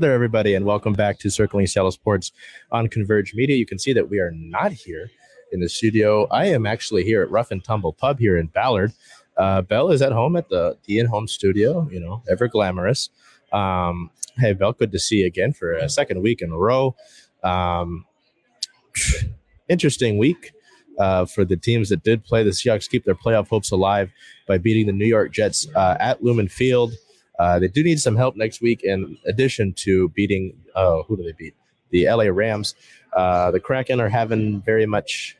There, 0.00 0.14
everybody, 0.14 0.54
and 0.54 0.64
welcome 0.64 0.94
back 0.94 1.18
to 1.18 1.30
Circling 1.30 1.66
Seattle 1.66 1.90
Sports 1.90 2.32
on 2.72 2.88
Converge 2.88 3.34
Media. 3.34 3.54
You 3.54 3.66
can 3.66 3.78
see 3.78 3.92
that 3.92 4.08
we 4.08 4.18
are 4.18 4.30
not 4.30 4.72
here 4.72 5.10
in 5.52 5.60
the 5.60 5.68
studio. 5.68 6.26
I 6.30 6.46
am 6.46 6.64
actually 6.64 7.04
here 7.04 7.20
at 7.20 7.30
Rough 7.30 7.50
and 7.50 7.62
Tumble 7.62 7.92
Pub 7.92 8.18
here 8.18 8.38
in 8.38 8.46
Ballard. 8.46 8.94
Uh, 9.36 9.60
Belle 9.60 9.90
is 9.90 10.00
at 10.00 10.12
home 10.12 10.36
at 10.36 10.48
the, 10.48 10.78
the 10.86 11.00
in-home 11.00 11.28
studio, 11.28 11.86
you 11.92 12.00
know, 12.00 12.22
ever 12.30 12.48
glamorous. 12.48 13.10
Um, 13.52 14.10
hey, 14.38 14.54
Belle, 14.54 14.72
good 14.72 14.90
to 14.92 14.98
see 14.98 15.16
you 15.16 15.26
again 15.26 15.52
for 15.52 15.74
a 15.74 15.90
second 15.90 16.22
week 16.22 16.40
in 16.40 16.50
a 16.50 16.56
row. 16.56 16.96
Um, 17.44 18.06
interesting 19.68 20.16
week 20.16 20.52
uh, 20.98 21.26
for 21.26 21.44
the 21.44 21.58
teams 21.58 21.90
that 21.90 22.02
did 22.02 22.24
play. 22.24 22.42
The 22.42 22.50
Seahawks 22.50 22.88
keep 22.88 23.04
their 23.04 23.14
playoff 23.14 23.48
hopes 23.48 23.70
alive 23.70 24.10
by 24.48 24.56
beating 24.56 24.86
the 24.86 24.92
New 24.94 25.04
York 25.04 25.30
Jets 25.30 25.68
uh, 25.76 25.98
at 26.00 26.24
Lumen 26.24 26.48
Field. 26.48 26.94
Uh, 27.40 27.58
they 27.58 27.68
do 27.68 27.82
need 27.82 27.98
some 27.98 28.16
help 28.16 28.36
next 28.36 28.60
week 28.60 28.82
in 28.84 29.16
addition 29.26 29.72
to 29.72 30.10
beating, 30.10 30.52
oh, 30.76 31.04
who 31.04 31.16
do 31.16 31.22
they 31.22 31.32
beat? 31.32 31.54
The 31.88 32.04
LA 32.06 32.24
Rams. 32.24 32.74
Uh, 33.16 33.50
the 33.50 33.58
Kraken 33.58 33.98
are 33.98 34.10
having 34.10 34.60
very 34.60 34.84
much 34.84 35.38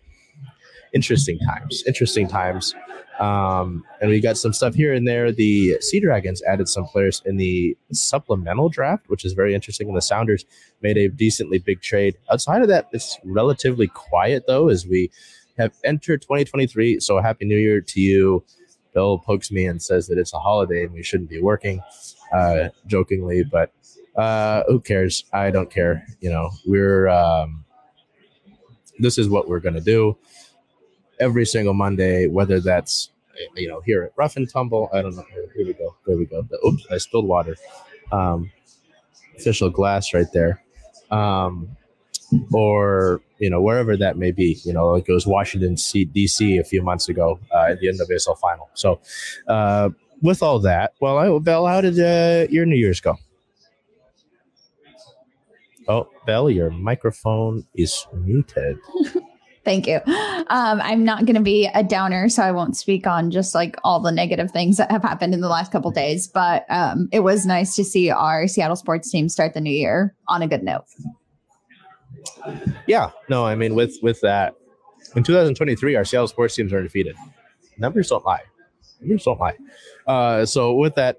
interesting 0.95 1.39
times. 1.41 1.85
Interesting 1.87 2.27
times. 2.27 2.75
Um, 3.19 3.85
and 4.01 4.09
we 4.09 4.19
got 4.19 4.39
some 4.39 4.55
stuff 4.55 4.75
here 4.75 4.95
and 4.95 5.07
there. 5.07 5.31
The 5.31 5.77
Sea 5.83 6.01
Dragons 6.01 6.43
added 6.45 6.69
some 6.69 6.87
players 6.87 7.21
in 7.27 7.37
the 7.37 7.77
supplemental 7.93 8.71
draft, 8.71 9.11
which 9.11 9.27
is 9.27 9.35
very 9.35 9.55
interesting. 9.55 9.87
And 9.87 9.95
the 9.95 10.01
Sounders 10.01 10.47
made 10.81 10.97
a 10.97 11.11
decently 11.11 11.59
big 11.59 11.83
trade. 11.83 12.17
Outside 12.33 12.63
of 12.63 12.69
that, 12.69 12.89
it's 12.93 13.19
relatively 13.25 13.89
quiet, 13.89 14.45
though, 14.47 14.71
as 14.71 14.87
we 14.87 15.11
have 15.59 15.75
entered 15.85 16.23
2023. 16.23 17.01
So, 17.01 17.21
Happy 17.21 17.45
New 17.45 17.59
Year 17.59 17.83
to 17.83 18.01
you. 18.01 18.43
Bill 18.93 19.19
pokes 19.19 19.51
me 19.51 19.67
and 19.67 19.81
says 19.81 20.07
that 20.09 20.19
it's 20.19 20.33
a 20.33 20.39
holiday 20.39 20.85
and 20.85 20.93
we 20.93 21.03
shouldn't 21.03 21.31
be 21.31 21.41
working, 21.41 21.81
uh, 22.33 22.69
jokingly, 22.87 23.45
but 23.45 23.73
uh, 24.17 24.63
who 24.67 24.81
cares? 24.81 25.25
I 25.33 25.51
don't 25.51 25.71
care. 25.71 26.07
You 26.21 26.31
know, 26.31 26.51
we're 26.67 27.09
um, 27.09 27.65
this 28.99 29.19
is 29.19 29.29
what 29.29 29.49
we're 29.49 29.61
gonna 29.61 29.81
do 29.81 30.17
every 31.21 31.47
single 31.47 31.75
Monday, 31.75 32.27
whether 32.27 32.61
that's 32.61 33.11
you 33.57 33.69
know 33.69 33.81
here 33.87 34.03
at 34.05 34.13
Rough 34.17 34.37
and 34.37 34.51
Tumble. 34.51 34.89
I 34.93 35.03
don't 35.03 35.15
know. 35.15 35.25
Here 35.55 35.67
we 35.67 35.75
go. 35.75 35.95
There 36.07 36.17
we 36.17 36.27
go. 36.27 36.47
Oops, 36.67 36.87
I 36.91 36.99
spilled 36.99 37.27
water. 37.27 37.57
Um, 38.13 38.51
official 39.37 39.71
glass 39.71 40.13
right 40.13 40.31
there. 40.33 40.63
Um, 41.11 41.77
or 42.53 43.21
you 43.39 43.51
know 43.51 43.61
wherever 43.61 43.97
that 43.97 44.17
may 44.17 44.31
be. 44.31 44.61
You 44.65 44.73
know, 44.73 44.89
like 44.89 45.09
it 45.09 45.13
was 45.13 45.27
Washington 45.27 45.77
D.C. 45.91 46.59
a 46.59 46.65
few 46.65 46.83
months 46.83 47.09
ago 47.09 47.39
uh, 47.55 47.69
at 47.71 47.81
the 47.81 47.89
end 47.89 48.01
of 48.01 48.09
NWSL 48.09 48.39
final. 48.39 48.71
So, 48.75 49.01
uh, 49.49 49.91
with 50.23 50.43
all 50.43 50.59
that, 50.61 50.93
well, 51.01 51.19
I, 51.19 51.39
Belle, 51.39 51.67
how 51.67 51.81
did 51.81 51.99
uh, 51.99 52.51
your 52.51 52.67
New 52.67 52.77
Year's 52.77 53.01
go? 53.01 53.17
Oh, 55.89 56.09
Belle, 56.27 56.51
your 56.51 56.71
microphone 56.71 57.67
is 57.75 58.07
muted. 58.13 58.79
Thank 59.65 59.87
you. 59.87 60.01
Um, 60.07 60.81
I'm 60.81 61.05
not 61.05 61.27
going 61.27 61.37
to 61.37 61.43
be 61.43 61.69
a 61.75 61.85
downer, 61.85 62.29
so 62.29 62.43
I 62.43 62.51
won't 62.51 62.77
speak 62.77 63.07
on 63.07 63.31
just 63.31 63.55
like 63.55 63.77
all 63.85 64.01
the 64.01 64.11
negative 64.11 64.51
things 64.51 64.79
that 64.79 64.91
have 64.91 65.03
happened 65.03 65.35
in 65.35 65.41
the 65.41 65.49
last 65.49 65.71
couple 65.71 65.91
days. 65.91 66.27
But 66.27 66.65
um, 66.71 67.09
it 67.13 67.21
was 67.21 67.45
nice 67.45 67.77
to 67.77 67.85
see 67.85 68.11
our 68.11 68.47
Seattle 68.49 68.77
sports 68.77 69.11
team 69.11 69.29
start 69.29 69.53
the 69.53 69.61
new 69.61 69.73
year 69.73 70.15
on 70.29 70.43
a 70.43 70.49
good 70.49 70.63
note. 70.63 70.85
Yeah, 72.87 73.11
no, 73.29 73.45
I 73.45 73.55
mean 73.55 73.75
with 73.75 73.97
with 74.03 74.21
that, 74.23 74.55
in 75.17 75.23
2023, 75.23 75.97
our 75.97 76.05
Seattle 76.05 76.29
sports 76.29 76.55
teams 76.55 76.73
are 76.73 76.83
defeated. 76.83 77.17
Numbers 77.79 78.09
don't 78.09 78.25
lie. 78.25 78.43
Numbers 79.01 79.25
don't 79.25 79.41
lie. 79.41 79.57
Uh, 80.07 80.45
so 80.45 80.75
with 80.75 80.95
that 80.97 81.19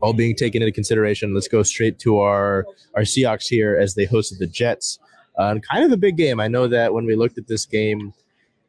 all 0.00 0.12
being 0.12 0.34
taken 0.34 0.62
into 0.62 0.72
consideration, 0.72 1.34
let's 1.34 1.48
go 1.48 1.62
straight 1.62 1.98
to 2.00 2.18
our 2.18 2.66
our 2.94 3.02
Seahawks 3.02 3.46
here 3.48 3.76
as 3.76 3.94
they 3.94 4.06
hosted 4.06 4.38
the 4.38 4.46
Jets. 4.46 4.98
Uh, 5.38 5.50
and 5.50 5.62
kind 5.62 5.84
of 5.84 5.92
a 5.92 5.96
big 5.98 6.16
game. 6.16 6.40
I 6.40 6.48
know 6.48 6.66
that 6.66 6.94
when 6.94 7.04
we 7.04 7.14
looked 7.14 7.36
at 7.36 7.46
this 7.46 7.66
game 7.66 8.14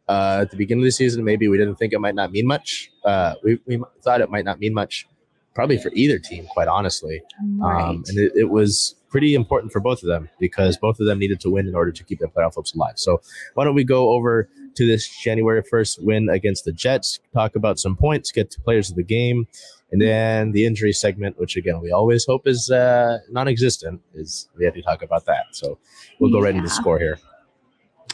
uh, 0.10 0.40
at 0.42 0.52
the 0.52 0.58
beginning 0.58 0.84
of 0.84 0.88
the 0.88 0.92
season, 0.92 1.24
maybe 1.24 1.48
we 1.48 1.58
didn't 1.58 1.76
think 1.76 1.94
it 1.94 2.00
might 2.00 2.16
not 2.16 2.32
mean 2.32 2.46
much. 2.46 2.92
Uh, 3.06 3.36
we, 3.42 3.58
we 3.66 3.82
thought 4.04 4.20
it 4.20 4.30
might 4.30 4.44
not 4.44 4.60
mean 4.60 4.74
much, 4.74 5.08
probably 5.56 5.78
for 5.78 5.92
either 5.94 6.20
team, 6.20 6.46
quite 6.48 6.68
honestly. 6.68 7.22
Right. 7.56 7.82
Um, 7.82 8.04
and 8.08 8.18
it, 8.18 8.34
it 8.36 8.50
was 8.50 8.96
pretty 9.18 9.34
important 9.34 9.72
for 9.72 9.80
both 9.80 10.04
of 10.04 10.08
them 10.08 10.30
because 10.40 10.78
both 10.78 11.00
of 11.00 11.08
them 11.08 11.18
needed 11.18 11.40
to 11.40 11.50
win 11.50 11.68
in 11.68 11.74
order 11.74 11.92
to 11.92 12.04
keep 12.04 12.20
their 12.20 12.28
playoff 12.28 12.54
hopes 12.54 12.76
alive. 12.76 12.94
So 12.98 13.20
why 13.56 13.64
don't 13.64 13.74
we 13.74 13.84
go 13.84 14.12
over 14.12 14.48
to 14.76 14.86
this 14.86 15.08
January 15.24 15.64
1st 15.64 16.04
win 16.04 16.30
against 16.30 16.66
the 16.66 16.72
Jets, 16.72 17.20
talk 17.34 17.56
about 17.56 17.80
some 17.80 17.96
points, 17.96 18.32
get 18.32 18.52
to 18.52 18.62
players 18.62 18.92
of 18.92 18.96
the 18.96 19.04
game, 19.04 19.48
and 19.92 20.00
then 20.00 20.52
the 20.52 20.68
injury 20.68 20.94
segment, 20.94 21.40
which 21.40 21.58
again 21.58 21.82
we 21.82 21.92
always 21.92 22.28
hope 22.28 22.48
is 22.48 22.70
uh, 22.70 23.18
non-existent, 23.32 24.02
is 24.14 24.50
we 24.56 24.66
have 24.66 24.76
to 24.76 24.84
talk 24.84 25.02
about 25.02 25.26
that. 25.26 25.46
So 25.50 25.80
we'll 26.20 26.30
go 26.30 26.38
yeah. 26.38 26.44
right 26.44 26.56
into 26.56 26.68
the 26.68 26.76
score 26.76 27.00
here. 27.00 27.18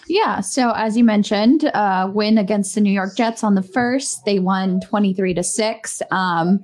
Yeah. 0.08 0.40
So 0.40 0.72
as 0.72 0.96
you 0.96 1.04
mentioned, 1.04 1.66
uh, 1.66 2.10
win 2.14 2.38
against 2.38 2.76
the 2.76 2.82
New 2.82 2.94
York 2.94 3.18
Jets 3.18 3.44
on 3.44 3.56
the 3.56 3.62
first, 3.62 4.24
they 4.24 4.40
won 4.40 4.80
twenty 4.80 5.14
three 5.14 5.34
to 5.34 5.44
six. 5.44 6.02
Um, 6.12 6.64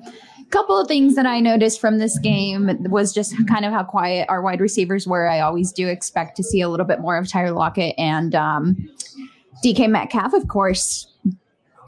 couple 0.50 0.80
of 0.80 0.88
things 0.88 1.16
that 1.16 1.26
I 1.26 1.40
noticed 1.40 1.80
from 1.80 2.00
this 2.00 2.18
game 2.20 2.70
was 2.90 3.14
just 3.14 3.36
kind 3.48 3.66
of 3.66 3.72
how 3.72 3.84
quiet 3.84 4.28
our 4.30 4.42
wide 4.42 4.62
receivers 4.62 5.08
were. 5.08 5.28
I 5.30 5.40
always 5.40 5.72
do 5.72 5.88
expect 5.88 6.36
to 6.38 6.44
see 6.44 6.62
a 6.62 6.70
little 6.70 6.86
bit 6.86 7.00
more 7.00 7.18
of 7.18 7.28
Tyler 7.28 7.52
Lockett 7.52 7.96
and 7.98 8.34
um, 8.36 8.90
DK 9.64 9.90
Metcalf, 9.90 10.34
of 10.34 10.48
course. 10.48 11.06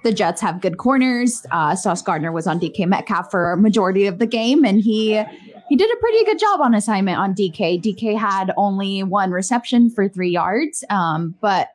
The 0.04 0.12
Jets 0.12 0.42
have 0.42 0.62
good 0.62 0.78
corners. 0.78 1.46
Uh, 1.52 1.76
Sauce 1.76 2.02
Gardner 2.02 2.32
was 2.32 2.48
on 2.48 2.60
DK 2.60 2.88
Metcalf 2.88 3.30
for 3.30 3.52
a 3.52 3.58
majority 3.58 4.08
of 4.08 4.18
the 4.18 4.26
game, 4.26 4.66
and 4.66 4.82
he 4.82 5.22
he 5.70 5.76
did 5.76 5.90
a 5.90 6.00
pretty 6.00 6.26
good 6.26 6.40
job 6.40 6.60
on 6.60 6.74
assignment 6.74 7.20
on 7.20 7.36
DK. 7.36 7.82
DK 7.82 8.18
had 8.18 8.52
only 8.58 9.04
one 9.04 9.30
reception 9.30 9.92
for 9.92 10.10
three 10.10 10.32
yards, 10.32 10.84
um, 10.90 11.36
but 11.40 11.70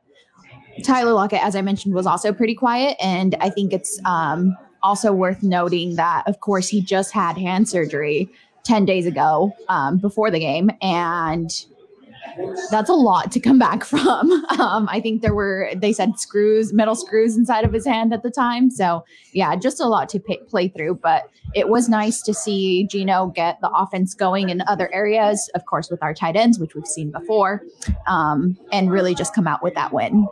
Tyler 0.83 1.13
Lockett, 1.13 1.41
as 1.41 1.55
I 1.55 1.61
mentioned, 1.61 1.95
was 1.95 2.05
also 2.05 2.33
pretty 2.33 2.53
quiet, 2.53 2.97
and 2.99 3.35
I 3.39 3.49
think 3.49 3.71
it's 3.71 3.99
um, 4.05 4.55
also 4.83 5.11
worth 5.13 5.43
noting 5.43 5.95
that, 5.95 6.23
of 6.27 6.39
course, 6.39 6.67
he 6.67 6.81
just 6.81 7.11
had 7.11 7.37
hand 7.37 7.67
surgery 7.67 8.29
10 8.63 8.85
days 8.85 9.05
ago 9.05 9.53
um, 9.69 9.97
before 9.97 10.29
the 10.29 10.39
game. 10.39 10.71
And 10.81 11.49
that's 12.69 12.89
a 12.89 12.93
lot 12.93 13.31
to 13.31 13.39
come 13.39 13.57
back 13.57 13.83
from. 13.91 14.31
Um, 14.59 14.87
I 14.91 14.99
think 14.99 15.21
there 15.21 15.33
were, 15.33 15.71
they 15.75 15.93
said 15.93 16.19
screws, 16.19 16.73
metal 16.73 16.95
screws 16.95 17.37
inside 17.37 17.63
of 17.63 17.73
his 17.73 17.85
hand 17.85 18.13
at 18.13 18.23
the 18.23 18.31
time. 18.31 18.69
So, 18.69 19.05
yeah, 19.31 19.55
just 19.55 19.79
a 19.79 19.85
lot 19.85 20.09
to 20.09 20.19
pay, 20.19 20.37
play 20.49 20.67
through. 20.67 20.95
But 20.95 21.29
it 21.53 21.69
was 21.69 21.89
nice 21.89 22.21
to 22.23 22.33
see 22.33 22.85
Geno 22.87 23.27
get 23.27 23.59
the 23.61 23.69
offense 23.69 24.13
going 24.13 24.49
in 24.49 24.61
other 24.67 24.93
areas, 24.93 25.49
of 25.55 25.65
course, 25.65 25.89
with 25.89 26.03
our 26.03 26.13
tight 26.13 26.35
ends, 26.35 26.59
which 26.59 26.75
we've 26.75 26.87
seen 26.87 27.11
before, 27.11 27.63
um, 28.07 28.57
and 28.71 28.91
really 28.91 29.15
just 29.15 29.33
come 29.33 29.47
out 29.47 29.63
with 29.63 29.73
that 29.75 29.93
win. 29.93 30.27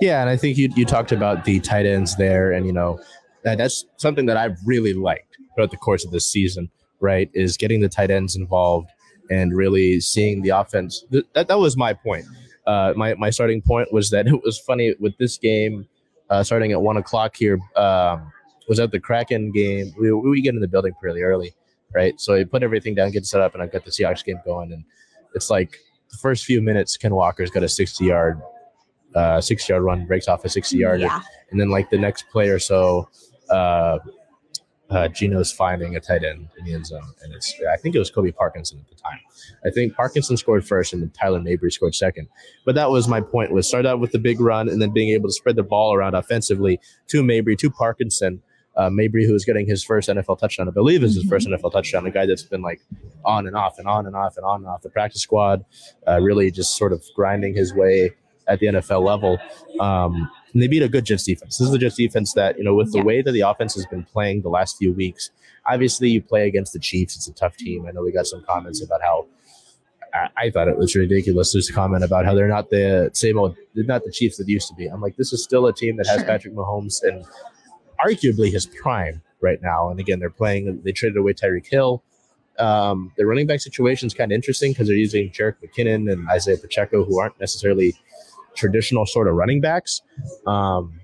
Yeah, 0.00 0.20
and 0.20 0.28
I 0.28 0.36
think 0.36 0.58
you 0.58 0.68
you 0.74 0.84
talked 0.84 1.12
about 1.12 1.44
the 1.44 1.60
tight 1.60 1.86
ends 1.86 2.16
there, 2.16 2.50
and 2.50 2.66
you 2.66 2.72
know 2.72 2.98
that 3.44 3.58
that's 3.58 3.84
something 3.96 4.26
that 4.26 4.36
I've 4.36 4.56
really 4.64 4.94
liked 4.94 5.36
throughout 5.54 5.70
the 5.70 5.76
course 5.76 6.04
of 6.04 6.10
this 6.10 6.26
season. 6.26 6.70
Right, 7.00 7.30
is 7.34 7.56
getting 7.56 7.80
the 7.80 7.88
tight 7.88 8.10
ends 8.10 8.34
involved 8.34 8.88
and 9.30 9.54
really 9.54 10.00
seeing 10.00 10.42
the 10.42 10.50
offense. 10.50 11.04
that 11.10 11.48
that 11.48 11.58
was 11.58 11.76
my 11.76 11.92
point. 11.92 12.24
Uh, 12.66 12.94
my 12.96 13.14
my 13.14 13.30
starting 13.30 13.60
point 13.60 13.92
was 13.92 14.10
that 14.10 14.26
it 14.26 14.42
was 14.42 14.58
funny 14.58 14.94
with 15.00 15.16
this 15.18 15.36
game 15.36 15.86
uh, 16.30 16.42
starting 16.42 16.72
at 16.72 16.80
one 16.80 16.96
o'clock 16.96 17.36
here. 17.36 17.58
Um, 17.76 18.32
was 18.66 18.80
at 18.80 18.90
the 18.90 19.00
Kraken 19.00 19.52
game. 19.52 19.92
We, 20.00 20.10
we 20.10 20.40
get 20.40 20.54
in 20.54 20.60
the 20.60 20.68
building 20.68 20.94
pretty 20.98 21.22
early, 21.22 21.52
right? 21.94 22.18
So 22.18 22.34
I 22.34 22.44
put 22.44 22.62
everything 22.62 22.94
down, 22.94 23.10
get 23.10 23.26
set 23.26 23.42
up, 23.42 23.52
and 23.52 23.62
I've 23.62 23.70
got 23.70 23.84
the 23.84 23.90
Seahawks 23.90 24.24
game 24.24 24.40
going. 24.42 24.72
And 24.72 24.84
it's 25.34 25.50
like 25.50 25.78
the 26.10 26.16
first 26.16 26.46
few 26.46 26.62
minutes, 26.62 26.96
Ken 26.96 27.14
Walker's 27.14 27.50
got 27.50 27.62
a 27.62 27.68
60 27.68 28.06
yard 28.06 28.40
uh, 29.14 29.40
60 29.40 29.72
yard 29.72 29.82
run, 29.82 30.06
breaks 30.06 30.28
off 30.28 30.44
a 30.44 30.48
60 30.48 30.76
yard, 30.76 31.00
yeah. 31.00 31.20
and 31.50 31.60
then 31.60 31.70
like 31.70 31.90
the 31.90 31.98
next 31.98 32.28
play 32.30 32.48
or 32.48 32.58
so, 32.58 33.08
uh, 33.50 33.98
uh, 34.90 35.08
Geno's 35.08 35.50
finding 35.50 35.96
a 35.96 36.00
tight 36.00 36.24
end 36.24 36.48
in 36.58 36.64
the 36.64 36.74
end 36.74 36.86
zone, 36.86 37.14
and 37.22 37.32
it's 37.34 37.54
I 37.72 37.76
think 37.76 37.94
it 37.94 37.98
was 37.98 38.10
Colby 38.10 38.32
Parkinson 38.32 38.78
at 38.78 38.88
the 38.88 39.02
time. 39.02 39.18
I 39.64 39.70
think 39.70 39.94
Parkinson 39.94 40.36
scored 40.36 40.66
first, 40.66 40.92
and 40.92 41.02
then 41.02 41.10
Tyler 41.10 41.40
Mabry 41.40 41.70
scored 41.70 41.94
second. 41.94 42.28
But 42.64 42.74
that 42.74 42.90
was 42.90 43.08
my 43.08 43.20
point: 43.20 43.50
was 43.50 43.66
start 43.66 43.86
out 43.86 43.98
with 43.98 44.12
the 44.12 44.18
big 44.18 44.40
run, 44.40 44.68
and 44.68 44.80
then 44.80 44.90
being 44.90 45.10
able 45.10 45.28
to 45.28 45.32
spread 45.32 45.56
the 45.56 45.62
ball 45.62 45.94
around 45.94 46.14
offensively 46.14 46.80
to 47.08 47.22
Mabry, 47.22 47.56
to 47.56 47.70
Parkinson, 47.70 48.42
uh, 48.76 48.90
Mabry, 48.90 49.26
who 49.26 49.34
is 49.34 49.44
getting 49.44 49.66
his 49.66 49.84
first 49.84 50.08
NFL 50.08 50.38
touchdown, 50.38 50.68
I 50.68 50.72
believe 50.72 51.02
is 51.02 51.14
his 51.14 51.24
first 51.24 51.48
NFL 51.48 51.72
touchdown. 51.72 52.06
A 52.06 52.10
guy 52.10 52.26
that's 52.26 52.42
been 52.42 52.62
like 52.62 52.80
on 53.24 53.46
and 53.46 53.56
off 53.56 53.78
and 53.78 53.86
on 53.86 54.06
and 54.06 54.16
off 54.16 54.36
and 54.36 54.44
on 54.44 54.60
and 54.60 54.66
off 54.66 54.82
the 54.82 54.90
practice 54.90 55.22
squad, 55.22 55.64
uh, 56.06 56.20
really 56.20 56.50
just 56.50 56.76
sort 56.76 56.92
of 56.92 57.02
grinding 57.14 57.54
his 57.54 57.72
way 57.74 58.10
at 58.48 58.60
the 58.60 58.66
NFL 58.66 59.02
level. 59.02 59.38
Um, 59.80 60.30
and 60.54 60.62
they 60.62 60.68
beat 60.68 60.82
a 60.82 60.88
good 60.88 61.04
Jets 61.04 61.24
defense. 61.24 61.58
This 61.58 61.66
is 61.66 61.72
the 61.72 61.78
Jets 61.78 61.96
defense 61.96 62.32
that, 62.34 62.56
you 62.56 62.64
know, 62.64 62.74
with 62.74 62.92
the 62.92 62.98
Yeah. 62.98 63.04
way 63.04 63.22
that 63.22 63.32
the 63.32 63.40
offense 63.40 63.74
has 63.74 63.84
been 63.86 64.04
playing 64.04 64.40
the 64.42 64.48
last 64.48 64.78
few 64.78 64.92
weeks, 64.92 65.30
obviously 65.66 66.08
you 66.08 66.22
play 66.22 66.46
against 66.46 66.72
the 66.72 66.78
Chiefs. 66.78 67.16
It's 67.16 67.28
a 67.28 67.32
tough 67.34 67.56
team. 67.56 67.86
I 67.86 67.90
know 67.90 68.02
we 68.02 68.12
got 68.12 68.26
some 68.26 68.42
comments 68.48 68.82
about 68.82 69.02
how 69.02 69.26
I, 70.14 70.28
I 70.46 70.50
thought 70.50 70.68
it 70.68 70.78
was 70.78 70.94
ridiculous. 70.94 71.52
There's 71.52 71.68
a 71.68 71.72
comment 71.72 72.04
about 72.04 72.24
how 72.24 72.34
they're 72.34 72.48
not 72.48 72.70
the 72.70 73.10
same 73.12 73.36
old, 73.38 73.56
they're 73.74 73.84
not 73.84 74.04
the 74.04 74.12
Chiefs 74.12 74.36
that 74.38 74.48
used 74.48 74.68
to 74.68 74.74
be. 74.74 74.86
I'm 74.86 75.00
like, 75.00 75.16
this 75.16 75.32
is 75.32 75.42
still 75.42 75.66
a 75.66 75.72
team 75.72 75.96
that 75.96 76.06
has 76.06 76.18
Sure. 76.20 76.26
Patrick 76.26 76.54
Mahomes 76.54 77.02
and 77.02 77.24
arguably 78.04 78.50
his 78.52 78.66
prime 78.66 79.22
right 79.40 79.60
now. 79.62 79.90
And 79.90 79.98
again, 80.00 80.18
they're 80.20 80.30
playing, 80.30 80.80
they 80.84 80.92
traded 80.92 81.16
away 81.16 81.32
Tyreek 81.32 81.66
Hill. 81.66 82.02
Um, 82.58 83.12
their 83.16 83.26
running 83.26 83.48
back 83.48 83.60
situation 83.60 84.06
is 84.06 84.14
kind 84.14 84.30
of 84.30 84.36
interesting 84.36 84.70
because 84.72 84.86
they're 84.86 84.96
using 84.96 85.30
Jerick 85.30 85.56
McKinnon 85.64 86.10
and 86.12 86.28
Isaiah 86.28 86.56
Pacheco, 86.56 87.04
who 87.04 87.18
aren't 87.18 87.38
necessarily 87.40 87.94
traditional 88.54 89.06
sort 89.06 89.28
of 89.28 89.34
running 89.34 89.60
backs. 89.60 90.00
Um, 90.46 91.00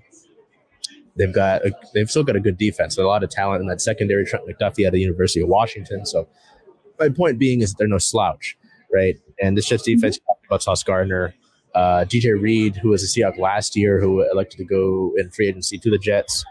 they've 1.17 1.33
got 1.33 1.65
a, 1.65 1.73
they've 1.93 2.09
still 2.09 2.23
got 2.23 2.35
a 2.35 2.39
good 2.39 2.57
defense, 2.57 2.97
a 2.97 3.03
lot 3.03 3.23
of 3.23 3.29
talent 3.29 3.61
in 3.61 3.67
that 3.67 3.81
secondary. 3.81 4.25
Trent 4.25 4.45
McDuffie 4.47 4.85
at 4.85 4.93
the 4.93 4.99
University 4.99 5.41
of 5.41 5.47
Washington. 5.47 6.05
So 6.05 6.27
my 6.99 7.09
point 7.09 7.39
being 7.39 7.61
is 7.61 7.73
they're 7.73 7.87
no 7.87 7.97
slouch, 7.97 8.57
right? 8.93 9.15
And 9.41 9.57
this 9.57 9.67
Jets 9.67 9.83
defense 9.83 10.19
about 10.47 10.61
Sauce 10.61 10.83
Gardner, 10.83 11.33
uh, 11.73 12.05
DJ 12.07 12.39
Reed, 12.39 12.75
who 12.75 12.89
was 12.89 13.03
a 13.03 13.07
Seahawk 13.07 13.37
last 13.37 13.75
year, 13.75 13.99
who 13.99 14.21
elected 14.29 14.57
to 14.59 14.65
go 14.65 15.13
in 15.17 15.29
free 15.31 15.47
agency 15.47 15.77
to 15.79 15.89
the 15.89 15.97
Jets. 15.97 16.43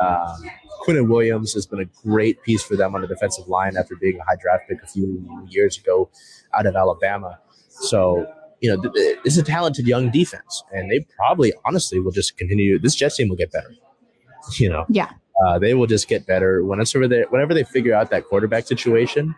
Um, 0.00 0.50
Quinnen 0.86 1.08
Williams 1.08 1.52
has 1.54 1.66
been 1.66 1.80
a 1.80 1.84
great 2.06 2.42
piece 2.42 2.62
for 2.62 2.76
them 2.76 2.94
on 2.94 3.00
the 3.00 3.08
defensive 3.08 3.48
line 3.48 3.76
after 3.76 3.96
being 3.96 4.18
a 4.18 4.24
high 4.24 4.36
draft 4.40 4.68
pick 4.68 4.82
a 4.82 4.86
few 4.86 5.44
years 5.48 5.76
ago 5.76 6.08
out 6.54 6.66
of 6.66 6.76
Alabama. 6.76 7.38
So, 7.68 8.26
you 8.60 8.68
know, 8.74 8.80
th- 8.80 8.94
th- 8.94 9.18
it's 9.24 9.36
a 9.36 9.42
talented 9.42 9.86
young 9.86 10.10
defense, 10.10 10.62
and 10.72 10.90
they 10.90 11.06
probably, 11.16 11.52
honestly, 11.64 12.00
will 12.00 12.10
just 12.12 12.36
continue. 12.36 12.78
This 12.78 12.94
Jets 12.94 13.16
team 13.16 13.28
will 13.28 13.36
get 13.36 13.52
better. 13.52 13.72
You 14.58 14.70
know, 14.70 14.86
Yeah. 14.88 15.10
uh, 15.44 15.58
they 15.58 15.74
will 15.74 15.86
just 15.86 16.08
get 16.08 16.26
better. 16.26 16.64
Whenever 16.64 17.06
they, 17.06 17.22
whenever 17.28 17.52
they 17.52 17.64
figure 17.64 17.94
out 17.94 18.08
that 18.10 18.24
quarterback 18.24 18.66
situation, 18.66 19.34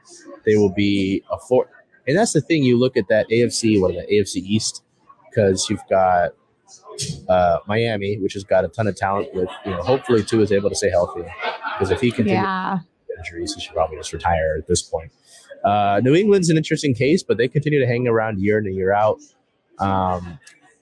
they 0.47 0.55
will 0.57 0.73
be 0.73 1.25
a 1.33 1.39
four. 1.49 1.67
And 2.07 2.17
that's 2.17 2.33
the 2.33 2.41
thing. 2.41 2.63
You 2.63 2.79
look 2.79 2.97
at 2.97 3.09
that 3.09 3.29
AFC, 3.29 3.81
what 3.81 3.95
is 3.95 4.33
the 4.33 4.41
AFC 4.41 4.47
East, 4.47 4.85
because 5.29 5.69
you've 5.69 5.83
got 5.91 6.31
uh, 7.29 7.59
Miami, 7.67 8.19
which 8.19 8.35
has 8.35 8.45
got 8.45 8.65
a 8.65 8.69
ton 8.69 8.87
of 8.87 8.95
talent. 8.97 9.35
With 9.35 9.49
you 9.65 9.73
know, 9.73 9.83
hopefully, 9.83 10.23
Tua 10.23 10.43
is 10.43 10.53
able 10.53 10.69
to 10.71 10.77
stay 10.77 10.91
healthy. 10.91 11.23
Because 11.79 11.91
if 11.91 12.01
he 12.01 12.11
continues 12.11 12.43
Yeah. 12.43 12.79
injuries, 13.19 13.55
he 13.55 13.61
should 13.61 13.75
probably 13.75 13.97
just 13.97 14.13
retire 14.13 14.57
at 14.59 14.67
this 14.69 14.83
point. 14.83 15.11
Uh, 15.65 16.01
New 16.03 16.15
England's 16.15 16.51
an 16.51 16.57
interesting 16.57 16.95
case, 16.95 17.23
but 17.23 17.37
they 17.37 17.49
continue 17.49 17.79
to 17.81 17.87
hang 17.87 18.07
around 18.09 18.41
year 18.41 18.59
in 18.59 18.67
and 18.67 18.75
year 18.75 18.93
out. 18.93 19.19
Um, 19.79 20.39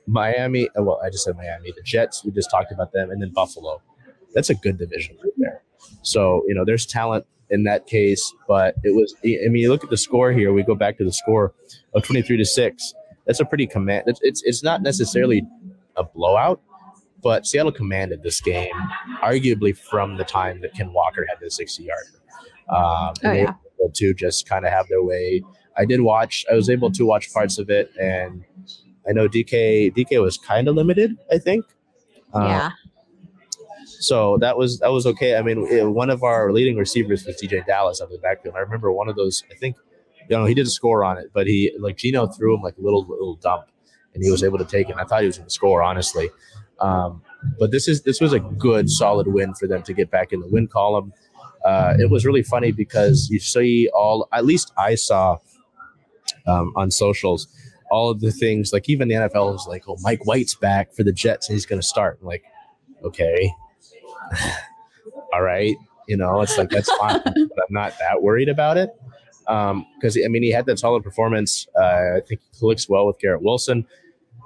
Miami, 0.07 0.69
uh, 0.79 0.83
well, 0.83 1.01
I 1.05 1.11
just 1.11 1.25
said 1.25 1.37
Miami. 1.37 1.73
The 1.77 1.83
Jets, 1.83 2.25
we 2.25 2.31
just 2.31 2.51
talked 2.51 2.73
about 2.73 2.93
them, 2.93 3.11
and 3.11 3.21
then 3.21 3.31
Buffalo. 3.31 3.83
That's 4.35 4.51
a 4.51 4.55
good 4.55 4.79
division 4.79 5.17
right 5.23 5.33
there. 5.37 5.63
So 6.03 6.43
you 6.47 6.55
know, 6.55 6.65
there's 6.65 6.87
talent 6.87 7.27
in 7.51 7.65
that 7.65 7.87
case, 7.87 8.33
but 8.47 8.75
it 8.85 8.95
was. 8.95 9.15
I 9.25 9.49
mean, 9.49 9.57
you 9.57 9.71
look 9.71 9.85
at 9.85 9.91
the 9.91 9.97
score 9.97 10.33
here. 10.33 10.53
We 10.53 10.63
go 10.63 10.75
back 10.75 10.99
to 10.99 11.05
the 11.05 11.13
score 11.13 11.55
of 11.95 12.05
23 12.05 12.37
to 12.37 12.45
six. 12.45 12.95
That's 13.27 13.41
a 13.41 13.45
pretty 13.45 13.67
command. 13.67 14.05
It's 14.07 14.21
it's, 14.23 14.43
it's 14.45 14.63
not 14.63 14.83
necessarily 14.83 15.43
a 15.97 16.05
blowout, 16.05 16.61
but 17.23 17.47
Seattle 17.47 17.73
commanded 17.73 18.23
this 18.23 18.41
game, 18.41 18.73
arguably 19.23 19.77
from 19.77 20.17
the 20.17 20.25
time 20.25 20.61
that 20.63 20.75
Ken 20.75 20.93
Walker 20.93 21.27
had 21.29 21.39
the 21.41 21.51
60 21.51 21.83
yard. 21.83 22.05
Um, 22.69 23.15
Oh, 23.25 23.33
yeah. 23.33 23.55
To 23.95 24.13
just 24.13 24.49
kind 24.49 24.67
of 24.67 24.73
have 24.73 24.89
their 24.89 25.03
way. 25.03 25.43
I 25.77 25.85
did 25.85 26.01
watch. 26.01 26.45
I 26.51 26.55
was 26.55 26.69
able 26.69 26.91
to 26.93 27.05
watch 27.05 27.33
parts 27.33 27.59
of 27.59 27.71
it, 27.71 27.91
and 28.01 28.45
I 29.09 29.13
know 29.13 29.29
DK 29.29 29.95
DK 29.95 30.21
was 30.21 30.37
kind 30.37 30.69
of 30.69 30.75
limited. 30.75 31.17
I 31.31 31.39
think. 31.39 31.65
Uh, 32.35 32.45
yeah. 32.45 32.71
So 34.01 34.39
that 34.39 34.57
was 34.57 34.79
that 34.81 34.93
was 34.93 35.07
okay. 35.07 35.37
I 35.37 35.43
mean, 35.43 35.67
eh, 35.71 35.83
one 35.83 36.11
of 36.11 36.23
our 36.23 36.53
leading 36.53 36.77
receivers 36.77 37.25
was 37.25 37.41
DeeJay 37.41 37.67
Dallas 37.67 38.01
out 38.01 38.07
of 38.07 38.13
the 38.13 38.19
backfield. 38.19 38.55
I 38.57 38.61
remember 38.61 38.93
one 38.93 39.09
of 39.09 39.17
those. 39.17 39.43
I 39.51 39.55
think, 39.55 39.77
you 40.29 40.37
know, 40.37 40.45
he 40.45 40.55
did 40.55 40.67
a 40.67 40.71
score 40.71 41.05
on 41.05 41.19
it, 41.19 41.31
but 41.33 41.47
he 41.47 41.73
like 41.79 41.97
Geno 41.97 42.27
threw 42.27 42.55
him 42.55 42.63
like 42.63 42.77
a 42.77 42.81
little 42.81 43.07
little 43.07 43.37
dump, 43.37 43.65
and 44.15 44.23
he 44.23 44.31
was 44.31 44.45
able 44.45 44.59
to 44.59 44.65
take 44.65 44.89
it. 44.89 44.93
And 44.93 45.01
I 45.01 45.05
thought 45.05 45.23
he 45.23 45.27
was 45.27 45.39
going 45.39 45.49
to 45.49 45.55
score, 45.55 45.83
honestly. 45.83 46.31
Um, 46.81 47.23
but 47.59 47.71
this 47.71 47.89
is 47.89 48.03
this 48.03 48.21
was 48.21 48.33
a 48.33 48.41
good 48.41 48.89
solid 48.89 49.27
win 49.27 49.55
for 49.55 49.67
them 49.67 49.83
to 49.83 49.93
get 49.93 50.11
back 50.11 50.33
in 50.33 50.41
the 50.41 50.49
win 50.49 50.69
column. 50.69 51.13
Uh, 51.69 51.94
it 51.99 52.11
was 52.11 52.25
really 52.25 52.43
funny 52.43 52.73
because 52.73 53.29
you 53.31 53.38
see 53.38 53.91
all 53.93 54.26
at 54.32 54.47
least 54.47 54.73
I 54.79 54.94
saw 54.94 55.37
um, 56.47 56.73
on 56.76 56.91
socials 56.91 57.47
all 57.91 58.11
of 58.11 58.20
the 58.20 58.31
things 58.31 58.73
like 58.73 58.88
even 58.88 59.09
the 59.09 59.15
NFL 59.15 59.55
is 59.55 59.67
like, 59.69 59.85
oh, 59.88 59.97
Mike 60.03 60.26
White's 60.26 60.55
back 60.55 60.94
for 60.94 61.03
the 61.03 61.12
Jets 61.12 61.49
and 61.49 61.56
he's 61.56 61.67
going 61.67 61.81
to 61.81 61.87
start. 61.87 62.19
I'm 62.20 62.26
like, 62.26 62.44
okay, 63.05 63.53
all 65.32 65.43
right, 65.43 65.76
you 66.06 66.17
know, 66.17 66.41
it's 66.41 66.56
like 66.59 66.70
that's 66.70 66.91
fine, 66.97 67.20
but 67.25 67.35
I'm 67.35 67.71
not 67.71 67.93
that 67.99 68.23
worried 68.23 68.49
about 68.49 68.76
it 68.76 68.91
because 69.41 70.19
I 70.23 70.29
mean 70.29 70.43
he 70.43 70.50
had 70.50 70.67
that 70.67 70.79
solid 70.79 71.03
performance. 71.03 71.67
Uh, 71.76 72.17
I 72.17 72.21
think 72.26 72.41
he 72.41 72.59
clicks 72.59 72.88
well 72.88 73.06
with 73.06 73.19
Garrett 73.19 73.43
Wilson, 73.43 73.87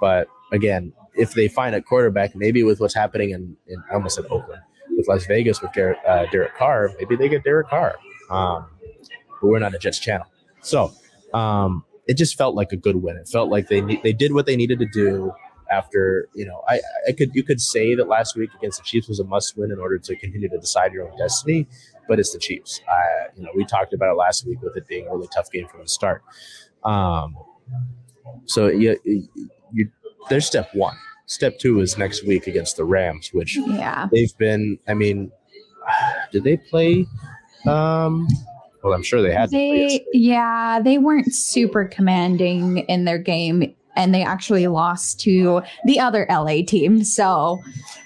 but 0.01 0.29
again, 0.53 0.93
if 1.15 1.35
they 1.35 1.49
find 1.49 1.75
a 1.75 1.83
quarterback, 1.83 2.35
maybe 2.35 2.63
with 2.63 2.81
what's 2.81 2.95
happening 2.95 3.31
in, 3.31 3.57
in 3.67 3.83
I 3.91 3.95
almost 3.95 4.17
said 4.17 4.27
Oakland 4.27 4.63
with 4.97 5.09
Las 5.09 5.27
Vegas 5.27 5.61
with 5.63 5.77
uh, 5.77 6.27
Derek 6.31 6.57
Carr, 6.57 6.91
maybe 6.99 7.17
they 7.17 7.29
get 7.29 7.45
Derek 7.45 7.69
Carr. 7.69 7.97
Um, 8.31 8.67
but 9.41 9.49
we're 9.49 9.59
not 9.59 9.75
a 9.75 9.79
Jets 9.79 9.99
channel, 9.99 10.27
so 10.61 10.93
um, 11.35 11.85
it 12.07 12.17
just 12.17 12.37
felt 12.37 12.55
like 12.55 12.73
a 12.73 12.77
good 12.77 12.97
win. 12.97 13.17
It 13.17 13.29
felt 13.29 13.51
like 13.51 13.69
they 13.69 13.81
ne- 13.81 14.01
they 14.03 14.13
did 14.13 14.33
what 14.33 14.47
they 14.47 14.57
needed 14.57 14.79
to 14.79 14.87
do 14.87 15.33
after 15.71 16.29
you 16.35 16.45
know 16.45 16.63
I 16.69 16.81
I 17.09 17.13
could 17.13 17.35
you 17.35 17.43
could 17.43 17.61
say 17.61 17.95
that 17.95 18.09
last 18.09 18.37
week 18.37 18.51
against 18.57 18.79
the 18.79 18.85
Chiefs 18.85 19.09
was 19.09 19.19
a 19.19 19.25
must 19.25 19.57
win 19.57 19.73
in 19.73 19.79
order 19.79 19.99
to 19.99 20.17
continue 20.17 20.49
to 20.49 20.59
decide 20.59 20.93
your 20.93 21.11
own 21.11 21.17
destiny, 21.19 21.67
but 22.09 22.21
it's 22.21 22.33
the 22.33 22.39
Chiefs. 22.39 22.81
I 22.89 23.29
you 23.37 23.43
know 23.43 23.51
we 23.55 23.65
talked 23.65 23.93
about 23.93 24.13
it 24.13 24.17
last 24.17 24.47
week 24.47 24.61
with 24.63 24.77
it 24.77 24.87
being 24.87 25.07
a 25.09 25.11
really 25.15 25.29
tough 25.35 25.51
game 25.51 25.67
from 25.69 25.81
the 25.81 25.89
start. 25.89 26.23
Um, 26.85 27.37
so 28.47 28.69
you, 28.69 28.99
you 29.73 29.89
there's 30.29 30.47
step 30.47 30.71
one. 30.75 30.97
Step 31.33 31.59
two 31.59 31.81
is 31.81 31.97
next 31.97 32.27
week 32.27 32.47
against 32.47 32.77
the 32.77 32.85
Rams, 32.85 33.31
which 33.33 33.57
Yeah. 33.57 34.07
they've 34.13 34.37
been. 34.37 34.79
I 34.87 34.93
mean, 34.93 35.31
did 36.33 36.45
they 36.45 36.59
play? 36.59 37.07
Um, 37.67 38.29
well, 38.83 38.93
I'm 38.93 39.03
sure 39.03 39.23
they 39.23 39.33
had. 39.33 39.51
They 39.51 40.05
yeah, 40.13 40.81
they 40.83 40.99
weren't 40.99 41.33
super 41.35 41.87
commanding 41.87 42.79
in 42.79 43.05
their 43.07 43.19
game 43.19 43.75
and 43.97 44.15
they 44.15 44.23
actually 44.23 44.67
lost 44.67 45.21
to 45.21 45.63
the 45.87 45.99
other 46.01 46.27
LA 46.29 46.63
team. 46.67 47.03
So 47.05 47.59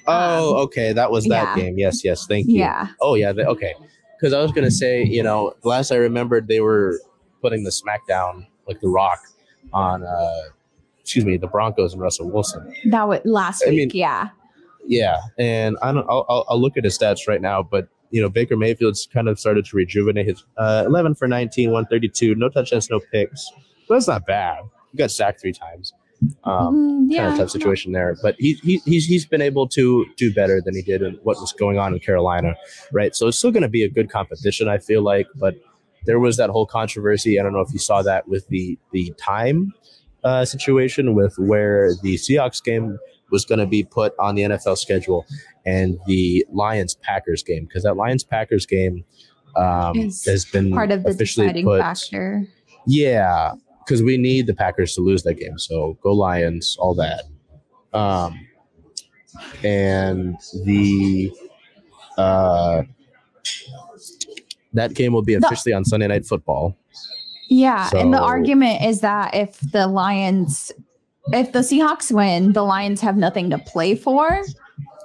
Oh, 0.07 0.57
okay, 0.65 0.93
that 0.93 1.11
was 1.11 1.25
that 1.25 1.57
yeah. 1.57 1.65
game. 1.65 1.79
Yes, 1.79 2.05
yes. 2.05 2.27
Thank 2.27 2.47
you. 2.49 2.59
yeah. 2.61 2.89
Oh 3.00 3.15
yeah, 3.17 3.33
they, 3.33 3.45
okay. 3.45 3.75
Because 4.21 4.33
I 4.35 4.41
was 4.41 4.53
gonna 4.53 4.71
say, 4.71 5.03
you 5.05 5.23
know, 5.23 5.53
last 5.65 5.91
I 5.91 5.97
remembered, 5.97 6.47
they 6.49 6.61
were 6.61 7.00
putting 7.43 7.65
the 7.65 7.71
SmackDown 7.71 8.47
like 8.69 8.81
The 8.81 8.89
Rock 8.89 9.19
on, 9.73 10.03
uh, 10.05 10.43
excuse 11.07 11.25
me, 11.25 11.37
the 11.37 11.47
Broncos 11.47 11.93
and 11.93 12.03
Russell 12.03 12.29
Wilson. 12.29 12.75
That 12.87 13.07
was 13.07 13.21
last 13.25 13.63
I 13.65 13.71
week. 13.71 13.79
mean- 13.79 13.91
yeah. 13.95 14.31
Yeah, 14.89 15.17
and 15.39 15.77
I 15.83 15.91
don't. 15.93 16.07
I'll, 16.09 16.25
I'll, 16.29 16.45
I'll 16.49 16.61
look 16.61 16.77
at 16.77 16.85
his 16.85 16.97
stats 16.97 17.27
right 17.27 17.41
now, 17.41 17.61
but 17.61 17.89
you 18.11 18.23
know, 18.23 18.29
Baker 18.29 18.57
Mayfield's 18.57 19.09
kind 19.13 19.29
of 19.29 19.37
started 19.39 19.65
to 19.67 19.77
rejuvenate 19.77 20.27
his 20.29 20.45
uh, 20.59 20.85
11 20.87 21.17
for 21.17 21.27
19, 21.27 21.71
132, 21.73 22.37
no 22.37 22.49
touchdowns, 22.49 22.89
no 22.89 23.01
picks. 23.13 23.51
But 23.89 23.97
that's 23.97 24.07
not 24.07 24.27
bad. 24.27 24.59
He 24.93 24.99
got 24.99 25.11
sacked 25.11 25.41
three 25.41 25.53
times. 25.53 25.93
Um, 26.45 26.75
Mm, 27.09 27.13
yeah. 27.13 27.23
kind 27.23 27.33
of 27.33 27.39
tough 27.41 27.51
situation 27.51 27.91
there. 27.93 28.17
But 28.23 28.37
he, 28.39 28.55
he 28.63 28.81
he's 28.85 29.07
he's 29.07 29.27
been 29.27 29.43
able 29.43 29.67
to 29.71 30.07
do 30.17 30.33
better 30.33 30.63
than 30.65 30.75
he 30.77 30.83
did 30.83 31.03
in 31.03 31.15
what 31.25 31.37
was 31.41 31.53
going 31.53 31.79
on 31.81 31.93
in 31.93 31.99
Carolina, 31.99 32.55
right? 32.93 33.15
So 33.17 33.27
it's 33.27 33.39
still 33.39 33.51
going 33.51 33.65
to 33.65 33.69
be 33.69 33.83
a 33.83 33.89
good 33.91 34.09
competition, 34.09 34.69
I 34.69 34.79
feel 34.79 35.03
like. 35.03 35.27
But 35.35 35.57
there 36.05 36.21
was 36.21 36.37
that 36.37 36.49
whole 36.51 36.65
controversy. 36.67 37.41
I 37.41 37.43
don't 37.43 37.53
know 37.53 37.61
if 37.61 37.73
you 37.73 37.81
saw 37.81 38.03
that 38.03 38.29
with 38.29 38.47
the 38.49 38.79
the 38.93 39.13
time 39.19 39.75
uh, 40.26 40.45
situation 40.45 41.14
with 41.14 41.38
where 41.38 41.92
the 42.02 42.16
Seahawks 42.16 42.62
game 42.62 42.99
was 43.30 43.45
going 43.45 43.61
to 43.61 43.66
be 43.66 43.85
put 43.85 44.12
on 44.18 44.35
the 44.35 44.42
NFL 44.42 44.76
schedule 44.76 45.25
and 45.64 45.99
the 46.06 46.45
Lions 46.52 46.97
Packers 46.97 47.45
game 47.45 47.64
because 47.64 47.85
that 47.85 47.97
Lions 47.97 48.25
Packers 48.25 48.66
game 48.66 49.04
um, 49.54 49.97
has 49.97 50.45
been 50.52 50.73
Part 50.73 50.90
of 50.90 51.04
the 51.04 51.11
officially 51.11 51.47
deciding 51.47 51.64
put. 51.64 51.80
factor. 51.80 52.45
Yeah, 52.88 53.52
because 53.85 54.02
we 54.02 54.16
need 54.16 54.49
the 54.49 54.54
Packers 54.54 54.97
to 54.97 55.00
lose 55.00 55.23
that 55.23 55.35
game. 55.35 55.59
So 55.59 55.97
go 56.02 56.12
Lions, 56.12 56.76
all 56.80 56.95
that. 56.97 57.23
Um, 57.92 58.49
and 59.62 60.37
the 60.64 61.30
uh, 62.18 62.83
that 64.73 64.95
game 64.95 65.12
will 65.12 65.23
be 65.23 65.35
officially 65.35 65.73
on 65.73 65.85
Sunday 65.85 66.09
Night 66.09 66.26
Football. 66.26 66.76
Yeah, 67.49 67.91
and 67.97 68.12
the 68.12 68.21
argument 68.21 68.83
is 68.83 69.00
that 69.00 69.35
if 69.35 69.61
the 69.73 69.87
Lions, 69.87 70.73
if 71.33 71.53
the 71.53 71.61
Seahawks 71.61 72.11
win, 72.15 72.53
the 72.53 72.62
Lions 72.62 73.00
have 73.00 73.17
nothing 73.17 73.50
to 73.50 73.59
play 73.59 73.95
for. 73.95 74.43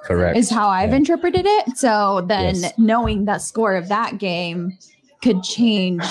Correct. 0.03 0.36
is 0.36 0.50
how 0.50 0.67
I've 0.67 0.89
Yeah. 0.89 0.95
interpreted 0.95 1.45
it. 1.45 1.77
So 1.77 2.25
then 2.27 2.55
Yes. 2.55 2.74
knowing 2.79 3.25
the 3.25 3.38
score 3.38 3.75
of 3.75 3.88
that 3.89 4.17
game 4.17 4.75
could 5.21 5.43
change 5.43 6.03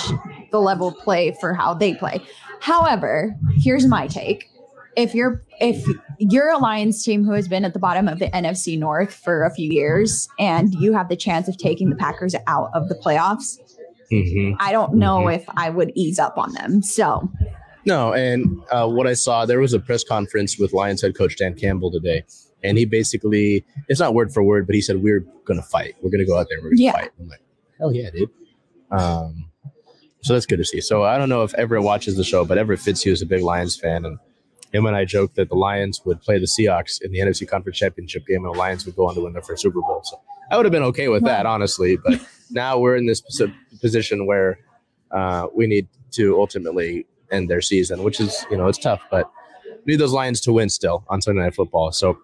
the 0.51 0.61
level 0.61 0.87
of 0.87 0.97
play 0.99 1.35
for 1.41 1.53
how 1.53 1.73
they 1.73 1.93
play. 1.95 2.21
However, 2.61 3.35
here's 3.57 3.85
my 3.85 4.07
take. 4.07 4.49
If 4.95 5.13
you're 5.13 5.43
if 5.59 5.85
you're 6.19 6.49
a 6.49 6.57
Lions 6.57 7.03
team 7.03 7.25
who 7.25 7.33
has 7.33 7.47
been 7.49 7.65
at 7.65 7.73
the 7.73 7.79
bottom 7.79 8.07
of 8.07 8.19
the 8.19 8.33
NFC 8.35 8.77
North 8.79 9.13
for 9.13 9.43
a 9.43 9.53
few 9.53 9.69
years 9.69 10.27
and 10.39 10.73
you 10.75 10.93
have 10.93 11.09
the 11.09 11.15
chance 11.17 11.47
of 11.49 11.57
taking 11.57 11.89
the 11.89 11.95
Packers 11.97 12.33
out 12.47 12.69
of 12.73 12.87
the 12.87 12.95
playoffs, 12.95 13.57
Mhm. 14.11 14.55
I 14.59 14.71
don't 14.71 14.95
know 14.95 15.19
Mhm. 15.21 15.35
if 15.35 15.45
I 15.57 15.69
would 15.69 15.91
ease 15.95 16.19
up 16.19 16.37
on 16.37 16.53
them. 16.53 16.81
So 16.83 17.29
No, 17.85 18.13
and 18.13 18.61
uh, 18.69 18.87
what 18.87 19.07
I 19.07 19.13
saw, 19.13 19.45
there 19.47 19.59
was 19.59 19.73
a 19.73 19.79
press 19.79 20.03
conference 20.03 20.59
with 20.59 20.71
Lions 20.73 21.01
head 21.01 21.15
coach 21.15 21.35
Dan 21.37 21.55
Campbell 21.55 21.89
today, 21.91 22.23
and 22.63 22.77
he 22.77 22.85
basically, 22.85 23.65
it's 23.87 23.99
not 23.99 24.13
word 24.13 24.31
for 24.31 24.43
word, 24.43 24.67
but 24.67 24.75
he 24.75 24.81
said, 24.81 25.01
We're 25.01 25.21
going 25.45 25.59
to 25.59 25.65
fight. 25.65 25.95
We're 26.03 26.11
going 26.11 26.19
to 26.23 26.27
go 26.27 26.37
out 26.37 26.45
there 26.49 26.57
and 26.59 26.63
we're 26.63 26.69
going 26.71 26.77
to 26.77 26.83
Yeah. 26.83 26.91
fight. 26.91 27.09
I'm 27.19 27.27
like, 27.27 27.41
Hell 27.79 27.91
yeah, 27.93 28.09
dude. 28.11 28.29
Um, 28.91 29.45
so 30.21 30.33
that's 30.33 30.45
good 30.45 30.57
to 30.59 30.65
see. 30.65 30.81
So 30.81 31.03
I 31.03 31.17
don't 31.17 31.29
know 31.29 31.41
if 31.43 31.53
Everett 31.55 31.81
watches 31.83 32.15
the 32.17 32.23
show, 32.23 32.45
but 32.45 32.57
Everett 32.59 32.79
Fitzhugh 32.79 33.11
is 33.13 33.21
a 33.23 33.25
big 33.25 33.41
Lions 33.41 33.75
fan, 33.75 34.05
and 34.05 34.19
him 34.73 34.85
and 34.85 34.95
I 34.95 35.05
joked 35.05 35.35
that 35.35 35.49
the 35.49 35.55
Lions 35.55 36.01
would 36.05 36.21
play 36.21 36.37
the 36.39 36.45
Seahawks 36.45 37.01
in 37.01 37.11
the 37.11 37.19
NFC 37.19 37.47
Conference 37.47 37.77
Championship 37.77 38.25
game, 38.27 38.45
and 38.45 38.53
the 38.53 38.57
Lions 38.57 38.85
would 38.85 38.95
go 38.95 39.07
on 39.07 39.15
to 39.15 39.21
win 39.21 39.33
their 39.33 39.41
first 39.41 39.61
Super 39.61 39.81
Bowl. 39.81 40.01
So 40.03 40.19
I 40.49 40.57
would 40.57 40.65
have 40.65 40.71
been 40.71 40.83
okay 40.83 41.07
with 41.07 41.23
that, 41.25 41.45
honestly. 41.45 41.97
But 41.97 42.19
now 42.51 42.77
we're 42.79 42.95
in 42.95 43.05
this 43.05 43.21
position 43.81 44.25
where 44.25 44.59
uh, 45.11 45.47
we 45.53 45.67
need 45.67 45.87
to 46.11 46.39
ultimately 46.39 47.05
end 47.31 47.49
their 47.49 47.61
season, 47.61 48.03
which 48.03 48.19
is, 48.19 48.45
you 48.49 48.57
know, 48.57 48.67
it's 48.67 48.77
tough, 48.77 49.01
but 49.09 49.29
we 49.85 49.93
need 49.93 49.99
those 49.99 50.13
Lions 50.13 50.41
to 50.41 50.53
win 50.53 50.69
still 50.69 51.03
on 51.09 51.21
Sunday 51.21 51.41
Night 51.41 51.55
Football. 51.55 51.91
So 51.91 52.17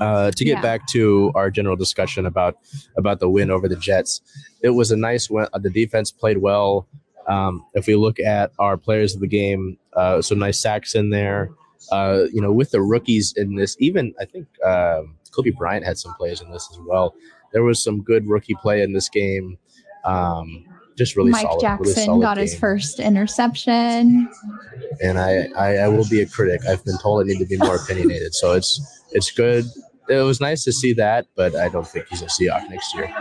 uh, 0.00 0.30
to 0.32 0.44
get 0.44 0.56
Yeah. 0.56 0.62
back 0.62 0.86
to 0.88 1.32
our 1.34 1.50
general 1.50 1.76
discussion 1.76 2.26
about 2.26 2.56
about 2.96 3.20
the 3.20 3.28
win 3.30 3.50
over 3.50 3.68
the 3.68 3.76
Jets, 3.76 4.20
it 4.62 4.70
was 4.70 4.90
a 4.90 4.96
nice 4.96 5.30
win. 5.30 5.46
The 5.58 5.70
defense 5.70 6.10
played 6.10 6.38
well. 6.38 6.86
Um, 7.28 7.64
if 7.74 7.86
we 7.86 7.94
look 7.94 8.18
at 8.18 8.52
our 8.58 8.76
players 8.76 9.14
of 9.14 9.20
the 9.20 9.28
game, 9.28 9.78
uh, 9.94 10.20
some 10.22 10.38
nice 10.38 10.60
sacks 10.60 10.94
in 10.94 11.10
there. 11.10 11.50
Uh, 11.90 12.24
you 12.32 12.40
know, 12.40 12.52
with 12.52 12.70
the 12.70 12.80
rookies 12.80 13.32
in 13.36 13.56
this, 13.56 13.76
even 13.80 14.14
I 14.20 14.24
think 14.24 14.46
um 14.64 15.16
Coby 15.30 15.56
Bryant 15.56 15.84
had 15.84 15.98
some 15.98 16.12
plays 16.14 16.40
in 16.40 16.50
this 16.50 16.68
as 16.72 16.78
well. 16.80 17.14
There 17.52 17.62
was 17.62 17.82
some 17.82 18.02
good 18.02 18.26
rookie 18.26 18.54
play 18.60 18.82
in 18.82 18.92
this 18.92 19.08
game. 19.08 19.58
Um, 20.04 20.64
just 20.96 21.16
really 21.16 21.30
Mike 21.30 21.42
solid. 21.42 21.62
really 21.62 21.84
Jackson 21.94 22.04
solid 22.04 22.22
got 22.22 22.36
his 22.36 22.54
first 22.54 23.00
interception. 23.00 24.28
and 25.00 25.18
I, 25.18 25.48
I 25.56 25.76
I 25.78 25.88
will 25.88 26.06
be 26.08 26.20
a 26.20 26.26
critic. 26.26 26.60
I've 26.68 26.84
been 26.84 26.98
told 26.98 27.24
I 27.24 27.28
need 27.28 27.38
to 27.38 27.46
be 27.46 27.56
more 27.56 27.76
opinionated, 27.76 28.34
so 28.34 28.52
it's 28.52 29.02
it's 29.12 29.30
good. 29.30 29.64
It 30.08 30.16
was 30.16 30.40
nice 30.40 30.64
to 30.64 30.72
see 30.72 30.92
that, 30.94 31.26
but 31.36 31.54
I 31.54 31.68
don't 31.68 31.86
think 31.86 32.08
he's 32.08 32.22
a 32.22 32.26
Seahawk 32.26 32.68
next 32.68 32.94
year. 32.94 33.14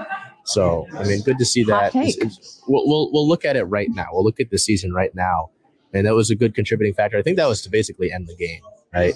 So 0.45 0.87
I 0.97 1.03
mean, 1.03 1.21
good 1.21 1.37
to 1.37 1.45
see 1.45 1.63
that. 1.65 1.91
Hot 1.91 1.91
take. 1.91 2.17
It's- 2.17 2.37
it's- 2.37 2.61
we'll, 2.67 2.87
we'll 2.87 3.11
we'll 3.11 3.27
look 3.27 3.45
at 3.45 3.55
it 3.55 3.63
right 3.65 3.89
now. 3.91 4.07
We'll 4.11 4.23
look 4.23 4.39
at 4.39 4.49
the 4.49 4.57
season 4.57 4.93
right 4.93 5.13
now, 5.13 5.51
and 5.93 6.05
that 6.07 6.15
was 6.15 6.29
a 6.29 6.35
good 6.35 6.55
contributing 6.55 6.93
factor. 6.93 7.17
I 7.17 7.21
think 7.21 7.37
that 7.37 7.47
was 7.47 7.61
to 7.63 7.69
basically 7.69 8.11
end 8.11 8.27
the 8.27 8.35
game, 8.35 8.61
right? 8.93 9.13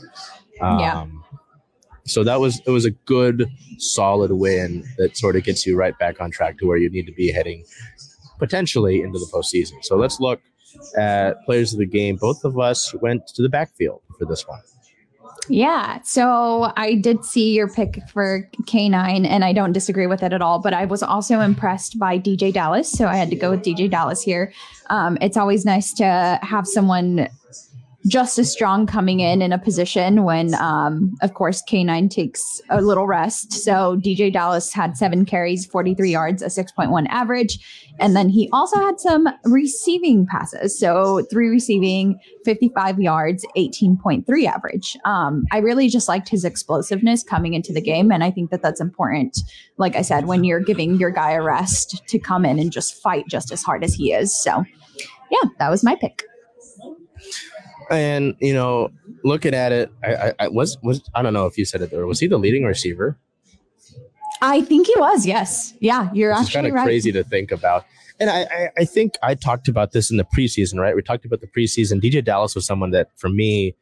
Yeah. 0.62 1.02
Um, 1.02 1.24
so 2.06 2.24
that 2.24 2.40
was 2.40 2.62
it 2.68 2.70
was 2.72 2.86
a 2.86 2.92
good 2.92 3.50
solid 3.80 4.32
win 4.32 4.84
that 4.98 5.18
sort 5.18 5.36
of 5.36 5.44
gets 5.44 5.66
you 5.66 5.76
right 5.78 5.98
back 5.98 6.20
on 6.22 6.30
track 6.32 6.58
to 6.60 6.68
where 6.68 6.78
you 6.78 6.90
need 6.90 7.06
to 7.08 7.14
be 7.14 7.32
heading 7.32 7.64
potentially 8.40 9.02
into 9.02 9.18
the 9.20 9.30
postseason. 9.34 9.84
So 9.84 9.96
let's 9.96 10.20
look 10.20 10.42
at 10.98 11.44
players 11.46 11.72
of 11.74 11.80
the 11.80 11.86
game. 11.86 12.18
Both 12.18 12.44
of 12.44 12.60
us 12.60 12.94
went 12.96 13.26
to 13.36 13.42
the 13.42 13.50
backfield 13.50 14.02
for 14.20 14.26
this 14.26 14.48
one. 14.48 14.60
Yeah. 15.50 16.02
So 16.04 16.72
I 16.78 16.96
did 16.96 17.26
see 17.26 17.54
your 17.54 17.68
pick 17.68 18.00
for 18.08 18.50
K9 18.64 19.28
and 19.28 19.44
I 19.44 19.52
don't 19.52 19.74
disagree 19.74 20.08
with 20.08 20.24
it 20.24 20.32
at 20.32 20.42
all, 20.42 20.60
but 20.60 20.74
I 20.74 20.86
was 20.86 21.04
also 21.04 21.42
impressed 21.42 22.00
by 22.00 22.18
DeeJay 22.18 22.54
Dallas. 22.54 22.90
So 22.90 23.08
I 23.08 23.16
had 23.16 23.30
to 23.30 23.36
go 23.36 23.52
with 23.52 23.62
DeeJay 23.62 23.90
Dallas 23.92 24.22
here. 24.22 24.54
Um, 24.90 25.18
it's 25.22 25.36
always 25.36 25.66
nice 25.66 25.94
to 25.96 26.40
have 26.42 26.66
someone 26.66 27.28
just 28.08 28.38
as 28.38 28.52
strong 28.52 28.86
coming 28.86 29.22
in 29.22 29.42
in 29.42 29.54
a 29.54 29.58
position 29.58 30.24
when, 30.24 30.54
um, 30.56 31.14
of 31.22 31.34
course, 31.34 31.64
K9 31.70 32.10
takes 32.10 32.62
a 32.70 32.82
little 32.82 33.08
rest. 33.08 33.54
So 33.54 33.98
DeeJay 33.98 34.34
Dallas 34.34 34.74
had 34.74 34.98
seven 34.98 35.26
carries, 35.26 35.66
43 35.66 36.12
yards, 36.12 36.42
a 36.42 36.48
6.1 36.48 37.06
average. 37.08 37.60
And 38.00 38.16
then 38.16 38.28
he 38.28 38.50
also 38.52 38.78
had 38.80 39.00
some 39.00 39.30
receiving 39.46 40.26
passes. 40.26 40.78
So 40.78 41.26
three 41.32 41.48
receiving, 41.48 42.20
55 42.44 43.00
yards, 43.00 43.46
18.3 43.56 44.46
average. 44.48 44.98
Um, 45.06 45.46
I 45.52 45.60
really 45.60 45.88
just 45.88 46.10
liked 46.10 46.28
his 46.28 46.44
explosiveness 46.44 47.24
coming 47.24 47.54
into 47.54 47.72
the 47.72 47.82
game. 47.82 48.12
And 48.12 48.24
I 48.24 48.32
think 48.32 48.52
that 48.52 48.62
that's 48.62 48.82
important. 48.82 49.40
Like 49.78 49.96
I 49.96 50.02
said, 50.02 50.26
when 50.26 50.44
you're 50.44 50.60
giving 50.60 50.96
your 50.96 51.12
guy 51.12 51.32
a 51.32 51.42
rest 51.42 52.06
to 52.08 52.20
come 52.20 52.44
in 52.44 52.60
and 52.60 52.72
just 52.72 53.02
fight 53.02 53.28
just 53.30 53.52
as 53.52 53.64
hard 53.64 53.84
as 53.84 53.94
he 53.94 54.12
is. 54.12 54.36
So, 54.36 54.66
yeah, 55.32 55.50
that 55.60 55.70
was 55.70 55.84
my 55.84 55.96
pick. 55.96 56.24
And 57.90 58.36
you 58.40 58.54
know, 58.54 58.90
looking 59.24 59.54
at 59.54 59.72
it, 59.72 59.92
I, 60.04 60.16
I, 60.16 60.34
I 60.40 60.48
was 60.48 60.78
was 60.84 61.02
I 61.16 61.22
don't 61.22 61.34
know 61.34 61.46
if 61.46 61.58
you 61.58 61.66
said 61.66 61.82
it 61.82 61.92
there. 61.92 62.06
Was 62.06 62.20
he 62.20 62.28
the 62.28 62.38
leading 62.38 62.64
receiver? 62.64 63.18
I 64.42 64.62
think 64.62 64.88
he 64.88 64.94
was. 64.98 65.26
Yes. 65.26 65.74
Yeah, 65.80 66.10
you're 66.14 66.32
It's 66.32 66.42
actually 66.42 66.54
kind 66.54 66.68
of 66.68 66.74
right. 66.74 66.84
crazy 66.84 67.12
to 67.14 67.24
think 67.24 67.52
about. 67.52 67.86
And 68.20 68.30
I, 68.30 68.42
I, 68.44 68.70
I 68.80 68.86
think 68.86 69.18
I 69.24 69.36
talked 69.36 69.68
about 69.68 69.92
this 69.94 70.12
in 70.12 70.18
the 70.18 70.26
preseason, 70.26 70.80
right? 70.80 70.96
We 70.96 71.02
talked 71.02 71.26
about 71.26 71.42
the 71.42 71.48
preseason. 71.48 72.02
DeeJay 72.02 72.24
Dallas 72.24 72.54
was 72.54 72.66
someone 72.66 72.92
that, 72.92 73.10
for 73.16 73.30
me, 73.30 73.76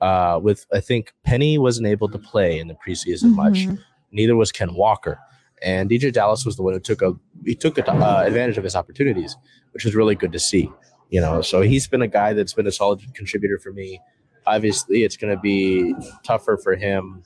uh, 0.00 0.38
with 0.42 0.66
I 0.72 0.80
think 0.80 1.12
Penny 1.24 1.58
wasn't 1.58 1.88
able 1.88 2.08
to 2.08 2.18
play 2.18 2.58
in 2.58 2.68
the 2.68 2.74
preseason 2.74 3.34
much. 3.34 3.66
Mhm. 3.66 3.78
Neither 4.12 4.36
was 4.36 4.52
Ken 4.52 4.74
Walker. 4.74 5.18
And 5.62 5.90
DeeJay 5.90 6.12
Dallas 6.12 6.44
was 6.44 6.56
the 6.56 6.62
one 6.62 6.74
who 6.74 6.80
took 6.80 7.02
a 7.02 7.14
he 7.44 7.54
took 7.54 7.76
a, 7.78 7.90
uh, 7.90 8.22
advantage 8.24 8.58
of 8.58 8.64
his 8.64 8.76
opportunities, 8.76 9.36
which 9.72 9.84
was 9.84 9.94
really 9.94 10.14
good 10.14 10.32
to 10.32 10.38
see. 10.38 10.70
You 11.10 11.20
know, 11.20 11.40
so 11.40 11.60
he's 11.62 11.86
been 11.86 12.02
a 12.02 12.08
guy 12.08 12.32
that's 12.32 12.52
been 12.52 12.66
a 12.66 12.72
solid 12.72 13.00
contributor 13.14 13.58
for 13.58 13.72
me. 13.72 14.00
Obviously, 14.46 15.04
it's 15.04 15.16
going 15.16 15.34
to 15.34 15.40
be 15.40 15.94
tougher 16.24 16.58
for 16.62 16.74
him 16.76 17.22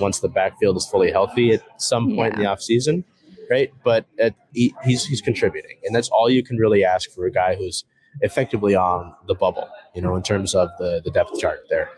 once 0.00 0.20
the 0.20 0.28
backfield 0.28 0.76
is 0.76 0.86
fully 0.86 1.10
healthy 1.10 1.52
at 1.52 1.62
some 1.80 2.14
point 2.14 2.34
in 2.34 2.40
the 2.40 2.46
offseason, 2.46 3.04
right? 3.50 3.70
But 3.84 4.06
at, 4.18 4.34
he, 4.52 4.74
he's 4.84 5.04
he's 5.04 5.20
contributing, 5.20 5.76
and 5.84 5.94
that's 5.94 6.08
all 6.08 6.30
you 6.30 6.42
can 6.42 6.56
really 6.56 6.84
ask 6.84 7.10
for 7.10 7.26
a 7.26 7.30
guy 7.30 7.54
who's 7.54 7.84
effectively 8.20 8.74
on 8.74 9.14
the 9.26 9.34
bubble. 9.34 9.68
You 9.94 10.02
know, 10.02 10.16
in 10.16 10.22
terms 10.22 10.54
of 10.54 10.70
the 10.78 11.00
the 11.04 11.10
depth 11.10 11.38
chart 11.38 11.60
there. 11.70 11.90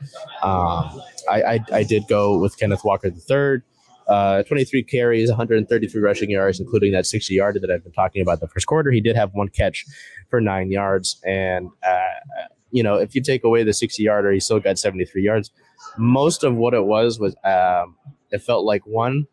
Um, 0.43 1.01
I, 1.31 1.43
I 1.43 1.61
I 1.73 1.83
did 1.83 2.07
go 2.09 2.39
with 2.39 2.59
Kenneth 2.59 2.85
Walker 2.85 3.11
the 3.11 3.21
third. 3.21 3.63
Uh, 4.07 4.43
23 4.45 4.85
carries, 4.85 5.29
133 5.29 6.01
rushing 6.01 6.31
yards, 6.31 6.61
including 6.61 6.93
that 6.93 7.07
60 7.07 7.35
yarder 7.35 7.59
that 7.59 7.71
I've 7.71 7.83
been 7.83 7.93
talking 7.93 8.23
about 8.23 8.41
the 8.41 8.49
first 8.49 8.67
quarter. 8.67 8.91
He 8.91 9.01
did 9.01 9.17
have 9.17 9.33
one 9.35 9.49
catch 9.49 9.85
for 10.31 10.41
nine 10.41 10.71
yards. 10.71 11.21
And, 11.27 11.71
uh, 11.87 12.47
you 12.71 12.83
know, 12.83 12.97
if 12.97 13.15
you 13.15 13.21
take 13.21 13.43
away 13.43 13.65
the 13.65 13.73
60 13.73 14.03
yarder, 14.03 14.31
he 14.31 14.41
still 14.41 14.61
got 14.61 14.79
73 14.79 15.23
yards. 15.23 15.51
Most 15.99 16.45
of 16.45 16.55
what 16.55 16.73
it 16.73 16.85
was 16.85 17.19
was 17.19 17.35
um, 17.45 17.97
it 18.31 18.43
felt 18.43 18.65
like 18.65 18.87
one, 18.87 19.27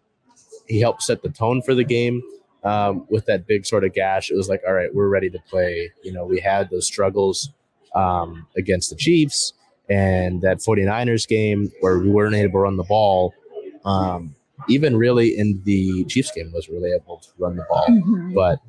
he 0.67 0.79
helped 0.79 1.03
set 1.03 1.21
the 1.21 1.29
tone 1.29 1.61
for 1.61 1.75
the 1.75 1.83
game 1.83 2.21
um, 2.63 3.05
with 3.09 3.25
that 3.25 3.45
big 3.45 3.65
sort 3.65 3.83
of 3.83 3.93
gash. 3.93 4.31
It 4.31 4.35
was 4.35 4.49
like, 4.49 4.61
all 4.65 4.73
right, 4.73 4.93
we're 4.93 5.09
ready 5.09 5.29
to 5.29 5.39
play. 5.49 5.91
You 6.03 6.13
know, 6.13 6.25
we 6.25 6.39
had 6.39 6.69
those 6.69 6.87
struggles 6.87 7.51
um, 7.95 8.47
against 8.57 8.89
the 8.89 8.95
Chiefs 8.95 9.53
and 9.89 10.41
that 10.41 10.59
49ers 10.59 11.27
game 11.27 11.71
where 11.81 11.99
we 11.99 12.09
weren't 12.09 12.35
able 12.35 12.53
to 12.53 12.59
run 12.59 12.77
the 12.77 12.83
ball. 12.83 13.33
Um, 13.85 14.35
even 14.67 14.97
really 14.97 15.37
in 15.37 15.61
the 15.63 16.03
Chiefs 16.05 16.31
game 16.31 16.51
was 16.53 16.69
really 16.69 16.91
able 16.91 17.17
to 17.19 17.29
run 17.37 17.55
the 17.55 17.65
ball, 17.69 17.85
Mhm. 17.89 18.33
but 18.33 18.59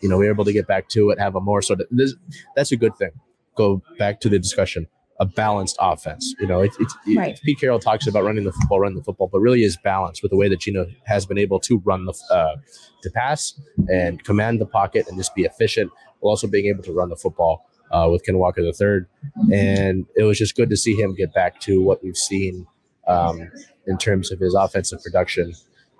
you 0.00 0.08
know 0.08 0.18
we 0.18 0.26
were 0.26 0.32
able 0.32 0.44
to 0.44 0.52
get 0.52 0.66
back 0.66 0.88
to 0.90 1.10
it, 1.10 1.18
have 1.18 1.34
a 1.36 1.40
more 1.40 1.62
sort 1.62 1.80
of 1.80 1.86
this, 1.90 2.14
that's 2.56 2.72
a 2.72 2.76
good 2.76 2.96
thing. 2.96 3.10
Go 3.56 3.82
back 3.98 4.20
to 4.20 4.28
the 4.28 4.38
discussion, 4.38 4.86
a 5.20 5.26
balanced 5.26 5.76
offense. 5.78 6.34
You 6.40 6.46
know, 6.46 6.60
it, 6.60 6.72
it's 6.80 6.94
it, 7.06 7.16
Right. 7.18 7.40
Pete 7.44 7.60
Carroll 7.60 7.78
talks 7.78 8.06
about 8.06 8.24
running 8.24 8.44
the 8.44 8.52
football, 8.52 8.80
run 8.80 8.94
the 8.94 9.02
football, 9.02 9.28
but 9.30 9.40
really 9.40 9.62
is 9.62 9.76
balanced 9.84 10.22
with 10.22 10.30
the 10.30 10.36
way 10.36 10.48
that 10.48 10.60
Geno 10.60 10.86
has 11.04 11.26
been 11.26 11.38
able 11.38 11.60
to 11.60 11.78
run 11.84 12.06
the 12.06 12.14
uh, 12.30 12.56
to 13.02 13.10
pass 13.10 13.52
and 13.88 14.22
command 14.24 14.60
the 14.60 14.66
pocket 14.66 15.06
and 15.08 15.16
just 15.18 15.34
be 15.34 15.42
efficient, 15.42 15.90
while 16.20 16.30
also 16.30 16.46
being 16.46 16.66
able 16.66 16.82
to 16.84 16.92
run 16.92 17.08
the 17.10 17.16
football 17.16 17.66
uh, 17.90 18.08
with 18.10 18.24
Ken 18.24 18.38
Walker 18.38 18.62
the 18.62 18.72
third 18.72 19.06
and 19.52 20.06
it 20.16 20.22
was 20.22 20.38
just 20.38 20.56
good 20.56 20.70
to 20.70 20.76
see 20.78 20.94
him 20.94 21.14
get 21.14 21.34
back 21.34 21.60
to 21.60 21.82
what 21.82 22.02
we've 22.02 22.16
seen 22.16 22.66
um, 23.06 23.50
in 23.86 23.98
terms 23.98 24.30
of 24.32 24.40
his 24.40 24.54
offensive 24.54 25.02
production 25.02 25.52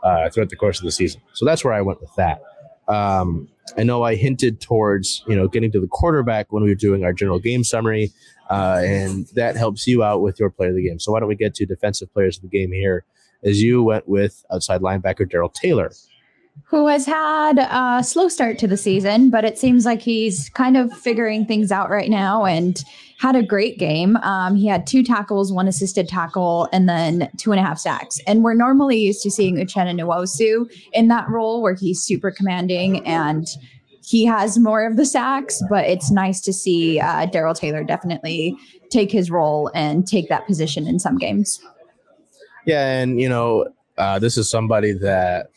uh, 0.03 0.29
throughout 0.31 0.51
the 0.51 0.57
course 0.57 0.79
of 0.79 0.85
the 0.85 0.93
season. 0.93 1.21
So 1.33 1.45
that's 1.45 1.65
where 1.65 1.75
I 1.75 1.81
went 1.81 2.01
with 2.01 2.15
that. 2.17 2.43
Um, 2.89 3.49
I 3.79 3.85
know 3.85 4.03
I 4.03 4.17
hinted 4.17 4.61
towards 4.61 5.23
you 5.27 5.37
know 5.37 5.49
getting 5.49 5.71
to 5.73 5.81
the 5.81 5.87
quarterback 5.87 6.53
when 6.53 6.63
we 6.63 6.71
were 6.71 6.75
doing 6.75 7.05
our 7.05 7.13
general 7.13 7.39
game 7.39 7.65
summary, 7.65 8.11
uh, 8.51 8.83
and 8.85 9.27
that 9.35 9.57
helps 9.57 9.87
you 9.87 10.03
out 10.03 10.21
with 10.21 10.41
your 10.41 10.51
player 10.51 10.71
of 10.71 10.77
the 10.77 10.87
game. 10.87 10.99
So 10.99 11.13
why 11.13 11.21
don't 11.21 11.29
we 11.29 11.37
get 11.37 11.55
to 11.55 11.67
defensive 11.67 12.13
players 12.13 12.37
of 12.37 12.43
the 12.43 12.49
game 12.49 12.73
here? 12.73 13.05
As 13.45 13.63
you 13.63 13.83
went 13.83 14.09
with 14.09 14.45
outside 14.53 14.83
linebacker 14.83 15.29
Darrell 15.29 15.49
Taylor. 15.49 15.93
Who 16.65 16.87
has 16.87 17.05
had 17.05 17.59
a 17.59 18.03
slow 18.03 18.29
start 18.29 18.59
to 18.59 18.67
the 18.67 18.79
season, 18.79 19.29
but 19.29 19.45
it 19.45 19.59
seems 19.59 19.85
like 19.85 20.01
he's 20.01 20.49
kind 20.51 20.77
of 20.77 20.91
figuring 20.91 21.45
things 21.45 21.71
out 21.71 21.91
right 21.91 22.09
now 22.09 22.47
and 22.47 22.83
had 23.19 23.37
a 23.37 23.43
great 23.43 23.79
game. 23.79 24.17
Um, 24.17 24.57
he 24.57 24.67
had 24.67 24.87
two 24.87 25.03
tackles, 25.03 25.53
one 25.53 25.69
assisted 25.69 26.09
tackle, 26.09 26.69
and 26.73 26.89
then 26.89 27.31
two 27.37 27.53
and 27.53 27.61
a 27.61 27.63
half 27.63 27.79
sacks. 27.79 28.21
And 28.27 28.43
we're 28.43 28.55
normally 28.55 28.97
used 28.97 29.23
to 29.23 29.31
seeing 29.31 29.57
Uchenna 29.57 29.95
Nwosu 30.01 30.71
in 30.93 31.09
that 31.09 31.29
role 31.29 31.63
where 31.63 31.75
he's 31.75 32.03
super 32.03 32.31
commanding 32.31 33.07
and 33.07 33.47
he 34.05 34.25
has 34.25 34.59
more 34.59 34.85
of 34.87 34.97
the 34.97 35.07
sacks, 35.07 35.63
but 35.71 35.85
it's 35.85 36.11
nice 36.11 36.41
to 36.41 36.53
see 36.53 36.99
uh, 36.99 37.27
Darrell 37.27 37.55
Taylor 37.55 37.85
definitely 37.85 38.57
take 38.91 39.13
his 39.13 39.31
role 39.31 39.71
and 39.75 40.07
take 40.07 40.29
that 40.29 40.47
position 40.47 40.87
in 40.87 40.99
some 40.99 41.19
games. 41.19 41.61
Yeah, 42.67 42.99
and 42.99 43.21
you 43.21 43.29
know, 43.29 43.69
uh, 43.99 44.19
this 44.19 44.37
is 44.37 44.51
somebody 44.51 44.93
that 44.95 45.51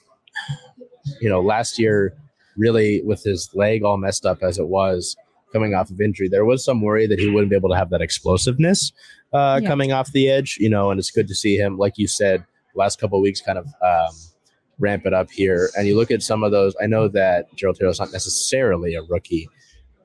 you 1.21 1.29
know 1.29 1.41
last 1.41 1.79
year 1.79 2.13
really 2.57 3.01
with 3.03 3.23
his 3.23 3.49
leg 3.53 3.83
all 3.83 3.97
messed 3.97 4.25
up 4.25 4.41
as 4.41 4.57
it 4.57 4.67
was 4.67 5.15
coming 5.55 5.73
off 5.73 5.89
of 5.89 6.01
injury, 6.01 6.27
there 6.27 6.43
was 6.43 6.65
some 6.65 6.81
worry 6.81 7.07
that 7.07 7.17
he 7.17 7.29
wouldn't 7.29 7.49
be 7.49 7.55
able 7.55 7.69
to 7.69 7.77
have 7.77 7.89
that 7.89 8.01
explosiveness 8.01 8.91
uh, 9.33 9.59
yeah. 9.61 9.67
coming 9.67 9.93
off 9.93 10.11
the 10.11 10.29
edge. 10.29 10.57
You 10.59 10.69
know, 10.69 10.91
and 10.91 10.99
it's 10.99 11.11
good 11.11 11.29
to 11.29 11.35
see 11.35 11.55
him, 11.55 11.77
like 11.77 11.97
you 11.97 12.07
said, 12.07 12.43
last 12.75 12.99
couple 12.99 13.21
weeks, 13.21 13.39
kind 13.39 13.57
of 13.57 13.65
um, 13.81 14.13
ramp 14.79 15.05
it 15.05 15.13
up 15.13 15.31
here. 15.31 15.69
And 15.77 15.87
you 15.87 15.95
look 15.95 16.11
at 16.11 16.21
some 16.21 16.43
of 16.43 16.51
those. 16.51 16.75
I 16.81 16.87
know 16.87 17.07
that 17.07 17.53
Gerald 17.55 17.77
Taylor 17.77 17.91
is 17.91 17.99
not 17.99 18.11
necessarily 18.11 18.95
a 18.95 19.03
rookie, 19.03 19.47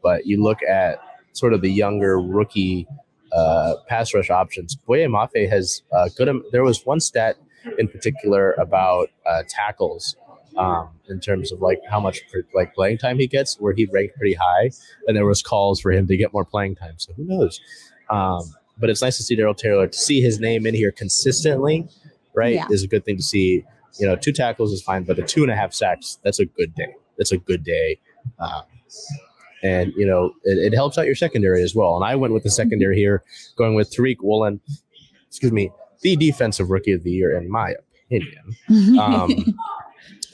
but 0.02 0.24
you 0.24 0.40
look 0.40 0.62
at 0.62 1.00
sort 1.32 1.52
of 1.52 1.62
the 1.62 1.70
younger 1.70 2.20
rookie 2.20 2.86
uh, 3.32 3.74
pass 3.88 4.14
rush 4.14 4.30
options. 4.30 4.76
Boye 4.76 5.06
Mafe 5.06 5.48
has 5.48 5.82
uh, 5.92 6.08
good. 6.16 6.28
There 6.52 6.62
was 6.62 6.86
one 6.86 7.00
stat 7.00 7.36
in 7.78 7.88
particular 7.88 8.52
about 8.52 9.10
uh, 9.26 9.42
tackles 9.48 10.16
um, 10.56 10.88
in 11.08 11.20
terms 11.20 11.52
of 11.52 11.60
like 11.60 11.80
how 11.88 12.00
much 12.00 12.20
like 12.54 12.74
playing 12.74 12.98
time 12.98 13.18
he 13.18 13.26
gets, 13.26 13.58
where 13.60 13.72
he 13.72 13.86
ranked 13.86 14.16
pretty 14.16 14.34
high, 14.34 14.70
and 15.06 15.16
there 15.16 15.26
was 15.26 15.42
calls 15.42 15.80
for 15.80 15.92
him 15.92 16.06
to 16.06 16.16
get 16.16 16.32
more 16.32 16.44
playing 16.44 16.76
time. 16.76 16.94
So 16.98 17.12
who 17.14 17.24
knows? 17.24 17.60
Um, 18.08 18.42
but 18.78 18.90
it's 18.90 19.02
nice 19.02 19.16
to 19.18 19.22
see 19.22 19.36
Darrell 19.36 19.54
Taylor 19.54 19.86
to 19.86 19.98
see 19.98 20.20
his 20.20 20.40
name 20.40 20.66
in 20.66 20.74
here 20.74 20.92
consistently. 20.92 21.88
Right 22.34 22.54
yeah. 22.54 22.66
is 22.70 22.82
a 22.82 22.88
good 22.88 23.04
thing 23.04 23.16
to 23.16 23.22
see. 23.22 23.64
You 23.98 24.06
know, 24.06 24.16
two 24.16 24.32
tackles 24.32 24.72
is 24.72 24.82
fine, 24.82 25.02
but 25.02 25.16
the 25.16 25.22
two 25.22 25.42
and 25.42 25.50
a 25.50 25.56
half 25.56 25.74
sacks 25.74 26.18
that's 26.22 26.38
a 26.38 26.46
good 26.46 26.74
day. 26.74 26.94
That's 27.18 27.32
a 27.32 27.38
good 27.38 27.64
day. 27.64 27.98
Um, 28.38 28.62
and 29.62 29.92
you 29.96 30.06
know 30.06 30.32
it, 30.44 30.72
it, 30.72 30.74
helps 30.74 30.96
out 30.96 31.06
your 31.06 31.14
secondary 31.14 31.62
as 31.62 31.74
well. 31.74 31.96
And 31.96 32.04
I 32.04 32.14
went 32.16 32.32
with 32.32 32.44
the 32.44 32.50
secondary 32.50 32.96
here, 32.96 33.22
going 33.56 33.74
with 33.74 33.90
Tariq 33.90 34.16
Woolen, 34.20 34.60
excuse 35.28 35.52
me, 35.52 35.70
the 36.00 36.16
defensive 36.16 36.70
rookie 36.70 36.92
of 36.92 37.02
the 37.02 37.10
year 37.10 37.36
in 37.36 37.50
my 37.50 37.74
opinion. 38.06 38.56
Um, 39.00 39.58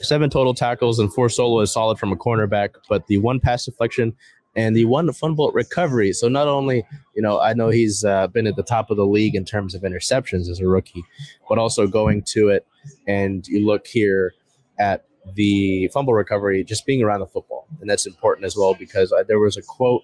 seven 0.01 0.29
total 0.29 0.53
tackles 0.53 0.99
and 0.99 1.13
four 1.13 1.29
solo 1.29 1.61
is 1.61 1.71
solid 1.71 1.99
from 1.99 2.11
a 2.11 2.15
cornerback, 2.15 2.75
but 2.89 3.07
the 3.07 3.17
one 3.17 3.39
pass 3.39 3.65
deflection 3.65 4.15
and 4.55 4.75
the 4.75 4.85
one 4.85 5.11
fumble 5.13 5.51
recovery. 5.51 6.11
So 6.13 6.27
not 6.27 6.47
only, 6.47 6.83
you 7.15 7.21
know, 7.21 7.39
I 7.39 7.53
know 7.53 7.69
he's 7.69 8.03
uh, 8.03 8.27
been 8.27 8.47
at 8.47 8.55
the 8.55 8.63
top 8.63 8.89
of 8.89 8.97
the 8.97 9.05
league 9.05 9.35
in 9.35 9.45
terms 9.45 9.75
of 9.75 9.83
interceptions 9.83 10.49
as 10.49 10.59
a 10.59 10.67
rookie, 10.67 11.03
but 11.47 11.59
also 11.59 11.87
going 11.87 12.23
to 12.29 12.49
it. 12.49 12.65
And 13.07 13.47
you 13.47 13.65
look 13.65 13.85
here 13.85 14.33
at 14.79 15.05
the 15.35 15.89
fumble 15.93 16.13
recovery, 16.13 16.63
just 16.63 16.85
being 16.85 17.03
around 17.03 17.19
the 17.19 17.27
football, 17.27 17.67
and 17.81 17.89
that's 17.89 18.07
important 18.07 18.45
as 18.45 18.55
well 18.55 18.73
because 18.73 19.11
uh, 19.11 19.23
there 19.27 19.39
was 19.39 19.57
a 19.57 19.61
quote 19.61 20.03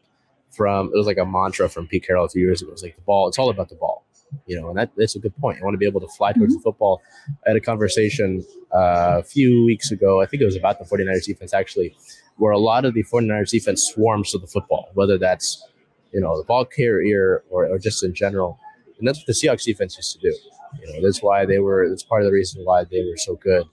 from 0.52 0.88
it 0.94 0.98
was 0.98 1.08
like 1.08 1.18
a 1.18 1.26
mantra 1.26 1.68
from 1.68 1.88
Pete 1.88 2.06
Carroll 2.06 2.26
a 2.26 2.30
few 2.30 2.42
years 2.42 2.62
ago. 2.62 2.70
It 2.70 2.74
was 2.74 2.84
like 2.84 2.96
the 2.96 3.02
ball. 3.02 3.28
It's 3.28 3.40
all 3.40 3.50
about 3.50 3.70
the 3.70 3.76
ball 3.76 4.06
you 4.46 4.60
know, 4.60 4.70
and 4.70 4.78
that, 4.78 4.92
that's 4.98 5.16
a 5.16 5.20
good 5.20 5.36
point. 5.38 5.60
I 5.62 5.64
want 5.64 5.74
to 5.74 5.78
be 5.78 5.88
able 5.88 6.02
to 6.02 6.08
fly 6.08 6.34
towards 6.34 6.54
mm-hmm. 6.54 6.60
the 6.60 6.64
football. 6.64 7.02
I 7.46 7.50
had 7.50 7.58
a 7.58 7.62
conversation 7.62 8.44
uh, 8.74 9.20
a 9.20 9.24
few 9.24 9.66
weeks 9.66 9.92
ago, 9.92 10.22
I 10.22 10.26
think 10.26 10.42
it 10.42 10.46
was 10.46 10.56
about 10.56 10.80
the 10.80 10.86
49ers 10.86 11.26
defense 11.26 11.54
actually, 11.54 11.96
where 12.38 12.52
a 12.52 12.60
lot 12.60 12.86
of 12.86 12.94
the 12.94 13.04
49ers 13.04 13.52
defense 13.52 13.84
swarms 13.94 14.32
to 14.32 14.38
the 14.38 14.48
football, 14.48 14.90
whether 14.94 15.18
that's, 15.18 15.66
you 16.12 16.20
know, 16.20 16.38
the 16.38 16.44
ball 16.44 16.66
carrier 16.66 17.44
or, 17.50 17.68
or 17.68 17.80
just 17.80 18.04
in 18.04 18.14
general. 18.14 18.60
And 19.00 19.08
that's 19.08 19.20
what 19.20 19.28
the 19.28 19.34
Seahawks 19.34 19.64
defense 19.66 19.98
used 19.98 20.14
to 20.14 20.20
do. 20.20 20.36
You 20.82 20.94
know, 20.94 21.06
that's 21.06 21.22
why 21.22 21.46
they 21.46 21.60
were, 21.60 21.88
that's 21.90 22.04
part 22.04 22.22
of 22.22 22.26
the 22.26 22.32
reason 22.32 22.64
why 22.64 22.84
they 22.84 23.00
were 23.00 23.18
so 23.18 23.36
good 23.36 23.66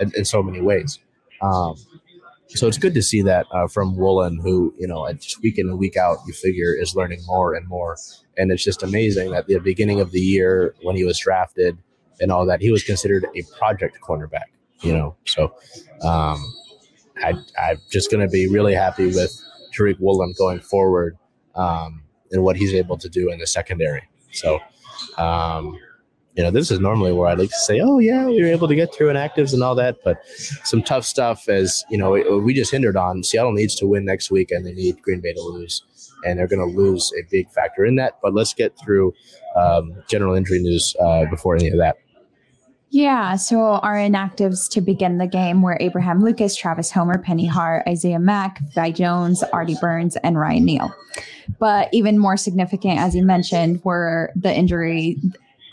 in, 0.00 0.12
in 0.16 0.24
so 0.24 0.42
many 0.42 0.60
ways. 0.60 0.98
Um, 1.40 1.76
so 2.48 2.66
it's 2.66 2.78
good 2.78 2.94
to 2.94 3.02
see 3.02 3.22
that 3.22 3.46
uh, 3.52 3.68
from 3.68 3.96
Woolen, 3.96 4.40
who 4.40 4.74
you 4.78 4.86
know, 4.86 5.10
just 5.12 5.42
week 5.42 5.58
in 5.58 5.68
and 5.68 5.78
week 5.78 5.96
out, 5.96 6.18
you 6.26 6.32
figure 6.32 6.74
is 6.74 6.94
learning 6.96 7.20
more 7.26 7.54
and 7.54 7.68
more. 7.68 7.96
And 8.38 8.50
it's 8.50 8.64
just 8.64 8.82
amazing 8.82 9.32
that 9.32 9.46
the 9.46 9.58
beginning 9.58 10.00
of 10.00 10.12
the 10.12 10.20
year 10.20 10.74
when 10.82 10.96
he 10.96 11.04
was 11.04 11.18
drafted 11.18 11.76
and 12.20 12.32
all 12.32 12.46
that, 12.46 12.62
he 12.62 12.70
was 12.70 12.82
considered 12.82 13.26
a 13.36 13.42
project 13.58 13.98
cornerback. 14.00 14.46
You 14.80 14.92
know, 14.92 15.16
so 15.26 15.46
um, 16.02 16.54
I, 17.22 17.34
I'm 17.60 17.80
just 17.90 18.10
going 18.10 18.24
to 18.24 18.30
be 18.30 18.48
really 18.48 18.74
happy 18.74 19.06
with 19.06 19.36
Tariq 19.76 19.98
Woolen 19.98 20.34
going 20.38 20.60
forward 20.60 21.18
um, 21.56 22.04
and 22.30 22.44
what 22.44 22.56
he's 22.56 22.72
able 22.72 22.96
to 22.98 23.08
do 23.08 23.30
in 23.30 23.40
the 23.40 23.46
secondary. 23.46 24.08
So 24.30 24.60
um, 25.16 25.78
you 26.38 26.44
know, 26.44 26.52
this 26.52 26.70
is 26.70 26.78
normally 26.78 27.12
where 27.12 27.26
I 27.26 27.34
like 27.34 27.50
to 27.50 27.56
say, 27.56 27.80
oh, 27.80 27.98
yeah, 27.98 28.26
we 28.26 28.40
were 28.40 28.48
able 28.48 28.68
to 28.68 28.76
get 28.76 28.94
through 28.94 29.08
inactives 29.08 29.52
and 29.52 29.60
all 29.60 29.74
that. 29.74 29.96
But 30.04 30.24
some 30.62 30.84
tough 30.84 31.04
stuff 31.04 31.48
as, 31.48 31.84
you 31.90 31.98
know, 31.98 32.12
we 32.12 32.54
just 32.54 32.70
hindered 32.70 32.96
on. 32.96 33.24
Seattle 33.24 33.50
needs 33.50 33.74
to 33.76 33.88
win 33.88 34.04
next 34.04 34.30
week 34.30 34.52
and 34.52 34.64
they 34.64 34.72
need 34.72 35.02
Green 35.02 35.20
Bay 35.20 35.32
to 35.32 35.40
lose. 35.40 35.82
And 36.24 36.38
they're 36.38 36.48
going 36.48 36.66
to 36.66 36.76
lose 36.76 37.12
a 37.18 37.22
big 37.30 37.50
factor 37.50 37.84
in 37.84 37.96
that. 37.96 38.18
But 38.22 38.34
let's 38.34 38.54
get 38.54 38.76
through 38.82 39.14
um, 39.56 40.02
general 40.08 40.34
injury 40.34 40.60
news 40.60 40.94
uh, 41.00 41.26
before 41.26 41.56
any 41.56 41.68
of 41.68 41.78
that. 41.78 41.96
Yeah, 42.90 43.36
so 43.36 43.60
our 43.60 43.96
inactives 43.96 44.70
to 44.70 44.80
begin 44.80 45.18
the 45.18 45.26
game 45.26 45.60
were 45.60 45.76
Abraham 45.78 46.20
Lucas, 46.20 46.56
Travis 46.56 46.90
Homer, 46.90 47.18
Penny 47.18 47.44
Hart, 47.44 47.86
Isaiah 47.86 48.18
Mack, 48.18 48.60
Vi 48.74 48.92
Jones, 48.92 49.42
Artie 49.42 49.76
Burns, 49.78 50.16
and 50.16 50.38
Ryan 50.38 50.64
Neal. 50.64 50.94
But 51.58 51.90
even 51.92 52.18
more 52.18 52.38
significant, 52.38 52.98
as 52.98 53.14
you 53.14 53.22
mentioned, 53.24 53.84
were 53.84 54.32
the 54.34 54.54
injury 54.54 55.18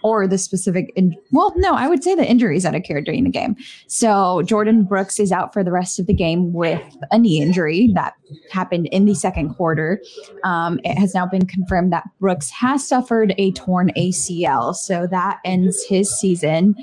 or 0.05 0.27
the 0.27 0.37
specific 0.37 0.93
in- 0.95 1.15
well 1.31 1.51
no 1.57 1.73
i 1.73 1.87
would 1.87 2.03
say 2.03 2.13
the 2.13 2.29
injuries 2.29 2.63
that 2.63 2.75
occurred 2.75 3.05
during 3.05 3.23
the 3.23 3.29
game. 3.29 3.55
So 3.87 4.41
Jordyn 4.43 4.87
brooks 4.87 5.19
is 5.19 5.31
out 5.31 5.53
for 5.53 5.63
the 5.63 5.71
rest 5.71 5.99
of 5.99 6.07
the 6.07 6.13
game 6.13 6.53
with 6.53 6.81
a 7.11 7.17
knee 7.17 7.41
injury 7.41 7.91
that 7.95 8.13
happened 8.51 8.87
in 8.87 9.05
the 9.05 9.15
second 9.15 9.55
quarter. 9.55 10.01
Um, 10.43 10.79
it 10.83 10.97
has 10.97 11.13
now 11.13 11.25
been 11.25 11.45
confirmed 11.45 11.91
that 11.93 12.03
brooks 12.19 12.49
has 12.49 12.87
suffered 12.87 13.33
a 13.37 13.51
torn 13.53 13.91
acl 13.97 14.75
so 14.75 15.07
that 15.07 15.39
ends 15.45 15.83
his 15.87 16.09
season. 16.09 16.75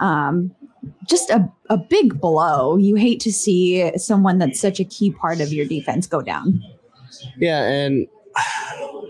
Um, 0.00 0.54
just 1.06 1.30
a, 1.30 1.50
a 1.70 1.76
big 1.76 2.20
blow. 2.20 2.76
You 2.76 2.94
hate 2.94 3.20
to 3.20 3.32
see 3.32 3.96
someone 3.98 4.38
that's 4.38 4.60
such 4.60 4.78
a 4.80 4.84
key 4.84 5.10
part 5.10 5.40
of 5.40 5.52
your 5.52 5.66
defense 5.66 6.06
go 6.06 6.22
down. 6.22 6.62
Yeah 7.36 7.62
and 7.62 8.06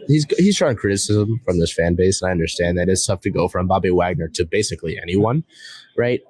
he's 0.08 0.26
he's 0.36 0.56
trying 0.56 0.76
criticism 0.76 1.40
from 1.44 1.60
this 1.60 1.72
fan 1.72 1.94
base, 1.94 2.20
and 2.20 2.28
I 2.28 2.32
understand 2.32 2.76
that 2.78 2.88
it's 2.88 3.06
tough 3.06 3.20
to 3.20 3.30
go 3.30 3.46
from 3.46 3.68
Bobby 3.68 3.90
Wagner 3.90 4.28
to 4.34 4.44
basically 4.44 4.98
anyone, 5.00 5.44
right? 5.96 6.20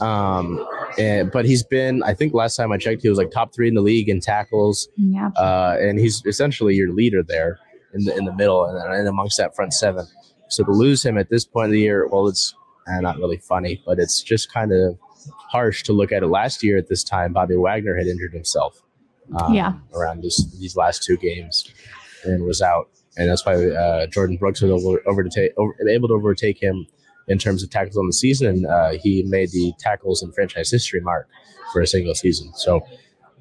Um, 0.00 0.64
and, 0.98 1.32
but 1.32 1.44
he's 1.44 1.62
been, 1.62 2.02
I 2.02 2.14
think 2.14 2.34
last 2.34 2.56
time 2.56 2.70
I 2.72 2.78
checked, 2.78 3.02
he 3.02 3.08
was 3.08 3.18
like 3.18 3.30
top 3.30 3.54
three 3.54 3.68
in 3.68 3.74
the 3.74 3.80
league 3.80 4.08
in 4.08 4.20
tackles. 4.20 4.88
Yeah. 4.96 5.30
Uh, 5.36 5.76
and 5.80 5.98
he's 5.98 6.22
essentially 6.26 6.74
your 6.74 6.92
leader 6.92 7.22
there 7.22 7.58
in 7.94 8.04
the 8.04 8.16
in 8.16 8.24
the 8.24 8.34
middle 8.34 8.64
and, 8.64 8.94
and 8.94 9.08
amongst 9.08 9.38
that 9.38 9.56
front 9.56 9.72
seven. 9.72 10.06
So 10.48 10.64
to 10.64 10.70
lose 10.70 11.04
him 11.04 11.16
at 11.16 11.30
this 11.30 11.44
point 11.44 11.66
of 11.66 11.72
the 11.72 11.80
year, 11.80 12.06
well, 12.06 12.28
it's 12.28 12.54
uh, 12.86 13.00
not 13.00 13.16
really 13.16 13.38
funny, 13.38 13.82
but 13.86 13.98
it's 13.98 14.22
just 14.22 14.52
kind 14.52 14.72
of 14.72 14.98
harsh 15.50 15.82
to 15.84 15.92
look 15.92 16.12
at 16.12 16.22
it. 16.22 16.26
Last 16.26 16.62
year 16.62 16.76
at 16.76 16.88
this 16.88 17.02
time, 17.02 17.32
Bobby 17.32 17.56
Wagner 17.56 17.96
had 17.96 18.06
injured 18.06 18.34
himself. 18.34 18.82
Um, 19.40 19.54
yeah. 19.54 19.72
Around 19.94 20.22
this, 20.22 20.44
these 20.58 20.76
last 20.76 21.04
two 21.04 21.16
games 21.16 21.72
and 22.24 22.44
was 22.44 22.60
out 22.60 22.90
and 23.16 23.28
that's 23.28 23.44
why 23.44 23.54
uh, 23.54 24.06
Jordyn 24.06 24.38
Brooks 24.38 24.62
was 24.62 24.70
over, 24.70 25.02
over 25.06 25.22
to 25.22 25.30
take 25.30 25.52
over, 25.56 25.74
able 25.88 26.08
to 26.08 26.14
overtake 26.14 26.62
him 26.62 26.86
in 27.28 27.38
terms 27.38 27.62
of 27.62 27.70
tackles 27.70 27.96
on 27.96 28.06
the 28.06 28.12
season, 28.12 28.48
and 28.48 28.66
uh, 28.66 28.92
he 28.92 29.22
made 29.24 29.50
the 29.50 29.72
tackles 29.78 30.22
in 30.22 30.32
franchise 30.32 30.70
history 30.70 31.00
mark 31.00 31.28
for 31.72 31.80
a 31.80 31.86
single 31.86 32.14
season. 32.14 32.52
So, 32.54 32.80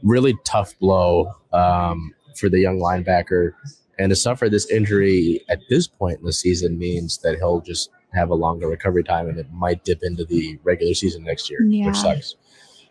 really 0.04 0.36
tough 0.46 0.78
blow 0.80 1.34
um, 1.54 2.14
for 2.38 2.50
the 2.50 2.60
young 2.60 2.80
linebacker, 2.80 3.54
and 3.98 4.10
to 4.10 4.16
suffer 4.16 4.50
this 4.50 4.70
injury 4.70 5.42
at 5.50 5.60
this 5.70 5.88
point 5.88 6.20
in 6.20 6.26
the 6.26 6.34
season 6.34 6.78
means 6.78 7.20
that 7.20 7.38
he'll 7.38 7.62
just 7.62 7.90
have 8.14 8.30
a 8.30 8.36
longer 8.36 8.68
recovery 8.68 9.04
time, 9.04 9.30
and 9.30 9.40
it 9.40 9.52
might 9.52 9.84
dip 9.84 10.00
into 10.04 10.26
the 10.26 10.60
regular 10.64 10.94
season 10.94 11.24
next 11.24 11.50
year, 11.50 11.64
yeah. 11.64 11.88
which 11.88 11.98
sucks. 11.98 12.36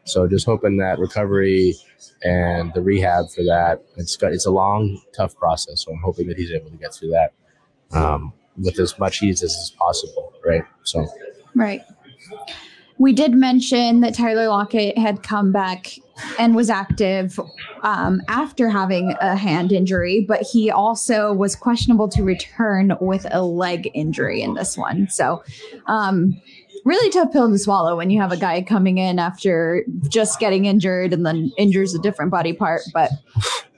So 0.04 0.26
just 0.26 0.46
hoping 0.46 0.78
that 0.78 0.98
recovery 0.98 1.74
and 2.22 2.72
the 2.74 2.82
rehab 2.82 3.30
for 3.30 3.42
that 3.44 3.82
it's 3.96 4.16
got 4.16 4.32
it's 4.32 4.46
a 4.46 4.50
long, 4.50 5.00
tough 5.14 5.36
process. 5.36 5.84
So 5.84 5.92
I'm 5.92 6.00
hoping 6.02 6.28
that 6.28 6.36
he's 6.36 6.50
able 6.52 6.70
to 6.70 6.76
get 6.76 6.94
through 6.94 7.10
that 7.10 7.32
um, 7.92 8.32
with 8.56 8.78
as 8.78 8.98
much 8.98 9.22
ease 9.22 9.42
as 9.42 9.52
is 9.52 9.74
possible. 9.78 10.32
Right. 10.44 10.64
So. 10.84 11.06
Right. 11.54 11.82
We 12.98 13.14
did 13.14 13.32
mention 13.32 14.00
that 14.00 14.14
Tyler 14.14 14.48
Lockett 14.48 14.98
had 14.98 15.22
come 15.22 15.52
back 15.52 15.94
and 16.38 16.54
was 16.54 16.68
active 16.68 17.40
um, 17.82 18.20
after 18.28 18.68
having 18.68 19.14
a 19.22 19.34
hand 19.36 19.72
injury, 19.72 20.24
but 20.28 20.42
he 20.42 20.70
also 20.70 21.32
was 21.32 21.56
questionable 21.56 22.08
to 22.08 22.22
return 22.22 22.92
with 23.00 23.26
a 23.30 23.42
leg 23.42 23.90
injury 23.94 24.42
in 24.42 24.52
this 24.52 24.76
one. 24.76 25.08
So, 25.08 25.42
um, 25.86 26.40
really 26.84 27.10
tough 27.10 27.32
pill 27.32 27.50
to 27.50 27.58
swallow 27.58 27.96
when 27.96 28.10
you 28.10 28.20
have 28.20 28.32
a 28.32 28.36
guy 28.36 28.62
coming 28.62 28.98
in 28.98 29.18
after 29.18 29.84
just 30.08 30.38
getting 30.40 30.64
injured 30.64 31.12
and 31.12 31.24
then 31.26 31.52
injures 31.58 31.94
a 31.94 31.98
different 32.00 32.30
body 32.30 32.52
part. 32.52 32.82
But 32.94 33.10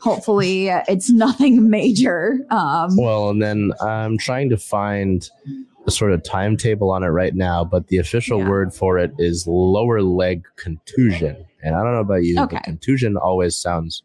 hopefully, 0.00 0.68
it's 0.68 1.10
nothing 1.10 1.68
major. 1.70 2.38
Um, 2.50 2.96
Well, 2.96 3.30
and 3.30 3.42
then 3.42 3.72
I'm 3.80 4.18
trying 4.18 4.50
to 4.50 4.56
find 4.56 5.28
a 5.86 5.90
sort 5.90 6.12
of 6.12 6.22
timetable 6.22 6.90
on 6.92 7.02
it 7.02 7.08
right 7.08 7.34
now, 7.34 7.64
but 7.64 7.88
the 7.88 7.98
official 7.98 8.38
Yeah. 8.38 8.48
word 8.48 8.72
for 8.74 8.98
it 8.98 9.12
is 9.18 9.46
lower 9.48 10.00
leg 10.02 10.44
contusion. 10.56 11.44
And 11.62 11.74
I 11.74 11.82
don't 11.82 11.92
know 11.92 12.00
about 12.00 12.22
you, 12.24 12.40
Okay. 12.40 12.56
but 12.56 12.62
contusion 12.64 13.16
always 13.16 13.56
sounds 13.56 14.02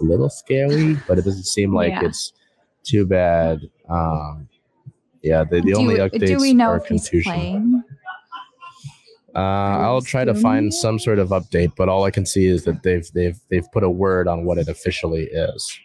a 0.00 0.04
little 0.04 0.28
scary, 0.28 0.96
but 1.08 1.18
it 1.18 1.24
doesn't 1.24 1.44
seem 1.46 1.74
like 1.74 1.90
Yeah. 1.92 2.04
it's 2.04 2.32
too 2.82 3.06
bad. 3.06 3.60
Um, 3.88 4.48
yeah, 5.22 5.42
the, 5.44 5.56
the 5.62 5.72
do, 5.72 5.74
only 5.78 5.94
updates 5.96 6.26
do 6.26 6.36
we 6.38 6.52
know 6.52 6.68
are 6.68 6.76
if 6.76 6.86
he's 6.86 7.08
contusion. 7.08 7.32
playing? 7.32 7.75
Uh, 9.36 9.78
I'll 9.82 10.00
try 10.00 10.24
to 10.24 10.34
find 10.34 10.72
some 10.72 10.98
sort 10.98 11.18
of 11.18 11.28
update, 11.28 11.72
but 11.76 11.90
all 11.90 12.04
I 12.04 12.10
can 12.10 12.24
see 12.24 12.46
is 12.46 12.64
that 12.64 12.82
they've 12.82 13.06
they've 13.12 13.38
they've 13.50 13.70
put 13.70 13.82
a 13.82 13.90
word 13.90 14.28
on 14.28 14.46
what 14.46 14.56
it 14.56 14.66
officially 14.66 15.24
is. 15.24 15.78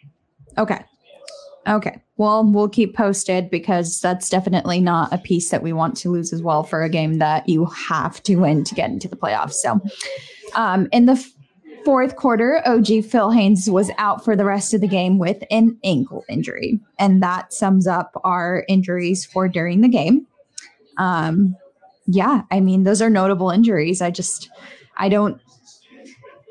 Okay. 0.56 0.82
Okay. 1.68 2.00
Well, 2.16 2.44
we'll 2.44 2.68
keep 2.68 2.96
posted 2.96 3.50
because 3.50 4.00
that's 4.00 4.28
definitely 4.30 4.80
not 4.80 5.12
a 5.12 5.18
piece 5.18 5.50
that 5.50 5.62
we 5.62 5.72
want 5.72 5.96
to 5.98 6.10
lose 6.10 6.32
as 6.32 6.42
well 6.42 6.62
for 6.62 6.82
a 6.82 6.88
game 6.88 7.18
that 7.18 7.48
you 7.48 7.66
have 7.66 8.22
to 8.24 8.36
win 8.36 8.64
to 8.64 8.74
get 8.74 8.90
into 8.90 9.06
the 9.06 9.16
playoffs. 9.16 9.54
So, 9.54 9.80
um, 10.54 10.88
in 10.90 11.06
the 11.06 11.24
fourth 11.84 12.16
quarter, 12.16 12.62
OG 12.64 13.04
Phil 13.04 13.30
Haynes 13.30 13.68
was 13.70 13.90
out 13.98 14.24
for 14.24 14.34
the 14.34 14.44
rest 14.44 14.74
of 14.74 14.80
the 14.80 14.88
game 14.88 15.18
with 15.18 15.42
an 15.50 15.78
ankle 15.84 16.24
injury. 16.28 16.80
And 16.98 17.22
that 17.22 17.52
sums 17.52 17.86
up 17.86 18.12
our 18.24 18.64
injuries 18.68 19.24
for 19.24 19.46
during 19.46 19.82
the 19.82 19.88
game. 19.88 20.26
Um, 20.98 21.56
yeah, 22.06 22.42
I 22.50 22.60
mean, 22.60 22.84
those 22.84 23.02
are 23.02 23.10
notable 23.10 23.50
injuries. 23.50 24.02
I 24.02 24.10
just, 24.10 24.48
I 24.96 25.08
don't 25.08 25.40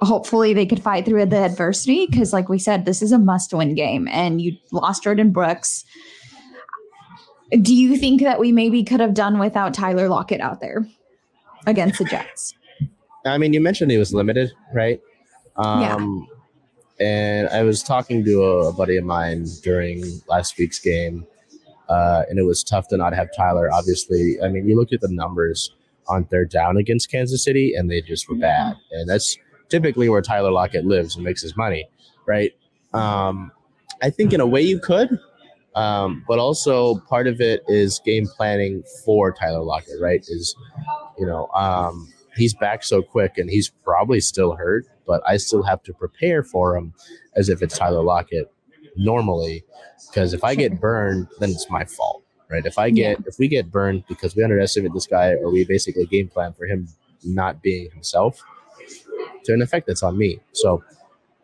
hopefully 0.02 0.52
they 0.52 0.66
could 0.66 0.82
fight 0.82 1.06
through 1.06 1.24
the 1.28 1.38
adversity 1.38 2.08
because 2.08 2.34
like 2.34 2.50
we 2.50 2.58
said 2.58 2.86
this 2.86 3.04
is 3.04 3.12
a 3.12 3.20
must-win 3.20 3.76
game 3.76 4.08
and 4.08 4.42
you 4.42 4.58
lost 4.72 5.04
jordyn 5.04 5.32
brooks 5.32 5.86
do 7.62 7.76
you 7.76 7.96
think 7.96 8.20
that 8.20 8.40
we 8.40 8.52
maybe 8.52 8.84
could 8.84 9.00
have 9.00 9.14
done 9.14 9.38
without 9.38 9.76
tyler 9.76 10.10
lockett 10.10 10.42
out 10.42 10.60
there 10.60 10.88
against 11.68 12.00
the 12.00 12.06
jets 12.06 12.56
I 13.26 13.38
mean, 13.38 13.54
you 13.54 13.62
mentioned 13.62 13.92
he 13.92 13.98
was 13.98 14.14
limited, 14.14 14.52
right? 14.74 15.00
Yeah. 15.58 15.96
Um, 15.96 16.28
And 17.00 17.50
I 17.50 17.64
was 17.64 17.82
talking 17.82 18.24
to 18.26 18.44
a 18.44 18.74
buddy 18.74 18.98
of 18.98 19.04
mine 19.04 19.48
during 19.64 20.04
last 20.28 20.58
week's 20.58 20.80
game, 20.80 21.26
uh, 21.91 22.23
and 22.30 22.39
it 22.39 22.43
was 22.43 22.63
tough 22.63 22.88
to 22.88 22.97
not 22.97 23.13
have 23.13 23.27
Tyler. 23.36 23.69
Obviously, 23.71 24.38
I 24.41 24.47
mean, 24.47 24.67
you 24.67 24.77
look 24.77 24.93
at 24.93 25.01
the 25.01 25.10
numbers 25.10 25.75
on 26.08 26.23
third 26.25 26.49
down 26.49 26.77
against 26.77 27.12
Kansas 27.12 27.43
City, 27.43 27.73
and 27.75 27.91
they 27.91 28.01
just 28.01 28.30
were 28.30 28.36
bad. 28.36 28.77
And 28.91 29.10
that's 29.10 29.38
typically 29.67 30.08
where 30.08 30.21
Tyler 30.21 30.51
Lockett 30.51 30.86
lives 30.86 31.15
and 31.15 31.25
makes 31.25 31.41
his 31.41 31.58
money, 31.58 31.86
right? 32.25 32.54
Um, 32.93 33.51
I 34.01 34.10
think 34.10 34.32
in 34.32 34.39
a 34.39 34.47
way 34.47 34.62
you 34.62 34.80
could, 34.80 35.19
um, 35.75 36.23
but 36.30 36.39
also 36.39 36.99
part 37.10 37.27
of 37.27 37.41
it 37.41 37.62
is 37.67 37.99
game 38.06 38.25
planning 38.25 38.84
for 39.06 39.34
Tyler 39.34 39.62
Lockett, 39.62 40.01
right? 40.01 40.21
Is 40.21 40.56
you 41.19 41.25
know, 41.25 41.47
um, 41.47 42.08
he's 42.38 42.54
back 42.54 42.84
so 42.84 43.01
quick 43.01 43.38
and 43.38 43.49
he's 43.49 43.69
probably 43.84 44.21
still 44.21 44.56
hurt, 44.56 44.86
but 45.06 45.21
I 45.27 45.36
still 45.36 45.63
have 45.63 45.84
to 45.84 45.93
prepare 45.93 46.41
for 46.41 46.77
him 46.77 46.93
as 47.36 47.49
if 47.49 47.62
it's 47.62 47.77
Tyler 47.77 48.01
Lockett 48.01 48.49
normally. 48.95 49.63
Because 50.08 50.34
if 50.34 50.43
I 50.43 50.56
get 50.56 50.80
burned, 50.88 51.27
then 51.39 51.49
it's 51.49 51.69
my 51.69 51.86
fault, 51.86 52.23
right? 52.49 52.65
If 52.65 52.77
I 52.77 52.89
get 52.89 53.17
if 53.27 53.38
we 53.39 53.47
get 53.47 53.71
burned 53.71 54.04
because 54.08 54.36
we 54.36 54.43
underestimate 54.43 54.93
this 54.93 55.08
guy 55.08 55.34
or 55.34 55.51
we 55.51 55.65
basically 55.65 56.06
game 56.06 56.27
plan 56.27 56.54
for 56.54 56.65
him 56.65 56.88
not 57.23 57.62
being 57.62 57.89
himself, 57.91 58.41
to 59.45 59.54
an 59.54 59.62
effect 59.62 59.88
that's 59.88 60.04
on 60.04 60.17
me. 60.17 60.39
So 60.54 60.84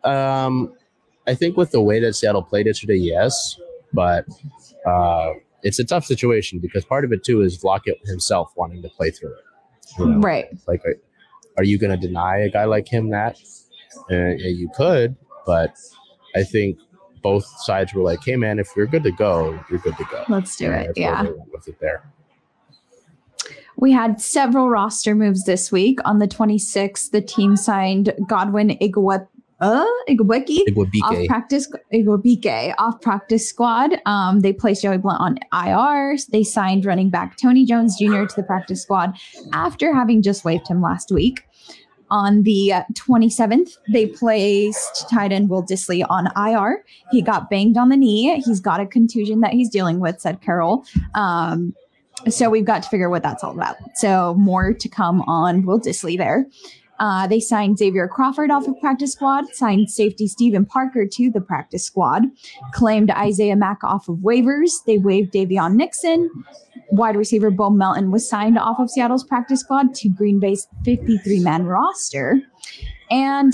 um 0.04 0.74
I 1.26 1.34
think 1.34 1.56
with 1.56 1.72
the 1.72 1.80
way 1.82 2.00
that 2.00 2.14
Seattle 2.14 2.42
played 2.42 2.66
yesterday, 2.66 2.96
yes, 2.96 3.56
but 3.92 4.26
uh 4.86 5.32
it's 5.62 5.78
a 5.78 5.84
tough 5.84 6.04
situation 6.04 6.58
because 6.58 6.84
part 6.84 7.04
of 7.04 7.12
it 7.12 7.24
too 7.24 7.42
is 7.42 7.64
Lockett 7.64 7.98
himself 8.04 8.52
wanting 8.56 8.82
to 8.82 8.88
play 8.88 9.10
through 9.10 9.34
it. 9.34 9.44
you 9.98 10.06
know? 10.06 10.18
right 10.20 10.46
Like, 10.66 10.84
are, 10.84 10.94
are 11.56 11.64
you 11.64 11.78
going 11.78 11.90
to 11.90 12.06
deny 12.06 12.38
a 12.38 12.48
guy 12.48 12.64
like 12.64 12.88
him 12.88 13.10
that? 13.10 13.38
Uh, 14.10 14.36
yeah, 14.36 14.48
you 14.48 14.70
could, 14.74 15.16
but 15.46 15.76
I 16.36 16.44
think 16.44 16.78
both 17.22 17.44
sides 17.62 17.94
were 17.94 18.02
like, 18.02 18.20
"Hey, 18.24 18.36
man, 18.36 18.58
if 18.58 18.68
you're 18.76 18.86
good 18.86 19.02
to 19.04 19.12
go, 19.12 19.58
you're 19.70 19.80
good 19.80 19.96
to 19.96 20.04
go." 20.10 20.24
let's 20.28 20.56
do 20.56 20.70
And 20.72 20.86
it 20.86 20.92
yeah 20.96 21.22
with 21.52 21.68
it 21.68 21.78
there. 21.80 22.02
we 23.76 23.92
had 23.92 24.20
several 24.20 24.68
roster 24.68 25.14
moves 25.14 25.44
this 25.44 25.70
week 25.70 25.98
on 26.04 26.18
the 26.18 26.28
26th 26.28 27.10
the 27.10 27.20
team 27.20 27.56
signed 27.56 28.12
godwin 28.28 28.70
Igwe- 28.80 29.26
uh, 29.60 29.86
Igweki 30.08 30.58
off 31.02 31.26
practice 31.26 31.68
Igwebuike 31.92 32.74
off 32.78 33.00
practice 33.00 33.48
squad. 33.48 34.00
Um, 34.06 34.40
they 34.40 34.52
placed 34.52 34.82
Joey 34.82 34.98
Blount 34.98 35.20
on 35.20 35.38
IR. 35.66 36.16
They 36.30 36.44
signed 36.44 36.84
running 36.84 37.10
back 37.10 37.36
Tony 37.36 37.64
Jones 37.64 37.98
Jr. 37.98 38.24
to 38.24 38.34
the 38.36 38.44
practice 38.44 38.82
squad 38.82 39.16
after 39.52 39.92
having 39.94 40.22
just 40.22 40.44
waived 40.44 40.68
him 40.68 40.80
last 40.80 41.10
week. 41.10 41.42
On 42.10 42.42
the 42.42 42.72
uh, 42.72 42.82
27th, 42.94 43.78
they 43.92 44.06
placed 44.06 45.08
tight 45.10 45.32
end 45.32 45.50
Will 45.50 45.62
Dissly 45.62 46.04
on 46.08 46.28
IR. 46.36 46.84
He 47.10 47.22
got 47.22 47.50
banged 47.50 47.76
on 47.76 47.88
the 47.88 47.96
knee. 47.96 48.40
He's 48.44 48.60
got 48.60 48.80
a 48.80 48.86
contusion 48.86 49.40
that 49.40 49.52
he's 49.52 49.68
dealing 49.68 50.00
with, 50.00 50.20
said 50.20 50.40
Carroll. 50.40 50.84
Um, 51.14 51.74
so 52.28 52.50
we've 52.50 52.64
got 52.64 52.82
to 52.82 52.88
figure 52.88 53.10
what 53.10 53.22
that's 53.22 53.44
all 53.44 53.52
about. 53.52 53.76
So 53.94 54.34
more 54.34 54.72
to 54.72 54.88
come 54.88 55.22
on 55.22 55.64
Will 55.64 55.80
Dissly 55.80 56.16
there. 56.16 56.46
Uh, 56.98 57.26
they 57.26 57.38
signed 57.40 57.78
Xavier 57.78 58.08
Crawford 58.08 58.50
off 58.50 58.66
of 58.66 58.78
practice 58.80 59.12
squad, 59.12 59.46
signed 59.54 59.90
safety 59.90 60.26
Stephen 60.26 60.66
Parker 60.66 61.06
to 61.06 61.30
the 61.30 61.40
practice 61.40 61.84
squad, 61.84 62.24
claimed 62.72 63.10
Isaiah 63.10 63.56
Mack 63.56 63.84
off 63.84 64.08
of 64.08 64.16
waivers. 64.16 64.70
They 64.84 64.98
waived 64.98 65.32
Daviyon 65.32 65.74
Nixon. 65.74 66.28
Wide 66.90 67.16
receiver 67.16 67.50
Bo 67.50 67.70
Melton 67.70 68.10
was 68.10 68.28
signed 68.28 68.58
off 68.58 68.78
of 68.78 68.90
Seattle's 68.90 69.24
practice 69.24 69.60
squad 69.60 69.94
to 69.96 70.08
Green 70.08 70.40
Bay's 70.40 70.66
53 70.84 71.40
man 71.40 71.64
roster. 71.64 72.40
And 73.10 73.52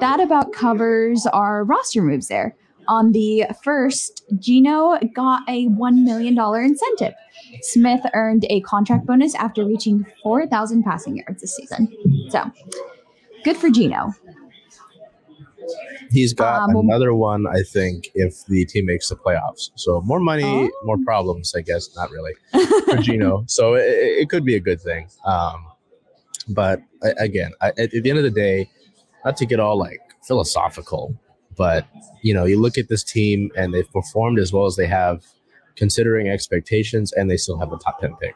that 0.00 0.20
about 0.20 0.52
covers 0.52 1.26
our 1.26 1.64
roster 1.64 2.02
moves 2.02 2.28
there. 2.28 2.56
On 2.86 3.12
the 3.12 3.46
first, 3.62 4.24
Geno 4.38 4.98
got 5.14 5.42
a 5.48 5.68
$1 5.68 6.04
million 6.04 6.38
incentive. 6.38 7.14
Smith 7.62 8.00
earned 8.12 8.44
a 8.50 8.60
contract 8.60 9.06
bonus 9.06 9.34
after 9.36 9.64
reaching 9.64 10.04
4,000 10.22 10.82
passing 10.82 11.16
yards 11.16 11.40
this 11.40 11.56
season. 11.56 11.88
So 12.28 12.50
good 13.42 13.56
for 13.56 13.70
Geno. 13.70 14.12
He's 16.10 16.32
got 16.32 16.68
Um, 16.70 16.76
another 16.76 17.14
one, 17.14 17.46
I 17.46 17.62
think, 17.62 18.08
if 18.14 18.44
the 18.46 18.64
team 18.66 18.86
makes 18.86 19.08
the 19.08 19.16
playoffs. 19.16 19.70
So 19.76 20.00
more 20.02 20.20
money, 20.20 20.44
Oh. 20.44 20.70
more 20.84 20.98
problems, 21.04 21.54
I 21.56 21.60
guess. 21.62 21.88
Not 21.96 22.10
really 22.10 22.34
for 22.84 22.96
Geno. 22.98 23.44
So 23.46 23.74
it, 23.74 23.82
it 24.22 24.30
could 24.30 24.44
be 24.44 24.54
a 24.56 24.60
good 24.60 24.80
thing. 24.80 25.08
Um, 25.26 25.66
but 26.48 26.80
I, 27.02 27.12
again, 27.18 27.52
I, 27.60 27.68
at 27.78 27.90
the 27.90 28.08
end 28.10 28.18
of 28.18 28.24
the 28.24 28.30
day, 28.30 28.68
not 29.24 29.36
to 29.38 29.46
get 29.46 29.58
all 29.60 29.78
like 29.78 30.00
philosophical, 30.26 31.18
but 31.56 31.86
you 32.22 32.34
know, 32.34 32.44
you 32.44 32.60
look 32.60 32.76
at 32.78 32.88
this 32.88 33.02
team 33.02 33.50
and 33.56 33.72
they've 33.72 33.90
performed 33.92 34.38
as 34.38 34.52
well 34.52 34.66
as 34.66 34.76
they 34.76 34.86
have, 34.86 35.24
considering 35.76 36.28
expectations, 36.28 37.12
and 37.12 37.30
they 37.30 37.36
still 37.36 37.58
have 37.58 37.72
a 37.72 37.78
top 37.78 37.98
ten 38.00 38.14
pick, 38.20 38.34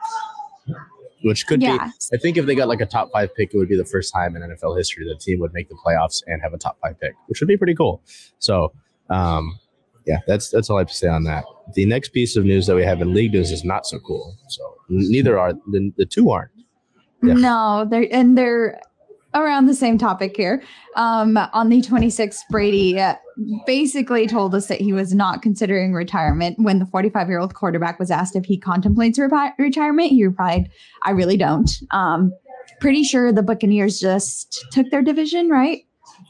which 1.23 1.47
could 1.47 1.63
yeah. 1.63 1.87
be. 1.87 1.93
I 2.13 2.17
think 2.17 2.37
if 2.37 2.47
they 2.47 2.55
got 2.55 2.69
like 2.69 2.81
a 2.81 2.87
top 2.87 3.11
five 3.13 3.35
pick, 3.35 3.53
it 3.53 3.59
would 3.59 3.69
be 3.69 3.77
the 3.77 3.85
first 3.85 4.13
time 4.13 4.37
in 4.37 4.43
NFL 4.43 4.77
history 4.77 5.05
the 5.07 5.19
team 5.19 5.41
would 5.41 5.53
make 5.53 5.69
the 5.69 5.77
playoffs 5.85 6.23
and 6.27 6.41
have 6.43 6.53
a 6.53 6.59
top 6.59 6.79
five 6.83 6.99
pick, 7.01 7.15
which 7.27 7.41
would 7.41 7.49
be 7.49 7.57
pretty 7.57 7.75
cool. 7.75 8.03
So, 8.39 8.73
um, 9.11 9.59
yeah, 10.07 10.19
that's 10.27 10.51
that's 10.51 10.71
all 10.71 10.79
I 10.79 10.81
have 10.81 10.89
to 10.89 10.95
say 10.95 11.09
on 11.09 11.25
that. 11.25 11.45
The 11.75 11.85
next 11.87 12.11
piece 12.11 12.37
of 12.37 12.45
news 12.45 12.67
that 12.67 12.75
we 12.75 12.85
have 12.85 13.03
in 13.03 13.13
league 13.13 13.33
news 13.33 13.51
is 13.51 13.65
not 13.65 13.87
so 13.87 13.99
cool. 13.99 14.37
So 14.49 14.63
neither 14.89 15.39
are 15.39 15.53
the, 15.53 15.93
the 15.97 16.07
two 16.07 16.31
aren't. 16.31 16.51
Yeah. 17.23 17.35
No, 17.35 17.87
they're 17.89 18.09
and 18.11 18.39
they're 18.39 18.81
around 19.43 19.67
the 19.67 19.75
same 19.75 19.99
topic 19.99 20.37
here. 20.37 20.63
Um, 20.97 21.37
on 21.53 21.69
the 21.69 21.81
26th, 21.81 22.39
Brady 22.51 22.99
uh, 22.99 23.15
basically 23.67 24.27
told 24.27 24.55
us 24.55 24.67
that 24.67 24.81
he 24.81 24.93
was 24.93 25.15
not 25.15 25.43
considering 25.43 25.93
retirement 25.93 26.57
when 26.59 26.79
the 26.79 26.87
45 26.87 27.29
year 27.29 27.39
old 27.39 27.55
quarterback 27.55 27.99
was 27.99 28.11
asked 28.11 28.37
if 28.37 28.45
he 28.45 28.59
contemplates 28.59 29.19
repi- 29.19 29.53
retirement. 29.59 30.11
He 30.11 30.25
replied, 30.27 30.69
"I 31.05 31.11
really 31.13 31.37
don't." 31.37 31.71
Um, 31.91 32.33
pretty 32.81 33.03
sure 33.05 33.33
the 33.33 33.43
Buccaneers 33.43 33.99
just 33.99 34.65
took 34.73 34.91
their 34.91 35.03
division, 35.03 35.49
right? 35.49 35.83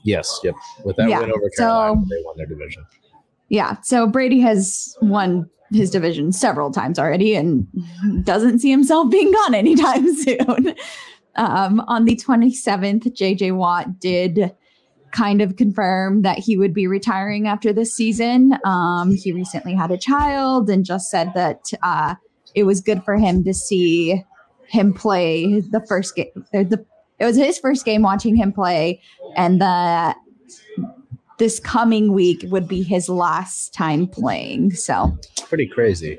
Yes, 0.05 0.41
yep. 0.45 0.55
With 0.85 0.97
that 0.97 1.09
Yeah, 1.09 1.21
win 1.21 1.31
over 1.33 1.51
so- 1.55 1.63
Carolina, 1.65 2.03
they 2.11 2.23
won 2.25 2.37
their 2.37 2.47
division. 2.47 2.85
Yeah. 3.49 3.77
So 3.83 4.07
Brady 4.07 4.41
has 4.41 4.95
won 5.01 5.49
his 5.73 5.91
division 5.91 6.33
several 6.33 6.71
times 6.71 6.99
already 6.99 7.35
and 7.35 7.67
doesn't 8.25 8.59
see 8.61 8.71
himself 8.71 9.11
being 9.11 9.31
gone 9.33 9.55
anytime 9.55 10.15
soon. 10.23 10.75
Um, 11.37 11.81
on 11.87 12.05
the 12.05 12.17
27th, 12.17 13.05
JJ 13.15 13.57
Watt 13.57 14.01
did 14.01 14.53
kind 15.13 15.41
of 15.41 15.57
confirm 15.57 16.23
that 16.23 16.39
he 16.39 16.57
would 16.57 16.75
be 16.75 16.87
retiring 16.87 17.47
after 17.47 17.73
this 17.73 17.95
season. 17.95 18.59
Um, 18.65 19.15
he 19.15 19.33
recently 19.33 19.75
had 19.75 19.91
a 19.91 19.99
child 19.99 20.69
and 20.69 20.85
just 20.85 21.11
said 21.11 21.33
that 21.35 21.61
uh, 21.83 22.15
it 22.55 22.65
was 22.65 22.81
good 22.81 23.03
for 23.05 23.17
him 23.17 23.45
to 23.45 23.55
see 23.55 24.23
him 24.67 24.93
play 24.93 25.61
the 25.61 25.85
first 25.89 26.15
game. 26.15 26.45
The, 26.53 26.85
it 27.19 27.25
was 27.25 27.37
his 27.37 27.59
first 27.59 27.85
game 27.85 28.03
watching 28.03 28.37
him 28.37 28.53
play, 28.53 29.01
and 29.37 29.61
that 29.61 30.17
this 31.39 31.59
coming 31.59 32.13
week 32.13 32.45
would 32.45 32.69
be 32.69 32.83
his 32.83 33.09
last 33.09 33.73
time 33.73 34.07
playing. 34.07 34.73
So 34.73 35.17
Pretty 35.49 35.67
crazy. 35.67 36.19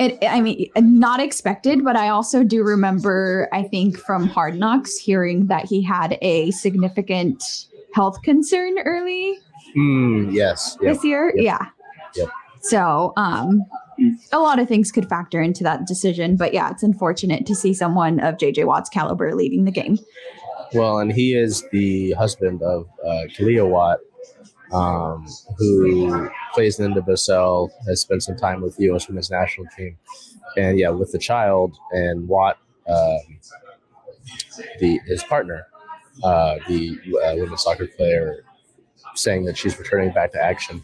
It, 0.00 0.18
I 0.26 0.40
mean, 0.40 0.70
not 0.76 1.20
expected, 1.20 1.84
but 1.84 1.94
I 1.94 2.08
also 2.08 2.42
do 2.42 2.64
remember, 2.64 3.48
I 3.52 3.62
think 3.64 3.98
from 3.98 4.26
Hard 4.26 4.58
Knocks, 4.58 4.96
hearing 4.96 5.46
that 5.48 5.66
he 5.66 5.82
had 5.82 6.16
a 6.22 6.50
significant 6.52 7.66
health 7.94 8.22
concern 8.22 8.78
early 8.78 9.38
Mm, 9.76 10.32
yes. 10.32 10.76
Yep. 10.80 10.94
this 10.94 11.04
year. 11.04 11.32
Yep. 11.36 11.44
Yeah. 11.44 11.66
Yep. 12.16 12.28
So, 12.62 13.12
um, 13.16 13.62
a 14.32 14.38
lot 14.38 14.58
of 14.58 14.66
things 14.66 14.90
could 14.90 15.08
factor 15.08 15.40
into 15.40 15.62
that 15.64 15.86
decision, 15.86 16.36
but 16.36 16.54
yeah, 16.54 16.70
it's 16.70 16.82
unfortunate 16.82 17.44
to 17.46 17.54
see 17.54 17.74
someone 17.74 18.20
of 18.20 18.36
JJ 18.36 18.64
Watt's 18.64 18.88
caliber 18.88 19.34
leaving 19.34 19.64
the 19.66 19.70
game. 19.70 19.98
Well, 20.72 20.98
and 20.98 21.12
he 21.12 21.34
is 21.34 21.64
the 21.72 22.12
husband 22.12 22.62
of 22.62 22.86
uh, 23.06 23.24
Kealia 23.36 23.68
Watt, 23.68 23.98
um, 24.72 25.26
who 25.58 26.28
plays 26.54 26.78
in 26.78 26.92
the 26.94 27.02
Basel, 27.02 27.72
has 27.88 28.00
spent 28.00 28.22
some 28.22 28.36
time 28.36 28.60
with 28.60 28.76
the 28.76 28.84
U.S. 28.84 29.08
Women's 29.08 29.30
National 29.30 29.66
Team, 29.76 29.96
and 30.56 30.78
yeah, 30.78 30.90
with 30.90 31.12
the 31.12 31.18
child 31.18 31.76
and 31.92 32.26
Watt, 32.28 32.58
um, 32.88 33.18
the 34.78 35.00
his 35.06 35.22
partner, 35.24 35.66
uh, 36.22 36.56
the 36.68 36.98
uh, 37.24 37.34
women's 37.36 37.62
soccer 37.62 37.86
player, 37.86 38.44
saying 39.14 39.44
that 39.44 39.56
she's 39.56 39.78
returning 39.78 40.12
back 40.12 40.32
to 40.32 40.42
action. 40.42 40.82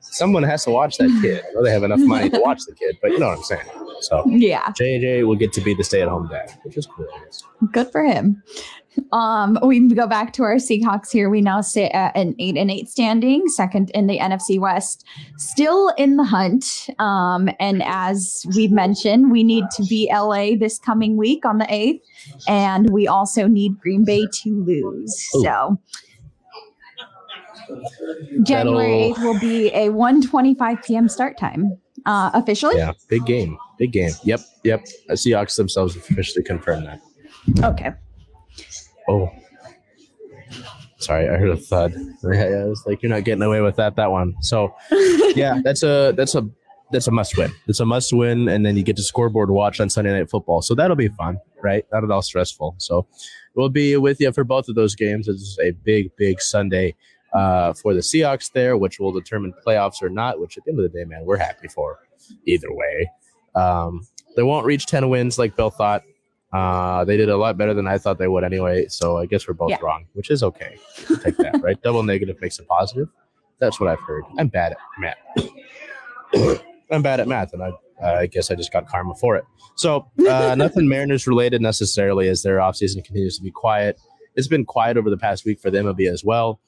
Someone 0.00 0.42
has 0.42 0.64
to 0.64 0.70
watch 0.70 0.98
that 0.98 1.08
kid. 1.22 1.42
I 1.48 1.52
know 1.54 1.62
they 1.64 1.70
have 1.72 1.84
enough 1.84 2.00
money 2.00 2.28
to 2.28 2.40
watch 2.44 2.64
the 2.66 2.74
kid, 2.74 2.98
but 3.00 3.12
you 3.12 3.18
know 3.18 3.28
what 3.28 3.38
I'm 3.38 3.44
saying. 3.44 3.62
So 4.00 4.26
Yeah. 4.26 4.66
JJ 4.72 5.26
will 5.26 5.36
get 5.36 5.52
to 5.54 5.60
be 5.60 5.74
the 5.74 5.84
stay-at-home 5.84 6.28
dad, 6.28 6.52
which 6.64 6.76
is 6.76 6.86
cool. 6.86 7.06
Good 7.72 7.90
for 7.90 8.02
him. 8.04 8.42
Um, 9.12 9.58
we 9.62 9.86
go 9.88 10.06
back 10.06 10.32
to 10.34 10.42
our 10.42 10.56
Seahawks 10.56 11.10
here. 11.10 11.28
We 11.28 11.40
now 11.40 11.60
sit 11.60 11.90
at 11.92 12.16
an 12.16 12.34
eight 12.38 12.56
and 12.56 12.70
eight 12.70 12.88
standing, 12.88 13.48
second 13.48 13.90
in 13.90 14.06
the 14.06 14.18
NFC 14.18 14.58
West, 14.58 15.04
still 15.36 15.88
in 15.98 16.16
the 16.16 16.24
hunt. 16.24 16.88
Um, 16.98 17.48
and 17.60 17.82
as 17.84 18.46
we've 18.56 18.72
mentioned, 18.72 19.30
we 19.30 19.42
need 19.42 19.64
to 19.76 19.84
be 19.84 20.10
LA 20.12 20.56
this 20.58 20.78
coming 20.78 21.16
week 21.16 21.44
on 21.44 21.58
the 21.58 21.66
eighth, 21.72 22.02
and 22.48 22.90
we 22.90 23.06
also 23.06 23.46
need 23.46 23.78
Green 23.78 24.04
Bay 24.04 24.26
to 24.42 24.64
lose. 24.64 25.28
So 25.42 25.78
January 28.42 29.12
8th 29.14 29.22
will 29.22 29.38
be 29.38 29.68
a 29.68 29.88
1:25 29.88 30.84
p.m. 30.84 31.08
start 31.08 31.38
time. 31.38 31.78
Uh, 32.04 32.30
officially? 32.34 32.76
Yeah, 32.76 32.92
big 33.08 33.24
game, 33.26 33.56
big 33.78 33.92
game. 33.92 34.10
Yep, 34.24 34.40
yep. 34.64 34.84
The 35.06 35.14
Seahawks 35.14 35.56
themselves 35.56 35.94
officially 35.94 36.42
confirmed 36.42 36.86
that. 36.86 37.00
Okay. 37.62 37.92
Oh, 39.08 39.30
sorry, 40.98 41.28
I 41.28 41.36
heard 41.36 41.50
a 41.50 41.56
thud. 41.56 41.94
Yeah, 42.24 42.48
yeah, 42.48 42.56
I 42.58 42.64
was 42.66 42.84
like, 42.86 43.02
you're 43.02 43.10
not 43.10 43.24
getting 43.24 43.42
away 43.42 43.60
with 43.60 43.74
that. 43.76 43.96
That 43.96 44.12
one. 44.12 44.34
So, 44.42 44.74
yeah, 45.34 45.60
that's 45.64 45.82
a 45.82 46.12
that's 46.16 46.36
a 46.36 46.48
that's 46.92 47.08
a 47.08 47.10
must 47.10 47.36
win. 47.36 47.50
It's 47.66 47.80
a 47.80 47.86
must 47.86 48.12
win, 48.12 48.48
and 48.48 48.64
then 48.64 48.76
you 48.76 48.84
get 48.84 48.96
to 48.96 49.02
scoreboard 49.02 49.50
watch 49.50 49.80
on 49.80 49.90
Sunday 49.90 50.12
Night 50.12 50.30
Football. 50.30 50.62
So 50.62 50.74
that'll 50.76 50.94
be 50.94 51.08
fun, 51.08 51.38
right? 51.62 51.84
Not 51.92 52.04
at 52.04 52.10
all 52.12 52.22
stressful. 52.22 52.76
So 52.78 53.06
we'll 53.56 53.70
be 53.70 53.96
with 53.96 54.20
you 54.20 54.30
for 54.30 54.44
both 54.44 54.68
of 54.68 54.76
those 54.76 54.94
games. 54.94 55.26
It's 55.26 55.58
a 55.60 55.72
big, 55.72 56.14
big 56.16 56.40
Sunday 56.40 56.94
uh, 57.34 57.72
for 57.72 57.92
the 57.94 58.00
Seahawks 58.00 58.52
there, 58.52 58.76
which 58.76 59.00
will 59.00 59.10
determine 59.10 59.52
playoffs 59.66 60.00
or 60.00 60.10
not. 60.10 60.38
Which 60.38 60.56
at 60.56 60.64
the 60.64 60.70
end 60.70 60.78
of 60.78 60.92
the 60.92 60.96
day, 60.96 61.04
man, 61.04 61.24
we're 61.24 61.38
happy 61.38 61.66
for 61.66 61.98
either 62.46 62.72
way. 62.72 63.10
Um, 63.56 64.06
they 64.36 64.44
won't 64.44 64.64
reach 64.66 64.86
ten 64.86 65.08
wins 65.08 65.38
like 65.38 65.56
Bill 65.56 65.70
thought. 65.70 66.04
Uh, 66.52 67.04
they 67.04 67.16
did 67.16 67.28
a 67.30 67.36
lot 67.36 67.56
better 67.56 67.72
than 67.74 67.86
I 67.86 67.96
thought 67.98 68.18
they 68.18 68.28
would 68.28 68.44
anyway. 68.44 68.86
So 68.88 69.16
I 69.16 69.26
guess 69.26 69.48
we're 69.48 69.54
both 69.54 69.70
Yeah. 69.70 69.78
wrong, 69.82 70.04
which 70.12 70.30
is 70.30 70.42
okay. 70.42 70.76
Take 71.22 71.36
that, 71.38 71.60
right? 71.62 71.80
Double 71.82 72.02
negative 72.02 72.36
makes 72.40 72.58
a 72.58 72.64
positive. 72.64 73.08
That's 73.58 73.80
what 73.80 73.88
I've 73.88 74.00
heard. 74.00 74.24
I'm 74.38 74.48
bad 74.48 74.72
at 74.72 74.78
math. 74.98 76.60
I'm 76.90 77.00
bad 77.02 77.20
at 77.20 77.28
math, 77.28 77.52
and 77.54 77.62
I, 77.62 77.72
I 78.02 78.26
guess 78.26 78.50
I 78.50 78.54
just 78.54 78.72
got 78.72 78.86
karma 78.86 79.14
for 79.14 79.36
it. 79.36 79.44
So 79.76 80.06
uh, 80.28 80.54
nothing 80.56 80.88
Mariners 80.90 81.26
related 81.26 81.62
necessarily, 81.62 82.28
as 82.28 82.42
their 82.42 82.58
offseason 82.58 83.02
continues 83.04 83.36
to 83.38 83.42
be 83.42 83.50
quiet. 83.50 83.98
It's 84.34 84.48
been 84.48 84.64
quiet 84.64 84.96
over 84.96 85.08
the 85.10 85.16
past 85.16 85.44
week 85.44 85.60
for 85.60 85.70
the 85.70 85.78
MLB 85.78 86.10
as 86.10 86.24
well. 86.24 86.60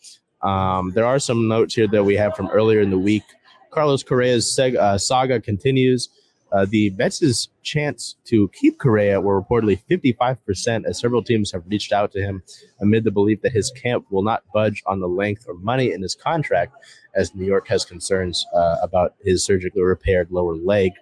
Um, 0.42 0.92
there 0.94 1.04
are 1.06 1.18
some 1.18 1.48
notes 1.48 1.74
here 1.74 1.88
that 1.88 2.04
we 2.04 2.16
have 2.16 2.34
from 2.36 2.48
earlier 2.48 2.80
in 2.80 2.90
the 2.90 2.98
week. 2.98 3.22
Carlos 3.70 4.02
Correa's 4.02 4.46
seg- 4.46 4.76
uh, 4.76 4.96
saga 4.98 5.40
continues. 5.40 6.08
Uh, 6.54 6.64
the 6.70 6.90
Mets' 6.90 7.48
chance 7.64 8.14
to 8.26 8.48
keep 8.50 8.78
Correa 8.78 9.20
were 9.20 9.42
reportedly 9.42 9.80
55%, 9.90 10.84
as 10.86 11.00
several 11.00 11.20
teams 11.22 11.50
have 11.50 11.64
reached 11.66 11.92
out 11.92 12.12
to 12.12 12.20
him 12.20 12.44
amid 12.80 13.02
the 13.02 13.10
belief 13.10 13.42
that 13.42 13.50
his 13.52 13.72
camp 13.72 14.06
will 14.10 14.22
not 14.22 14.44
budge 14.54 14.80
on 14.86 15.00
the 15.00 15.08
length 15.08 15.46
or 15.48 15.54
money 15.54 15.90
in 15.90 16.00
his 16.00 16.14
contract, 16.14 16.72
as 17.16 17.34
New 17.34 17.44
York 17.44 17.66
has 17.66 17.84
concerns 17.84 18.46
uh, 18.54 18.76
about 18.82 19.14
his 19.24 19.44
surgically 19.44 19.82
repaired 19.82 20.30
lower 20.30 20.54
leg. 20.54 20.92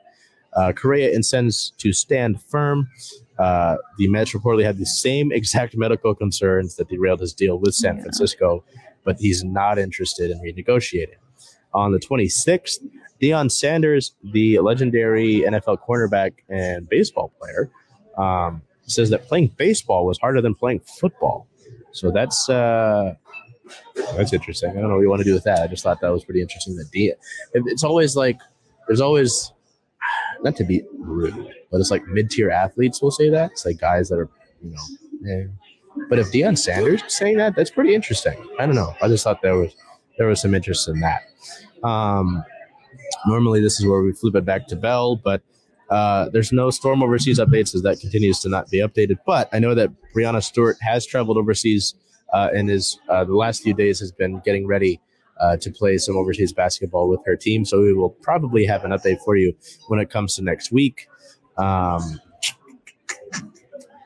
Uh, 0.54 0.72
Correa 0.72 1.10
intends 1.12 1.72
to 1.78 1.92
stand 1.92 2.42
firm. 2.42 2.88
Uh, 3.38 3.76
the 3.98 4.08
Mets 4.08 4.32
reportedly 4.32 4.64
had 4.64 4.78
the 4.78 4.86
same 4.86 5.32
exact 5.40 5.76
medical 5.76 6.14
concerns 6.14 6.76
that 6.76 6.88
derailed 6.88 7.20
his 7.20 7.34
deal 7.34 7.58
with 7.58 7.74
San 7.74 7.96
Yeah. 7.96 8.02
Francisco, 8.04 8.64
but 9.04 9.16
he's 9.18 9.44
not 9.44 9.78
interested 9.78 10.30
in 10.30 10.40
renegotiating. 10.40 11.16
On 11.74 11.92
the 11.92 11.98
26th, 11.98 12.78
Deion 13.22 13.50
Sanders, 13.50 14.14
the 14.32 14.58
legendary 14.58 15.42
NFL 15.46 15.78
cornerback 15.86 16.32
and 16.48 16.88
baseball 16.88 17.32
player, 17.40 17.70
um, 18.18 18.62
says 18.82 19.10
that 19.10 19.26
playing 19.28 19.48
baseball 19.56 20.04
was 20.06 20.18
harder 20.18 20.40
than 20.40 20.54
playing 20.54 20.80
football. 20.80 21.46
So 21.92 22.10
that's 22.10 22.48
uh, 22.48 23.14
that's 24.16 24.32
interesting. 24.32 24.70
I 24.70 24.74
don't 24.74 24.88
know 24.88 24.96
what 24.96 25.02
you 25.02 25.08
want 25.10 25.20
to 25.20 25.24
do 25.24 25.34
with 25.34 25.44
that. 25.44 25.62
I 25.62 25.66
just 25.68 25.82
thought 25.82 26.00
that 26.00 26.08
was 26.08 26.24
pretty 26.24 26.40
interesting. 26.40 26.74
That 26.76 26.90
Deion, 26.92 27.12
it's 27.66 27.84
always 27.84 28.16
like 28.16 28.40
there's 28.88 29.00
always 29.00 29.52
not 30.42 30.56
to 30.56 30.64
be 30.64 30.82
rude, 30.98 31.34
but 31.70 31.80
it's 31.80 31.90
like 31.90 32.04
mid-tier 32.08 32.50
athletes 32.50 33.00
will 33.00 33.12
say 33.12 33.28
that. 33.30 33.52
It's 33.52 33.64
like 33.64 33.78
guys 33.78 34.08
that 34.08 34.18
are 34.18 34.28
you 34.62 34.70
know. 34.72 35.30
eh. 35.30 35.46
But 36.08 36.18
if 36.18 36.32
Deion 36.32 36.58
Sanders 36.58 37.02
is 37.02 37.14
saying 37.14 37.36
that, 37.36 37.54
that's 37.54 37.70
pretty 37.70 37.94
interesting. 37.94 38.42
I 38.58 38.66
don't 38.66 38.74
know. 38.74 38.94
I 39.00 39.08
just 39.08 39.22
thought 39.22 39.42
there 39.42 39.56
was 39.56 39.74
there 40.18 40.26
was 40.26 40.40
some 40.40 40.54
interest 40.54 40.88
in 40.88 41.00
that. 41.00 41.22
Um, 41.86 42.42
normally, 43.26 43.60
this 43.60 43.80
is 43.80 43.86
where 43.86 44.02
we 44.02 44.12
flip 44.12 44.34
it 44.34 44.44
back 44.44 44.66
to 44.68 44.76
Belle, 44.76 45.16
but 45.16 45.42
uh, 45.90 46.28
there's 46.30 46.52
no 46.52 46.70
storm 46.70 47.02
overseas 47.02 47.38
updates 47.38 47.74
as 47.74 47.82
that 47.82 48.00
continues 48.00 48.40
to 48.40 48.48
not 48.48 48.70
be 48.70 48.78
updated. 48.80 49.18
But 49.26 49.48
I 49.52 49.58
know 49.58 49.74
that 49.74 49.90
Breanna 50.14 50.42
Stewart 50.42 50.76
has 50.80 51.06
traveled 51.06 51.36
overseas 51.36 51.94
uh, 52.32 52.48
and 52.54 52.70
is 52.70 52.98
uh, 53.08 53.24
the 53.24 53.34
last 53.34 53.62
few 53.62 53.74
days 53.74 54.00
has 54.00 54.10
been 54.10 54.40
getting 54.44 54.66
ready 54.66 55.00
uh, 55.40 55.56
to 55.58 55.70
play 55.70 55.98
some 55.98 56.16
overseas 56.16 56.52
basketball 56.52 57.08
with 57.08 57.20
her 57.26 57.36
team. 57.36 57.64
So 57.64 57.82
we 57.82 57.92
will 57.92 58.10
probably 58.10 58.64
have 58.64 58.84
an 58.84 58.92
update 58.92 59.18
for 59.24 59.36
you 59.36 59.54
when 59.88 60.00
it 60.00 60.08
comes 60.08 60.36
to 60.36 60.42
next 60.42 60.72
week. 60.72 61.08
Um, 61.58 62.20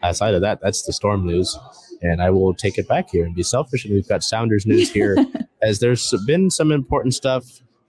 aside 0.02 0.34
of 0.34 0.40
that, 0.40 0.60
that's 0.60 0.82
the 0.82 0.92
storm 0.92 1.26
news. 1.26 1.56
And 2.02 2.20
I 2.20 2.30
will 2.30 2.54
take 2.54 2.78
it 2.78 2.88
back 2.88 3.10
here 3.10 3.24
and 3.24 3.34
be 3.34 3.42
selfish. 3.42 3.84
And 3.84 3.94
we've 3.94 4.08
got 4.08 4.22
Sounders 4.22 4.66
news 4.66 4.90
here, 4.90 5.16
as 5.62 5.78
there's 5.78 6.12
been 6.26 6.50
some 6.50 6.72
important 6.72 7.14
stuff. 7.14 7.44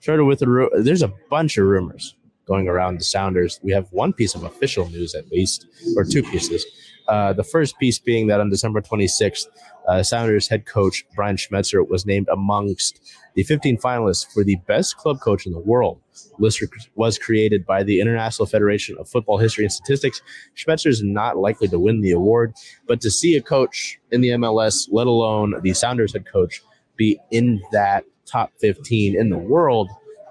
Started 0.08 0.24
with 0.24 0.41
a 0.41 0.48
ru- 0.48 0.70
there's 0.74 1.02
a 1.02 1.12
bunch 1.30 1.58
of 1.58 1.65
rumors 1.65 2.15
going 2.46 2.70
around 2.70 2.98
the 2.98 3.04
Sounders. 3.04 3.60
We 3.62 3.74
have 3.74 3.91
one 3.91 4.13
piece 4.13 4.36
of 4.36 4.46
official 4.46 4.88
news 4.88 5.13
at 5.13 5.28
least, 5.34 5.67
or 5.98 6.06
two 6.06 6.24
pieces. 6.24 6.65
Uh, 7.10 7.34
the 7.34 7.43
first 7.43 7.78
piece 7.78 8.00
being 8.00 8.28
that 8.28 8.39
on 8.39 8.50
December 8.50 8.80
26th, 8.80 9.48
uh, 9.86 10.02
Sounders 10.04 10.48
head 10.48 10.65
coach 10.65 11.04
Brian 11.13 11.36
Schmetzer 11.36 11.86
was 11.86 12.06
named 12.06 12.30
amongst 12.32 13.02
the 13.36 13.43
15 13.43 13.80
finalists 13.80 14.26
for 14.34 14.46
the 14.46 14.56
best 14.65 14.96
club 14.96 15.20
coach 15.20 15.46
in 15.46 15.52
the 15.52 15.60
world. 15.60 16.00
List 16.39 16.63
was 16.96 17.17
created 17.17 17.65
by 17.65 17.84
the 17.84 18.00
International 18.00 18.46
Federation 18.46 18.96
of 18.98 19.10
Football 19.10 19.39
History 19.39 19.65
and 19.65 19.74
Statistics. 19.74 20.22
Schmetzer 20.56 20.88
is 20.88 21.04
not 21.04 21.36
likely 21.36 21.67
to 21.67 21.80
win 21.80 22.00
the 22.00 22.12
award, 22.12 22.54
but 22.88 23.02
to 23.02 23.12
see 23.12 23.36
a 23.36 23.41
coach 23.41 24.00
in 24.10 24.22
the 24.22 24.30
MLS, 24.30 24.88
let 24.89 25.08
alone 25.08 25.56
the 25.62 25.74
Sounders 25.74 26.13
head 26.13 26.26
coach, 26.26 26.62
be 26.98 27.20
in 27.32 27.62
that 27.72 28.04
top 28.26 28.52
15 28.60 29.18
in 29.18 29.30
the 29.30 29.38
world 29.38 29.90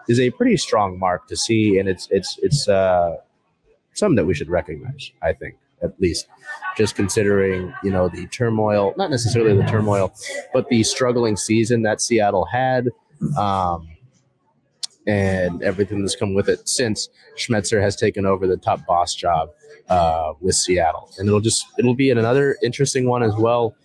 is 0.09 0.21
a 0.21 0.31
pretty 0.31 0.57
strong 0.57 0.99
mark 0.99 1.27
to 1.29 1.37
see, 1.37 1.79
and 1.79 1.89
it's 1.89 2.09
it's 2.11 2.39
it's 2.43 2.69
uh, 2.69 3.17
something 3.95 4.17
that 4.17 4.27
we 4.27 4.35
should 4.35 4.49
recognize. 4.49 5.11
I 5.23 5.33
think 5.33 5.57
at 5.83 6.01
least 6.01 6.27
just 6.77 6.95
considering 6.95 7.73
you 7.83 7.91
know 7.91 8.09
the 8.09 8.27
turmoil, 8.29 8.95
not 8.97 9.11
necessarily 9.11 9.57
the 9.57 9.67
turmoil, 9.69 10.15
but 10.53 10.69
the 10.69 10.83
struggling 10.83 11.37
season 11.37 11.83
that 11.83 12.01
Seattle 12.01 12.45
had. 12.45 12.89
Um, 13.37 13.89
and 15.07 15.63
everything 15.63 16.01
that's 16.01 16.17
come 16.17 16.35
with 16.35 16.49
it 16.49 16.69
since 16.69 17.09
Schmetzer 17.37 17.81
has 17.81 17.97
taken 17.97 18.27
over 18.27 18.47
the 18.47 18.57
top 18.57 18.85
boss 18.87 19.15
job 19.15 19.51
uh, 19.89 20.33
with 20.41 20.55
Seattle, 20.55 21.11
and 21.19 21.29
it'll 21.29 21.41
just 21.41 21.65
it'll 21.79 21.95
be 21.95 22.11
another 22.11 22.57
interesting 22.63 23.09
one 23.09 23.23
as 23.23 23.35
well. 23.37 23.77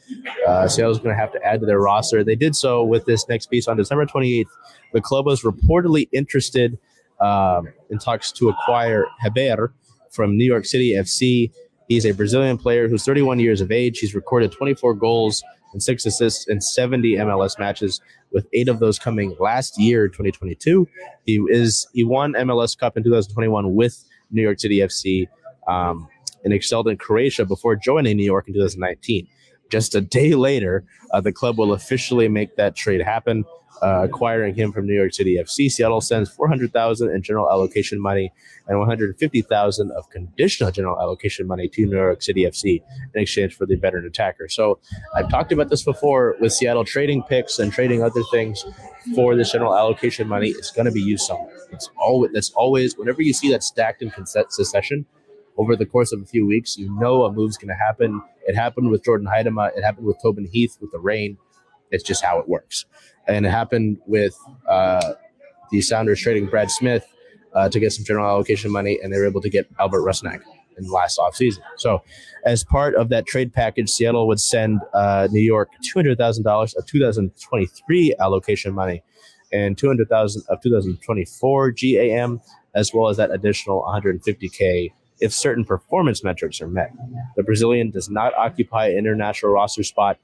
Uh, 0.48 0.68
Seattle's 0.68 1.00
going 1.00 1.16
to 1.16 1.20
have 1.20 1.32
to 1.34 1.44
add 1.44 1.60
to 1.60 1.66
their 1.66 1.80
roster. 1.80 2.24
They 2.24 2.36
did 2.36 2.56
so 2.56 2.84
with 2.84 3.06
this 3.06 3.28
next 3.30 3.48
piece 3.48 3.68
on 3.68 3.78
December 3.78 4.06
28th. 4.06 4.46
The 4.94 5.02
club 5.02 5.26
was 5.26 5.44
reportedly 5.44 6.10
interested 6.12 6.78
um, 7.20 7.70
in 7.90 8.00
talks 8.00 8.32
to 8.34 8.50
acquire 8.50 9.06
Heber 9.22 9.74
from 10.10 10.38
New 10.38 10.46
York 10.46 10.66
City 10.66 10.94
FC. 10.94 11.52
He's 11.88 12.06
a 12.06 12.12
Brazilian 12.14 12.58
player 12.58 12.88
who's 12.88 13.04
31 13.04 13.40
years 13.40 13.62
of 13.62 13.72
age. 13.72 14.00
He's 14.00 14.16
recorded 14.16 14.52
24 14.52 14.96
goals 14.96 15.44
and 15.74 15.82
six 15.82 16.06
assists 16.06 16.48
in 16.48 16.62
70 16.62 17.16
MLS 17.18 17.58
matches, 17.60 18.02
with 18.32 18.48
eight 18.54 18.68
of 18.68 18.80
those 18.80 18.98
coming 18.98 19.36
last 19.40 19.80
year, 19.80 20.08
2022. 20.08 20.88
He 21.26 21.42
is 21.50 21.88
he 21.94 22.04
won 22.04 22.34
MLS 22.34 22.78
Cup 22.78 22.98
in 22.98 23.04
2021 23.04 23.76
with 23.76 24.04
New 24.32 24.42
York 24.42 24.60
City 24.60 24.78
FC 24.78 25.28
um, 25.68 26.08
and 26.44 26.54
excelled 26.54 26.88
in 26.88 26.98
Croatia 26.98 27.46
before 27.46 27.76
joining 27.76 28.18
New 28.18 28.26
York 28.26 28.48
in 28.48 28.54
2019. 28.54 29.28
Just 29.72 29.96
a 29.96 30.02
day 30.02 30.36
later, 30.36 30.84
uh, 31.12 31.22
the 31.22 31.32
club 31.32 31.58
will 31.58 31.74
officially 31.74 32.28
make 32.28 32.56
that 32.58 32.76
trade 32.76 33.02
happen 33.02 33.46
uh, 33.82 34.04
acquiring 34.04 34.54
him 34.54 34.72
from 34.72 34.86
New 34.86 34.94
York 34.94 35.14
City 35.14 35.38
FC. 35.42 35.72
Seattle 35.72 36.02
sends 36.02 36.30
400,000 36.30 37.10
in 37.10 37.24
general 37.24 37.50
allocation 37.50 38.00
money 38.00 38.32
and 38.68 38.78
150,000 38.78 39.92
of 39.92 40.10
conditional 40.10 40.72
general 40.72 41.00
allocation 41.00 41.48
money 41.48 41.68
to 41.70 41.86
New 41.86 41.96
York 41.96 42.22
City 42.22 42.44
FC 42.44 42.82
in 43.16 43.22
exchange 43.22 43.56
for 43.56 43.66
the 43.66 43.76
veteran 43.76 44.06
attacker. 44.06 44.48
So 44.50 44.80
I've 45.16 45.30
talked 45.30 45.52
about 45.52 45.70
this 45.70 45.84
before 45.84 46.36
with 46.40 46.54
Seattle 46.54 46.86
trading 46.86 47.24
picks 47.24 47.58
and 47.58 47.72
trading 47.72 48.04
other 48.04 48.22
things 48.30 48.64
for 49.16 49.36
this 49.36 49.52
general 49.52 49.76
allocation 49.76 50.28
money. 50.28 50.50
It's 50.50 50.72
going 50.72 50.86
to 50.86 50.92
be 50.92 51.02
used 51.02 51.26
somewhere. 51.26 51.58
It's 51.72 51.90
always 51.98 52.32
that's 52.34 52.52
always 52.52 52.98
whenever 52.98 53.22
you 53.22 53.34
see 53.34 53.50
that 53.52 53.64
stacked 53.64 54.04
in 54.04 54.12
succession 54.26 55.06
over 55.58 55.76
the 55.76 55.86
course 55.86 56.12
of 56.12 56.22
a 56.22 56.26
few 56.26 56.46
weeks, 56.46 56.78
you 56.78 56.94
know 57.00 57.24
a 57.24 57.32
move's 57.32 57.58
going 57.58 57.70
to 57.70 57.76
happen. 57.76 58.22
It 58.48 58.56
happened 58.56 58.90
with 58.90 59.04
Jordyn 59.04 59.26
Huitema. 59.28 59.76
It 59.78 59.84
happened 59.84 60.08
with 60.08 60.18
Tobin 60.22 60.48
Heath 60.52 60.78
with 60.82 60.92
the 60.92 61.00
Reign. 61.00 61.38
It's 61.92 62.04
just 62.04 62.24
how 62.24 62.40
it 62.40 62.48
works 62.48 62.86
and 63.28 63.46
it 63.46 63.50
happened 63.50 63.98
with 64.06 64.36
uh, 64.68 65.14
the 65.72 65.82
Sounders 65.82 66.22
trading 66.22 66.48
Brad 66.48 66.72
Smith 66.72 67.06
uh, 67.54 67.70
to 67.70 67.80
get 67.80 67.92
some 67.92 68.06
general 68.06 68.28
allocation 68.28 68.72
money, 68.72 69.00
and 69.02 69.14
they 69.14 69.18
were 69.18 69.28
able 69.28 69.42
to 69.42 69.50
get 69.50 69.68
Albert 69.80 70.02
Rusnak 70.02 70.42
in 70.78 70.86
the 70.86 70.92
last 70.92 71.20
offseason. 71.20 71.60
So, 71.78 72.02
as 72.46 72.64
part 72.64 72.96
of 72.96 73.10
that 73.10 73.26
trade 73.26 73.54
package, 73.54 73.90
Seattle 73.90 74.28
would 74.28 74.40
send 74.40 74.80
uh, 74.94 75.28
New 75.32 75.42
York 75.42 75.70
$200,000 75.96 76.76
of 76.76 76.86
2023 76.86 78.16
allocation 78.20 78.74
money 78.74 79.04
and 79.54 79.78
200,000 79.78 80.44
of 80.48 80.62
2024 80.62 81.72
GAM, 81.72 82.42
as 82.74 82.94
well 82.94 83.10
as 83.10 83.18
that 83.18 83.32
additional 83.32 83.84
150K 83.84 84.92
if 85.22 85.32
certain 85.32 85.64
performance 85.64 86.24
metrics 86.24 86.60
are 86.62 86.68
met. 86.68 86.92
The 87.36 87.44
Brazilian 87.44 87.92
does 87.92 88.10
not 88.10 88.34
occupy 88.34 88.88
an 88.88 88.98
international 88.98 89.54
roster 89.54 89.84
spot 89.84 90.18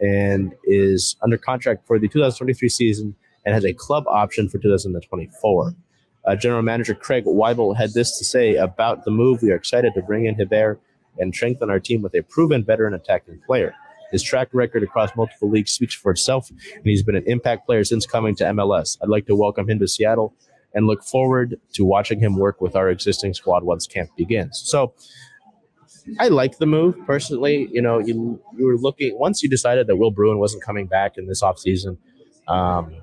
and 0.00 0.52
is 0.64 1.16
under 1.22 1.38
contract 1.38 1.86
for 1.86 1.98
the 1.98 2.08
2023 2.08 2.68
season 2.68 3.14
and 3.46 3.54
has 3.54 3.64
a 3.64 3.72
club 3.72 4.04
option 4.08 4.48
for 4.48 4.58
2024. 4.58 5.74
Uh, 6.26 6.36
General 6.36 6.62
Manager 6.62 6.94
Craig 6.94 7.24
Waibel 7.24 7.76
had 7.76 7.94
this 7.94 8.18
to 8.18 8.24
say 8.24 8.56
about 8.56 9.04
the 9.04 9.10
move. 9.10 9.40
We 9.40 9.52
are 9.52 9.56
excited 9.56 9.94
to 9.94 10.02
bring 10.02 10.26
in 10.26 10.34
Heber 10.34 10.78
and 11.18 11.34
strengthen 11.34 11.70
our 11.70 11.80
team 11.80 12.02
with 12.02 12.14
a 12.14 12.22
proven 12.22 12.64
veteran 12.64 12.92
attacking 12.92 13.40
player. 13.46 13.74
His 14.10 14.22
track 14.22 14.48
record 14.52 14.82
across 14.82 15.14
multiple 15.16 15.48
leagues 15.48 15.70
speaks 15.70 15.94
for 15.94 16.10
itself, 16.10 16.50
and 16.50 16.84
he's 16.84 17.02
been 17.02 17.14
an 17.14 17.24
impact 17.26 17.64
player 17.64 17.84
since 17.84 18.06
coming 18.06 18.34
to 18.36 18.44
MLS. 18.44 18.98
I'd 19.02 19.08
like 19.08 19.26
to 19.26 19.36
welcome 19.36 19.70
him 19.70 19.78
to 19.78 19.86
Seattle 19.86 20.34
and 20.74 20.86
look 20.86 21.02
forward 21.02 21.58
to 21.72 21.84
watching 21.84 22.20
him 22.20 22.36
work 22.36 22.60
with 22.60 22.76
our 22.76 22.88
existing 22.88 23.34
squad 23.34 23.64
once 23.64 23.86
camp 23.86 24.10
begins. 24.16 24.62
So, 24.64 24.94
I 26.18 26.28
like 26.28 26.58
the 26.58 26.66
move 26.66 26.96
personally. 27.06 27.68
You 27.70 27.82
know, 27.82 27.98
you 27.98 28.40
you 28.56 28.66
were 28.66 28.76
looking 28.76 29.18
once 29.18 29.42
you 29.42 29.48
decided 29.48 29.86
that 29.86 29.96
Will 29.96 30.10
Bruin 30.10 30.38
wasn't 30.38 30.62
coming 30.62 30.86
back 30.86 31.18
in 31.18 31.26
this 31.26 31.42
offseason, 31.42 31.98
um, 32.48 32.94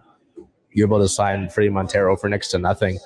you're 0.71 0.88
able 0.88 0.99
to 0.99 1.08
sign 1.08 1.47
Fredy 1.47 1.71
Montero 1.71 2.15
for 2.15 2.30
next 2.30 2.49
to 2.49 2.58
nothing. 2.58 2.99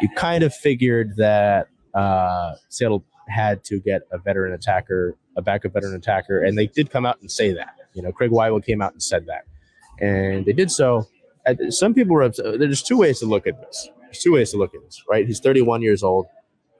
You 0.00 0.08
kind 0.16 0.42
of 0.42 0.54
figured 0.54 1.16
that 1.16 1.68
uh, 1.94 2.54
Seattle 2.68 3.04
had 3.28 3.64
to 3.64 3.80
get 3.80 4.02
a 4.10 4.18
veteran 4.18 4.52
attacker, 4.52 5.16
a 5.36 5.42
backup 5.42 5.72
veteran 5.72 5.94
attacker, 5.94 6.42
and 6.42 6.58
they 6.58 6.66
did 6.66 6.90
come 6.90 7.06
out 7.06 7.20
and 7.20 7.30
say 7.30 7.52
that. 7.52 7.76
You 7.94 8.02
know, 8.02 8.12
Craig 8.12 8.30
Waibel 8.30 8.64
came 8.64 8.82
out 8.82 8.92
and 8.92 9.02
said 9.02 9.26
that, 9.26 9.44
and 10.00 10.44
they 10.44 10.52
did 10.52 10.70
so. 10.70 11.06
Some 11.68 11.94
people 11.94 12.14
were. 12.14 12.28
There's 12.28 12.82
two 12.82 12.98
ways 12.98 13.20
to 13.20 13.26
look 13.26 13.46
at 13.46 13.60
this. 13.60 13.88
There's 14.14 14.22
two 14.22 14.32
ways 14.32 14.52
to 14.52 14.58
look 14.58 14.74
at 14.74 14.82
this, 14.82 15.02
right? 15.10 15.26
He's 15.26 15.40
31 15.40 15.82
years 15.82 16.04
old. 16.04 16.26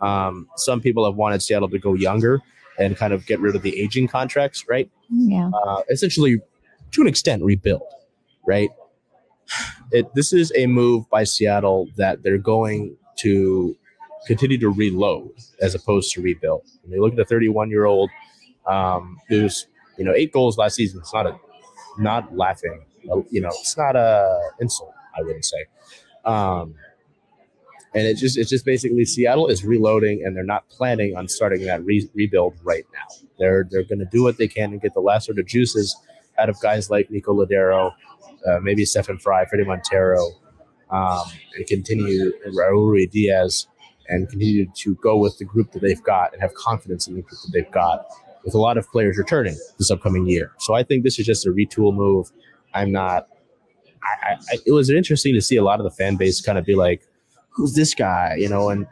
Um, 0.01 0.49
some 0.57 0.81
people 0.81 1.05
have 1.05 1.17
wanted 1.17 1.43
Seattle 1.43 1.69
to 1.69 1.79
go 1.79 1.95
younger 1.95 2.41
and 2.79 2.97
kind 2.97 3.13
of 3.13 3.27
get 3.27 3.41
rid 3.41 3.57
of 3.57 3.63
the 3.63 3.77
aging 3.81 4.07
contracts, 4.07 4.65
right? 4.69 4.89
Yeah. 5.11 5.51
Uh, 5.51 5.83
essentially, 5.91 6.41
to 6.93 7.01
an 7.01 7.09
extent, 7.09 7.43
rebuild, 7.43 7.83
right? 8.47 8.71
It, 9.91 10.15
this 10.15 10.33
is 10.33 10.53
a 10.55 10.67
move 10.67 11.11
by 11.11 11.25
Seattle 11.25 11.89
that 11.97 12.23
they're 12.23 12.39
going 12.39 12.97
to 13.19 13.77
continue 14.27 14.59
to 14.59 14.69
reload 14.69 15.33
as 15.61 15.75
opposed 15.75 16.13
to 16.13 16.23
rebuild. 16.23 16.63
When 16.83 16.93
you 16.93 17.03
look 17.03 17.13
at 17.13 17.17
the 17.17 17.25
31 17.25 17.69
year 17.69 17.85
old 17.85 18.11
um, 18.67 19.19
who's 19.29 19.67
you 19.99 20.05
know 20.05 20.13
eight 20.15 20.33
goals 20.33 20.57
last 20.57 20.77
season, 20.77 21.01
it's 21.01 21.13
not 21.13 21.27
a 21.27 21.37
not 21.99 22.37
laughing. 22.37 22.85
You 23.31 23.41
know, 23.41 23.51
it's 23.51 23.77
not 23.77 23.97
a 23.97 24.41
insult. 24.61 24.95
I 25.17 25.23
wouldn't 25.23 25.45
say. 25.45 25.65
Um, 26.25 26.75
and 27.95 28.07
it's 28.07 28.21
just 28.21 28.37
it's 28.37 28.51
just 28.51 28.65
basically 28.65 29.05
Seattle 29.05 29.47
is 29.47 29.65
reloading 29.65 30.23
and 30.25 30.37
they're 30.37 30.45
not 30.45 30.69
planning 30.69 31.17
on 31.17 31.29
starting 31.29 31.65
that 31.67 31.85
re- 31.85 32.09
rebuild 32.15 32.55
right 32.63 32.85
now. 32.93 33.27
They're 33.39 33.67
they're 33.71 33.85
going 33.85 34.01
to 34.01 34.09
do 34.11 34.23
what 34.23 34.37
they 34.37 34.49
can 34.49 34.73
and 34.73 34.81
get 34.81 34.95
the 34.95 35.01
last 35.01 35.27
sort 35.27 35.39
of 35.39 35.47
juices 35.47 35.97
out 36.39 36.49
of 36.49 36.59
guys 36.61 36.91
like 36.91 37.11
Nico 37.11 37.33
Lodeiro, 37.33 37.93
uh, 38.47 38.59
maybe 38.61 38.85
Stefan 38.85 39.19
Frei, 39.19 39.45
Fredy 39.45 39.65
Montero, 39.65 40.33
um, 40.91 41.23
and 41.57 41.67
continue 41.67 42.33
Raul 42.49 42.91
Ruidíaz 42.93 43.67
and 44.09 44.29
continue 44.29 44.67
to 44.75 44.97
go 44.97 45.17
with 45.17 45.39
the 45.39 45.45
group 45.45 45.73
that 45.73 45.81
they've 45.81 46.03
got 46.03 46.33
and 46.33 46.43
have 46.43 46.53
confidence 46.55 47.07
in 47.07 47.15
the 47.15 47.23
group 47.23 47.41
that 47.43 47.53
they've 47.53 47.71
got 47.71 48.07
with 48.45 48.55
a 48.55 48.59
lot 48.59 48.77
of 48.77 48.87
players 48.91 49.17
returning 49.17 49.57
this 49.79 49.91
upcoming 49.91 50.27
year. 50.27 50.53
So 50.59 50.75
I 50.75 50.83
think 50.83 51.05
this 51.05 51.19
is 51.19 51.27
just 51.27 51.47
a 51.47 51.51
retool 51.51 51.95
move. 51.95 52.31
I'm 52.75 52.93
not. 52.93 53.29
I, 54.03 54.33
I, 54.33 54.59
it 54.67 54.73
was 54.73 54.91
interesting 54.91 55.33
to 55.35 55.41
see 55.41 55.57
a 55.57 55.65
lot 55.65 55.81
of 55.81 55.85
the 55.85 55.91
fan 55.91 56.17
base 56.17 56.43
kind 56.43 56.59
of 56.59 56.67
be 56.67 56.75
like, 56.75 57.03
who's 57.55 57.75
this 57.75 57.95
guy? 57.95 58.37
You 58.39 58.49
know, 58.49 58.71
and 58.71 58.87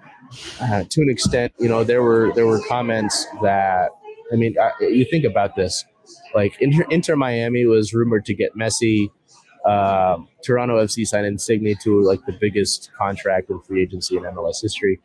uh, 0.60 0.84
to 0.88 1.02
an 1.02 1.10
extent, 1.10 1.52
you 1.58 1.68
know, 1.68 1.84
there 1.84 2.02
were 2.02 2.32
there 2.34 2.46
were 2.46 2.60
comments 2.68 3.26
that 3.42 3.90
I 4.32 4.36
mean, 4.36 4.56
uh, 4.58 4.70
you 4.80 5.04
think 5.04 5.24
about 5.24 5.56
this, 5.56 5.84
like 6.34 6.56
Inter, 6.60 6.84
Inter, 6.90 7.16
Miami 7.16 7.66
was 7.66 7.92
rumored 7.92 8.24
to 8.26 8.34
get 8.34 8.54
Messi. 8.56 9.10
Uh, 9.64 10.18
Toronto 10.44 10.82
FC 10.82 11.06
signed 11.06 11.26
Insigne 11.26 11.76
to 11.82 12.02
like 12.02 12.24
the 12.26 12.36
biggest 12.40 12.90
contract 12.98 13.50
in 13.50 13.60
free 13.60 13.82
agency 13.82 14.16
in 14.16 14.24
MLS 14.24 14.60
history. 14.60 14.98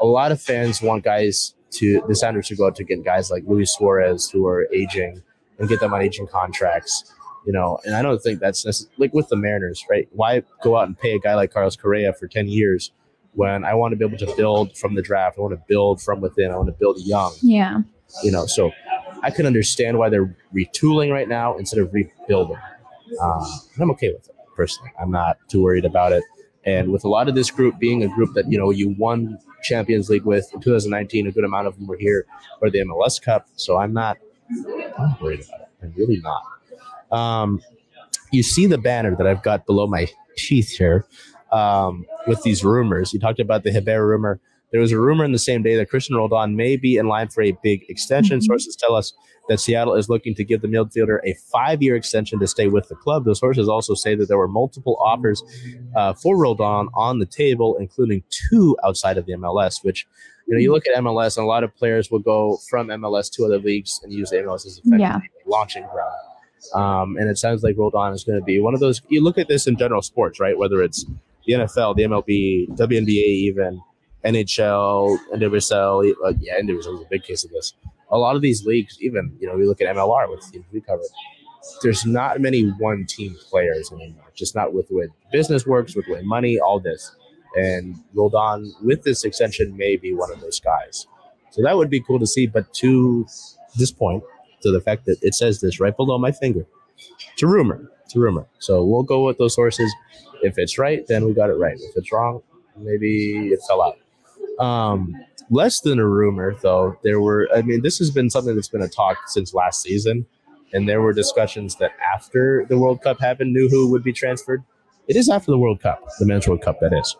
A 0.00 0.06
lot 0.06 0.32
of 0.32 0.40
fans 0.40 0.82
want 0.82 1.04
guys 1.04 1.54
to 1.72 2.02
the 2.08 2.14
Sounders 2.14 2.48
to 2.48 2.56
go 2.56 2.66
out 2.66 2.74
to 2.76 2.84
get 2.84 3.04
guys 3.04 3.30
like 3.30 3.44
Luis 3.46 3.72
Suarez 3.72 4.30
who 4.30 4.46
are 4.46 4.68
aging 4.72 5.22
and 5.58 5.68
get 5.68 5.78
them 5.80 5.94
on 5.94 6.02
aging 6.02 6.26
contracts 6.26 7.13
you 7.44 7.52
know, 7.52 7.78
and 7.84 7.94
I 7.94 8.02
don't 8.02 8.20
think 8.22 8.40
that's 8.40 8.86
like 8.96 9.12
with 9.12 9.28
the 9.28 9.36
Mariners, 9.36 9.84
right? 9.88 10.08
Why 10.12 10.42
go 10.62 10.76
out 10.76 10.86
and 10.86 10.98
pay 10.98 11.14
a 11.14 11.18
guy 11.18 11.34
like 11.34 11.52
Carlos 11.52 11.76
Correa 11.76 12.12
for 12.12 12.26
10 12.26 12.48
years 12.48 12.92
when 13.32 13.64
I 13.64 13.74
want 13.74 13.92
to 13.92 13.96
be 13.96 14.04
able 14.04 14.18
to 14.18 14.34
build 14.36 14.76
from 14.76 14.94
the 14.94 15.02
draft? 15.02 15.36
I 15.38 15.42
want 15.42 15.54
to 15.54 15.62
build 15.68 16.00
from 16.02 16.20
within. 16.20 16.50
I 16.50 16.56
want 16.56 16.68
to 16.68 16.72
build 16.72 16.98
young. 17.00 17.34
Yeah. 17.42 17.80
You 18.22 18.30
know, 18.30 18.46
so 18.46 18.72
I 19.22 19.30
can 19.30 19.46
understand 19.46 19.98
why 19.98 20.08
they're 20.08 20.34
retooling 20.54 21.10
right 21.12 21.28
now 21.28 21.56
instead 21.56 21.80
of 21.80 21.92
rebuilding. 21.92 22.58
Um, 23.22 23.46
I'm 23.80 23.90
okay 23.92 24.12
with 24.12 24.28
it 24.28 24.34
personally. 24.56 24.90
I'm 25.00 25.10
not 25.10 25.38
too 25.48 25.62
worried 25.62 25.84
about 25.84 26.12
it. 26.12 26.22
And 26.64 26.90
with 26.90 27.04
a 27.04 27.08
lot 27.08 27.28
of 27.28 27.34
this 27.34 27.50
group 27.50 27.78
being 27.78 28.04
a 28.04 28.08
group 28.08 28.34
that, 28.34 28.50
you 28.50 28.58
know, 28.58 28.70
you 28.70 28.94
won 28.98 29.38
Champions 29.62 30.08
League 30.08 30.24
with 30.24 30.48
in 30.54 30.60
2019, 30.60 31.26
a 31.26 31.32
good 31.32 31.44
amount 31.44 31.66
of 31.66 31.76
them 31.76 31.86
were 31.86 31.98
here 31.98 32.26
for 32.58 32.70
the 32.70 32.78
MLS 32.80 33.20
Cup. 33.20 33.46
So 33.56 33.76
I'm 33.76 33.92
not, 33.92 34.16
I'm 34.50 34.92
not 34.98 35.20
worried 35.20 35.44
about 35.46 35.60
it. 35.60 35.68
I'm 35.82 35.92
really 35.96 36.20
not. 36.20 36.42
Um, 37.14 37.60
you 38.32 38.42
see 38.42 38.66
the 38.66 38.78
banner 38.78 39.14
that 39.16 39.26
I've 39.26 39.42
got 39.42 39.66
below 39.66 39.86
my 39.86 40.08
teeth 40.36 40.70
here 40.70 41.06
um, 41.52 42.04
with 42.26 42.42
these 42.42 42.64
rumors. 42.64 43.12
You 43.12 43.20
talked 43.20 43.40
about 43.40 43.62
the 43.62 43.70
Heber 43.70 44.06
rumor. 44.06 44.40
There 44.72 44.80
was 44.80 44.90
a 44.90 44.98
rumor 44.98 45.24
in 45.24 45.30
the 45.30 45.38
same 45.38 45.62
day 45.62 45.76
that 45.76 45.88
Cristian 45.88 46.16
Roldan 46.16 46.56
may 46.56 46.76
be 46.76 46.96
in 46.96 47.06
line 47.06 47.28
for 47.28 47.42
a 47.42 47.52
big 47.62 47.88
extension. 47.88 48.38
Mm-hmm. 48.38 48.46
Sources 48.46 48.74
tell 48.74 48.96
us 48.96 49.12
that 49.48 49.60
Seattle 49.60 49.94
is 49.94 50.08
looking 50.08 50.34
to 50.34 50.42
give 50.42 50.62
the 50.62 50.68
midfielder 50.68 51.18
a 51.24 51.34
five-year 51.52 51.94
extension 51.94 52.40
to 52.40 52.46
stay 52.48 52.66
with 52.66 52.88
the 52.88 52.96
club. 52.96 53.24
Those 53.24 53.38
sources 53.38 53.68
also 53.68 53.94
say 53.94 54.16
that 54.16 54.26
there 54.26 54.38
were 54.38 54.48
multiple 54.48 54.96
offers 55.00 55.44
uh, 55.94 56.14
for 56.14 56.36
Roldan 56.36 56.88
on 56.94 57.20
the 57.20 57.26
table, 57.26 57.76
including 57.76 58.24
two 58.30 58.76
outside 58.84 59.16
of 59.16 59.26
the 59.26 59.34
MLS. 59.34 59.84
Which, 59.84 60.08
you 60.48 60.54
know, 60.54 60.60
you 60.60 60.72
look 60.72 60.88
at 60.88 60.96
MLS, 61.04 61.36
and 61.36 61.44
a 61.44 61.48
lot 61.48 61.62
of 61.62 61.72
players 61.76 62.10
will 62.10 62.18
go 62.18 62.58
from 62.68 62.88
MLS 62.88 63.30
to 63.34 63.44
other 63.44 63.58
leagues 63.58 64.00
and 64.02 64.12
use 64.12 64.32
MLS 64.32 64.66
as 64.66 64.80
a 64.92 64.98
yeah. 64.98 65.20
launching 65.46 65.86
ground. 65.92 66.33
Um, 66.72 67.16
and 67.16 67.28
it 67.28 67.38
sounds 67.38 67.62
like 67.62 67.76
Roldan 67.76 68.12
is 68.12 68.24
going 68.24 68.38
to 68.38 68.44
be 68.44 68.58
one 68.60 68.74
of 68.74 68.80
those. 68.80 69.02
You 69.08 69.22
look 69.22 69.38
at 69.38 69.48
this 69.48 69.66
in 69.66 69.76
general 69.76 70.02
sports, 70.02 70.40
right? 70.40 70.56
Whether 70.56 70.82
it's 70.82 71.04
the 71.46 71.54
NFL, 71.54 71.96
the 71.96 72.04
MLB, 72.04 72.68
WNBA, 72.76 73.08
even 73.08 73.80
NHL, 74.24 75.18
NWSL. 75.34 76.14
Uh, 76.24 76.32
yeah, 76.40 76.60
NWSL 76.60 76.94
is 76.94 77.02
a 77.02 77.08
big 77.10 77.22
case 77.22 77.44
of 77.44 77.50
this. 77.50 77.74
A 78.10 78.18
lot 78.18 78.36
of 78.36 78.42
these 78.42 78.64
leagues, 78.64 78.96
even 79.00 79.36
you 79.40 79.46
know, 79.46 79.56
we 79.56 79.66
look 79.66 79.80
at 79.80 79.94
MLR 79.94 80.30
with 80.30 80.50
teams 80.50 80.64
we 80.72 80.80
cover. 80.80 81.02
There's 81.82 82.04
not 82.04 82.40
many 82.40 82.62
one 82.62 83.06
team 83.06 83.36
players 83.50 83.90
anymore. 83.90 84.30
Just 84.34 84.54
not 84.54 84.72
with 84.74 84.88
the 84.88 84.94
way 84.94 85.08
business 85.32 85.66
works, 85.66 85.96
with 85.96 86.06
the 86.06 86.14
way 86.14 86.22
money, 86.22 86.58
all 86.58 86.78
this. 86.80 87.14
And 87.56 87.96
Roldan, 88.14 88.72
with 88.82 89.02
this 89.04 89.24
extension, 89.24 89.76
may 89.76 89.96
be 89.96 90.12
one 90.12 90.30
of 90.32 90.40
those 90.40 90.60
guys. 90.60 91.06
So 91.50 91.62
that 91.62 91.76
would 91.76 91.88
be 91.88 92.00
cool 92.00 92.18
to 92.18 92.26
see. 92.26 92.46
But 92.46 92.72
to 92.74 93.26
this 93.76 93.92
point, 93.92 94.24
to 94.64 94.72
the 94.72 94.80
fact 94.80 95.06
that 95.06 95.18
it 95.22 95.34
says 95.34 95.60
this 95.60 95.78
right 95.78 95.96
below 95.96 96.18
my 96.18 96.32
finger, 96.32 96.66
it's 97.32 97.42
a 97.42 97.46
rumor. 97.46 97.90
It's 98.04 98.16
a 98.16 98.18
rumor. 98.18 98.46
So 98.58 98.84
we'll 98.84 99.02
go 99.02 99.24
with 99.24 99.38
those 99.38 99.54
sources. 99.54 99.92
If 100.42 100.58
it's 100.58 100.78
right, 100.78 101.06
then 101.06 101.24
we 101.24 101.32
got 101.32 101.50
it 101.50 101.54
right. 101.54 101.76
If 101.78 101.96
it's 101.96 102.12
wrong, 102.12 102.42
maybe 102.76 103.48
it 103.52 103.60
fell 103.66 103.82
out. 103.82 104.64
Um, 104.64 105.14
less 105.50 105.80
than 105.80 105.98
a 105.98 106.06
rumor, 106.06 106.54
though, 106.62 106.98
there 107.02 107.20
were, 107.20 107.48
I 107.54 107.62
mean, 107.62 107.82
this 107.82 107.98
has 107.98 108.10
been 108.10 108.30
something 108.30 108.54
that's 108.54 108.68
been 108.68 108.82
a 108.82 108.88
talk 108.88 109.16
since 109.28 109.54
last 109.54 109.82
season. 109.82 110.26
And 110.72 110.88
there 110.88 111.00
were 111.00 111.12
discussions 111.12 111.76
that 111.76 111.92
after 112.14 112.66
the 112.68 112.78
World 112.78 113.00
Cup 113.02 113.20
happened, 113.20 113.56
Nouhou 113.56 113.90
would 113.90 114.02
be 114.02 114.12
transferred. 114.12 114.64
It 115.06 115.16
is 115.16 115.28
after 115.28 115.50
the 115.50 115.58
World 115.58 115.80
Cup, 115.80 116.02
the 116.18 116.26
Men's 116.26 116.48
World 116.48 116.62
Cup, 116.62 116.80
that 116.80 116.92
is. 116.92 117.16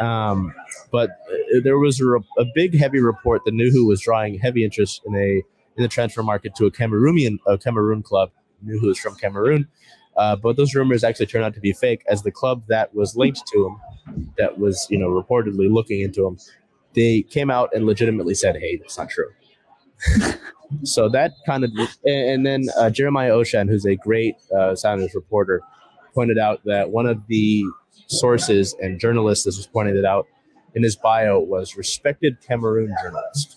Um, 0.00 0.52
but 0.90 1.10
uh, 1.10 1.60
there 1.62 1.78
was 1.78 2.00
a, 2.00 2.06
a, 2.38 2.44
big, 2.54 2.76
heavy 2.76 3.00
report 3.00 3.44
that 3.44 3.54
Nouhou 3.54 3.86
was 3.86 4.00
drawing 4.00 4.38
heavy 4.38 4.64
interest 4.64 5.02
in 5.06 5.14
a 5.14 5.42
in 5.78 5.82
the 5.82 5.88
transfer 5.88 6.22
market 6.22 6.54
to 6.56 6.66
a 6.66 6.70
Cameroonian 6.70 7.38
a 7.46 7.56
Cameroon 7.56 8.02
club. 8.02 8.30
Nouhou 8.66 8.90
is 8.90 8.98
from 8.98 9.14
Cameroon, 9.14 9.68
uh, 10.16 10.34
but 10.34 10.56
those 10.56 10.74
rumors 10.74 11.04
actually 11.04 11.26
turned 11.26 11.44
out 11.44 11.54
to 11.54 11.60
be 11.60 11.72
fake, 11.72 12.02
as 12.08 12.24
the 12.24 12.32
club 12.32 12.64
that 12.68 12.92
was 12.92 13.16
linked 13.16 13.46
to 13.52 13.66
him, 13.66 14.26
that 14.36 14.58
was 14.58 14.86
you 14.90 14.98
know 14.98 15.08
reportedly 15.08 15.72
looking 15.72 16.00
into 16.00 16.26
him, 16.26 16.36
they 16.94 17.22
came 17.22 17.50
out 17.50 17.70
and 17.72 17.86
legitimately 17.86 18.34
said, 18.34 18.56
"Hey, 18.56 18.76
that's 18.76 18.98
not 18.98 19.08
true." 19.08 19.30
so 20.82 21.08
that 21.08 21.32
kind 21.46 21.64
of, 21.64 21.70
and 22.04 22.44
then 22.44 22.64
uh, 22.76 22.90
Jeremiah 22.90 23.30
Oshan, 23.30 23.68
who's 23.68 23.86
a 23.86 23.94
great 23.94 24.34
uh, 24.56 24.74
Sounders 24.74 25.14
reporter, 25.14 25.62
pointed 26.14 26.38
out 26.38 26.60
that 26.64 26.90
one 26.90 27.06
of 27.06 27.24
the 27.28 27.62
sources 28.08 28.74
and 28.80 28.98
journalists 28.98 29.44
this 29.44 29.56
was 29.56 29.68
pointed 29.68 29.96
it 29.96 30.04
out 30.04 30.26
in 30.74 30.82
his 30.82 30.96
bio 30.96 31.38
was 31.38 31.76
respected 31.76 32.40
Cameroon 32.40 32.92
journalist. 33.02 33.56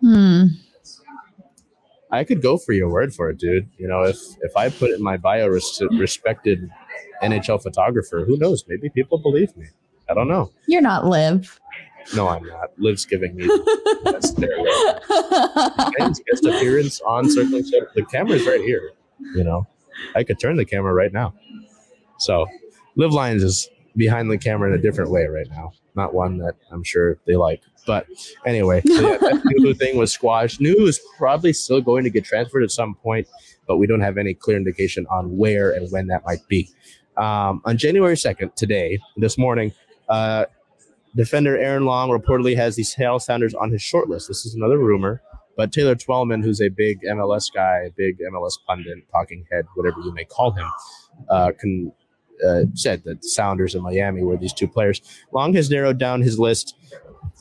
Hmm. 0.00 0.46
I 2.14 2.24
could 2.24 2.42
go 2.42 2.56
for 2.56 2.72
your 2.72 2.88
word 2.88 3.14
for 3.14 3.28
it, 3.30 3.38
dude. 3.38 3.68
You 3.76 3.88
know, 3.88 4.02
if 4.02 4.18
if 4.42 4.56
I 4.56 4.68
put 4.68 4.90
in 4.90 5.02
my 5.02 5.16
bio 5.16 5.48
res- 5.48 5.82
respected 5.92 6.70
NHL 7.22 7.62
photographer, 7.62 8.24
who 8.24 8.36
knows? 8.36 8.64
Maybe 8.68 8.88
people 8.88 9.18
believe 9.18 9.56
me. 9.56 9.66
I 10.08 10.14
don't 10.14 10.28
know. 10.28 10.52
You're 10.66 10.82
not 10.82 11.06
Liv. 11.06 11.60
No, 12.14 12.28
I'm 12.28 12.44
not. 12.46 12.70
Liv's 12.78 13.06
giving 13.06 13.34
me 13.34 13.46
that's 14.04 14.32
their 14.32 14.54
guest 15.98 16.44
appearance 16.44 17.00
on 17.00 17.30
Circling 17.30 17.64
Ship. 17.64 17.90
The 17.94 18.04
camera's 18.04 18.46
right 18.46 18.60
here. 18.60 18.92
You 19.34 19.42
know, 19.44 19.66
I 20.14 20.22
could 20.22 20.38
turn 20.38 20.56
the 20.56 20.66
camera 20.66 20.92
right 20.92 21.12
now. 21.12 21.34
So, 22.18 22.46
Liv 22.96 23.12
Lyons 23.12 23.42
is 23.42 23.68
behind 23.96 24.30
the 24.30 24.38
camera 24.38 24.68
in 24.72 24.78
a 24.78 24.82
different 24.82 25.10
way 25.10 25.26
right 25.26 25.48
now. 25.48 25.72
Not 25.96 26.14
one 26.14 26.38
that 26.38 26.54
I'm 26.70 26.84
sure 26.84 27.18
they 27.26 27.36
like. 27.36 27.62
But 27.86 28.06
anyway, 28.46 28.82
so 28.86 28.92
yeah, 28.92 29.18
that 29.18 29.76
thing 29.78 29.96
was 29.96 30.12
squashed. 30.12 30.60
Nouhou 30.60 30.88
is 30.88 31.00
probably 31.18 31.52
still 31.52 31.80
going 31.80 32.04
to 32.04 32.10
get 32.10 32.24
transferred 32.24 32.62
at 32.62 32.70
some 32.70 32.94
point, 32.94 33.28
but 33.66 33.76
we 33.76 33.86
don't 33.86 34.00
have 34.00 34.18
any 34.18 34.34
clear 34.34 34.56
indication 34.56 35.06
on 35.10 35.36
where 35.36 35.72
and 35.72 35.90
when 35.90 36.06
that 36.08 36.24
might 36.24 36.46
be. 36.48 36.68
Um, 37.16 37.62
on 37.64 37.78
January 37.78 38.14
2nd, 38.16 38.54
today, 38.54 38.98
this 39.16 39.38
morning, 39.38 39.72
uh, 40.08 40.46
defender 41.14 41.56
Aaron 41.56 41.84
Long 41.84 42.10
reportedly 42.10 42.56
has 42.56 42.76
the 42.76 42.82
Seattle 42.82 43.20
Sounders 43.20 43.54
on 43.54 43.70
his 43.70 43.82
short 43.82 44.08
list. 44.08 44.28
This 44.28 44.44
is 44.44 44.54
another 44.54 44.78
rumor, 44.78 45.22
but 45.56 45.72
Taylor 45.72 45.94
Twellman, 45.94 46.42
who's 46.42 46.60
a 46.60 46.68
big 46.68 47.02
MLS 47.02 47.52
guy, 47.52 47.90
big 47.96 48.18
MLS 48.32 48.54
pundit, 48.66 48.98
talking 49.12 49.44
head, 49.50 49.66
whatever 49.74 50.00
you 50.00 50.12
may 50.12 50.24
call 50.24 50.50
him, 50.50 50.66
uh, 51.28 51.52
can 51.58 51.92
uh, 52.44 52.62
said 52.74 53.02
that 53.04 53.24
Sounders 53.24 53.74
and 53.74 53.84
Miami 53.84 54.22
were 54.22 54.36
these 54.36 54.52
two 54.52 54.66
players. 54.66 55.00
Long 55.32 55.54
has 55.54 55.70
narrowed 55.70 55.98
down 55.98 56.20
his 56.20 56.38
list, 56.38 56.74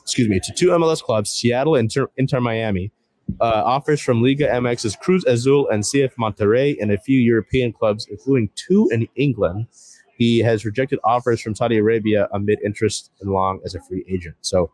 excuse 0.03 0.29
me, 0.29 0.39
to 0.43 0.53
two 0.53 0.69
MLS 0.69 1.01
clubs, 1.01 1.31
Seattle 1.31 1.75
and 1.75 1.85
Inter, 1.85 2.07
Inter 2.17 2.39
Miami. 2.39 2.91
Uh, 3.39 3.63
offers 3.65 4.01
from 4.01 4.21
Liga 4.21 4.47
MX's 4.47 4.97
Cruz 4.97 5.23
Azul 5.25 5.69
and 5.69 5.81
CF 5.81 6.11
Monterrey 6.19 6.75
and 6.79 6.91
a 6.91 6.97
few 6.97 7.19
European 7.19 7.71
clubs, 7.71 8.05
including 8.11 8.49
two 8.55 8.89
in 8.91 9.07
England. 9.15 9.67
He 10.17 10.39
has 10.39 10.65
rejected 10.65 10.99
offers 11.05 11.41
from 11.41 11.55
Saudi 11.55 11.77
Arabia 11.77 12.27
amid 12.33 12.59
interest 12.63 13.11
in 13.21 13.29
Long 13.29 13.61
as 13.65 13.75
a 13.75 13.81
free 13.81 14.05
agent. 14.09 14.35
So, 14.41 14.71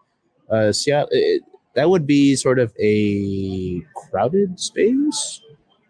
uh, 0.50 0.72
Seattle, 0.72 1.10
it, 1.12 1.44
that 1.76 1.92
would 1.92 2.08
be 2.08 2.36
sort 2.36 2.60
of 2.60 2.74
a 2.80 3.82
crowded 3.96 4.60
space. 4.60 5.42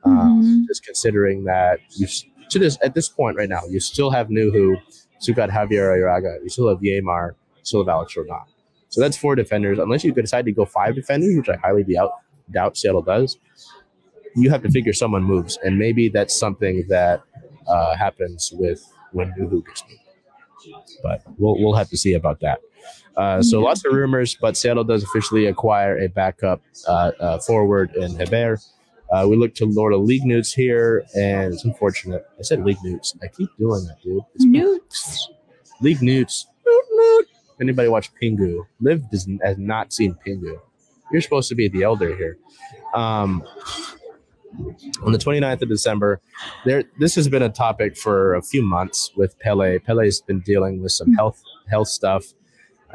Uh, 0.03 0.09
mm-hmm. 0.09 0.61
just 0.67 0.83
considering 0.83 1.45
that 1.45 1.79
you 1.91 2.07
to 2.49 2.59
this 2.59 2.77
at 2.83 2.93
this 2.93 3.09
point 3.09 3.37
right 3.37 3.49
now, 3.49 3.61
you 3.69 3.79
still 3.79 4.11
have 4.11 4.27
Nouhou, 4.27 4.75
you 5.21 5.33
got 5.33 5.49
Xavier 5.49 5.89
Arreaga, 5.89 6.41
you 6.43 6.49
still 6.49 6.69
have 6.69 6.79
Yeimar, 6.79 7.31
still 7.63 7.81
have 7.81 7.89
Alex 7.89 8.15
Roldan. 8.15 8.41
So 8.89 9.01
that's 9.01 9.17
four 9.17 9.35
defenders. 9.35 9.79
Unless 9.79 10.03
you 10.03 10.11
decide 10.11 10.45
to 10.45 10.51
go 10.51 10.65
five 10.65 10.95
defenders, 10.95 11.37
which 11.37 11.49
I 11.49 11.57
highly 11.57 11.83
doubt, 11.83 12.11
doubt 12.51 12.77
Seattle 12.77 13.01
does, 13.01 13.37
you 14.35 14.49
have 14.49 14.61
to 14.63 14.69
figure 14.69 14.93
someone 14.93 15.23
moves, 15.23 15.57
and 15.63 15.77
maybe 15.77 16.09
that's 16.09 16.37
something 16.37 16.85
that 16.89 17.21
uh, 17.67 17.95
happens 17.95 18.51
with 18.53 18.83
when 19.11 19.31
Nouhou 19.33 19.65
gets 19.65 19.83
moved. 19.83 20.91
But 21.01 21.21
we'll 21.37 21.57
we'll 21.59 21.75
have 21.75 21.89
to 21.89 21.97
see 21.97 22.13
about 22.13 22.39
that. 22.41 22.59
Uh, 23.15 23.41
so 23.41 23.59
lots 23.59 23.83
of 23.85 23.93
rumors, 23.93 24.37
but 24.39 24.55
Seattle 24.55 24.83
does 24.83 25.03
officially 25.03 25.45
acquire 25.45 25.97
a 25.99 26.07
backup 26.07 26.61
uh, 26.87 27.11
uh 27.19 27.39
forward 27.39 27.95
in 27.95 28.17
Heber. 28.17 28.59
Uh, 29.11 29.25
we 29.27 29.35
look 29.35 29.55
to 29.55 29.65
Lord 29.65 29.93
of 29.93 30.01
League 30.01 30.23
Newts 30.23 30.53
here, 30.53 31.03
and 31.15 31.53
it's 31.53 31.65
unfortunate. 31.65 32.25
I 32.37 32.43
said 32.43 32.63
League 32.63 32.77
Newts. 32.83 33.15
I 33.23 33.27
keep 33.27 33.49
doing 33.57 33.83
that, 33.85 33.97
dude. 34.03 34.21
It's 34.35 34.45
Newts. 34.45 35.29
League 35.81 36.01
Newts. 36.01 36.47
Noot. 36.65 37.27
Anybody 37.61 37.89
watch 37.89 38.11
Pingu? 38.21 38.65
Liv 38.79 39.03
has 39.11 39.57
not 39.57 39.93
seen 39.93 40.15
Pingu. 40.25 40.59
You're 41.11 41.21
supposed 41.21 41.49
to 41.49 41.55
be 41.55 41.67
the 41.67 41.83
elder 41.83 42.15
here. 42.15 42.37
Um, 42.93 43.43
on 45.03 45.11
the 45.11 45.17
29th 45.17 45.61
of 45.61 45.69
December, 45.69 46.21
there 46.65 46.83
this 46.97 47.15
has 47.15 47.27
been 47.27 47.43
a 47.43 47.49
topic 47.49 47.97
for 47.97 48.35
a 48.35 48.41
few 48.41 48.63
months 48.63 49.11
with 49.15 49.37
Pele. 49.39 49.79
Pele's 49.79 50.21
been 50.21 50.39
dealing 50.39 50.81
with 50.81 50.91
some 50.91 51.13
health 51.13 51.41
health 51.69 51.87
stuff, 51.87 52.33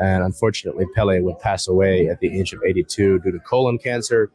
and 0.01 0.25
unfortunately, 0.25 0.87
Pele 0.95 1.21
would 1.21 1.39
pass 1.39 1.69
away 1.69 2.09
at 2.09 2.21
the 2.21 2.39
age 2.39 2.53
of 2.53 2.61
82 2.67 3.21
due 3.21 3.33
to 3.33 3.39
colon 3.41 3.79
cancer 3.79 4.31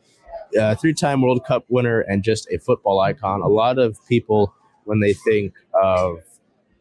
uh, 0.59 0.75
three-time 0.75 1.21
World 1.21 1.45
Cup 1.45 1.65
winner 1.69 2.01
and 2.01 2.23
just 2.23 2.47
a 2.51 2.57
football 2.57 2.99
icon. 2.99 3.41
A 3.41 3.47
lot 3.47 3.77
of 3.77 3.97
people, 4.07 4.53
when 4.85 4.99
they 4.99 5.13
think 5.13 5.53
of, 5.73 6.19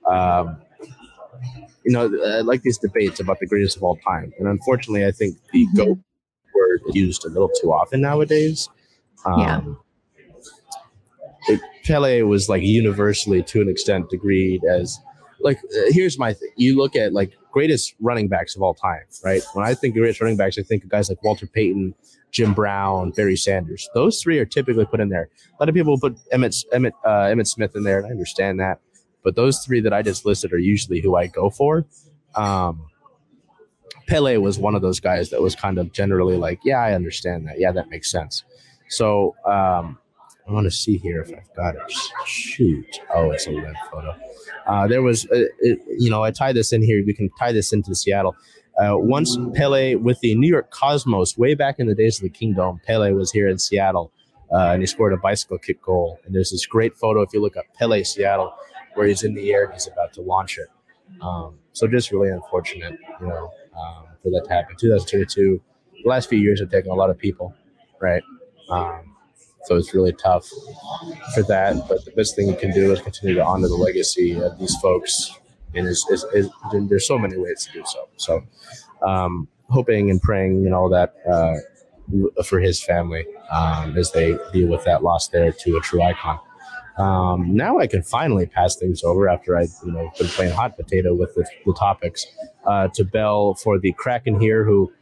um, 0.06 0.58
you 1.88 1.94
know, 1.94 2.04
I 2.22 2.42
like 2.42 2.60
these 2.60 2.76
debates 2.76 3.18
about 3.18 3.40
the 3.40 3.46
greatest 3.46 3.78
of 3.78 3.82
all 3.82 3.96
time, 4.06 4.30
and 4.38 4.46
unfortunately, 4.46 5.06
I 5.06 5.10
think 5.10 5.38
the 5.54 5.64
mm-hmm. 5.64 5.76
"goat" 5.76 5.98
word 6.54 6.82
is 6.86 6.94
used 6.94 7.24
a 7.24 7.30
little 7.30 7.48
too 7.48 7.72
often 7.72 8.02
nowadays. 8.02 8.68
Um, 9.24 9.40
yeah. 9.40 9.60
It, 11.48 11.60
Pele 11.84 12.20
was 12.22 12.50
like 12.50 12.62
universally, 12.62 13.42
to 13.44 13.62
an 13.62 13.70
extent, 13.70 14.12
agreed 14.12 14.60
as 14.70 15.00
like. 15.40 15.56
Uh, 15.56 15.88
here's 15.88 16.18
my 16.18 16.34
thing: 16.34 16.50
you 16.56 16.76
look 16.76 16.94
at 16.94 17.14
like 17.14 17.32
greatest 17.52 17.94
running 18.00 18.28
backs 18.28 18.54
of 18.54 18.60
all 18.60 18.74
time, 18.74 19.04
right? 19.24 19.40
When 19.54 19.66
I 19.66 19.72
think 19.72 19.96
of 19.96 20.00
greatest 20.00 20.20
running 20.20 20.36
backs, 20.36 20.58
I 20.58 20.64
think 20.64 20.84
of 20.84 20.90
guys 20.90 21.08
like 21.08 21.24
Walter 21.24 21.46
Payton, 21.46 21.94
Jim 22.32 22.52
Brown, 22.52 23.12
Barry 23.12 23.36
Sanders. 23.36 23.88
Those 23.94 24.20
three 24.20 24.38
are 24.38 24.44
typically 24.44 24.84
put 24.84 25.00
in 25.00 25.08
there. 25.08 25.30
A 25.58 25.62
lot 25.62 25.70
of 25.70 25.74
people 25.74 25.98
put 25.98 26.18
Emmett 26.32 26.54
Emmitt 26.74 26.92
uh, 27.02 27.32
Emmitt 27.32 27.46
Smith 27.46 27.74
in 27.74 27.82
there, 27.82 27.96
and 27.96 28.08
I 28.08 28.10
understand 28.10 28.60
that. 28.60 28.78
But 29.28 29.36
those 29.36 29.58
three 29.58 29.82
that 29.82 29.92
I 29.92 30.00
just 30.00 30.24
listed 30.24 30.54
are 30.54 30.58
usually 30.58 31.02
who 31.02 31.14
I 31.14 31.26
go 31.26 31.50
for. 31.50 31.84
Um, 32.34 32.86
Pele 34.06 34.38
was 34.38 34.58
one 34.58 34.74
of 34.74 34.80
those 34.80 35.00
guys 35.00 35.28
that 35.28 35.42
was 35.42 35.54
kind 35.54 35.76
of 35.76 35.92
generally 35.92 36.38
like, 36.38 36.60
yeah, 36.64 36.78
I 36.78 36.94
understand 36.94 37.46
that. 37.46 37.56
Yeah, 37.58 37.70
that 37.72 37.90
makes 37.90 38.10
sense. 38.10 38.42
So 38.88 39.36
um, 39.44 39.98
I 40.48 40.52
want 40.52 40.64
to 40.64 40.70
see 40.70 40.96
here 40.96 41.20
if 41.20 41.28
I've 41.28 41.54
got 41.54 41.74
it. 41.74 41.92
Shoot. 42.24 43.00
Oh, 43.14 43.30
it's 43.32 43.46
a 43.46 43.52
web 43.52 43.74
photo. 43.92 44.16
Uh, 44.66 44.88
there 44.88 45.02
was, 45.02 45.26
uh, 45.26 45.44
it, 45.60 45.78
you 45.98 46.08
know, 46.08 46.24
I 46.24 46.30
tie 46.30 46.54
this 46.54 46.72
in 46.72 46.82
here. 46.82 47.04
We 47.04 47.12
can 47.12 47.28
tie 47.38 47.52
this 47.52 47.74
into 47.74 47.94
Seattle. 47.94 48.34
Uh, 48.82 48.94
once 48.96 49.36
Pele 49.52 49.96
with 49.96 50.18
the 50.20 50.36
New 50.36 50.48
York 50.48 50.70
Cosmos, 50.70 51.36
way 51.36 51.54
back 51.54 51.78
in 51.78 51.86
the 51.86 51.94
days 51.94 52.16
of 52.16 52.22
the 52.22 52.30
Kingdome, 52.30 52.80
Pele 52.86 53.12
was 53.12 53.30
here 53.30 53.46
in 53.46 53.58
Seattle 53.58 54.10
uh, 54.54 54.70
and 54.72 54.80
he 54.80 54.86
scored 54.86 55.12
a 55.12 55.18
bicycle 55.18 55.58
kick 55.58 55.82
goal. 55.82 56.18
And 56.24 56.34
there's 56.34 56.50
this 56.50 56.64
great 56.64 56.96
photo 56.96 57.20
if 57.20 57.34
you 57.34 57.42
look 57.42 57.58
up 57.58 57.66
Pele 57.78 58.02
Seattle 58.04 58.54
where 58.98 59.06
he's 59.06 59.22
in 59.22 59.34
the 59.34 59.52
air 59.52 59.64
and 59.64 59.72
he's 59.72 59.86
about 59.86 60.12
to 60.14 60.20
launch 60.20 60.58
it. 60.58 60.68
Um, 61.22 61.58
so 61.72 61.86
just 61.86 62.10
really 62.12 62.30
unfortunate, 62.30 62.98
you 63.20 63.26
know, 63.26 63.50
um, 63.78 64.04
for 64.22 64.30
that 64.30 64.44
to 64.46 64.52
happen. 64.52 64.76
2022, 64.76 65.60
the 66.02 66.08
last 66.08 66.28
few 66.28 66.38
years 66.38 66.60
have 66.60 66.70
taken 66.70 66.90
a 66.90 66.94
lot 66.94 67.08
of 67.08 67.18
people, 67.18 67.54
right? 68.00 68.22
Um, 68.68 69.14
so 69.64 69.76
it's 69.76 69.94
really 69.94 70.12
tough 70.12 70.46
for 71.34 71.42
that. 71.44 71.88
But 71.88 72.04
the 72.04 72.10
best 72.12 72.36
thing 72.36 72.48
you 72.48 72.56
can 72.56 72.72
do 72.72 72.92
is 72.92 73.00
continue 73.00 73.36
to 73.36 73.44
honor 73.44 73.68
the 73.68 73.74
legacy 73.74 74.38
of 74.40 74.58
these 74.58 74.76
folks 74.76 75.38
and 75.74 75.86
there's 76.90 77.06
so 77.06 77.18
many 77.18 77.36
ways 77.36 77.66
to 77.66 77.72
do 77.72 77.84
so. 77.86 78.08
So, 78.16 78.44
um, 79.06 79.48
hoping 79.68 80.10
and 80.10 80.20
praying, 80.20 80.62
you 80.62 80.70
know, 80.70 80.88
that 80.88 81.14
uh, 81.30 82.42
for 82.42 82.58
his 82.58 82.82
family 82.82 83.26
um, 83.50 83.96
as 83.96 84.12
they 84.12 84.38
deal 84.52 84.68
with 84.68 84.84
that 84.84 85.02
loss 85.02 85.28
there 85.28 85.52
to 85.52 85.76
a 85.76 85.80
true 85.80 86.02
icon. 86.02 86.38
Um, 86.98 87.54
now 87.54 87.78
I 87.78 87.86
can 87.86 88.02
finally 88.02 88.46
pass 88.46 88.74
things 88.74 89.04
over 89.04 89.28
after 89.28 89.56
I, 89.56 89.62
you 89.84 89.92
know, 89.92 90.10
been 90.18 90.26
playing 90.26 90.52
hot 90.52 90.76
potato 90.76 91.14
with 91.14 91.34
the, 91.34 91.48
the 91.64 91.72
topics 91.74 92.26
uh, 92.66 92.88
to 92.88 93.04
Belle 93.04 93.54
for 93.54 93.78
the 93.78 93.92
Kraken 93.92 94.40
here, 94.40 94.64
who 94.64 94.92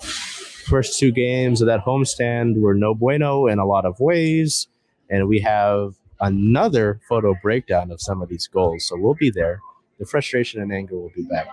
first 0.00 1.00
two 1.00 1.10
games 1.10 1.60
of 1.60 1.66
that 1.66 1.84
homestand 1.84 2.60
were 2.60 2.74
no 2.74 2.94
bueno 2.94 3.46
in 3.46 3.58
a 3.58 3.66
lot 3.66 3.84
of 3.84 3.98
ways. 3.98 4.68
And 5.08 5.26
we 5.26 5.40
have 5.40 5.94
another 6.20 7.00
photo 7.08 7.34
breakdown 7.42 7.90
of 7.90 8.00
some 8.00 8.22
of 8.22 8.28
these 8.28 8.46
goals. 8.46 8.86
So 8.86 8.96
we'll 8.96 9.14
be 9.14 9.30
there. 9.30 9.60
The 9.98 10.06
frustration 10.06 10.62
and 10.62 10.72
anger 10.72 10.96
will 10.96 11.10
be 11.14 11.24
back. 11.24 11.48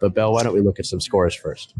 But 0.00 0.14
Belle, 0.14 0.32
why 0.34 0.42
don't 0.42 0.54
we 0.54 0.60
look 0.60 0.78
at 0.78 0.86
some 0.86 1.00
scores 1.00 1.34
first? 1.34 1.74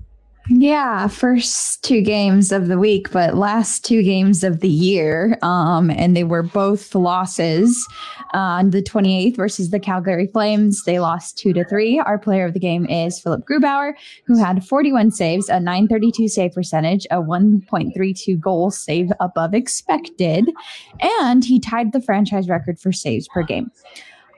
Yeah, 0.50 1.08
first 1.08 1.84
two 1.84 2.00
games 2.00 2.52
of 2.52 2.68
the 2.68 2.78
week, 2.78 3.10
but 3.10 3.34
last 3.34 3.84
two 3.84 4.02
games 4.02 4.42
of 4.42 4.60
the 4.60 4.68
year. 4.68 5.38
Um, 5.42 5.90
and 5.90 6.16
they 6.16 6.24
were 6.24 6.42
both 6.42 6.94
losses. 6.94 7.86
On 8.34 8.66
uh, 8.66 8.70
the 8.70 8.82
28th 8.82 9.36
versus 9.36 9.70
the 9.70 9.80
Calgary 9.80 10.26
Flames, 10.26 10.84
they 10.84 10.98
lost 11.00 11.38
two 11.38 11.52
to 11.54 11.64
three. 11.64 11.98
Our 11.98 12.18
player 12.18 12.46
of 12.46 12.54
the 12.54 12.60
game 12.60 12.86
is 12.86 13.20
Philipp 13.20 13.44
Grubauer, 13.46 13.92
who 14.24 14.38
had 14.38 14.64
41 14.64 15.10
saves, 15.10 15.48
a 15.48 15.60
932 15.60 16.28
save 16.28 16.52
percentage, 16.52 17.06
a 17.10 17.16
1.32 17.16 18.38
goal 18.38 18.70
save 18.70 19.10
above 19.20 19.54
expected, 19.54 20.50
and 21.00 21.44
he 21.44 21.58
tied 21.58 21.92
the 21.92 22.00
franchise 22.02 22.48
record 22.48 22.78
for 22.78 22.92
saves 22.92 23.28
per 23.28 23.42
game 23.42 23.70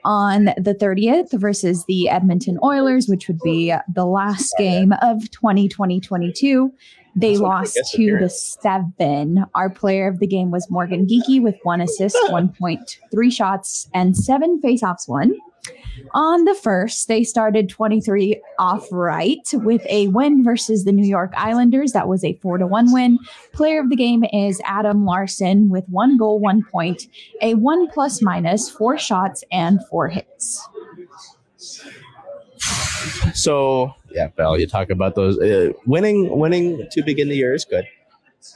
on 0.05 0.47
the 0.57 0.77
30th 0.79 1.33
versus 1.39 1.85
the 1.87 2.09
Edmonton 2.09 2.59
Oilers, 2.63 3.09
which 3.09 3.29
would 3.29 3.41
be 3.41 3.75
the 3.93 4.07
last 4.07 4.55
game 4.59 4.93
of 5.03 5.19
2020-22. 5.31 6.71
They 7.17 7.37
lost 7.37 7.79
two 7.93 8.19
to 8.19 8.29
seven. 8.29 9.45
Our 9.55 9.69
player 9.69 10.09
of 10.09 10.21
the 10.21 10.27
game 10.27 10.51
was 10.51 10.67
Morgan 10.71 11.07
Geekie 11.07 11.43
with 11.43 11.57
one 11.65 11.81
assist, 11.81 12.17
1.3 12.29 13.33
shots, 13.33 13.89
and 13.93 14.17
seven 14.17 14.61
faceoffs 14.63 15.09
won. 15.09 15.35
On 16.13 16.45
the 16.45 16.55
first, 16.55 17.09
they 17.09 17.25
started 17.25 17.69
23 17.69 18.41
off 18.59 18.87
right 18.91 19.47
with 19.53 19.85
a 19.89 20.09
win 20.09 20.45
versus 20.45 20.85
the 20.85 20.93
New 20.93 21.07
York 21.07 21.33
Islanders. 21.37 21.93
That 21.93 22.09
was 22.09 22.25
a 22.25 22.35
four 22.35 22.59
to 22.59 22.67
one 22.67 22.93
win. 22.93 23.19
Player 23.53 23.81
of 23.81 23.91
the 23.91 23.97
game 23.97 24.25
is 24.33 24.61
Adam 24.65 25.05
Larsson 25.05 25.69
with 25.69 25.85
one 25.89 26.17
goal, 26.17 26.39
one 26.39 26.65
point, 26.65 27.07
a 27.41 27.55
one 27.55 27.89
plus 27.91 28.23
minus, 28.23 28.71
four 28.71 28.99
shots, 28.99 29.45
and 29.51 29.81
four 29.89 30.09
hits. 30.09 30.69
So 33.35 33.95
yeah, 34.11 34.29
Belle, 34.29 34.59
you 34.59 34.67
talk 34.67 34.91
about 34.91 35.15
those 35.15 35.39
uh, 35.39 35.73
winning. 35.87 36.37
Winning 36.37 36.87
to 36.91 37.03
begin 37.03 37.29
the 37.29 37.37
year 37.37 37.55
is 37.55 37.65
good, 37.65 37.87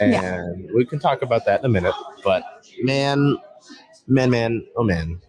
and 0.00 0.12
yeah. 0.12 0.72
we 0.74 0.84
can 0.84 0.98
talk 0.98 1.22
about 1.22 1.46
that 1.46 1.60
in 1.60 1.66
a 1.66 1.68
minute. 1.68 1.94
But 2.22 2.44
man, 2.82 3.38
man, 4.06 4.30
man, 4.30 4.66
oh 4.76 4.84
man, 4.84 5.20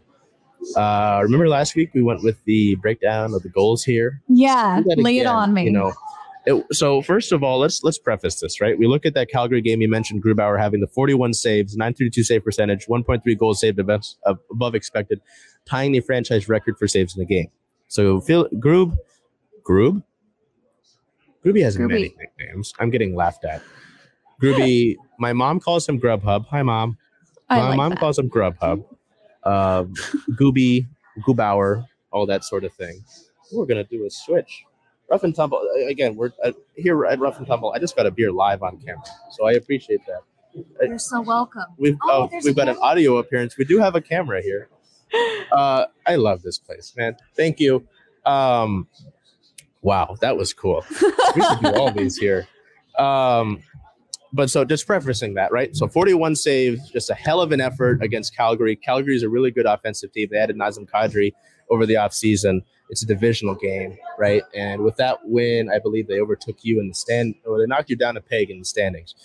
uh, 0.75 1.19
remember 1.23 1.47
last 1.47 1.75
week 1.75 1.91
we 1.93 2.01
went 2.01 2.23
with 2.23 2.43
the 2.45 2.75
breakdown 2.75 3.33
of 3.33 3.43
the 3.43 3.49
goals 3.49 3.83
here. 3.83 4.21
Yeah, 4.27 4.81
lay 4.85 5.19
again, 5.19 5.25
it 5.25 5.29
on 5.29 5.53
me. 5.53 5.65
You 5.65 5.71
know, 5.71 5.93
it, 6.45 6.65
so 6.71 7.01
first 7.01 7.31
of 7.31 7.43
all, 7.43 7.59
let's 7.59 7.83
let's 7.83 7.97
preface 7.97 8.39
this 8.39 8.61
right. 8.61 8.77
We 8.77 8.87
look 8.87 9.05
at 9.05 9.13
that 9.15 9.29
Calgary 9.29 9.61
game. 9.61 9.81
You 9.81 9.89
mentioned 9.89 10.23
Grubauer 10.23 10.59
having 10.59 10.81
the 10.81 10.87
41 10.87 11.33
saves, 11.33 11.75
932 11.75 12.23
save 12.23 12.43
percentage, 12.43 12.87
1.3 12.87 13.37
goals 13.37 13.59
saved 13.59 13.79
above, 13.79 14.03
above 14.25 14.75
expected, 14.75 15.21
tying 15.65 15.91
the 15.91 16.01
franchise 16.01 16.47
record 16.47 16.77
for 16.77 16.87
saves 16.87 17.15
in 17.15 17.19
the 17.19 17.25
game. 17.25 17.47
So 17.87 18.21
Phil 18.21 18.47
Grub, 18.59 18.95
Grub, 19.63 20.01
Gruby 21.43 21.63
has 21.63 21.77
many 21.77 22.13
nicknames. 22.17 22.73
I'm 22.79 22.89
getting 22.89 23.15
laughed 23.15 23.45
at. 23.45 23.61
Gruby, 24.41 24.95
my 25.19 25.31
mom 25.31 25.59
calls 25.59 25.87
him 25.87 25.99
Grubhub. 25.99 26.45
Hi, 26.47 26.61
mom. 26.63 26.97
I 27.49 27.59
my 27.59 27.69
like 27.69 27.77
mom 27.77 27.89
that. 27.91 27.99
calls 27.99 28.19
him 28.19 28.29
Grubhub 28.29 28.83
uh, 29.45 29.83
Gooby, 30.31 30.87
Goobauer, 31.27 31.85
all 32.11 32.25
that 32.25 32.43
sort 32.43 32.63
of 32.63 32.73
thing. 32.73 33.03
We're 33.51 33.65
gonna 33.65 33.83
do 33.83 34.05
a 34.05 34.09
switch. 34.09 34.63
Rough 35.09 35.23
and 35.23 35.35
tumble 35.35 35.61
again. 35.87 36.15
We're 36.15 36.31
uh, 36.43 36.51
here 36.75 37.05
at 37.05 37.19
Rough 37.19 37.37
and 37.37 37.45
Tumble. 37.45 37.71
I 37.73 37.79
just 37.79 37.95
got 37.95 38.07
a 38.07 38.11
beer 38.11 38.31
live 38.31 38.63
on 38.63 38.77
camera, 38.79 39.03
so 39.31 39.45
I 39.45 39.53
appreciate 39.53 40.01
that. 40.07 40.21
You're 40.81 40.97
so 40.97 41.21
welcome. 41.21 41.65
We've 41.77 41.97
oh, 42.03 42.23
uh, 42.23 42.39
we've 42.43 42.55
got 42.55 42.69
an 42.69 42.77
audio 42.81 43.17
appearance. 43.17 43.57
We 43.57 43.65
do 43.65 43.79
have 43.79 43.95
a 43.95 44.01
camera 44.01 44.41
here. 44.41 44.69
Uh, 45.51 45.85
I 46.05 46.15
love 46.15 46.41
this 46.41 46.57
place, 46.57 46.93
man. 46.97 47.15
Thank 47.35 47.59
you. 47.61 47.87
Um, 48.25 48.87
wow, 49.81 50.17
that 50.19 50.35
was 50.35 50.51
cool. 50.51 50.83
we 51.35 51.41
should 51.41 51.59
do 51.61 51.73
all 51.75 51.91
these 51.91 52.17
here. 52.17 52.47
Um, 52.97 53.61
but 54.35 54.49
so 54.49 54.65
just 54.65 54.85
prefacing 54.85 55.33
that, 55.35 55.51
right? 55.51 55.75
So 55.75 55.87
41 55.87 56.35
saves, 56.35 56.91
just 56.91 57.09
a 57.09 57.13
hell 57.13 57.41
of 57.41 57.53
an 57.53 57.61
effort 57.61 58.03
against 58.03 58.35
Calgary. 58.35 58.75
Calgary 58.75 59.15
is 59.15 59.23
a 59.23 59.29
really 59.29 59.49
good 59.49 59.65
offensive 59.65 60.11
team. 60.11 60.27
They 60.29 60.37
added 60.37 60.57
Nazem 60.57 60.89
Kadri 60.89 61.31
over 61.69 61.85
the 61.85 61.95
offseason. 61.95 62.61
It's 62.89 63.01
a 63.01 63.05
divisional 63.05 63.55
game, 63.55 63.97
right? 64.19 64.43
And 64.53 64.83
with 64.83 64.97
that 64.97 65.19
win, 65.23 65.69
I 65.73 65.79
believe 65.79 66.07
they 66.07 66.19
overtook 66.19 66.57
you 66.63 66.81
in 66.81 66.89
the 66.89 66.93
stand, 66.93 67.35
or 67.45 67.57
they 67.59 67.65
knocked 67.65 67.89
you 67.89 67.95
down 67.95 68.17
a 68.17 68.21
peg 68.21 68.49
in 68.49 68.59
the 68.59 68.65
standings. 68.65 69.15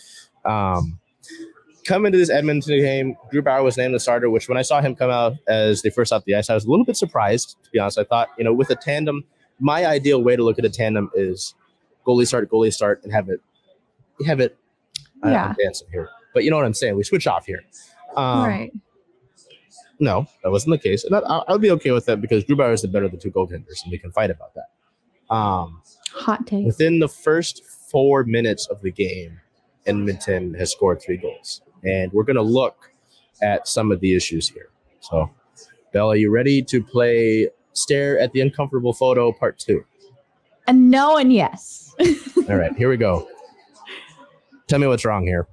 Um, 0.44 1.00
coming 1.84 2.12
to 2.12 2.18
this 2.18 2.30
Edmonton 2.30 2.78
game, 2.78 3.16
Grubauer 3.32 3.64
was 3.64 3.76
named 3.76 3.94
the 3.94 4.00
starter, 4.00 4.30
which 4.30 4.48
when 4.48 4.56
I 4.56 4.62
saw 4.62 4.80
him 4.80 4.94
come 4.94 5.11
out 5.11 5.34
as 5.48 5.82
the 5.82 5.90
first 5.90 6.12
off 6.12 6.24
the 6.24 6.36
ice, 6.36 6.48
I 6.48 6.54
was 6.54 6.64
a 6.64 6.70
little 6.70 6.86
bit 6.86 6.96
surprised, 6.96 7.56
to 7.64 7.70
be 7.70 7.80
honest. 7.80 7.98
I 7.98 8.04
thought, 8.04 8.28
you 8.38 8.44
know, 8.44 8.54
with 8.54 8.70
a 8.70 8.76
tandem, 8.76 9.24
my 9.58 9.84
ideal 9.84 10.22
way 10.22 10.36
to 10.36 10.44
look 10.44 10.58
at 10.58 10.64
a 10.64 10.70
tandem 10.70 11.11
is 11.14 11.54
goalie 12.06 12.26
start, 12.26 12.48
goalie 12.48 12.72
start, 12.72 13.02
and 13.02 13.12
have 13.12 13.28
it 13.28 13.40
have 14.26 14.40
it 14.40 14.56
yeah. 15.24 15.46
I'm 15.46 15.56
dancing 15.62 15.88
here. 15.90 16.08
But 16.32 16.44
you 16.44 16.50
know 16.50 16.56
what 16.56 16.66
I'm 16.66 16.74
saying? 16.74 16.96
We 16.96 17.02
switch 17.02 17.26
off 17.26 17.46
here. 17.46 17.62
Um, 18.16 18.44
right. 18.44 18.72
No, 19.98 20.26
that 20.42 20.50
wasn't 20.50 20.80
the 20.80 20.88
case. 20.88 21.04
And 21.04 21.14
I, 21.14 21.42
will 21.48 21.58
be 21.58 21.70
okay 21.72 21.90
with 21.90 22.06
that 22.06 22.20
because 22.20 22.42
Grubauer 22.44 22.72
is 22.72 22.82
the 22.82 22.88
better 22.88 23.04
of 23.04 23.10
the 23.12 23.18
two 23.18 23.30
goaltenders, 23.30 23.82
and 23.82 23.92
we 23.92 23.98
can 23.98 24.10
fight 24.10 24.30
about 24.30 24.54
that. 24.54 25.34
Um, 25.34 25.82
Hot 26.14 26.46
take. 26.46 26.64
Within 26.64 26.98
the 27.00 27.08
first 27.08 27.62
four 27.64 28.24
minutes 28.24 28.66
of 28.68 28.80
the 28.80 28.90
game, 28.90 29.40
Edmonton 29.86 30.54
has 30.54 30.72
scored 30.72 31.02
three 31.02 31.18
goals. 31.18 31.60
And 31.84 32.12
we're 32.12 32.24
going 32.24 32.36
to 32.36 32.42
look 32.42 32.92
at 33.42 33.68
some 33.68 33.92
of 33.92 34.00
the 34.00 34.14
issues 34.14 34.48
here. 34.48 34.70
So, 35.00 35.30
Bella, 35.92 36.14
are 36.14 36.16
you 36.16 36.30
ready 36.30 36.62
to 36.62 36.82
play 36.82 37.48
Stare 37.72 38.18
at 38.18 38.32
the 38.32 38.40
Uncomfortable 38.40 38.92
Photo 38.92 39.32
Part 39.32 39.58
Two? 39.58 39.84
And 40.66 40.90
no 40.90 41.16
and 41.16 41.32
yes. 41.32 41.94
All 42.48 42.56
right, 42.56 42.74
here 42.76 42.88
we 42.88 42.96
go. 42.96 43.28
Tell 44.70 44.78
me 44.78 44.86
what's 44.86 45.04
wrong 45.04 45.26
here. 45.26 45.48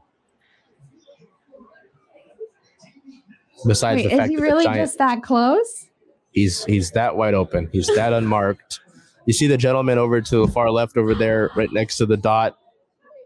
Besides 3.66 4.04
Wait, 4.04 4.12
the 4.12 4.16
fact 4.16 4.32
is 4.32 4.38
he 4.38 4.44
really 4.44 4.64
giant, 4.64 4.80
just 4.80 5.00
that 5.00 5.24
close? 5.24 5.88
He's 6.34 6.64
he's 6.66 6.92
that 6.92 7.18
wide 7.18 7.34
open. 7.34 7.68
He's 7.72 7.88
that 7.96 8.14
unmarked. 8.14 8.80
You 9.26 9.34
see 9.34 9.48
the 9.48 9.58
gentleman 9.58 9.98
over 9.98 10.22
to 10.22 10.46
the 10.46 10.48
far 10.52 10.70
left 10.70 10.98
over 10.98 11.16
there, 11.16 11.50
right 11.56 11.72
next 11.74 11.98
to 11.98 12.06
the 12.06 12.16
dot 12.16 12.60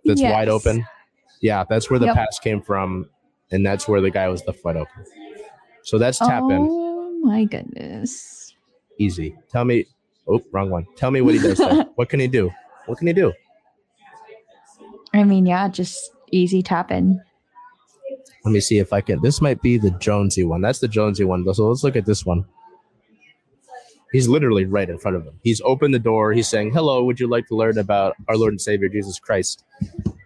that's 0.05 0.21
yes. 0.21 0.31
wide 0.31 0.47
open. 0.47 0.85
Yeah, 1.41 1.65
that's 1.69 1.89
where 1.89 1.99
the 1.99 2.05
yep. 2.05 2.15
pass 2.15 2.39
came 2.39 2.61
from, 2.61 3.09
and 3.51 3.65
that's 3.65 3.85
where 3.85 3.99
the 3.99 4.09
guy 4.09 4.29
was 4.29 4.41
left 4.47 4.63
wide 4.63 4.77
open. 4.77 5.05
So 5.83 5.97
that's 5.97 6.19
tapping. 6.19 6.67
Oh 6.69 7.19
my 7.21 7.43
goodness! 7.43 8.55
Easy. 8.97 9.35
Tell 9.49 9.65
me. 9.65 9.87
Oh, 10.25 10.41
wrong 10.53 10.69
one. 10.69 10.87
Tell 10.95 11.11
me 11.11 11.19
what 11.19 11.33
he 11.33 11.41
does. 11.41 11.59
what 11.95 12.07
can 12.07 12.21
he 12.21 12.27
do? 12.27 12.49
What 12.85 12.97
can 12.97 13.07
he 13.07 13.13
do? 13.13 13.33
I 15.13 15.23
mean, 15.23 15.45
yeah, 15.45 15.67
just 15.67 16.11
easy 16.31 16.61
tapping. 16.61 17.19
Let 18.43 18.51
me 18.51 18.59
see 18.59 18.79
if 18.79 18.91
I 18.91 19.01
can. 19.01 19.21
This 19.21 19.41
might 19.41 19.61
be 19.61 19.77
the 19.77 19.91
Jonesy 19.91 20.43
one. 20.43 20.61
That's 20.61 20.79
the 20.79 20.87
Jonesy 20.87 21.23
one. 21.23 21.45
So 21.53 21.67
let's 21.67 21.83
look 21.83 21.95
at 21.95 22.05
this 22.05 22.25
one. 22.25 22.45
He's 24.11 24.27
literally 24.27 24.65
right 24.65 24.89
in 24.89 24.97
front 24.97 25.15
of 25.15 25.23
him. 25.23 25.39
He's 25.41 25.61
opened 25.61 25.93
the 25.93 25.99
door. 25.99 26.33
He's 26.33 26.47
saying, 26.47 26.71
"Hello, 26.71 27.03
would 27.03 27.19
you 27.19 27.27
like 27.27 27.47
to 27.47 27.55
learn 27.55 27.77
about 27.77 28.15
our 28.27 28.35
Lord 28.35 28.51
and 28.53 28.59
Savior 28.59 28.89
Jesus 28.89 29.19
Christ?" 29.19 29.63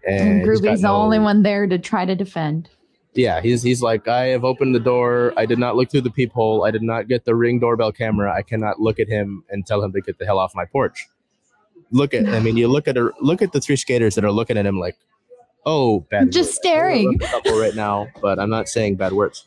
And, 0.08 0.42
and 0.42 0.46
Groovy's 0.48 0.82
the 0.82 0.88
no, 0.88 0.96
only 0.96 1.20
one 1.20 1.44
there 1.44 1.68
to 1.68 1.78
try 1.78 2.06
to 2.06 2.16
defend. 2.16 2.70
Yeah, 3.14 3.42
he's 3.42 3.62
he's 3.62 3.82
like, 3.82 4.08
"I 4.08 4.28
have 4.28 4.44
opened 4.44 4.74
the 4.74 4.80
door. 4.80 5.34
I 5.38 5.46
did 5.46 5.60
not 5.60 5.76
look 5.76 5.92
through 5.92 6.02
the 6.02 6.10
peephole. 6.10 6.66
I 6.66 6.72
did 6.72 6.82
not 6.82 7.08
get 7.08 7.26
the 7.26 7.36
ring 7.36 7.60
doorbell 7.60 7.92
camera. 7.92 8.34
I 8.34 8.42
cannot 8.42 8.80
look 8.80 9.00
at 9.00 9.08
him 9.08 9.44
and 9.50 9.66
tell 9.66 9.84
him 9.84 9.94
to 9.94 10.02
get 10.02 10.18
the 10.18 10.26
hell 10.26 10.40
off 10.40 10.56
my 10.56 10.66
porch." 10.66 11.06
Look 11.92 12.14
at. 12.14 12.28
I 12.28 12.40
mean, 12.40 12.58
you 12.58 12.68
look 12.68 12.88
at 12.88 12.96
her. 12.96 13.14
Look 13.20 13.42
at 13.42 13.52
the 13.52 13.62
three 13.62 13.76
skaters 13.76 14.16
that 14.16 14.26
are 14.26 14.32
looking 14.32 14.58
at 14.58 14.66
him 14.66 14.80
like, 14.80 14.98
"Oh, 15.66 16.02
bad." 16.12 16.32
Just 16.32 16.50
words. 16.50 16.58
staring. 16.58 17.18
couple 17.20 17.60
right 17.60 17.76
now, 17.76 18.08
but 18.22 18.40
I'm 18.40 18.50
not 18.50 18.68
saying 18.68 18.96
bad 18.96 19.14
words. 19.14 19.46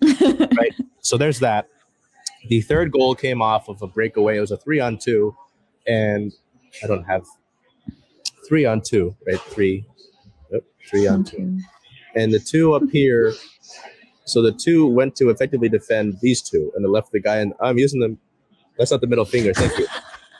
right. 0.20 0.74
So 1.00 1.16
there's 1.16 1.40
that. 1.40 1.68
The 2.48 2.60
third 2.60 2.92
goal 2.92 3.14
came 3.14 3.40
off 3.40 3.68
of 3.68 3.80
a 3.82 3.86
breakaway. 3.86 4.36
It 4.36 4.40
was 4.40 4.50
a 4.50 4.56
three 4.56 4.80
on 4.80 4.98
two, 4.98 5.34
and 5.86 6.32
I 6.82 6.86
don't 6.86 7.04
have 7.04 7.24
three 8.48 8.64
on 8.64 8.82
two. 8.82 9.16
Right, 9.26 9.40
three. 9.40 9.86
Three 10.90 11.06
on 11.06 11.24
two. 11.24 11.58
And 12.14 12.32
the 12.32 12.38
two 12.38 12.74
up 12.74 12.82
here. 12.92 13.32
So 14.26 14.42
the 14.42 14.52
two 14.52 14.86
went 14.86 15.16
to 15.16 15.30
effectively 15.30 15.68
defend 15.68 16.18
these 16.20 16.42
two, 16.42 16.70
and 16.74 16.84
they 16.84 16.88
left 16.88 17.12
the 17.12 17.20
guy. 17.20 17.36
And 17.36 17.54
I'm 17.60 17.78
using 17.78 18.00
them. 18.00 18.18
That's 18.78 18.90
not 18.90 19.00
the 19.00 19.06
middle 19.06 19.24
finger. 19.24 19.54
Thank 19.54 19.78
you 19.78 19.86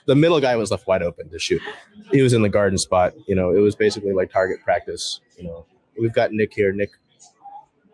the 0.07 0.15
middle 0.15 0.41
guy 0.41 0.57
was 0.57 0.71
left 0.71 0.87
wide 0.87 1.03
open 1.03 1.31
to 1.31 1.39
shoot. 1.39 1.63
He 2.13 2.23
was 2.23 2.33
in 2.33 2.43
the 2.43 2.49
garden 2.49 2.79
spot. 2.79 3.15
You 3.27 3.35
know, 3.35 3.51
it 3.51 3.61
was 3.61 3.75
basically 3.75 4.13
like 4.13 4.31
target 4.31 4.61
practice. 4.63 5.21
You 5.39 5.45
know, 5.45 5.67
we've 5.99 6.13
got 6.13 6.33
Nick 6.33 6.53
here. 6.55 6.73
Nick, 6.73 6.91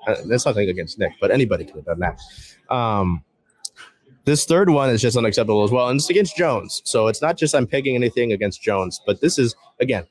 uh, 0.06 0.16
that's 0.26 0.46
nothing 0.46 0.68
against 0.68 0.98
Nick, 0.98 1.12
but 1.20 1.30
anybody 1.30 1.64
could 1.64 1.76
have 1.76 1.84
done 1.84 2.00
that. 2.00 2.20
Um, 2.74 3.24
this 4.24 4.44
third 4.44 4.70
one 4.70 4.90
is 4.90 5.00
just 5.00 5.16
unacceptable 5.16 5.64
as 5.64 5.70
well, 5.70 5.88
and 5.88 5.98
it's 5.98 6.11
against 6.11 6.36
Jones. 6.36 6.82
So 6.84 7.08
it's 7.08 7.22
not 7.22 7.36
just 7.36 7.54
I'm 7.54 7.66
picking 7.66 7.94
anything 7.94 8.32
against 8.32 8.62
Jones, 8.62 9.00
but 9.06 9.20
this 9.20 9.38
is 9.38 9.54
again. 9.80 10.04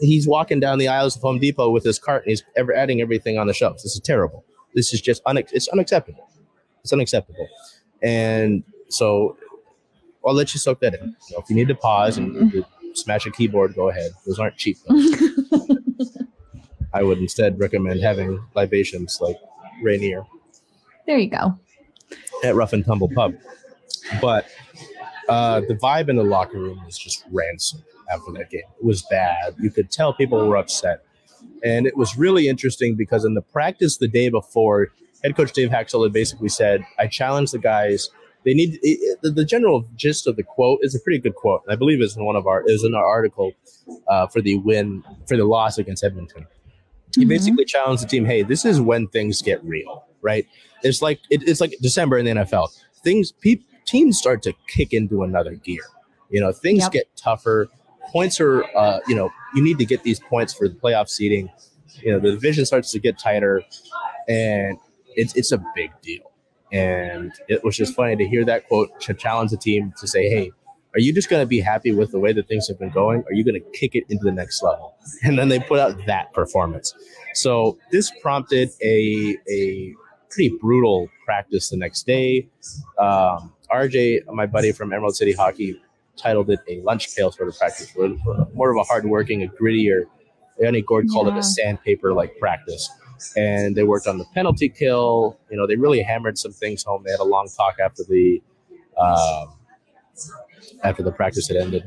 he's 0.00 0.26
walking 0.26 0.60
down 0.60 0.78
the 0.78 0.88
aisles 0.88 1.16
of 1.16 1.22
Home 1.22 1.38
Depot 1.38 1.70
with 1.70 1.84
his 1.84 1.98
cart 1.98 2.24
and 2.24 2.30
he's 2.30 2.44
ever 2.56 2.74
adding 2.74 3.00
everything 3.00 3.38
on 3.38 3.46
the 3.46 3.54
shelves. 3.54 3.82
This 3.82 3.94
is 3.94 4.00
terrible. 4.00 4.44
This 4.74 4.92
is 4.92 5.00
just 5.00 5.24
unex- 5.24 5.52
it's 5.52 5.68
unacceptable. 5.68 6.28
It's 6.82 6.92
unacceptable. 6.92 7.48
And 8.02 8.62
so 8.88 9.36
I'll 10.26 10.34
let 10.34 10.52
you 10.54 10.60
soak 10.60 10.80
that 10.80 10.94
in. 10.94 11.00
You 11.28 11.36
know, 11.36 11.42
if 11.42 11.48
you 11.50 11.56
need 11.56 11.68
to 11.68 11.74
pause 11.74 12.18
and 12.18 12.64
smash 12.94 13.26
a 13.26 13.30
keyboard, 13.30 13.74
go 13.74 13.88
ahead. 13.90 14.10
Those 14.26 14.38
aren't 14.38 14.56
cheap. 14.56 14.78
I 16.94 17.02
would 17.02 17.18
instead 17.18 17.58
recommend 17.60 18.00
having 18.00 18.42
libations 18.54 19.18
like 19.20 19.36
Rainier 19.82 20.24
There 21.06 21.18
you 21.18 21.28
go. 21.28 21.58
at 22.42 22.54
Rough 22.54 22.72
and 22.72 22.84
Tumble 22.84 23.10
Pub. 23.14 23.34
But 24.20 24.46
uh, 25.28 25.60
the 25.60 25.74
vibe 25.74 26.08
in 26.08 26.16
the 26.16 26.22
locker 26.24 26.58
room 26.58 26.80
was 26.84 26.96
just 26.96 27.24
rancid 27.30 27.82
after 28.10 28.32
that 28.32 28.50
game. 28.50 28.62
It 28.78 28.84
was 28.84 29.02
bad. 29.02 29.54
You 29.58 29.70
could 29.70 29.90
tell 29.90 30.14
people 30.14 30.46
were 30.48 30.56
upset. 30.56 31.02
And 31.62 31.86
it 31.86 31.96
was 31.96 32.16
really 32.16 32.48
interesting 32.48 32.94
because 32.94 33.24
in 33.24 33.34
the 33.34 33.42
practice 33.42 33.96
the 33.98 34.08
day 34.08 34.28
before, 34.28 34.88
head 35.22 35.36
coach 35.36 35.52
Dave 35.52 35.70
Hakstol 35.70 36.04
had 36.04 36.12
basically 36.12 36.48
said, 36.48 36.82
I 36.98 37.08
challenge 37.08 37.50
the 37.50 37.58
guys. 37.58 38.08
They 38.46 38.54
need 38.54 38.78
it, 38.82 39.18
the, 39.22 39.30
the 39.30 39.44
general 39.44 39.84
gist 39.96 40.26
of 40.26 40.36
the 40.36 40.42
quote 40.44 40.78
is 40.82 40.94
a 40.94 41.00
pretty 41.00 41.18
good 41.18 41.34
quote. 41.34 41.62
I 41.68 41.76
believe 41.76 42.00
it's 42.00 42.16
in 42.16 42.24
one 42.24 42.36
of 42.36 42.46
our 42.46 42.60
it 42.60 42.70
was 42.72 42.84
in 42.84 42.94
our 42.94 43.04
article 43.04 43.52
uh, 44.08 44.28
for 44.28 44.40
the 44.40 44.56
win 44.58 45.02
for 45.28 45.36
the 45.36 45.44
loss 45.44 45.76
against 45.76 46.02
Edmonton. 46.04 46.46
He 47.14 47.24
Mhm. 47.24 47.28
basically 47.28 47.64
challenged 47.64 48.02
the 48.04 48.08
team, 48.08 48.24
hey, 48.24 48.42
this 48.42 48.64
is 48.64 48.80
when 48.80 49.08
things 49.08 49.42
get 49.42 49.62
real, 49.64 50.04
right? 50.22 50.46
It's 50.82 51.02
like 51.02 51.18
it, 51.30 51.46
it's 51.48 51.60
like 51.60 51.74
December 51.82 52.16
in 52.18 52.24
the 52.24 52.30
NFL. 52.32 52.68
Things 53.02 53.32
pe- 53.32 53.60
teams 53.84 54.16
start 54.18 54.42
to 54.44 54.52
kick 54.68 54.92
into 54.92 55.22
another 55.24 55.54
gear. 55.56 55.82
You 56.30 56.40
know, 56.40 56.52
things 56.52 56.82
Yep. 56.84 56.92
get 56.92 57.16
tougher. 57.16 57.68
Points 58.12 58.40
are, 58.40 58.62
uh, 58.76 59.00
you 59.08 59.14
know, 59.16 59.30
you 59.54 59.62
need 59.64 59.78
to 59.78 59.84
get 59.84 60.02
these 60.04 60.20
points 60.20 60.52
for 60.54 60.68
the 60.68 60.74
playoff 60.74 61.08
seeding. 61.08 61.50
You 62.02 62.12
know, 62.12 62.20
the 62.20 62.30
division 62.32 62.64
starts 62.66 62.92
to 62.92 63.00
get 63.00 63.18
tighter, 63.18 63.62
and 64.28 64.78
it's 65.16 65.34
it's 65.36 65.50
a 65.52 65.64
big 65.74 65.90
deal. 66.02 66.30
And 66.72 67.32
it 67.48 67.62
was 67.64 67.76
just 67.76 67.94
funny 67.94 68.16
to 68.16 68.26
hear 68.26 68.44
that 68.44 68.66
quote 68.68 69.00
to 69.02 69.14
challenge 69.14 69.50
the 69.50 69.56
team 69.56 69.92
to 70.00 70.06
say, 70.06 70.28
"Hey, 70.28 70.50
are 70.94 71.00
you 71.00 71.12
just 71.12 71.28
going 71.28 71.42
to 71.42 71.46
be 71.46 71.60
happy 71.60 71.92
with 71.92 72.10
the 72.10 72.18
way 72.18 72.32
that 72.32 72.48
things 72.48 72.66
have 72.68 72.78
been 72.78 72.90
going? 72.90 73.22
Are 73.28 73.32
you 73.32 73.44
going 73.44 73.60
to 73.60 73.78
kick 73.78 73.94
it 73.94 74.04
into 74.08 74.24
the 74.24 74.32
next 74.32 74.62
level?" 74.62 74.96
And 75.22 75.38
then 75.38 75.48
they 75.48 75.60
put 75.60 75.78
out 75.78 76.06
that 76.06 76.32
performance. 76.32 76.94
So 77.34 77.78
this 77.92 78.10
prompted 78.20 78.70
a 78.82 79.36
a 79.48 79.94
pretty 80.30 80.56
brutal 80.60 81.08
practice 81.24 81.70
the 81.70 81.76
next 81.76 82.06
day. 82.06 82.48
Um, 82.98 83.52
RJ, 83.72 84.26
my 84.32 84.46
buddy 84.46 84.72
from 84.72 84.92
Emerald 84.92 85.16
City 85.16 85.32
Hockey, 85.32 85.80
titled 86.16 86.50
it 86.50 86.60
a 86.68 86.80
lunch 86.80 87.14
pail 87.14 87.30
sort 87.30 87.48
of 87.48 87.58
practice, 87.58 87.92
where 87.94 88.06
it 88.08 88.18
was 88.24 88.48
more 88.54 88.70
of 88.70 88.76
a 88.76 88.82
hardworking, 88.84 89.42
a 89.42 89.48
grittier. 89.48 90.04
Annie 90.64 90.82
Gord 90.82 91.08
called 91.10 91.28
it 91.28 91.36
a 91.36 91.42
sandpaper 91.42 92.14
like 92.14 92.38
practice. 92.38 92.88
And 93.36 93.76
they 93.76 93.84
worked 93.84 94.06
on 94.06 94.18
the 94.18 94.24
penalty 94.34 94.68
kill. 94.68 95.38
You 95.50 95.56
know, 95.56 95.66
they 95.66 95.76
really 95.76 96.02
hammered 96.02 96.38
some 96.38 96.52
things 96.52 96.82
home. 96.82 97.02
They 97.04 97.10
had 97.10 97.20
a 97.20 97.24
long 97.24 97.48
talk 97.56 97.76
after 97.80 98.02
the 98.04 98.42
um, 98.98 99.54
after 100.82 101.02
the 101.02 101.12
practice 101.12 101.48
had 101.48 101.56
ended. 101.56 101.84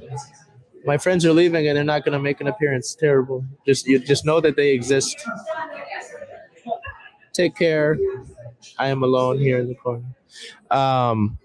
My 0.86 0.97
friends 0.97 1.25
are 1.25 1.34
leaving 1.34 1.67
and 1.67 1.75
they're 1.75 1.84
not 1.84 2.05
going 2.05 2.13
to 2.13 2.19
make 2.19 2.39
an 2.41 2.47
appearance. 2.47 2.95
Terrible. 2.95 3.45
Just 3.65 3.88
you 3.88 3.99
just 3.99 4.25
know 4.25 4.39
that 4.41 4.55
they 4.55 4.71
exist. 4.71 5.25
Take 7.34 7.55
care. 7.55 7.97
I 8.77 8.88
am 8.88 9.03
alone 9.03 9.39
here 9.39 9.59
in 9.59 9.67
the 9.67 9.75
corner. 9.75 10.05
Um, 10.71 11.38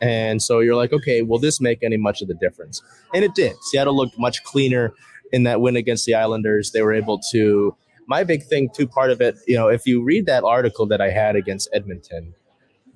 and 0.00 0.42
so 0.42 0.60
you're 0.60 0.76
like, 0.76 0.92
okay, 0.92 1.22
will 1.22 1.38
this 1.38 1.60
make 1.60 1.82
any 1.82 1.96
much 1.96 2.22
of 2.22 2.28
the 2.28 2.34
difference? 2.34 2.82
And 3.14 3.24
it 3.24 3.34
did. 3.34 3.56
Seattle 3.62 3.96
looked 3.96 4.18
much 4.18 4.42
cleaner 4.44 4.92
in 5.32 5.44
that 5.44 5.60
win 5.60 5.76
against 5.76 6.04
the 6.06 6.14
Islanders. 6.14 6.72
They 6.72 6.82
were 6.82 6.92
able 6.92 7.20
to. 7.32 7.76
My 8.06 8.24
big 8.24 8.44
thing, 8.44 8.70
too, 8.74 8.86
part 8.86 9.10
of 9.10 9.20
it, 9.20 9.36
you 9.46 9.56
know, 9.56 9.68
if 9.68 9.86
you 9.86 10.02
read 10.02 10.26
that 10.26 10.44
article 10.44 10.86
that 10.86 11.00
I 11.00 11.10
had 11.10 11.36
against 11.36 11.68
Edmonton, 11.72 12.34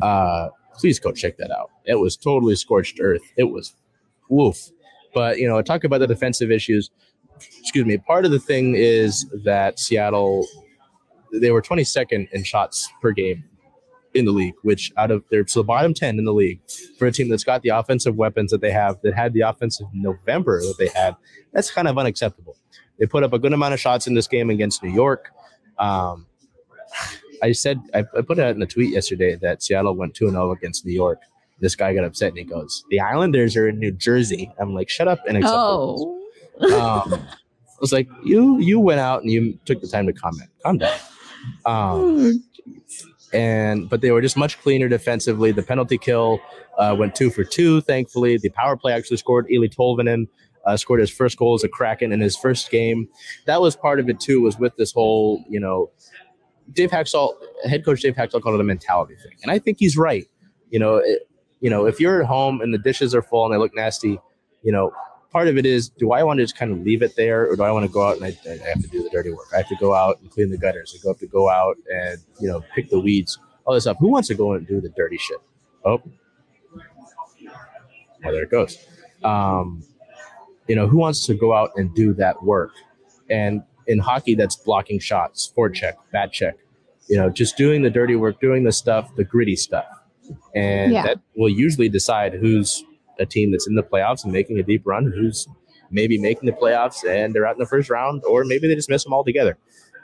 uh, 0.01 0.49
please 0.79 0.99
go 0.99 1.13
check 1.13 1.37
that 1.39 1.51
out. 1.51 1.71
It 1.85 1.97
was 1.97 2.17
totally 2.17 2.55
scorched 2.57 2.99
earth. 3.01 3.23
It 3.37 3.45
was 3.45 3.75
woof. 4.29 4.71
But, 5.13 5.39
you 5.39 5.49
know, 5.49 5.59
I 5.59 5.63
talk 5.63 5.83
about 5.83 5.99
the 5.99 6.07
defensive 6.07 6.51
issues. 6.51 6.91
Excuse 7.61 7.85
me. 7.87 7.99
Part 7.99 8.25
of 8.25 8.31
the 8.31 8.39
thing 8.39 8.75
is 8.77 9.27
that 9.45 9.81
Seattle, 9.81 10.47
they 11.33 11.51
were 11.51 11.63
22nd 11.63 12.31
in 12.31 12.45
shots 12.45 12.89
per 13.03 13.13
game 13.13 13.50
in 14.15 14.25
the 14.25 14.33
league, 14.33 14.55
which 14.63 14.93
out 14.97 15.11
of 15.11 15.25
they're 15.31 15.47
so 15.47 15.63
bottom 15.63 15.95
10 15.95 16.19
in 16.19 16.25
the 16.25 16.33
league 16.33 16.61
for 16.99 17.07
a 17.07 17.13
team 17.13 17.29
that's 17.29 17.45
got 17.45 17.63
the 17.63 17.69
offensive 17.69 18.17
weapons 18.17 18.51
that 18.51 18.61
they 18.61 18.71
have, 18.73 19.01
that 19.03 19.15
had 19.15 19.33
the 19.33 19.41
offensive 19.43 19.87
November 19.93 20.61
that 20.61 20.77
they 20.79 20.89
had. 20.89 21.15
That's 21.53 21.71
kind 21.71 21.87
of 21.89 21.97
unacceptable. 21.99 22.57
They 22.99 23.07
put 23.07 23.23
up 23.23 23.33
a 23.33 23.39
good 23.39 23.53
amount 23.53 23.75
of 23.75 23.81
shots 23.81 24.07
in 24.07 24.15
this 24.15 24.27
game 24.27 24.51
against 24.51 24.83
New 24.83 24.91
York. 24.91 25.31
Um, 25.79 26.27
I 27.43 27.53
said 27.53 27.81
I, 27.95 28.01
I 28.01 28.21
put 28.23 28.39
it 28.39 28.43
out 28.45 28.55
in 28.57 28.63
a 28.63 28.67
tweet 28.67 28.93
yesterday 28.93 29.37
that 29.37 29.63
Seattle 29.63 29.95
went 29.95 30.15
2 30.15 30.31
0 30.31 30.51
against 30.53 30.85
New 30.85 30.93
York. 30.93 31.21
This 31.61 31.75
guy 31.77 31.95
got 31.95 32.05
upset 32.05 32.31
and 32.31 32.39
he 32.39 32.45
goes, 32.45 32.85
The 32.91 33.01
Islanders 33.01 33.57
are 33.57 33.69
in 33.69 33.79
New 33.79 33.93
Jersey. 33.93 34.51
I'm 34.59 34.75
like, 34.75 34.89
shut 34.89 35.09
up 35.09 35.21
and 35.29 35.37
accept 35.37 35.55
Oh. 35.55 36.21
um, 36.65 37.13
I 37.15 37.81
was 37.81 37.93
like, 37.93 38.09
you 38.25 38.59
you 38.61 38.79
went 38.81 39.01
out 39.01 39.23
and 39.23 39.31
you 39.31 39.59
took 39.65 39.81
the 39.81 39.89
time 39.89 40.07
to 40.07 40.13
comment. 40.13 40.51
Calm 40.63 40.79
down. 40.79 40.99
Um, 41.65 42.45
and 43.33 43.89
but 43.89 44.01
they 44.01 44.11
were 44.11 44.21
just 44.21 44.37
much 44.37 44.61
cleaner 44.61 44.89
defensively. 44.89 45.53
The 45.53 45.63
penalty 45.63 45.99
kill 45.99 46.41
uh, 46.79 46.97
went 46.99 47.15
two 47.15 47.31
for 47.31 47.45
two. 47.45 47.81
Thankfully, 47.81 48.39
the 48.39 48.51
power 48.51 48.77
play 48.77 48.93
actually 48.93 49.19
scored. 49.19 49.47
Eeli 49.49 49.75
Tolvanen 49.75 50.27
uh, 50.67 50.77
scored 50.77 51.01
his 51.01 51.11
first 51.11 51.39
goal 51.39 51.55
as 51.55 51.65
a 51.65 51.69
Kraken 51.69 52.13
in 52.13 52.21
his 52.21 52.37
first 52.37 52.71
game. 52.71 53.09
That 53.47 53.61
was 53.61 53.77
part 53.77 54.01
of 54.01 54.09
it 54.09 54.21
too. 54.21 54.41
Was 54.41 54.59
with 54.59 54.77
this 54.77 54.93
whole 54.93 55.45
you 55.49 55.61
know, 55.61 55.91
Dave 56.73 56.91
Hakstol, 56.91 57.35
head 57.65 57.85
coach 57.85 58.01
Dave 58.03 58.15
Hakstol 58.15 58.43
called 58.43 58.55
it 58.55 58.61
a 58.61 58.65
mentality 58.65 59.15
thing, 59.17 59.37
and 59.43 59.51
I 59.51 59.59
think 59.59 59.79
he's 59.79 59.97
right. 59.97 60.27
You 60.71 60.79
know, 60.79 60.97
it, 60.97 61.29
you 61.61 61.71
know, 61.71 61.87
if 61.87 62.01
you're 62.01 62.23
at 62.23 62.27
home 62.27 62.61
and 62.61 62.73
the 62.73 62.79
dishes 62.79 63.15
are 63.15 63.23
full 63.23 63.45
and 63.45 63.55
they 63.55 63.59
look 63.59 63.75
nasty, 63.75 64.19
you 64.63 64.73
know, 64.73 64.93
part 65.33 65.49
of 65.49 65.57
it 65.57 65.65
is 65.67 65.89
do 65.91 66.13
I 66.13 66.23
want 66.23 66.39
to 66.39 66.45
just 66.45 66.57
kind 66.57 66.73
of 66.73 66.81
leave 66.81 67.03
it 67.03 67.15
there 67.17 67.49
or 67.49 67.57
do 67.57 67.63
I 67.63 67.71
want 67.71 67.87
to 67.87 67.93
go 67.93 68.03
out 68.07 68.17
and 68.17 68.25
I, 68.25 68.37
I 68.51 68.69
have 68.69 68.83
to 68.83 68.89
do 68.89 69.03
the 69.03 69.11
dirty 69.11 69.31
work? 69.33 69.47
I 69.55 69.59
have 69.59 69.69
to 69.69 69.77
go 69.77 69.95
out 69.95 70.21
and 70.21 70.31
clean 70.31 70.51
the 70.51 70.59
gutters. 70.59 70.95
I 70.99 71.03
go 71.03 71.11
have 71.11 71.19
to 71.21 71.27
go 71.27 71.49
out 71.49 71.77
and, 71.93 72.19
you 72.41 72.49
know, 72.49 72.63
pick 72.75 72.91
the 72.91 72.99
weeds, 73.01 73.39
all 73.65 73.75
this 73.75 73.85
stuff. 73.85 73.97
Who 74.01 74.09
wants 74.09 74.29
to 74.29 74.35
go 74.35 74.53
and 74.53 74.67
do 74.67 74.81
the 74.81 74.89
dirty 74.91 75.19
shit? 75.19 75.39
Oh, 75.85 76.03
well, 78.23 78.33
there 78.33 78.43
it 78.43 78.51
goes. 78.51 78.79
Um, 79.25 79.83
you 80.69 80.77
know, 80.77 80.87
who 80.87 80.99
wants 80.99 81.27
to 81.27 81.35
go 81.35 81.53
out 81.55 81.71
and 81.77 81.95
do 81.95 82.13
that 82.15 82.43
work? 82.43 82.73
And 83.29 83.63
in 83.87 83.99
hockey, 83.99 84.35
that's 84.35 84.57
blocking 84.57 84.99
shots, 84.99 85.53
forecheck, 85.57 85.95
back 86.13 86.33
check, 86.33 86.57
you 87.09 87.17
know, 87.17 87.31
just 87.31 87.57
doing 87.57 87.83
the 87.83 87.91
dirty 87.91 88.15
work, 88.17 88.41
doing 88.41 88.65
the 88.65 88.73
stuff, 88.73 89.15
the 89.17 89.25
gritty 89.25 89.57
stuff. 89.57 89.87
And 90.55 90.93
Yeah. 90.93 91.03
that 91.03 91.21
will 91.37 91.49
usually 91.49 91.89
decide 91.89 92.35
who's 92.35 92.85
a 93.21 93.27
team 93.27 93.53
that's 93.53 93.69
in 93.69 93.75
the 93.75 93.83
playoffs 93.83 94.25
and 94.25 94.33
making 94.33 94.59
a 94.59 94.63
deep 94.63 94.83
run, 94.85 95.13
who's 95.15 95.47
maybe 95.91 96.19
making 96.19 96.47
the 96.47 96.53
playoffs 96.53 97.09
and 97.09 97.35
they're 97.35 97.47
out 97.47 97.55
in 97.55 97.59
the 97.59 97.67
first 97.67 97.91
round, 97.91 98.23
or 98.25 98.45
maybe 98.45 98.67
they 98.67 98.75
just 98.75 98.89
miss 98.89 99.05
them 99.05 99.13
altogether. 99.13 99.59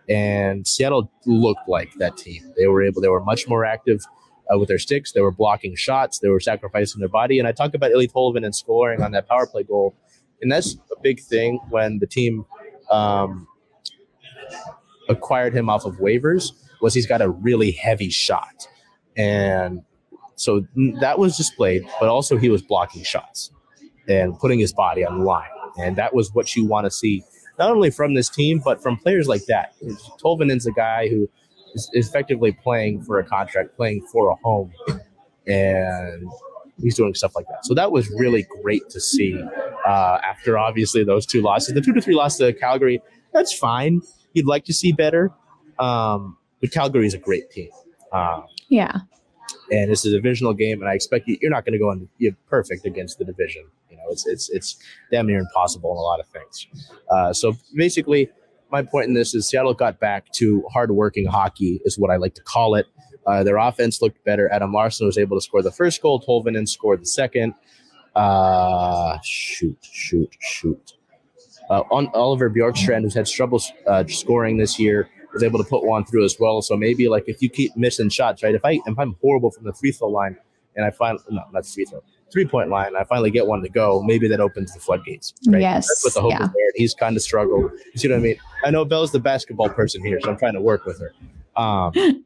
And 0.08 0.66
Seattle 0.66 1.10
looked 1.24 1.68
like 1.68 1.92
that 1.94 2.16
team. 2.16 2.52
They 2.56 2.66
were 2.66 2.82
able, 2.84 3.00
they 3.00 3.08
were 3.08 3.24
much 3.24 3.48
more 3.48 3.64
active 3.64 4.04
uh, 4.52 4.58
with 4.58 4.68
their 4.68 4.78
sticks. 4.78 5.12
They 5.12 5.20
were 5.20 5.32
blocking 5.32 5.74
shots. 5.74 6.20
They 6.20 6.28
were 6.28 6.40
sacrificing 6.40 7.00
their 7.00 7.08
body. 7.08 7.38
And 7.38 7.48
I 7.48 7.52
talk 7.52 7.74
about 7.74 7.90
Eeli 7.90 8.10
Tolvanen 8.10 8.54
scoring 8.54 9.02
on 9.02 9.12
that 9.12 9.28
power 9.28 9.46
play 9.46 9.64
goal. 9.64 9.96
And 10.40 10.52
that's 10.52 10.76
a 10.96 11.00
big 11.02 11.20
thing 11.20 11.58
when 11.70 11.98
the 11.98 12.06
team 12.06 12.44
um, 12.90 13.48
acquired 15.08 15.54
him 15.54 15.68
off 15.68 15.84
of 15.84 15.96
waivers 15.96 16.52
was 16.80 16.94
he's 16.94 17.06
got 17.06 17.22
a 17.22 17.28
really 17.28 17.72
heavy 17.72 18.10
shot. 18.10 18.68
And 19.16 19.82
so 20.36 20.66
that 21.00 21.18
was 21.18 21.36
displayed, 21.36 21.82
but 21.98 22.08
also 22.08 22.36
he 22.36 22.48
was 22.48 22.62
blocking 22.62 23.02
shots 23.02 23.50
and 24.06 24.38
putting 24.38 24.58
his 24.58 24.72
body 24.72 25.04
on 25.04 25.18
the 25.18 25.24
line. 25.24 25.48
And 25.78 25.96
that 25.96 26.14
was 26.14 26.32
what 26.34 26.54
you 26.54 26.64
want 26.64 26.84
to 26.84 26.90
see, 26.90 27.24
not 27.58 27.70
only 27.70 27.90
from 27.90 28.14
this 28.14 28.28
team, 28.28 28.60
but 28.64 28.82
from 28.82 28.96
players 28.98 29.26
like 29.28 29.44
that. 29.46 29.74
Tolvanen's 30.22 30.66
a 30.66 30.72
guy 30.72 31.08
who 31.08 31.28
is 31.74 31.90
effectively 31.94 32.52
playing 32.52 33.02
for 33.02 33.18
a 33.18 33.24
contract, 33.24 33.76
playing 33.76 34.06
for 34.12 34.30
a 34.30 34.34
home, 34.36 34.72
and 35.46 36.28
he's 36.80 36.96
doing 36.96 37.14
stuff 37.14 37.34
like 37.34 37.46
that. 37.48 37.64
So 37.64 37.74
that 37.74 37.90
was 37.92 38.10
really 38.10 38.46
great 38.62 38.88
to 38.90 39.00
see 39.00 39.42
uh, 39.86 40.18
after 40.24 40.58
obviously 40.58 41.04
those 41.04 41.26
two 41.26 41.42
losses. 41.42 41.74
The 41.74 41.80
two 41.80 41.92
to 41.92 42.00
three 42.00 42.14
loss 42.14 42.36
to 42.38 42.52
Calgary, 42.52 43.02
that's 43.32 43.52
fine. 43.52 44.02
You'd 44.34 44.46
like 44.46 44.64
to 44.66 44.74
see 44.74 44.92
better. 44.92 45.32
Um, 45.78 46.36
but 46.60 46.72
Calgary 46.72 47.06
is 47.06 47.14
a 47.14 47.18
great 47.18 47.50
team. 47.50 47.70
Um, 48.12 48.44
Yeah. 48.68 49.00
And 49.70 49.90
it's 49.90 50.04
a 50.04 50.10
divisional 50.10 50.54
game, 50.54 50.80
and 50.80 50.88
I 50.88 50.94
expect 50.94 51.26
you, 51.26 51.36
you're 51.40 51.50
not 51.50 51.64
going 51.64 51.72
to 51.72 51.78
go 51.78 51.90
in 51.90 52.36
perfect 52.48 52.86
against 52.86 53.18
the 53.18 53.24
division. 53.24 53.64
You 53.90 53.96
know, 53.96 54.04
it's 54.10 54.26
it's 54.26 54.48
it's 54.50 54.76
damn 55.10 55.26
near 55.26 55.38
impossible 55.38 55.90
in 55.92 55.96
a 55.96 56.00
lot 56.00 56.20
of 56.20 56.26
things. 56.28 56.66
Uh, 57.10 57.32
so 57.32 57.54
basically, 57.74 58.30
my 58.70 58.82
point 58.82 59.08
in 59.08 59.14
this 59.14 59.34
is 59.34 59.48
Seattle 59.48 59.74
got 59.74 59.98
back 59.98 60.30
to 60.34 60.64
hardworking 60.72 61.26
hockey, 61.26 61.80
is 61.84 61.98
what 61.98 62.10
I 62.10 62.16
like 62.16 62.34
to 62.34 62.42
call 62.42 62.74
it. 62.74 62.86
Uh, 63.26 63.42
their 63.42 63.56
offense 63.56 64.00
looked 64.00 64.22
better. 64.24 64.48
Adam 64.52 64.72
Larsson 64.72 65.06
was 65.06 65.18
able 65.18 65.36
to 65.36 65.40
score 65.40 65.62
the 65.62 65.72
first 65.72 66.00
goal. 66.00 66.20
Tolvanen 66.20 66.68
scored 66.68 67.00
the 67.00 67.06
second. 67.06 67.54
Uh, 68.14 69.18
shoot, 69.22 69.76
shoot, 69.82 70.34
shoot. 70.40 70.94
Uh, 71.68 71.82
on 71.90 72.08
Oliver 72.14 72.48
Bjorkstrand, 72.48 73.02
who's 73.02 73.14
had 73.14 73.26
trouble 73.26 73.60
uh, 73.88 74.04
scoring 74.06 74.56
this 74.56 74.78
year, 74.78 75.10
was 75.32 75.42
able 75.42 75.58
to 75.58 75.68
put 75.68 75.84
one 75.84 76.04
through 76.04 76.24
as 76.24 76.36
well. 76.38 76.62
So 76.62 76.76
maybe 76.76 77.08
like 77.08 77.24
if 77.26 77.42
you 77.42 77.48
keep 77.48 77.76
missing 77.76 78.08
shots, 78.08 78.42
right? 78.42 78.54
If 78.54 78.64
I 78.64 78.80
if 78.86 78.98
I'm 78.98 79.16
horrible 79.22 79.50
from 79.50 79.64
the 79.64 79.72
free 79.72 79.92
throw 79.92 80.08
line 80.08 80.36
and 80.74 80.84
I 80.84 80.90
find 80.90 81.18
no, 81.30 81.42
not 81.52 81.66
free 81.66 81.84
throw, 81.84 82.02
three 82.32 82.46
point 82.46 82.70
line, 82.70 82.96
I 82.96 83.04
finally 83.04 83.30
get 83.30 83.46
one 83.46 83.62
to 83.62 83.68
go, 83.68 84.02
maybe 84.02 84.28
that 84.28 84.40
opens 84.40 84.72
the 84.74 84.80
floodgates. 84.80 85.34
Right? 85.46 85.60
Yes. 85.60 85.86
That's 85.88 86.04
what 86.04 86.14
the 86.14 86.20
hope 86.22 86.30
yeah. 86.32 86.44
is 86.44 86.48
there. 86.48 86.72
He's 86.74 86.94
kind 86.94 87.16
of 87.16 87.22
struggled. 87.22 87.72
You 87.92 87.98
see 87.98 88.08
what 88.08 88.16
I 88.16 88.20
mean? 88.20 88.36
I 88.64 88.70
know 88.70 88.84
Belle's 88.84 89.12
the 89.12 89.20
basketball 89.20 89.68
person 89.68 90.04
here, 90.04 90.18
so 90.22 90.30
I'm 90.30 90.38
trying 90.38 90.54
to 90.54 90.60
work 90.60 90.84
with 90.84 91.00
her. 91.00 91.12
Um, 91.56 91.92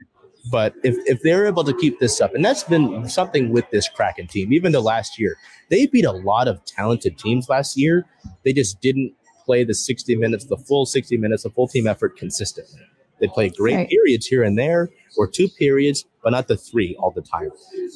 but 0.51 0.75
if, 0.83 0.97
if 1.07 1.23
they're 1.23 1.47
able 1.47 1.65
to 1.65 1.75
keep 1.75 1.99
this 2.01 2.21
up, 2.21 2.35
and 2.35 2.45
that's 2.45 2.65
been 2.65 3.09
something 3.09 3.51
with 3.51 3.69
this 3.71 3.89
Kraken 3.89 4.27
team, 4.27 4.53
even 4.53 4.73
the 4.73 4.81
last 4.81 5.19
year, 5.19 5.37
they 5.69 5.87
beat 5.87 6.05
a 6.05 6.13
lot 6.13 6.49
of 6.49 6.65
talented 6.65 7.19
teams 7.19 7.49
last 7.49 7.77
year. 7.77 8.07
They 8.45 8.53
just 8.53 8.81
didn't 8.81 9.13
play 9.45 9.65
the 9.65 9.75
60 9.75 10.17
minutes, 10.17 10.45
the 10.47 10.57
full 10.57 10.87
60 10.87 11.17
minutes, 11.17 11.43
the 11.43 11.51
full 11.51 11.69
team 11.69 11.87
effort 11.87 12.17
consistently. 12.17 12.81
They 13.21 13.29
play 13.29 13.51
great 13.51 13.75
Right. 13.77 13.89
periods 13.89 14.27
here 14.27 14.43
and 14.43 14.59
there, 14.59 14.89
or 15.19 15.29
two 15.29 15.49
periods, 15.49 16.07
but 16.23 16.31
not 16.31 16.49
the 16.49 16.57
three 16.57 16.97
all 16.99 17.11
the 17.11 17.21
time. 17.21 17.51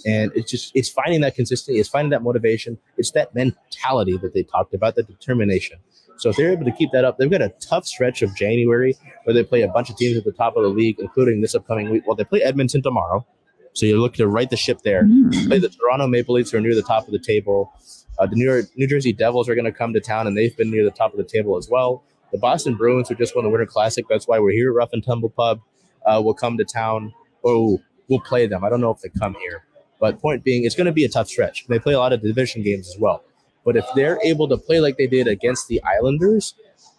And 0.06 0.30
it's 0.34 0.50
just 0.50 0.70
it's 0.74 0.90
finding 0.90 1.22
that 1.22 1.34
consistency, 1.34 1.80
it's 1.80 1.88
finding 1.88 2.10
that 2.10 2.22
motivation, 2.22 2.76
it's 2.98 3.10
that 3.12 3.34
mentality 3.34 4.18
that 4.18 4.34
they 4.34 4.42
talked 4.42 4.74
about, 4.74 4.96
that 4.96 5.06
determination. 5.06 5.78
So 6.18 6.28
if 6.28 6.36
they're 6.36 6.52
able 6.52 6.66
to 6.66 6.72
keep 6.72 6.90
that 6.92 7.04
up, 7.04 7.16
they've 7.18 7.30
got 7.30 7.40
a 7.42 7.52
tough 7.60 7.86
stretch 7.86 8.20
of 8.22 8.36
January 8.36 8.94
where 9.24 9.32
they 9.34 9.42
play 9.42 9.62
a 9.62 9.68
bunch 9.68 9.88
of 9.90 9.96
teams 9.96 10.16
at 10.16 10.24
the 10.24 10.32
top 10.32 10.56
of 10.56 10.62
the 10.62 10.68
league, 10.68 10.96
including 11.00 11.40
this 11.40 11.54
upcoming 11.54 11.90
week. 11.90 12.06
Well, 12.06 12.14
they 12.16 12.24
play 12.24 12.42
Edmonton 12.42 12.82
tomorrow, 12.82 13.26
so 13.72 13.86
you 13.86 13.98
look 14.00 14.14
to 14.14 14.28
right 14.28 14.48
the 14.48 14.56
ship 14.56 14.82
there. 14.82 15.04
Mm. 15.04 15.48
Play 15.48 15.58
the 15.58 15.70
Toronto 15.70 16.06
Maple 16.06 16.34
Leafs, 16.34 16.50
who 16.50 16.58
are 16.58 16.60
near 16.60 16.74
the 16.74 16.82
top 16.82 17.06
of 17.06 17.12
the 17.12 17.18
table. 17.18 17.72
Uh, 18.18 18.26
the 18.26 18.36
New 18.36 18.44
York, 18.44 18.66
New 18.76 18.86
Jersey 18.86 19.12
Devils 19.12 19.48
are 19.48 19.54
going 19.54 19.64
to 19.64 19.72
come 19.72 19.92
to 19.92 20.00
town, 20.00 20.26
and 20.26 20.36
they've 20.36 20.56
been 20.56 20.70
near 20.70 20.84
the 20.84 20.90
top 20.90 21.12
of 21.12 21.18
the 21.18 21.24
table 21.24 21.56
as 21.56 21.68
well. 21.68 22.04
The 22.32 22.38
Boston 22.38 22.74
Bruins, 22.74 23.08
who 23.08 23.14
just 23.14 23.34
won 23.34 23.44
the 23.44 23.50
Winter 23.50 23.66
Classic, 23.66 24.04
that's 24.08 24.26
why 24.26 24.38
we're 24.38 24.52
here 24.52 24.70
at 24.70 24.74
Rough 24.74 24.92
and 24.92 25.04
Tumble 25.04 25.30
Pub, 25.30 25.60
uh, 26.06 26.20
will 26.24 26.34
come 26.34 26.56
to 26.58 26.64
town. 26.64 27.12
Oh, 27.44 27.80
we'll 28.08 28.20
play 28.20 28.46
them. 28.46 28.64
I 28.64 28.70
don't 28.70 28.80
know 28.80 28.90
if 28.90 29.00
they 29.00 29.08
come 29.08 29.34
here, 29.34 29.64
but 30.00 30.20
point 30.20 30.44
being, 30.44 30.64
it's 30.64 30.74
going 30.74 30.86
to 30.86 30.92
be 30.92 31.04
a 31.04 31.08
tough 31.08 31.28
stretch. 31.28 31.66
They 31.68 31.78
play 31.78 31.94
a 31.94 31.98
lot 31.98 32.12
of 32.12 32.22
division 32.22 32.62
games 32.62 32.88
as 32.88 32.98
well. 32.98 33.22
But 33.64 33.76
if 33.76 33.86
they're 33.94 34.18
able 34.22 34.48
to 34.48 34.56
play 34.56 34.80
like 34.80 34.96
they 34.96 35.06
did 35.06 35.26
against 35.26 35.68
the 35.68 35.82
Islanders, 35.82 36.54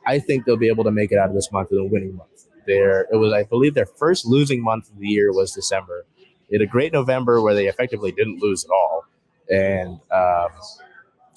I 0.05 0.19
think 0.19 0.45
they'll 0.45 0.57
be 0.57 0.67
able 0.67 0.83
to 0.83 0.91
make 0.91 1.11
it 1.11 1.17
out 1.17 1.29
of 1.29 1.35
this 1.35 1.51
month 1.51 1.69
with 1.71 1.79
a 1.79 1.85
winning 1.85 2.15
month. 2.15 2.29
There, 2.65 3.01
it 3.11 3.17
was, 3.17 3.33
I 3.33 3.43
believe, 3.43 3.75
their 3.75 3.85
first 3.85 4.25
losing 4.25 4.63
month 4.63 4.89
of 4.89 4.97
the 4.99 5.07
year 5.07 5.31
was 5.31 5.51
December. 5.51 6.05
They 6.49 6.57
had 6.57 6.61
a 6.61 6.67
great 6.67 6.93
November 6.93 7.41
where 7.41 7.53
they 7.53 7.67
effectively 7.67 8.11
didn't 8.11 8.41
lose 8.41 8.65
at 8.65 8.71
all, 8.71 9.05
and 9.49 9.99
um, 10.11 10.49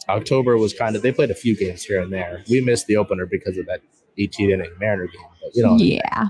October 0.08 0.56
was 0.56 0.72
kind 0.72 0.96
of 0.96 1.02
they 1.02 1.12
played 1.12 1.30
a 1.30 1.34
few 1.34 1.56
games 1.56 1.84
here 1.84 2.00
and 2.00 2.12
there. 2.12 2.42
We 2.50 2.60
missed 2.60 2.86
the 2.86 2.96
opener 2.96 3.26
because 3.26 3.58
of 3.58 3.66
that 3.66 3.80
18 4.18 4.50
inning 4.50 4.70
Mariner 4.80 5.06
game, 5.06 5.22
but 5.42 5.54
you 5.54 5.62
know, 5.62 5.76
Yeah. 5.78 6.28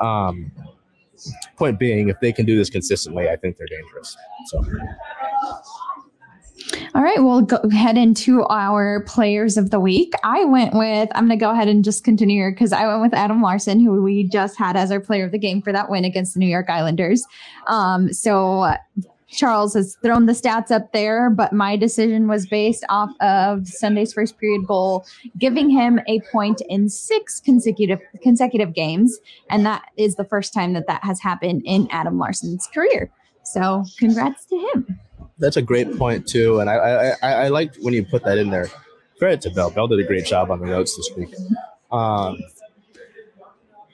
um, 0.00 0.50
point 1.56 1.78
being, 1.78 2.08
if 2.08 2.18
they 2.20 2.32
can 2.32 2.46
do 2.46 2.56
this 2.56 2.70
consistently, 2.70 3.28
I 3.28 3.36
think 3.36 3.56
they're 3.56 3.66
dangerous. 3.66 4.16
So 4.46 4.64
All 6.94 7.02
right, 7.02 7.22
we'll 7.22 7.42
go 7.42 7.68
head 7.70 7.96
into 7.96 8.42
our 8.44 9.02
players 9.04 9.56
of 9.56 9.70
the 9.70 9.80
week. 9.80 10.12
I 10.24 10.44
went 10.44 10.74
with, 10.74 11.08
I'm 11.14 11.26
going 11.26 11.38
to 11.38 11.42
go 11.42 11.50
ahead 11.50 11.68
and 11.68 11.82
just 11.84 12.04
continue 12.04 12.36
here 12.42 12.50
because 12.50 12.72
I 12.72 12.86
went 12.86 13.00
with 13.00 13.14
Adam 13.14 13.40
Larsson, 13.42 13.80
who 13.80 14.02
we 14.02 14.24
just 14.28 14.58
had 14.58 14.76
as 14.76 14.90
our 14.90 15.00
player 15.00 15.24
of 15.24 15.32
the 15.32 15.38
game 15.38 15.62
for 15.62 15.72
that 15.72 15.88
win 15.90 16.04
against 16.04 16.34
the 16.34 16.40
New 16.40 16.46
York 16.46 16.68
Islanders. 16.68 17.24
Um, 17.68 18.12
so 18.12 18.74
Charles 19.30 19.74
has 19.74 19.96
thrown 20.02 20.26
the 20.26 20.32
stats 20.32 20.70
up 20.70 20.92
there, 20.92 21.28
but 21.28 21.52
my 21.52 21.76
decision 21.76 22.28
was 22.28 22.46
based 22.46 22.84
off 22.88 23.10
of 23.20 23.68
Sunday's 23.68 24.12
first 24.12 24.38
period 24.38 24.66
goal, 24.66 25.04
giving 25.36 25.68
him 25.68 26.00
a 26.08 26.20
point 26.32 26.62
in 26.68 26.88
six 26.88 27.40
consecutive 27.40 28.00
consecutive 28.22 28.74
games, 28.74 29.18
and 29.50 29.66
that 29.66 29.84
is 29.96 30.16
the 30.16 30.24
first 30.24 30.54
time 30.54 30.72
that 30.72 30.86
that 30.86 31.04
has 31.04 31.20
happened 31.20 31.62
in 31.64 31.88
Adam 31.90 32.18
Larsson's 32.18 32.66
career. 32.72 33.10
So, 33.42 33.84
congrats 33.98 34.46
to 34.46 34.56
him. 34.56 34.98
that's 35.38 35.56
a 35.56 35.62
great 35.62 35.96
point 35.98 36.26
too, 36.26 36.60
and 36.60 36.70
I 36.70 37.14
I, 37.22 37.32
I, 37.32 37.48
liked 37.48 37.76
when 37.80 37.94
you 37.94 38.04
put 38.04 38.24
that 38.24 38.38
in 38.38 38.50
there. 38.50 38.68
Credit 39.18 39.40
to 39.42 39.50
Belle. 39.50 39.70
Belle 39.70 39.88
did 39.88 40.00
a 40.00 40.04
great 40.04 40.24
job 40.24 40.50
on 40.50 40.60
the 40.60 40.66
notes 40.66 40.96
this 40.96 41.10
week. 41.16 41.34
Um, 41.90 42.38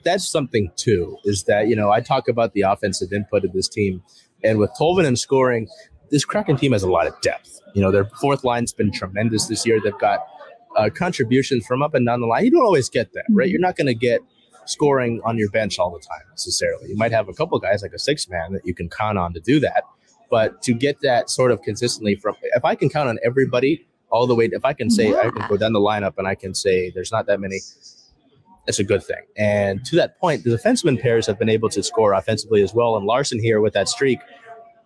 that's 0.05 0.29
something 0.29 0.71
too. 0.77 1.17
Is 1.25 1.45
that 1.45 1.69
you 1.69 1.77
know 1.77 1.91
I 1.91 2.01
talk 2.01 2.29
about 2.29 2.53
the 2.53 2.63
offensive 2.63 3.13
input 3.13 3.45
of 3.45 3.53
this 3.53 3.69
team, 3.69 4.03
and 4.45 4.59
with 4.59 4.71
Tolvanen 4.79 5.19
scoring, 5.19 5.69
this 6.11 6.25
Kraken 6.25 6.57
team 6.57 6.73
has 6.73 6.83
a 6.83 6.91
lot 6.91 7.07
of 7.07 7.21
depth. 7.21 7.61
You 7.75 7.83
know 7.83 7.91
their 7.91 8.05
fourth 8.21 8.45
line's 8.45 8.73
been 8.73 8.93
tremendous 8.93 9.47
this 9.47 9.67
year. 9.67 9.81
They've 9.83 9.99
got 9.99 10.21
uh, 10.77 10.91
contributions 10.95 11.67
from 11.67 11.83
up 11.83 11.95
and 11.95 12.07
down 12.07 12.21
the 12.21 12.27
line. 12.27 12.45
You 12.45 12.51
don't 12.51 12.65
always 12.65 12.89
get 12.89 13.13
that, 13.15 13.25
right? 13.31 13.49
You're 13.49 13.61
not 13.61 13.77
going 13.77 13.87
to 13.87 13.95
get 13.95 14.21
scoring 14.67 15.21
on 15.25 15.39
your 15.39 15.51
bench 15.51 15.79
all 15.79 15.91
the 15.91 15.99
time 15.99 16.27
necessarily. 16.31 16.89
You 16.89 16.97
might 16.97 17.13
have 17.13 17.29
a 17.29 17.33
couple 17.33 17.59
guys 17.59 17.83
like 17.83 17.93
a 17.93 17.99
six 17.99 18.29
man 18.29 18.53
that 18.53 18.65
you 18.65 18.75
can 18.75 18.89
count 18.89 19.19
on 19.19 19.33
to 19.35 19.41
do 19.41 19.61
that, 19.61 19.85
but 20.31 20.63
to 20.63 20.75
get 20.75 21.01
that 21.03 21.31
sort 21.31 21.51
of 21.51 21.63
consistently 21.63 22.15
from 22.15 22.37
if 22.43 22.65
I 22.65 22.75
can 22.75 22.89
count 22.89 23.09
on 23.09 23.19
everybody 23.25 23.87
all 24.11 24.27
the 24.27 24.35
way, 24.35 24.49
if 24.53 24.65
I 24.65 24.73
can 24.73 24.91
say 24.91 25.15
I 25.15 25.31
can 25.31 25.49
go 25.49 25.57
down 25.57 25.73
the 25.73 25.81
lineup 25.81 26.15
and 26.19 26.27
I 26.27 26.35
can 26.35 26.55
say 26.55 26.91
there's 26.91 27.11
not 27.11 27.27
that 27.27 27.41
many. 27.41 27.61
That's 28.67 28.79
a 28.79 28.85
good 28.85 29.03
thing. 29.03 29.23
And 29.37 29.85
to 29.87 29.97
that 29.97 30.19
point, 30.19 30.45
the 30.45 30.51
defenseman 30.51 31.01
pairs 31.01 31.27
have 31.27 31.39
been 31.39 31.49
able 31.49 31.69
to 31.71 31.83
score 31.83 32.15
offensively 32.15 32.63
as 32.63 32.73
well. 32.73 32.97
And 32.97 33.07
Larsson 33.07 33.39
here 33.39 33.61
with 33.61 33.75
that 33.75 33.89
streak, 33.89 34.21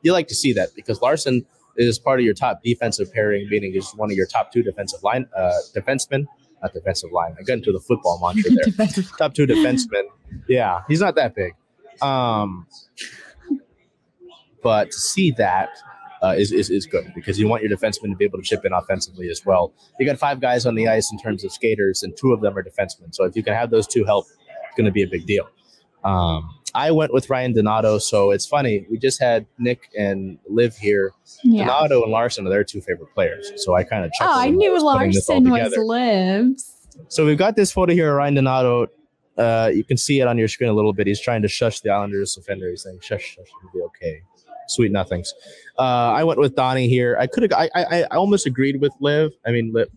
you 0.02 0.12
like 0.12 0.28
to 0.28 0.34
see 0.34 0.52
that 0.54 0.74
because 0.74 1.00
Larsson 1.00 1.44
is 1.76 1.98
part 1.98 2.18
of 2.18 2.24
your 2.24 2.34
top 2.34 2.62
defensive 2.62 3.12
pairing, 3.12 3.48
meaning 3.48 3.72
he's 3.72 3.90
one 3.92 4.10
of 4.10 4.16
your 4.16 4.26
top 4.26 4.52
two 4.52 4.62
defensive 4.62 5.02
line 5.02 5.28
uh, 5.36 5.52
defensemen, 5.74 6.26
not 6.60 6.72
defensive 6.72 7.12
line. 7.12 7.36
I 7.38 7.44
got 7.44 7.54
into 7.54 7.72
the 7.72 7.80
football 7.80 8.20
mantra 8.20 8.50
there. 8.50 9.04
top 9.18 9.34
two 9.34 9.46
defensemen. 9.46 10.02
Yeah, 10.48 10.82
he's 10.88 11.00
not 11.00 11.14
that 11.14 11.34
big. 11.34 11.54
Um, 12.02 12.66
but 14.62 14.90
to 14.90 14.98
see 14.98 15.30
that 15.32 15.70
uh, 16.22 16.34
is, 16.36 16.52
is 16.52 16.70
is 16.70 16.86
good 16.86 17.12
because 17.14 17.38
you 17.38 17.48
want 17.48 17.62
your 17.62 17.70
defensemen 17.76 18.10
to 18.10 18.16
be 18.16 18.24
able 18.24 18.38
to 18.38 18.44
chip 18.44 18.64
in 18.64 18.72
offensively 18.72 19.28
as 19.30 19.44
well. 19.44 19.72
You 19.98 20.06
got 20.06 20.18
five 20.18 20.40
guys 20.40 20.66
on 20.66 20.74
the 20.74 20.88
ice 20.88 21.10
in 21.12 21.18
terms 21.18 21.44
of 21.44 21.52
skaters, 21.52 22.02
and 22.02 22.16
two 22.16 22.32
of 22.32 22.40
them 22.40 22.56
are 22.56 22.62
defensemen. 22.62 23.14
So 23.14 23.24
if 23.24 23.36
you 23.36 23.42
can 23.42 23.54
have 23.54 23.70
those 23.70 23.86
two 23.86 24.04
help, 24.04 24.26
it's 24.28 24.76
going 24.76 24.86
to 24.86 24.92
be 24.92 25.02
a 25.02 25.08
big 25.08 25.26
deal. 25.26 25.48
Um, 26.04 26.48
I 26.74 26.90
went 26.90 27.12
with 27.12 27.30
Ryan 27.30 27.54
Donato, 27.54 27.98
so 27.98 28.30
it's 28.30 28.46
funny. 28.46 28.86
We 28.90 28.98
just 28.98 29.20
had 29.20 29.46
Nick 29.58 29.88
and 29.98 30.38
Liv 30.48 30.76
here. 30.76 31.12
Yeah. 31.42 31.64
Donato 31.66 32.02
and 32.02 32.12
Larsson 32.12 32.46
are 32.46 32.50
their 32.50 32.64
two 32.64 32.80
favorite 32.80 33.12
players. 33.14 33.50
So 33.56 33.74
I 33.74 33.84
kind 33.84 34.04
of 34.04 34.10
Oh, 34.20 34.26
I 34.28 34.50
knew 34.50 34.80
Larsson 34.82 35.50
was 35.50 35.76
lives. 35.84 36.86
So 37.08 37.24
we've 37.24 37.38
got 37.38 37.56
this 37.56 37.72
photo 37.72 37.92
here 37.94 38.10
of 38.10 38.16
Ryan 38.16 38.34
Donato. 38.34 38.88
Uh, 39.36 39.70
you 39.72 39.84
can 39.84 39.96
see 39.96 40.20
it 40.20 40.26
on 40.26 40.36
your 40.36 40.48
screen 40.48 40.68
a 40.68 40.72
little 40.72 40.92
bit. 40.92 41.06
He's 41.06 41.20
trying 41.20 41.42
to 41.42 41.48
shush 41.48 41.80
the 41.80 41.90
Islanders 41.90 42.34
defender. 42.34 42.68
He's 42.70 42.82
saying, 42.82 42.98
"Shush, 43.00 43.22
shush, 43.36 43.46
it'll 43.46 43.72
be 43.72 43.80
okay." 43.82 44.22
Sweet 44.68 44.92
nothings. 44.92 45.32
Uh, 45.78 45.82
I 45.82 46.24
went 46.24 46.38
with 46.38 46.54
Donnie 46.54 46.88
here. 46.88 47.16
I 47.18 47.26
could 47.26 47.42
have. 47.44 47.52
I, 47.52 47.68
I 47.74 48.02
I 48.02 48.16
almost 48.16 48.46
agreed 48.46 48.80
with 48.80 48.92
Liv. 49.00 49.32
I 49.46 49.50
mean, 49.50 49.72
Liv. 49.72 49.88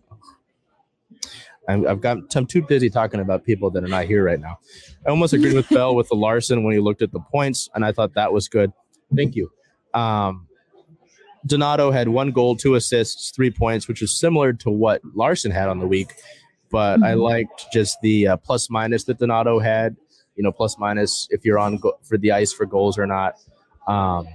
I'm, 1.67 1.87
I've 1.87 2.01
got. 2.01 2.17
I'm 2.35 2.45
too 2.45 2.61
busy 2.63 2.89
talking 2.89 3.19
about 3.19 3.45
people 3.45 3.69
that 3.71 3.83
are 3.83 3.87
not 3.87 4.05
here 4.05 4.23
right 4.23 4.39
now. 4.39 4.59
I 5.05 5.09
almost 5.09 5.33
agreed 5.33 5.53
with 5.53 5.69
Belle 5.71 5.95
with 5.95 6.09
the 6.09 6.15
Larsson 6.15 6.63
when 6.63 6.73
he 6.73 6.79
looked 6.79 7.01
at 7.01 7.11
the 7.11 7.19
points, 7.19 7.69
and 7.75 7.85
I 7.85 7.91
thought 7.91 8.13
that 8.15 8.33
was 8.33 8.47
good. 8.47 8.71
Thank 9.15 9.35
you. 9.35 9.51
Um, 9.93 10.47
Donato 11.45 11.91
had 11.91 12.07
one 12.07 12.31
goal, 12.31 12.55
two 12.55 12.75
assists, 12.75 13.31
three 13.31 13.51
points, 13.51 13.87
which 13.87 14.01
is 14.01 14.17
similar 14.17 14.53
to 14.53 14.69
what 14.69 15.01
Larsson 15.15 15.51
had 15.51 15.69
on 15.69 15.79
the 15.79 15.87
week. 15.87 16.13
But 16.71 17.03
I 17.03 17.13
Mhm. 17.13 17.21
liked 17.21 17.65
just 17.73 17.99
the 18.01 18.27
uh, 18.29 18.37
plus 18.37 18.69
minus 18.69 19.03
that 19.05 19.19
Donato 19.19 19.59
had. 19.59 19.95
You 20.35 20.43
know, 20.43 20.51
plus 20.51 20.77
minus 20.79 21.27
if 21.29 21.43
you're 21.45 21.59
on 21.59 21.77
go- 21.77 21.99
for 22.03 22.17
the 22.17 22.31
ice 22.31 22.53
for 22.53 22.65
goals 22.65 22.97
or 22.97 23.05
not. 23.05 23.35
Um, 23.87 24.27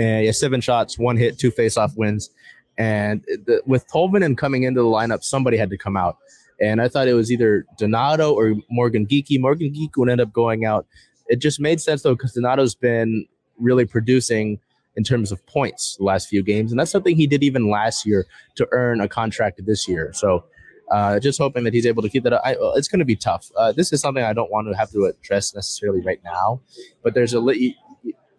and 0.00 0.24
yeah, 0.24 0.32
seven 0.32 0.60
shots, 0.60 0.98
one 0.98 1.16
hit, 1.16 1.38
two 1.38 1.50
face-off 1.50 1.92
wins. 1.96 2.30
And 2.78 3.22
the, 3.46 3.62
with 3.66 3.86
Tolvanen 3.88 4.36
coming 4.36 4.62
into 4.62 4.80
the 4.80 4.88
lineup, 4.88 5.22
somebody 5.22 5.58
had 5.58 5.68
to 5.70 5.76
come 5.76 5.96
out. 5.96 6.16
And 6.60 6.80
I 6.80 6.88
thought 6.88 7.08
it 7.08 7.14
was 7.14 7.30
either 7.30 7.66
Donato 7.78 8.32
or 8.32 8.54
Morgan 8.70 9.06
Geekie. 9.06 9.40
Morgan 9.40 9.72
Geekie 9.74 9.96
would 9.96 10.08
end 10.08 10.20
up 10.20 10.32
going 10.32 10.64
out. 10.64 10.86
It 11.28 11.36
just 11.36 11.60
made 11.60 11.80
sense 11.80 12.02
though 12.02 12.14
because 12.14 12.32
Donato's 12.32 12.74
been 12.74 13.26
really 13.58 13.84
producing 13.84 14.58
in 14.96 15.04
terms 15.04 15.32
of 15.32 15.44
points 15.46 15.96
the 15.96 16.04
last 16.04 16.28
few 16.28 16.42
games, 16.42 16.72
and 16.72 16.80
that's 16.80 16.90
something 16.90 17.14
he 17.14 17.26
did 17.26 17.42
even 17.42 17.70
last 17.70 18.04
year 18.04 18.26
to 18.56 18.66
earn 18.72 19.00
a 19.00 19.08
contract 19.08 19.60
this 19.66 19.86
year. 19.86 20.12
So. 20.14 20.44
Uh, 20.90 21.20
just 21.20 21.38
hoping 21.38 21.62
that 21.62 21.72
he's 21.72 21.86
able 21.86 22.02
to 22.02 22.08
keep 22.08 22.24
that. 22.24 22.32
up. 22.32 22.42
I, 22.44 22.56
it's 22.74 22.88
going 22.88 22.98
to 22.98 23.04
be 23.04 23.14
tough. 23.14 23.48
Uh, 23.56 23.70
this 23.70 23.92
is 23.92 24.00
something 24.00 24.24
I 24.24 24.32
don't 24.32 24.50
want 24.50 24.66
to 24.66 24.76
have 24.76 24.90
to 24.90 25.04
address 25.04 25.54
necessarily 25.54 26.00
right 26.00 26.20
now, 26.24 26.62
but 27.04 27.14
there's 27.14 27.32
a 27.32 27.38
li- 27.38 27.76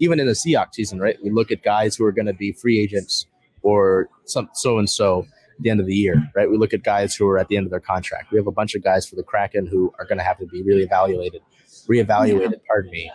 even 0.01 0.19
in 0.19 0.25
the 0.25 0.33
Seahawks 0.33 0.73
season, 0.73 0.99
right? 0.99 1.17
We 1.23 1.29
look 1.29 1.51
at 1.51 1.61
guys 1.63 1.95
who 1.95 2.03
are 2.05 2.11
going 2.11 2.25
to 2.25 2.33
be 2.33 2.51
free 2.51 2.79
agents 2.81 3.27
or 3.61 4.09
some 4.25 4.49
so 4.53 4.79
and 4.79 4.89
so 4.89 5.19
at 5.57 5.63
the 5.63 5.69
end 5.69 5.79
of 5.79 5.85
the 5.85 5.95
year, 5.95 6.15
right? 6.35 6.49
We 6.49 6.57
look 6.57 6.73
at 6.73 6.83
guys 6.83 7.15
who 7.15 7.27
are 7.29 7.37
at 7.37 7.47
the 7.47 7.55
end 7.55 7.67
of 7.67 7.71
their 7.71 7.79
contract. 7.79 8.31
We 8.31 8.37
have 8.37 8.47
a 8.47 8.51
bunch 8.51 8.73
of 8.75 8.83
guys 8.83 9.07
for 9.07 9.15
the 9.15 9.23
Kraken 9.23 9.67
who 9.67 9.93
are 9.99 10.05
going 10.05 10.17
to 10.17 10.23
have 10.23 10.39
to 10.39 10.47
be 10.47 10.63
really 10.63 10.81
evaluated, 10.81 11.41
reevaluated, 11.87 12.59
pardon 12.67 12.91
me, 12.91 13.11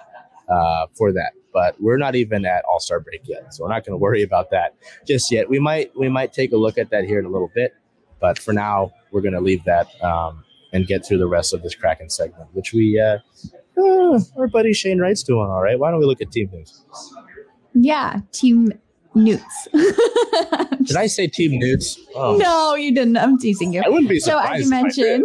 uh, 0.49 0.87
for 0.97 1.13
that. 1.13 1.33
But 1.53 1.75
we're 1.81 1.97
not 1.97 2.15
even 2.15 2.45
at 2.47 2.65
All 2.65 2.79
Star 2.79 3.01
break 3.01 3.23
yet, 3.25 3.53
so 3.53 3.65
we're 3.65 3.71
not 3.71 3.85
going 3.85 3.95
to 3.95 3.99
worry 3.99 4.23
about 4.23 4.51
that 4.51 4.75
just 5.07 5.33
yet. 5.33 5.49
We 5.51 5.59
might 5.59 5.91
we 5.99 6.09
might 6.09 6.33
take 6.33 6.53
a 6.53 6.57
look 6.57 6.79
at 6.79 6.91
that 6.91 7.05
here 7.05 7.19
in 7.19 7.25
a 7.25 7.31
little 7.31 7.51
bit. 7.55 7.75
but 8.21 8.39
for 8.39 8.53
now, 8.53 8.93
we're 9.11 9.23
going 9.23 9.35
to 9.35 9.41
leave 9.41 9.65
that 9.65 9.89
um, 10.05 10.45
and 10.73 10.87
get 10.87 11.07
through 11.07 11.19
the 11.19 11.27
rest 11.27 11.55
of 11.55 11.63
this 11.63 11.75
Kraken 11.75 12.11
segment, 12.11 12.49
which 12.53 12.73
we, 12.73 13.01
uh, 13.01 13.19
uh, 13.79 14.21
our 14.37 14.49
buddy 14.49 14.73
Shane 14.73 14.99
Wright's 14.99 15.23
doing 15.23 15.49
all 15.49 15.63
right. 15.63 15.79
Why 15.79 15.91
don't 15.91 16.01
we 16.01 16.07
look 16.07 16.21
at 16.21 16.31
team 16.33 16.51
news? 16.53 16.85
Yeah, 17.75 18.21
team 18.33 18.73
Newts. 19.15 19.69
Did 19.73 20.97
I 20.97 21.07
say 21.07 21.27
team 21.27 21.59
Newts? 21.59 21.99
Oh. 22.15 22.37
No, 22.37 22.75
you 22.75 22.95
didn't. 22.95 23.17
I'm 23.17 23.39
teasing 23.39 23.73
you. 23.73 23.83
I 23.85 23.89
wouldn't 23.89 24.11
be 24.11 24.21
surprised. 24.21 24.49
So 24.49 24.55
as 24.55 24.65
you 24.65 24.71
mentioned, 24.71 25.25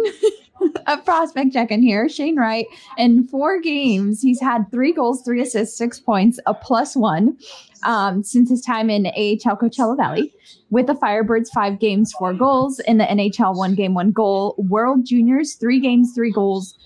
a 0.86 0.98
prospect 0.98 1.52
check 1.52 1.70
in 1.70 1.82
here. 1.82 2.08
Shane 2.08 2.36
Wright 2.36 2.66
in 2.98 3.26
four 3.26 3.60
games, 3.60 4.22
he's 4.22 4.40
had 4.40 4.70
three 4.70 4.92
goals, 4.92 5.22
three 5.22 5.40
assists, 5.40 5.76
six 5.76 6.00
points, 6.00 6.38
a 6.46 6.54
plus 6.54 6.96
one 6.96 7.36
um, 7.84 8.22
since 8.22 8.50
his 8.50 8.62
time 8.62 8.90
in 8.90 9.06
AHL 9.06 9.56
Coachella 9.56 9.96
Valley. 9.96 10.32
With 10.70 10.86
the 10.86 10.94
Firebirds, 10.94 11.48
five 11.52 11.78
games, 11.78 12.12
four 12.12 12.32
goals. 12.32 12.80
In 12.80 12.98
the 12.98 13.04
NHL, 13.04 13.56
one 13.56 13.74
game, 13.74 13.94
one 13.94 14.10
goal. 14.10 14.54
World 14.56 15.04
Juniors, 15.04 15.54
three 15.54 15.80
games, 15.80 16.12
three 16.14 16.32
goals, 16.32 16.78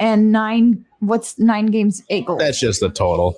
and 0.00 0.32
nine. 0.32 0.84
What's 1.00 1.38
nine 1.38 1.66
games, 1.66 2.02
eight 2.08 2.26
goals? 2.26 2.38
That's 2.38 2.58
just 2.58 2.80
the 2.80 2.88
total. 2.88 3.36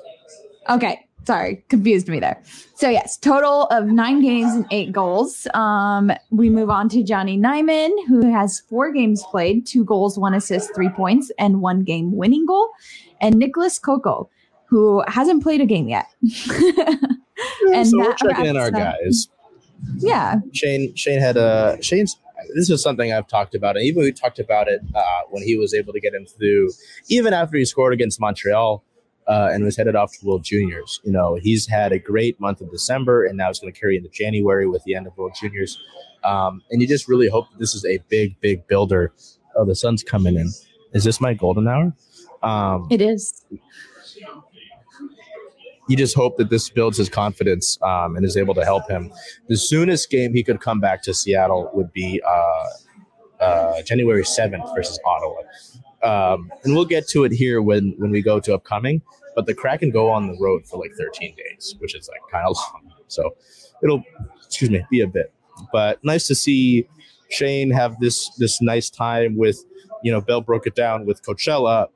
Okay, 0.70 1.04
sorry, 1.28 1.62
confused 1.68 2.08
me 2.08 2.18
there. 2.20 2.40
So 2.74 2.88
yes, 2.88 3.18
total 3.18 3.64
of 3.66 3.84
nine 3.86 4.22
games 4.22 4.54
and 4.54 4.64
eight 4.70 4.92
goals. 4.92 5.46
Um, 5.52 6.10
we 6.30 6.48
move 6.48 6.70
on 6.70 6.88
to 6.88 7.02
Johnny 7.02 7.36
Nyman, 7.36 7.90
who 8.06 8.32
has 8.32 8.60
four 8.60 8.90
games 8.90 9.22
played, 9.30 9.66
two 9.66 9.84
goals, 9.84 10.18
one 10.18 10.32
assist, 10.32 10.74
three 10.74 10.88
points, 10.88 11.30
and 11.38 11.60
one 11.60 11.84
game 11.84 12.16
winning 12.16 12.46
goal. 12.46 12.70
And 13.20 13.34
Niklas 13.34 13.78
Kokko, 13.78 14.28
who 14.70 15.02
hasn't 15.06 15.42
played 15.42 15.60
a 15.60 15.66
game 15.66 15.86
yet. 15.86 16.06
and 17.74 17.86
so 17.86 17.98
we're 17.98 18.14
checking 18.14 18.46
in 18.46 18.56
our 18.56 18.70
guys. 18.70 19.28
Yeah. 19.98 20.36
Shane 20.54 20.94
Shane 20.96 21.20
had 21.20 21.36
a 21.36 21.76
Shane's 21.82 22.16
this 22.54 22.70
is 22.70 22.82
something 22.82 23.12
I've 23.12 23.28
talked 23.28 23.54
about, 23.54 23.76
and 23.76 23.84
even 23.84 24.02
we 24.02 24.12
talked 24.12 24.38
about 24.38 24.68
it 24.68 24.80
uh, 24.94 25.22
when 25.28 25.42
he 25.42 25.56
was 25.56 25.74
able 25.74 25.92
to 25.92 26.00
get 26.00 26.14
him 26.14 26.24
through, 26.24 26.70
even 27.08 27.34
after 27.34 27.58
he 27.58 27.66
scored 27.66 27.92
against 27.92 28.18
Montreal 28.18 28.82
uh, 29.28 29.50
and 29.52 29.64
was 29.64 29.76
headed 29.76 29.94
off 29.94 30.12
to 30.18 30.26
World 30.26 30.42
Juniors. 30.42 31.00
You 31.04 31.12
know, 31.12 31.38
he's 31.40 31.66
had 31.66 31.92
a 31.92 31.98
great 31.98 32.40
month 32.40 32.60
of 32.60 32.70
December, 32.70 33.24
and 33.24 33.36
now 33.36 33.50
it's 33.50 33.58
going 33.58 33.72
to 33.72 33.78
carry 33.78 33.96
into 33.96 34.08
January 34.08 34.66
with 34.66 34.82
the 34.84 34.94
end 34.94 35.06
of 35.06 35.16
World 35.16 35.36
Juniors. 35.38 35.78
Um, 36.24 36.62
and 36.70 36.80
you 36.80 36.88
just 36.88 37.08
really 37.08 37.28
hope 37.28 37.46
this 37.58 37.74
is 37.74 37.84
a 37.84 37.98
big, 38.08 38.40
big 38.40 38.66
builder. 38.66 39.12
Oh, 39.54 39.64
the 39.64 39.74
sun's 39.74 40.02
coming 40.02 40.36
in. 40.36 40.50
Is 40.94 41.04
this 41.04 41.20
my 41.20 41.34
golden 41.34 41.68
hour? 41.68 41.92
Um, 42.42 42.88
it 42.90 43.02
is. 43.02 43.44
You 45.88 45.96
just 45.96 46.14
hope 46.14 46.36
that 46.36 46.50
this 46.50 46.68
builds 46.68 46.98
his 46.98 47.08
confidence 47.08 47.78
um, 47.82 48.16
and 48.16 48.24
is 48.24 48.36
able 48.36 48.54
to 48.54 48.64
help 48.64 48.88
him. 48.90 49.10
The 49.48 49.56
soonest 49.56 50.10
game 50.10 50.34
he 50.34 50.42
could 50.42 50.60
come 50.60 50.80
back 50.80 51.02
to 51.04 51.14
Seattle 51.14 51.70
would 51.72 51.92
be 51.92 52.20
uh, 52.26 52.64
uh, 53.42 53.82
January 53.82 54.22
7th 54.22 54.74
versus 54.74 54.98
Ottawa. 55.06 55.42
Um, 56.02 56.52
and 56.64 56.74
we'll 56.74 56.84
get 56.84 57.08
to 57.08 57.24
it 57.24 57.32
here 57.32 57.60
when 57.60 57.94
when 57.98 58.10
we 58.10 58.22
go 58.22 58.38
to 58.40 58.54
upcoming. 58.54 59.02
But 59.38 59.46
the 59.46 59.54
Kraken 59.54 59.92
go 59.92 60.10
on 60.10 60.26
the 60.26 60.36
road 60.40 60.66
for 60.66 60.80
like 60.80 60.90
13 60.98 61.36
days, 61.36 61.76
which 61.78 61.94
is 61.94 62.08
like 62.08 62.18
kind 62.28 62.44
of 62.44 62.56
long. 62.56 62.92
So 63.06 63.36
it'll, 63.84 64.02
excuse 64.44 64.68
me, 64.68 64.84
be 64.90 65.00
a 65.00 65.06
bit. 65.06 65.32
But 65.72 66.02
nice 66.02 66.26
to 66.26 66.34
see 66.34 66.88
Shane 67.30 67.70
have 67.70 68.00
this 68.00 68.28
this 68.38 68.60
nice 68.60 68.90
time 68.90 69.36
with, 69.36 69.64
you 70.02 70.10
know, 70.10 70.20
Belle 70.20 70.40
broke 70.40 70.66
it 70.66 70.74
down 70.74 71.06
with 71.06 71.22
Coachella, 71.22 71.86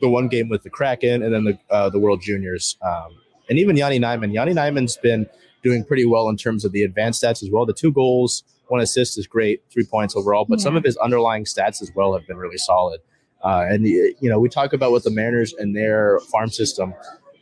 the 0.00 0.08
one 0.08 0.28
game 0.28 0.48
with 0.48 0.62
the 0.62 0.70
Kraken, 0.70 1.22
and 1.22 1.34
then 1.34 1.44
the 1.44 1.58
uh, 1.68 1.90
the 1.90 1.98
World 1.98 2.22
Juniors, 2.22 2.78
um, 2.80 3.10
and 3.50 3.58
even 3.58 3.76
Jani 3.76 4.00
Nyman. 4.00 4.32
Jani 4.32 4.54
Nyman's 4.54 4.96
been 4.96 5.26
doing 5.62 5.84
pretty 5.84 6.06
well 6.06 6.30
in 6.30 6.38
terms 6.38 6.64
of 6.64 6.72
the 6.72 6.84
advanced 6.84 7.22
stats 7.22 7.42
as 7.42 7.50
well. 7.52 7.66
The 7.66 7.74
two 7.74 7.92
goals 7.92 8.44
one 8.68 8.80
assist 8.80 9.18
is 9.18 9.26
great, 9.26 9.62
three 9.70 9.84
points 9.84 10.16
overall, 10.16 10.46
but 10.48 10.58
yeah. 10.58 10.64
some 10.64 10.74
of 10.74 10.84
his 10.84 10.96
underlying 10.96 11.44
stats 11.44 11.82
as 11.82 11.92
well 11.94 12.14
have 12.16 12.26
been 12.26 12.38
really 12.38 12.56
solid. 12.56 13.00
Uh, 13.42 13.66
and 13.68 13.86
you 13.86 14.16
know, 14.22 14.38
we 14.38 14.48
talk 14.48 14.72
about 14.72 14.92
with 14.92 15.04
the 15.04 15.10
Mariners 15.10 15.54
and 15.54 15.76
their 15.76 16.20
farm 16.32 16.50
system. 16.50 16.94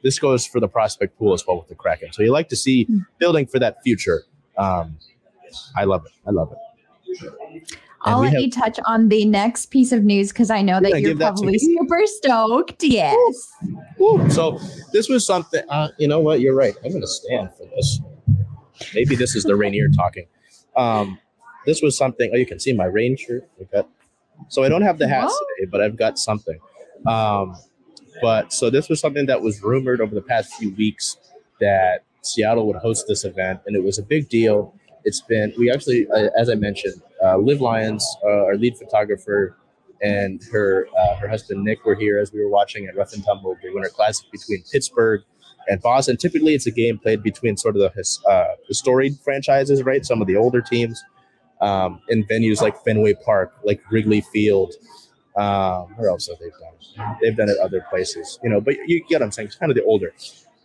This 0.02 0.18
goes 0.18 0.46
for 0.46 0.60
the 0.60 0.68
prospect 0.68 1.18
pool 1.18 1.32
as 1.32 1.46
well 1.46 1.58
with 1.58 1.68
the 1.68 1.74
Kraken. 1.74 2.12
So 2.12 2.22
you 2.22 2.30
like 2.30 2.48
to 2.50 2.56
see 2.56 2.84
hmm. 2.84 2.98
building 3.18 3.46
for 3.46 3.58
that 3.58 3.82
future. 3.82 4.24
Um, 4.58 4.98
I 5.76 5.84
love 5.84 6.04
it. 6.04 6.12
I 6.26 6.30
love 6.30 6.52
it. 6.52 6.58
I'll 8.06 8.20
let 8.20 8.34
have, 8.34 8.42
you 8.42 8.50
touch 8.50 8.78
on 8.86 9.08
the 9.08 9.24
next 9.24 9.66
piece 9.66 9.90
of 9.90 10.04
news 10.04 10.28
because 10.30 10.50
I 10.50 10.60
know 10.60 10.78
that 10.80 11.00
you're 11.00 11.14
that 11.14 11.34
probably 11.34 11.58
super 11.58 12.02
stoked. 12.04 12.82
Yes. 12.82 13.24
So 14.28 14.60
this 14.92 15.08
was 15.08 15.26
something. 15.26 15.62
Uh, 15.70 15.88
you 15.98 16.06
know 16.06 16.20
what? 16.20 16.40
You're 16.40 16.54
right. 16.54 16.74
I'm 16.84 16.90
going 16.90 17.00
to 17.00 17.06
stand 17.06 17.50
for 17.56 17.64
this. 17.64 18.00
Maybe 18.94 19.16
this 19.16 19.34
is 19.34 19.44
the 19.44 19.56
Rainier 19.56 19.88
talking. 19.88 20.26
Um, 20.76 21.18
this 21.64 21.80
was 21.80 21.96
something. 21.96 22.30
Oh, 22.34 22.36
you 22.36 22.44
can 22.44 22.60
see 22.60 22.74
my 22.74 22.84
rain 22.84 23.16
shirt. 23.16 23.48
got, 23.72 23.88
so 24.48 24.62
I 24.62 24.68
don't 24.68 24.82
have 24.82 24.98
the 24.98 25.08
hats 25.08 25.32
what? 25.32 25.46
today, 25.56 25.68
but 25.70 25.80
I've 25.80 25.96
got 25.96 26.18
something. 26.18 26.58
Um, 27.06 27.56
but 28.22 28.52
so 28.52 28.70
this 28.70 28.88
was 28.88 29.00
something 29.00 29.26
that 29.26 29.42
was 29.42 29.62
rumored 29.62 30.00
over 30.00 30.14
the 30.14 30.22
past 30.22 30.54
few 30.54 30.74
weeks 30.74 31.16
that 31.60 32.04
Seattle 32.22 32.66
would 32.66 32.76
host 32.76 33.06
this 33.08 33.24
event, 33.24 33.60
and 33.66 33.76
it 33.76 33.82
was 33.82 33.98
a 33.98 34.02
big 34.02 34.28
deal. 34.28 34.74
It's 35.04 35.20
been 35.20 35.52
we 35.58 35.70
actually, 35.70 36.06
uh, 36.08 36.30
as 36.38 36.48
I 36.48 36.54
mentioned, 36.54 37.02
uh, 37.22 37.36
Liv 37.36 37.60
Lyons, 37.60 38.04
uh, 38.24 38.44
our 38.44 38.56
lead 38.56 38.76
photographer, 38.76 39.56
and 40.02 40.42
her 40.52 40.88
uh, 40.98 41.16
her 41.16 41.28
husband 41.28 41.62
Nick 41.64 41.84
were 41.84 41.94
here 41.94 42.18
as 42.18 42.32
we 42.32 42.40
were 42.40 42.48
watching 42.48 42.86
at 42.86 42.96
Rough 42.96 43.12
and 43.12 43.24
Tumble, 43.24 43.56
the 43.62 43.72
Winter 43.72 43.90
Classic 43.90 44.26
between 44.32 44.62
Pittsburgh 44.72 45.22
and 45.68 45.80
Boston. 45.82 46.16
Typically, 46.16 46.54
it's 46.54 46.66
a 46.66 46.70
game 46.70 46.98
played 46.98 47.22
between 47.22 47.56
sort 47.56 47.76
of 47.76 47.82
the 47.82 47.90
his, 47.90 48.20
uh, 48.28 48.54
storied 48.70 49.18
franchises, 49.22 49.82
right? 49.82 50.04
Some 50.04 50.20
of 50.20 50.26
the 50.26 50.36
older 50.36 50.60
teams 50.60 51.02
um, 51.64 52.00
in 52.08 52.24
venues 52.24 52.60
like 52.60 52.76
Fenway 52.84 53.14
Park, 53.14 53.54
like 53.64 53.80
Wrigley 53.90 54.20
Field. 54.32 54.74
Um, 55.36 55.94
where 55.96 56.10
else 56.10 56.28
have 56.28 56.38
they 56.38 56.50
done? 56.50 57.16
They've 57.20 57.36
done 57.36 57.48
it 57.48 57.58
other 57.58 57.84
places, 57.90 58.38
you 58.42 58.50
know. 58.50 58.60
But 58.60 58.76
you 58.86 59.04
get 59.08 59.20
what 59.20 59.22
I'm 59.22 59.32
saying. 59.32 59.48
It's 59.48 59.56
kind 59.56 59.70
of 59.70 59.76
the 59.76 59.84
older. 59.84 60.12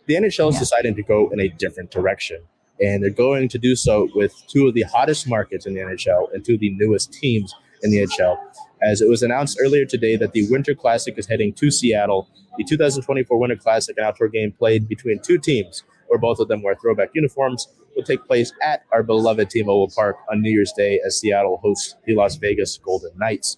The 0.06 0.14
NHL 0.14 0.50
is 0.50 0.54
yeah. 0.54 0.60
deciding 0.60 0.94
to 0.96 1.02
go 1.02 1.28
in 1.30 1.40
a 1.40 1.48
different 1.48 1.90
direction, 1.90 2.42
and 2.80 3.02
they're 3.02 3.10
going 3.10 3.48
to 3.48 3.58
do 3.58 3.74
so 3.74 4.08
with 4.14 4.32
two 4.48 4.68
of 4.68 4.74
the 4.74 4.82
hottest 4.82 5.28
markets 5.28 5.66
in 5.66 5.74
the 5.74 5.80
NHL 5.80 6.32
and 6.32 6.44
two 6.44 6.54
of 6.54 6.60
the 6.60 6.70
newest 6.70 7.12
teams 7.12 7.54
in 7.82 7.90
the 7.90 7.98
NHL. 8.06 8.36
As 8.82 9.00
it 9.00 9.08
was 9.08 9.22
announced 9.22 9.58
earlier 9.60 9.84
today 9.84 10.16
that 10.16 10.32
the 10.32 10.48
Winter 10.50 10.74
Classic 10.74 11.18
is 11.18 11.26
heading 11.26 11.52
to 11.54 11.70
Seattle 11.70 12.28
the 12.58 12.64
2024 12.64 13.38
Winter 13.38 13.56
Classic, 13.56 13.96
an 13.96 14.04
outdoor 14.04 14.28
game 14.28 14.52
played 14.52 14.88
between 14.88 15.20
two 15.20 15.38
teams, 15.38 15.82
where 16.08 16.18
both 16.18 16.40
of 16.40 16.48
them 16.48 16.62
wear 16.62 16.74
throwback 16.74 17.10
uniforms, 17.14 17.68
will 17.94 18.02
take 18.02 18.24
place 18.24 18.52
at 18.62 18.84
our 18.92 19.02
beloved 19.02 19.50
T-Mobile 19.50 19.92
Park 19.94 20.16
on 20.30 20.42
New 20.42 20.50
Year's 20.50 20.72
Day 20.72 21.00
as 21.04 21.18
Seattle 21.18 21.58
hosts 21.62 21.96
the 22.04 22.14
Las 22.14 22.36
Vegas 22.36 22.78
Golden 22.78 23.10
Knights. 23.16 23.56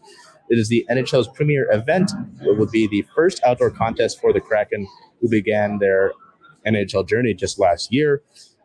It 0.49 0.59
is 0.59 0.68
the 0.68 0.85
NHL's 0.91 1.28
premier 1.28 1.70
event. 1.70 2.12
It 2.43 2.59
will 2.59 2.70
be 2.70 2.87
the 2.87 3.05
first 3.14 3.43
outdoor 3.45 3.70
contest 3.70 4.20
for 4.20 4.33
the 4.33 4.41
Kraken, 4.41 4.87
who 5.20 5.28
began 5.28 5.78
their 5.78 6.12
NHL 6.66 7.09
journey 7.09 7.35
just 7.35 7.59
last 7.59 7.93
year. 7.93 8.22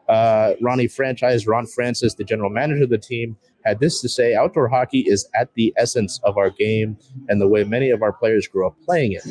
Uh, 0.10 0.54
Ronnie 0.62 0.88
Franchise, 0.88 1.48
Ron 1.48 1.66
Francis, 1.66 2.16
the 2.16 2.24
general 2.24 2.50
manager 2.50 2.84
of 2.84 2.90
the 2.90 2.98
team, 2.98 3.38
had 3.66 3.80
this 3.80 4.02
to 4.02 4.10
say 4.10 4.34
outdoor 4.34 4.70
hockey 4.70 5.02
is 5.02 5.28
at 5.36 5.54
the 5.56 5.74
essence 5.78 6.20
of 6.24 6.38
our 6.38 6.50
game 6.50 6.98
and 7.28 7.42
the 7.42 7.48
way 7.48 7.64
many 7.64 7.90
of 7.90 8.02
our 8.02 8.14
players 8.14 8.48
grew 8.48 8.66
up 8.66 8.76
playing 8.86 9.12
it 9.12 9.26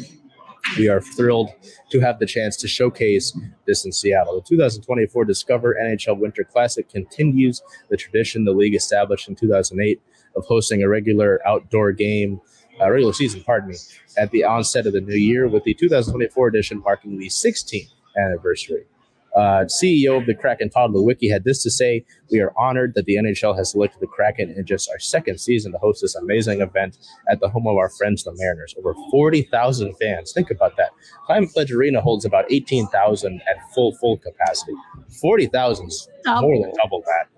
we 0.79 0.89
are 0.89 1.01
thrilled 1.01 1.51
to 1.91 2.01
have 2.01 2.19
the 2.19 2.27
chance 2.27 2.57
to 2.59 2.69
showcase 2.69 3.37
this 3.67 3.85
in 3.85 3.93
Seattle. 3.93 4.37
The 4.37 4.49
2024 4.49 5.25
Discover 5.25 5.77
NHL 5.81 6.19
Winter 6.19 6.45
Classic 6.45 6.89
continues 6.89 7.63
the 7.89 7.97
tradition 7.97 8.45
the 8.45 8.53
league 8.53 8.75
established 8.75 9.29
in 9.29 9.37
2008 9.37 10.01
of 10.37 10.45
hosting 10.47 10.83
a 10.83 10.89
regular 10.89 11.41
outdoor 11.47 11.93
game, 11.93 12.41
uh, 12.81 12.91
regular 12.91 13.13
season, 13.13 13.43
pardon 13.45 13.71
me, 13.71 13.77
at 14.19 14.31
the 14.31 14.45
onset 14.45 14.87
of 14.87 14.93
the 14.93 15.01
new 15.01 15.17
year, 15.17 15.49
with 15.49 15.65
the 15.65 15.75
2024 15.75 16.49
edition 16.49 16.81
marking 16.81 17.19
the 17.19 17.29
16th 17.29 17.93
anniversary. 18.19 18.85
Uh, 19.37 19.67
CEO 19.67 20.19
of 20.19 20.25
the 20.25 20.35
Kraken, 20.35 20.71
Tod 20.71 20.93
Leiweke, 20.93 21.31
had 21.31 21.45
this 21.45 21.63
to 21.63 21.71
say 21.71 22.05
We 22.31 22.41
are 22.41 22.53
honored 22.59 22.95
that 22.95 23.05
the 23.05 23.17
NHL 23.17 23.55
has 23.57 23.73
selected 23.73 24.01
the 24.01 24.07
Kraken 24.07 24.51
in 24.57 24.65
just 24.65 24.89
our 24.91 24.99
second 24.99 25.39
season 25.39 25.73
to 25.73 25.79
host 25.79 26.01
this 26.01 26.15
amazing 26.15 26.63
event 26.63 26.97
at 27.29 27.41
the 27.41 27.51
home 27.51 27.67
of 27.67 27.77
our 27.77 27.91
friends, 27.91 28.25
the 28.25 28.33
Mariners. 28.35 28.75
Over 28.79 28.95
40,000 29.11 29.95
fans. 30.01 30.33
Think 30.33 30.51
about 30.51 30.77
that. 30.79 30.91
Climate 31.27 31.51
Pledge 31.53 31.71
Arena 31.71 32.01
holds 32.01 32.25
about 32.25 32.51
18,000 32.51 33.43
at 33.49 33.75
full, 33.75 33.95
full 33.97 34.17
capacity. 34.17 34.73
40,000 35.21 35.89
is 35.89 36.09
more 36.27 36.63
than 36.63 36.73
double 36.83 37.03
that. 37.07 37.29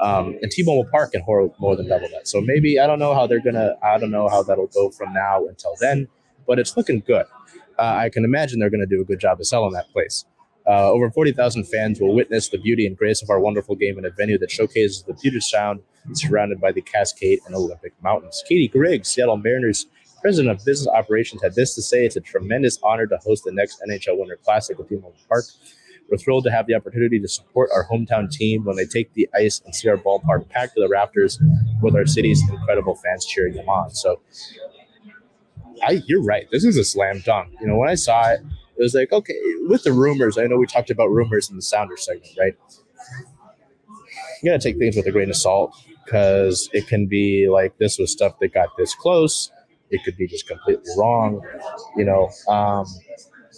Um, 0.00 0.38
and 0.40 0.50
T-Mobile 0.50 0.88
Park 0.92 1.12
can 1.12 1.22
hold 1.22 1.54
more 1.58 1.74
than 1.74 1.88
double 1.88 2.08
that. 2.10 2.28
So 2.28 2.40
maybe 2.40 2.78
I 2.78 2.86
don't 2.86 3.00
know 3.00 3.14
how 3.14 3.26
they're 3.26 3.42
gonna. 3.42 3.74
I 3.82 3.98
don't 3.98 4.12
know 4.12 4.28
how 4.28 4.44
that'll 4.44 4.68
go 4.68 4.90
from 4.90 5.12
now 5.12 5.46
until 5.46 5.74
then, 5.80 6.06
but 6.46 6.60
it's 6.60 6.76
looking 6.76 7.02
good. 7.04 7.26
Uh, 7.78 7.82
I 7.82 8.08
can 8.08 8.24
imagine 8.24 8.60
they're 8.60 8.70
gonna 8.70 8.86
do 8.86 9.00
a 9.00 9.04
good 9.04 9.18
job 9.18 9.40
of 9.40 9.46
selling 9.46 9.72
that 9.72 9.90
place. 9.90 10.24
Uh, 10.68 10.90
over 10.90 11.10
40,000 11.10 11.64
fans 11.64 11.98
will 11.98 12.14
witness 12.14 12.50
the 12.50 12.58
beauty 12.58 12.86
and 12.86 12.96
grace 12.96 13.22
of 13.22 13.30
our 13.30 13.40
wonderful 13.40 13.74
game 13.74 13.98
in 13.98 14.04
a 14.04 14.10
venue 14.10 14.38
that 14.38 14.50
showcases 14.50 15.02
the 15.02 15.14
Puget 15.14 15.42
Sound 15.42 15.80
surrounded 16.12 16.60
by 16.60 16.72
the 16.72 16.82
Cascade 16.82 17.38
and 17.46 17.54
Olympic 17.54 17.94
Mountains. 18.02 18.42
Catie 18.46 18.68
Griggs, 18.68 19.08
Seattle 19.08 19.38
Mariners 19.38 19.86
president 20.20 20.50
of 20.58 20.64
business 20.64 20.88
operations, 20.88 21.42
had 21.42 21.54
this 21.54 21.74
to 21.74 21.82
say 21.82 22.04
It's 22.04 22.16
a 22.16 22.20
tremendous 22.20 22.78
honor 22.82 23.06
to 23.06 23.16
host 23.18 23.44
the 23.44 23.52
next 23.52 23.80
NHL 23.88 24.18
Winter 24.18 24.38
Classic 24.44 24.78
at 24.78 24.88
T-Mobile 24.88 25.14
Park. 25.28 25.44
We're 26.10 26.18
thrilled 26.18 26.44
to 26.44 26.50
have 26.50 26.66
the 26.66 26.74
opportunity 26.74 27.20
to 27.20 27.28
support 27.28 27.70
our 27.72 27.86
hometown 27.86 28.30
team 28.30 28.64
when 28.64 28.76
they 28.76 28.86
take 28.86 29.12
the 29.12 29.28
ice 29.34 29.60
and 29.64 29.74
see 29.74 29.88
our 29.88 29.96
ballpark 29.96 30.48
packed 30.48 30.74
to 30.74 30.80
the 30.80 30.88
rafters 30.88 31.40
with 31.82 31.94
our 31.94 32.06
city's 32.06 32.42
incredible 32.48 32.94
fans 32.96 33.26
cheering 33.26 33.54
them 33.54 33.68
on. 33.68 33.90
So, 33.90 34.20
I, 35.86 36.02
you're 36.06 36.24
right. 36.24 36.48
This 36.50 36.64
is 36.64 36.76
a 36.76 36.84
slam 36.84 37.22
dunk. 37.24 37.54
You 37.60 37.68
know, 37.68 37.76
when 37.76 37.88
I 37.90 37.94
saw 37.94 38.30
it, 38.30 38.40
it 38.78 38.82
was 38.82 38.94
like, 38.94 39.12
okay, 39.12 39.34
with 39.66 39.82
the 39.82 39.92
rumors, 39.92 40.38
I 40.38 40.46
know 40.46 40.56
we 40.56 40.66
talked 40.66 40.90
about 40.90 41.08
rumors 41.08 41.50
in 41.50 41.56
the 41.56 41.62
Sounder 41.62 41.96
segment, 41.96 42.30
right? 42.38 42.54
You 44.42 44.50
got 44.50 44.60
to 44.60 44.68
take 44.68 44.78
things 44.78 44.96
with 44.96 45.06
a 45.06 45.10
grain 45.10 45.30
of 45.30 45.36
salt 45.36 45.74
because 46.04 46.70
it 46.72 46.86
can 46.86 47.06
be 47.06 47.48
like 47.50 47.76
this 47.78 47.98
was 47.98 48.12
stuff 48.12 48.38
that 48.40 48.54
got 48.54 48.68
this 48.78 48.94
close. 48.94 49.50
It 49.90 50.04
could 50.04 50.16
be 50.16 50.26
just 50.26 50.46
completely 50.46 50.90
wrong. 50.96 51.42
You 51.96 52.04
know, 52.04 52.30
um, 52.46 52.86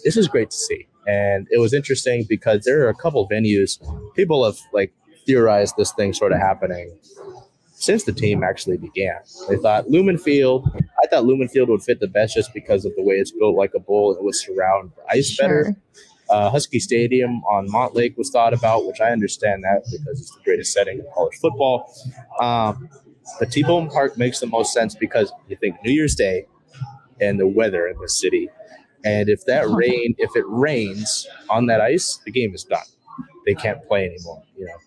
this 0.03 0.17
is 0.17 0.27
great 0.27 0.49
to 0.49 0.57
see. 0.57 0.87
And 1.07 1.47
it 1.51 1.59
was 1.59 1.73
interesting 1.73 2.25
because 2.27 2.63
there 2.63 2.85
are 2.85 2.89
a 2.89 2.95
couple 2.95 3.27
venues, 3.29 3.79
people 4.15 4.43
have 4.45 4.57
like 4.73 4.93
theorized 5.25 5.75
this 5.77 5.91
thing 5.93 6.13
sort 6.13 6.31
of 6.31 6.39
happening 6.39 6.97
since 7.81 8.03
the 8.03 8.13
team 8.13 8.43
actually 8.43 8.77
began. 8.77 9.17
They 9.49 9.57
thought 9.57 9.89
Lumen 9.89 10.17
Field, 10.17 10.69
I 11.03 11.07
thought 11.07 11.25
Lumen 11.25 11.47
Field 11.47 11.69
would 11.69 11.81
fit 11.81 11.99
the 11.99 12.07
best 12.07 12.35
just 12.35 12.53
because 12.53 12.85
of 12.85 12.95
the 12.95 13.01
way 13.01 13.15
it's 13.15 13.31
built 13.31 13.55
like 13.55 13.73
a 13.75 13.79
bowl. 13.79 14.13
It 14.13 14.23
would 14.23 14.35
surround 14.35 14.91
the 14.95 15.03
ice 15.09 15.31
sure. 15.31 15.47
better. 15.47 15.75
Uh, 16.29 16.49
Husky 16.49 16.79
Stadium 16.79 17.43
on 17.43 17.67
Montlake 17.67 18.15
was 18.17 18.29
thought 18.29 18.53
about, 18.53 18.85
which 18.85 19.01
I 19.01 19.09
understand 19.09 19.63
that 19.63 19.83
because 19.91 20.21
it's 20.21 20.31
the 20.31 20.41
greatest 20.43 20.71
setting 20.71 20.99
in 20.99 21.05
college 21.13 21.35
football. 21.41 21.91
Um, 22.39 22.87
but 23.39 23.51
T-Mobile 23.51 23.91
Park 23.91 24.17
makes 24.17 24.39
the 24.39 24.47
most 24.47 24.73
sense 24.73 24.95
because 24.95 25.33
you 25.49 25.55
think 25.57 25.75
New 25.83 25.91
Year's 25.91 26.15
Day 26.15 26.45
and 27.19 27.39
the 27.39 27.47
weather 27.47 27.87
in 27.87 27.97
the 27.99 28.07
city. 28.07 28.49
And 29.03 29.27
if 29.27 29.43
that 29.45 29.67
rain, 29.69 30.13
if 30.19 30.35
it 30.35 30.45
rains 30.47 31.27
on 31.49 31.65
that 31.65 31.81
ice, 31.81 32.19
the 32.25 32.31
game 32.31 32.53
is 32.53 32.63
done. 32.63 32.85
They 33.45 33.55
can't 33.55 33.85
play 33.87 34.05
anymore. 34.05 34.43
You 34.55 34.65
know, 34.65 34.77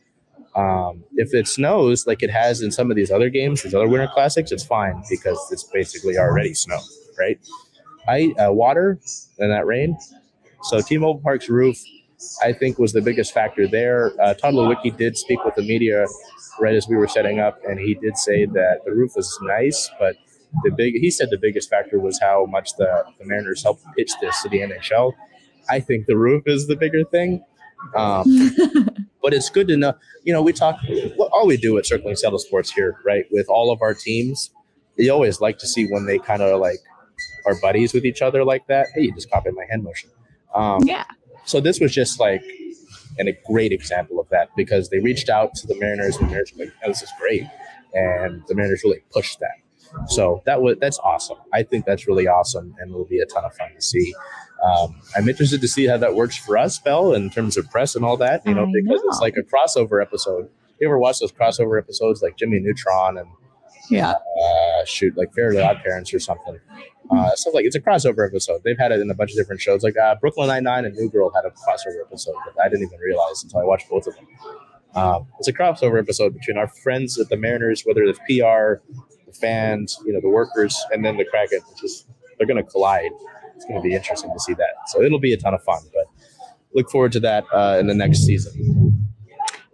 um, 0.56 1.04
if 1.16 1.34
it 1.34 1.48
snows 1.48 2.06
like 2.06 2.22
it 2.22 2.30
has 2.30 2.62
in 2.62 2.70
some 2.70 2.90
of 2.90 2.96
these 2.96 3.10
other 3.10 3.28
games, 3.28 3.62
these 3.62 3.74
other 3.74 3.88
Winter 3.88 4.08
Classics, 4.12 4.52
it's 4.52 4.64
fine 4.64 5.02
because 5.10 5.38
it's 5.50 5.64
basically 5.64 6.16
already 6.16 6.54
snow, 6.54 6.78
right? 7.18 7.38
I 8.06 8.34
uh, 8.38 8.52
water 8.52 9.00
and 9.38 9.50
that 9.50 9.66
rain 9.66 9.96
so 10.64 10.80
T-Mobile 10.80 11.20
Park's 11.20 11.50
roof, 11.50 11.76
I 12.42 12.54
think, 12.54 12.78
was 12.78 12.94
the 12.94 13.02
biggest 13.02 13.34
factor 13.34 13.68
there. 13.68 14.12
Uh, 14.20 14.32
Tod 14.32 14.54
Leiweke 14.54 14.96
did 14.96 15.16
speak 15.16 15.44
with 15.44 15.54
the 15.54 15.62
media 15.62 16.06
right 16.58 16.74
as 16.74 16.88
we 16.88 16.96
were 16.96 17.06
setting 17.06 17.38
up, 17.38 17.58
and 17.68 17.78
he 17.78 17.94
did 17.94 18.16
say 18.16 18.46
that 18.46 18.80
the 18.86 18.92
roof 18.92 19.12
was 19.14 19.38
nice, 19.42 19.90
but 19.98 20.16
the 20.62 20.70
big 20.70 20.94
he 20.94 21.10
said 21.10 21.28
the 21.30 21.38
biggest 21.38 21.68
factor 21.68 21.98
was 21.98 22.18
how 22.20 22.46
much 22.46 22.76
the, 22.78 23.04
the 23.18 23.26
Mariners 23.26 23.62
helped 23.62 23.84
pitch 23.96 24.12
this 24.22 24.42
to 24.42 24.48
the 24.48 24.60
NHL. 24.60 25.12
I 25.68 25.80
think 25.80 26.06
the 26.06 26.16
roof 26.16 26.44
is 26.46 26.66
the 26.66 26.76
bigger 26.76 27.04
thing. 27.04 27.44
Um, 27.94 28.24
but 29.22 29.34
it's 29.34 29.50
good 29.50 29.68
to 29.68 29.76
know. 29.76 29.94
You 30.22 30.32
know, 30.32 30.42
we 30.42 30.52
talk 30.52 30.78
all 31.32 31.46
we 31.46 31.56
do 31.56 31.78
at 31.78 31.86
Circling 31.86 32.16
Seattle 32.16 32.38
Sports 32.38 32.70
here, 32.70 33.00
right? 33.04 33.24
With 33.30 33.48
all 33.48 33.70
of 33.70 33.82
our 33.82 33.94
teams, 33.94 34.50
you 34.96 35.12
always 35.12 35.40
like 35.40 35.58
to 35.58 35.66
see 35.66 35.86
when 35.86 36.06
they 36.06 36.18
kind 36.18 36.42
of 36.42 36.60
like 36.60 36.78
are 37.46 37.54
buddies 37.60 37.92
with 37.92 38.04
each 38.04 38.22
other 38.22 38.44
like 38.44 38.66
that. 38.68 38.88
Hey, 38.94 39.02
you 39.02 39.14
just 39.14 39.30
copied 39.30 39.54
my 39.54 39.64
hand 39.70 39.84
motion. 39.84 40.10
Um, 40.54 40.82
yeah. 40.84 41.04
So 41.44 41.60
this 41.60 41.80
was 41.80 41.92
just 41.92 42.18
like 42.18 42.42
and 43.18 43.28
a 43.28 43.32
great 43.46 43.72
example 43.72 44.18
of 44.18 44.28
that 44.30 44.48
because 44.56 44.90
they 44.90 44.98
reached 44.98 45.28
out 45.28 45.54
to 45.54 45.66
the 45.66 45.78
Mariners 45.78 46.16
and 46.16 46.26
the 46.26 46.30
Mariners 46.30 46.52
were 46.56 46.64
like, 46.64 46.74
oh, 46.84 46.88
this 46.88 47.02
is 47.02 47.10
great. 47.20 47.44
And 47.92 48.42
the 48.48 48.54
Mariners 48.54 48.82
really 48.84 49.02
pushed 49.12 49.38
that. 49.40 49.63
So 50.08 50.42
that 50.46 50.60
was 50.60 50.76
that's 50.80 50.98
awesome. 50.98 51.38
I 51.52 51.62
think 51.62 51.84
that's 51.86 52.06
really 52.06 52.26
awesome 52.26 52.74
and 52.78 52.90
it'll 52.90 53.04
be 53.04 53.20
a 53.20 53.26
ton 53.26 53.44
of 53.44 53.54
fun 53.54 53.74
to 53.74 53.80
see. 53.80 54.14
Um, 54.62 55.00
I'm 55.16 55.28
interested 55.28 55.60
to 55.60 55.68
see 55.68 55.86
how 55.86 55.98
that 55.98 56.14
works 56.14 56.36
for 56.36 56.56
us, 56.56 56.78
Belle, 56.78 57.12
in 57.14 57.30
terms 57.30 57.56
of 57.56 57.70
press 57.70 57.94
and 57.94 58.04
all 58.04 58.16
that. 58.18 58.46
You 58.46 58.54
know, 58.54 58.64
I 58.64 58.72
because 58.72 59.02
know. 59.02 59.08
it's 59.08 59.20
like 59.20 59.36
a 59.36 59.42
crossover 59.42 60.00
episode. 60.00 60.48
You 60.80 60.88
ever 60.88 60.98
watch 60.98 61.18
those 61.18 61.32
crossover 61.32 61.78
episodes 61.78 62.22
like 62.22 62.36
Jimmy 62.36 62.58
Neutron 62.60 63.18
and 63.18 63.28
yeah, 63.90 64.12
uh, 64.12 64.84
shoot 64.86 65.16
like 65.16 65.34
Fairly 65.34 65.60
Odd 65.60 65.82
Parents 65.82 66.12
or 66.14 66.18
something? 66.18 66.58
Uh, 67.10 67.34
so 67.34 67.50
like 67.50 67.66
it's 67.66 67.76
a 67.76 67.80
crossover 67.80 68.26
episode. 68.26 68.62
They've 68.64 68.78
had 68.78 68.92
it 68.92 69.00
in 69.00 69.10
a 69.10 69.14
bunch 69.14 69.32
of 69.32 69.36
different 69.36 69.60
shows. 69.60 69.82
Like 69.82 69.96
uh, 69.96 70.14
Brooklyn 70.16 70.48
Nine 70.48 70.64
Nine 70.64 70.84
and 70.86 70.94
New 70.94 71.10
Girl 71.10 71.30
had 71.34 71.44
a 71.44 71.50
crossover 71.50 72.00
episode 72.06 72.34
that 72.46 72.64
I 72.64 72.68
didn't 72.68 72.86
even 72.86 72.98
realize 72.98 73.42
until 73.42 73.60
I 73.60 73.64
watched 73.64 73.90
both 73.90 74.06
of 74.06 74.14
them. 74.16 74.26
Um, 74.94 75.26
it's 75.38 75.48
a 75.48 75.52
crossover 75.52 75.98
episode 75.98 76.34
between 76.34 76.56
our 76.56 76.68
friends 76.68 77.18
at 77.18 77.28
the 77.28 77.36
Mariners, 77.36 77.82
whether 77.84 78.02
it's 78.04 78.18
PR, 78.20 78.82
fans, 79.36 79.98
you 80.04 80.12
know, 80.12 80.20
the 80.20 80.28
workers, 80.28 80.80
and 80.92 81.04
then 81.04 81.16
the 81.16 81.24
Kraken. 81.24 81.60
Just 81.80 82.08
they're 82.38 82.46
going 82.46 82.62
to 82.62 82.70
collide. 82.70 83.10
It's 83.56 83.64
going 83.64 83.76
to 83.76 83.82
be 83.82 83.94
interesting 83.94 84.32
to 84.32 84.40
see 84.40 84.54
that. 84.54 84.74
So 84.88 85.02
it'll 85.02 85.20
be 85.20 85.32
a 85.32 85.36
ton 85.36 85.54
of 85.54 85.62
fun. 85.62 85.82
But 85.92 86.06
look 86.74 86.90
forward 86.90 87.12
to 87.12 87.20
that 87.20 87.44
uh, 87.52 87.76
in 87.78 87.86
the 87.86 87.94
next 87.94 88.20
season. 88.20 89.04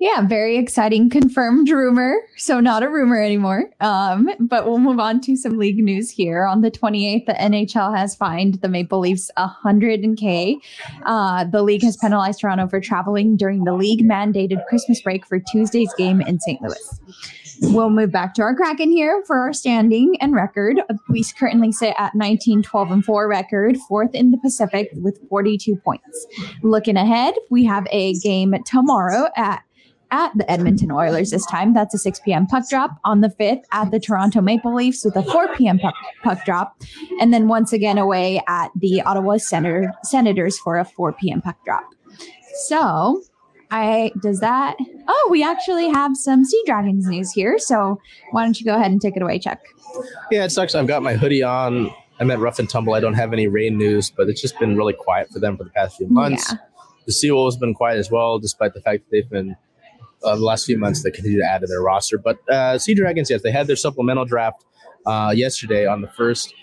Yeah, 0.00 0.22
very 0.26 0.56
exciting 0.56 1.10
confirmed 1.10 1.68
rumor. 1.68 2.14
So 2.38 2.58
not 2.58 2.82
a 2.82 2.88
rumor 2.88 3.22
anymore. 3.22 3.64
Um, 3.80 4.30
but 4.40 4.64
we'll 4.64 4.78
move 4.78 4.98
on 4.98 5.20
to 5.20 5.36
some 5.36 5.58
league 5.58 5.76
news 5.76 6.08
here. 6.08 6.46
On 6.46 6.62
the 6.62 6.70
28th, 6.70 7.26
the 7.26 7.34
NHL 7.34 7.94
has 7.94 8.16
fined 8.16 8.62
the 8.62 8.68
Maple 8.68 8.98
Leafs 8.98 9.30
100k. 9.36 10.56
Uh, 11.04 11.44
the 11.44 11.62
league 11.62 11.82
has 11.82 11.98
penalized 11.98 12.40
Toronto 12.40 12.66
for 12.66 12.80
traveling 12.80 13.36
during 13.36 13.64
the 13.64 13.74
league 13.74 14.02
mandated 14.08 14.64
Christmas 14.68 15.02
break 15.02 15.26
for 15.26 15.38
Tuesday's 15.38 15.92
game 15.98 16.22
in 16.22 16.40
St. 16.40 16.62
Louis. 16.62 17.00
We'll 17.62 17.90
move 17.90 18.10
back 18.10 18.34
to 18.34 18.42
our 18.42 18.54
Kraken 18.54 18.90
here 18.90 19.22
for 19.26 19.36
our 19.36 19.52
standing 19.52 20.16
and 20.20 20.34
record. 20.34 20.80
We 21.08 21.24
currently 21.38 21.72
sit 21.72 21.94
at 21.98 22.14
19, 22.14 22.62
12, 22.62 22.90
and 22.90 23.04
4 23.04 23.28
record, 23.28 23.76
fourth 23.88 24.14
in 24.14 24.30
the 24.30 24.38
Pacific 24.38 24.90
with 24.94 25.20
42 25.28 25.76
points. 25.76 26.26
Looking 26.62 26.96
ahead, 26.96 27.34
we 27.50 27.64
have 27.64 27.86
a 27.90 28.14
game 28.20 28.54
tomorrow 28.64 29.28
at 29.36 29.62
at 30.12 30.36
the 30.36 30.50
Edmonton 30.50 30.90
Oilers 30.90 31.30
this 31.30 31.46
time. 31.46 31.72
That's 31.72 31.94
a 31.94 31.98
6 31.98 32.20
p.m. 32.24 32.46
puck 32.46 32.68
drop 32.68 32.90
on 33.04 33.20
the 33.20 33.28
5th 33.28 33.62
at 33.72 33.90
the 33.90 34.00
Toronto 34.00 34.40
Maple 34.40 34.74
Leafs 34.74 35.04
with 35.04 35.14
a 35.16 35.22
4 35.22 35.54
p.m. 35.54 35.78
puck, 35.78 35.94
puck 36.24 36.44
drop. 36.44 36.80
And 37.20 37.32
then 37.32 37.48
once 37.48 37.72
again 37.72 37.98
away 37.98 38.42
at 38.48 38.70
the 38.74 39.02
Ottawa 39.02 39.36
Senator, 39.36 39.92
Senators 40.02 40.58
for 40.58 40.78
a 40.78 40.84
4 40.84 41.12
p.m. 41.12 41.40
puck 41.40 41.64
drop. 41.64 41.84
So 42.66 43.22
I 43.70 44.10
does 44.20 44.40
that 44.40 44.76
oh 45.06 45.28
we 45.30 45.44
actually 45.44 45.88
have 45.88 46.16
some 46.16 46.44
Sea 46.44 46.62
Dragons 46.66 47.06
news 47.06 47.32
here. 47.32 47.58
So 47.58 48.00
why 48.30 48.44
don't 48.44 48.58
you 48.58 48.66
go 48.66 48.74
ahead 48.74 48.90
and 48.90 49.00
take 49.00 49.16
it 49.16 49.22
away, 49.22 49.38
Chuck? 49.38 49.60
Yeah, 50.30 50.44
it 50.44 50.50
sucks. 50.50 50.74
I've 50.74 50.86
got 50.86 51.02
my 51.02 51.14
hoodie 51.14 51.42
on. 51.42 51.90
I'm 52.20 52.30
at 52.30 52.38
rough 52.38 52.58
and 52.58 52.68
tumble. 52.68 52.94
I 52.94 53.00
don't 53.00 53.14
have 53.14 53.32
any 53.32 53.46
Reign 53.46 53.78
news, 53.78 54.10
but 54.10 54.28
it's 54.28 54.40
just 54.40 54.58
been 54.58 54.76
really 54.76 54.92
quiet 54.92 55.30
for 55.30 55.38
them 55.38 55.56
for 55.56 55.64
the 55.64 55.70
past 55.70 55.96
few 55.96 56.06
months. 56.08 56.52
Yeah. 56.52 56.58
The 57.06 57.12
Seawolves 57.12 57.54
have 57.54 57.60
been 57.60 57.74
quiet 57.74 57.98
as 57.98 58.10
well, 58.10 58.38
despite 58.38 58.74
the 58.74 58.80
fact 58.82 59.04
that 59.04 59.10
they've 59.10 59.28
been 59.28 59.56
uh, 60.22 60.36
the 60.36 60.44
last 60.44 60.66
few 60.66 60.78
months 60.78 61.02
they 61.02 61.10
continue 61.10 61.38
to 61.38 61.46
add 61.46 61.62
to 61.62 61.66
their 61.66 61.80
roster. 61.80 62.18
But 62.18 62.46
uh, 62.48 62.78
Sea 62.78 62.94
Dragons, 62.94 63.30
yes, 63.30 63.42
they 63.42 63.50
had 63.50 63.66
their 63.66 63.76
supplemental 63.76 64.26
draft 64.26 64.64
uh, 65.06 65.32
yesterday 65.34 65.86
on 65.86 66.02
the 66.02 66.08
first. 66.08 66.54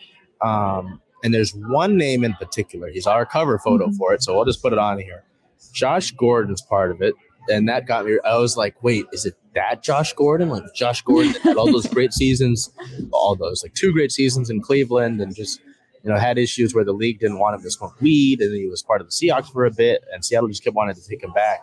Um, 0.41 1.01
and 1.23 1.33
there's 1.33 1.55
one 1.55 1.97
name 1.97 2.23
in 2.23 2.33
particular. 2.33 2.89
He's 2.89 3.07
our 3.07 3.25
cover 3.25 3.57
photo 3.57 3.87
mm-hmm. 3.87 3.95
for 3.95 4.13
it, 4.13 4.21
so 4.23 4.37
I'll 4.37 4.45
just 4.45 4.61
put 4.61 4.73
it 4.73 4.79
on 4.79 4.99
here. 4.99 5.23
Josh 5.67 6.11
Gordon's 6.11 6.61
part 6.61 6.91
of 6.91 7.01
it, 7.01 7.13
and 7.49 7.67
that 7.69 7.87
got 7.87 8.05
me. 8.05 8.19
I 8.23 8.37
was 8.37 8.57
like, 8.57 8.81
"Wait, 8.83 9.05
is 9.11 9.25
it 9.25 9.35
that 9.55 9.83
Josh 9.83 10.13
Gordon? 10.13 10.49
Like 10.49 10.63
Josh 10.73 11.01
Gordon 11.01 11.33
had 11.41 11.57
all 11.57 11.71
those 11.71 11.87
great 11.87 12.13
seasons, 12.13 12.71
all 13.11 13.35
those 13.35 13.63
like 13.63 13.73
two 13.73 13.91
great 13.91 14.11
seasons 14.11 14.49
in 14.49 14.61
Cleveland, 14.61 15.21
and 15.21 15.35
just 15.35 15.61
you 16.03 16.09
know 16.09 16.17
had 16.17 16.37
issues 16.37 16.73
where 16.73 16.83
the 16.83 16.93
league 16.93 17.19
didn't 17.19 17.39
want 17.39 17.55
him 17.55 17.61
to 17.61 17.71
smoke 17.71 17.99
weed, 18.01 18.41
and 18.41 18.55
he 18.55 18.67
was 18.67 18.81
part 18.83 19.01
of 19.01 19.07
the 19.07 19.11
Seahawks 19.11 19.51
for 19.51 19.65
a 19.65 19.71
bit, 19.71 20.03
and 20.13 20.23
Seattle 20.23 20.47
just 20.47 20.63
kept 20.63 20.75
wanting 20.75 20.95
to 20.95 21.07
take 21.07 21.23
him 21.23 21.33
back. 21.33 21.61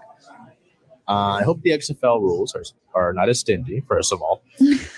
Uh, 1.06 1.38
I 1.38 1.42
hope 1.42 1.60
the 1.60 1.70
XFL 1.70 2.20
rules 2.20 2.54
are, 2.54 2.64
are 2.94 3.12
not 3.12 3.28
as 3.28 3.40
stingy, 3.40 3.82
first 3.86 4.12
of 4.12 4.22
all. 4.22 4.42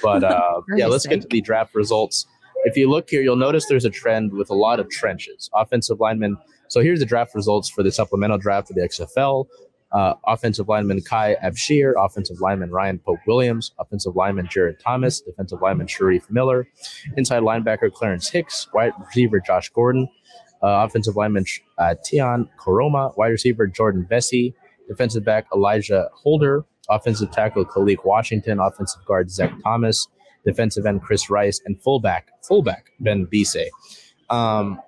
But 0.03 0.23
uh, 0.23 0.61
yeah, 0.77 0.87
let's 0.87 1.07
get 1.07 1.23
to 1.23 1.29
the 1.29 1.41
draft 1.41 1.75
results. 1.75 2.27
If 2.65 2.77
you 2.77 2.89
look 2.89 3.11
here, 3.11 3.23
you'll 3.23 3.37
notice 3.37 3.67
there's 3.67 3.85
a 3.85 3.91
trend 3.91 4.33
with 4.33 4.51
a 4.51 4.55
lot 4.55 4.81
of 4.81 4.89
trenches. 4.89 5.51
Offensive 5.53 6.01
linemen. 6.01 6.37
So 6.77 6.83
here's 6.83 7.01
the 7.01 7.07
draft 7.07 7.35
results 7.35 7.71
for 7.71 7.83
the 7.83 7.91
supplemental 7.91 8.37
draft 8.37 8.69
for 8.69 8.75
the 8.75 8.83
XFL. 8.83 9.47
Uh, 9.93 10.13
offensive 10.27 10.69
lineman 10.69 11.01
Kai 11.01 11.35
Abshir, 11.43 11.95
offensive 11.97 12.39
lineman 12.43 12.71
Ryan 12.71 12.99
Pope 12.99 13.21
Williams, 13.27 13.73
offensive 13.79 14.15
lineman 14.15 14.47
Jared 14.51 14.79
Thomas, 14.79 15.23
defensive 15.23 15.63
lineman 15.63 15.87
Shareef 15.87 16.31
Miller, 16.31 16.69
inside 17.17 17.41
linebacker 17.45 17.91
Clarence 17.91 18.29
Hicks, 18.29 18.69
wide 18.75 18.93
receiver 19.03 19.41
Josh 19.41 19.71
Gordon, 19.71 20.07
uh, 20.63 20.85
offensive 20.87 21.17
lineman 21.17 21.47
uh, 21.79 21.95
Tian 22.05 22.47
Koroma, 22.61 23.17
wide 23.17 23.29
receiver 23.29 23.67
Jordan 23.67 24.07
Veasy, 24.11 24.53
defensive 24.87 25.25
back 25.25 25.47
Elijah 25.55 26.11
Holder, 26.13 26.67
offensive 26.91 27.31
tackle 27.31 27.65
Kalik 27.65 28.05
Washington, 28.05 28.61
offensive 28.61 29.03
guard 29.07 29.31
Zach 29.31 29.55
Thomas, 29.65 30.09
defensive 30.45 30.85
end 30.85 31.01
Chris 31.01 31.31
Rice, 31.31 31.59
and 31.65 31.83
fullback 31.83 32.29
fullback 32.47 32.91
Ben 33.01 33.27
Bise. 33.33 33.71
Um, 34.29 34.79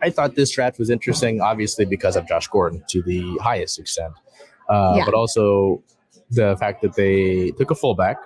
I 0.00 0.10
thought 0.10 0.34
this 0.34 0.50
draft 0.50 0.78
was 0.78 0.90
interesting, 0.90 1.40
obviously 1.40 1.84
because 1.84 2.16
of 2.16 2.26
Josh 2.28 2.46
Gordon 2.48 2.82
to 2.90 3.02
the 3.02 3.36
highest 3.42 3.78
extent, 3.78 4.14
uh, 4.68 4.94
yeah. 4.96 5.04
but 5.04 5.14
also 5.14 5.82
the 6.30 6.56
fact 6.58 6.82
that 6.82 6.94
they 6.94 7.50
took 7.52 7.70
a 7.70 7.74
fullback, 7.74 8.16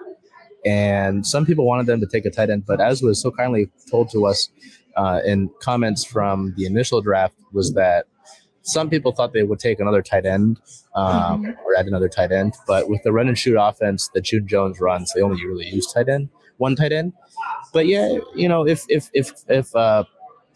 and 0.64 1.27
some 1.27 1.47
people 1.47 1.64
wanted 1.66 1.87
them 1.87 2.01
to 2.01 2.07
take 2.07 2.25
a 2.27 2.31
tight 2.31 2.51
end. 2.51 2.64
But 2.66 2.81
as 2.81 3.03
was 3.03 3.20
so 3.20 3.31
kindly 3.31 3.70
told 3.91 4.11
to 4.11 4.27
us 4.27 4.49
uh, 4.97 5.20
in 5.25 5.51
comments 5.61 6.05
from 6.05 6.55
the 6.57 6.66
initial 6.66 7.01
draft, 7.01 7.35
was 7.53 7.73
that 7.75 8.07
some 8.62 8.89
people 8.89 9.11
thought 9.12 9.33
they 9.33 9.43
would 9.43 9.59
take 9.59 9.81
another 9.81 10.03
tight 10.03 10.25
end 10.25 10.61
um, 10.95 11.45
Mhm. 11.45 11.57
or 11.64 11.75
add 11.77 11.87
another 11.87 12.09
tight 12.09 12.31
end, 12.31 12.55
but 12.66 12.89
with 12.89 13.03
the 13.03 13.12
run 13.12 13.27
and 13.29 13.37
shoot 13.37 13.57
offense 13.59 14.09
that 14.14 14.20
June 14.23 14.47
Jones 14.47 14.79
runs, 14.81 15.12
they 15.14 15.20
only 15.23 15.45
really 15.45 15.66
use 15.66 15.91
tight 15.93 16.09
end, 16.09 16.29
one 16.59 16.77
tight 16.77 16.93
end. 16.93 17.12
But 17.73 17.87
yeah, 17.87 18.18
you 18.37 18.49
know, 18.49 18.66
if 18.66 18.85
if 18.89 19.09
if 19.14 19.33
if 19.49 19.75
uh, 19.75 20.05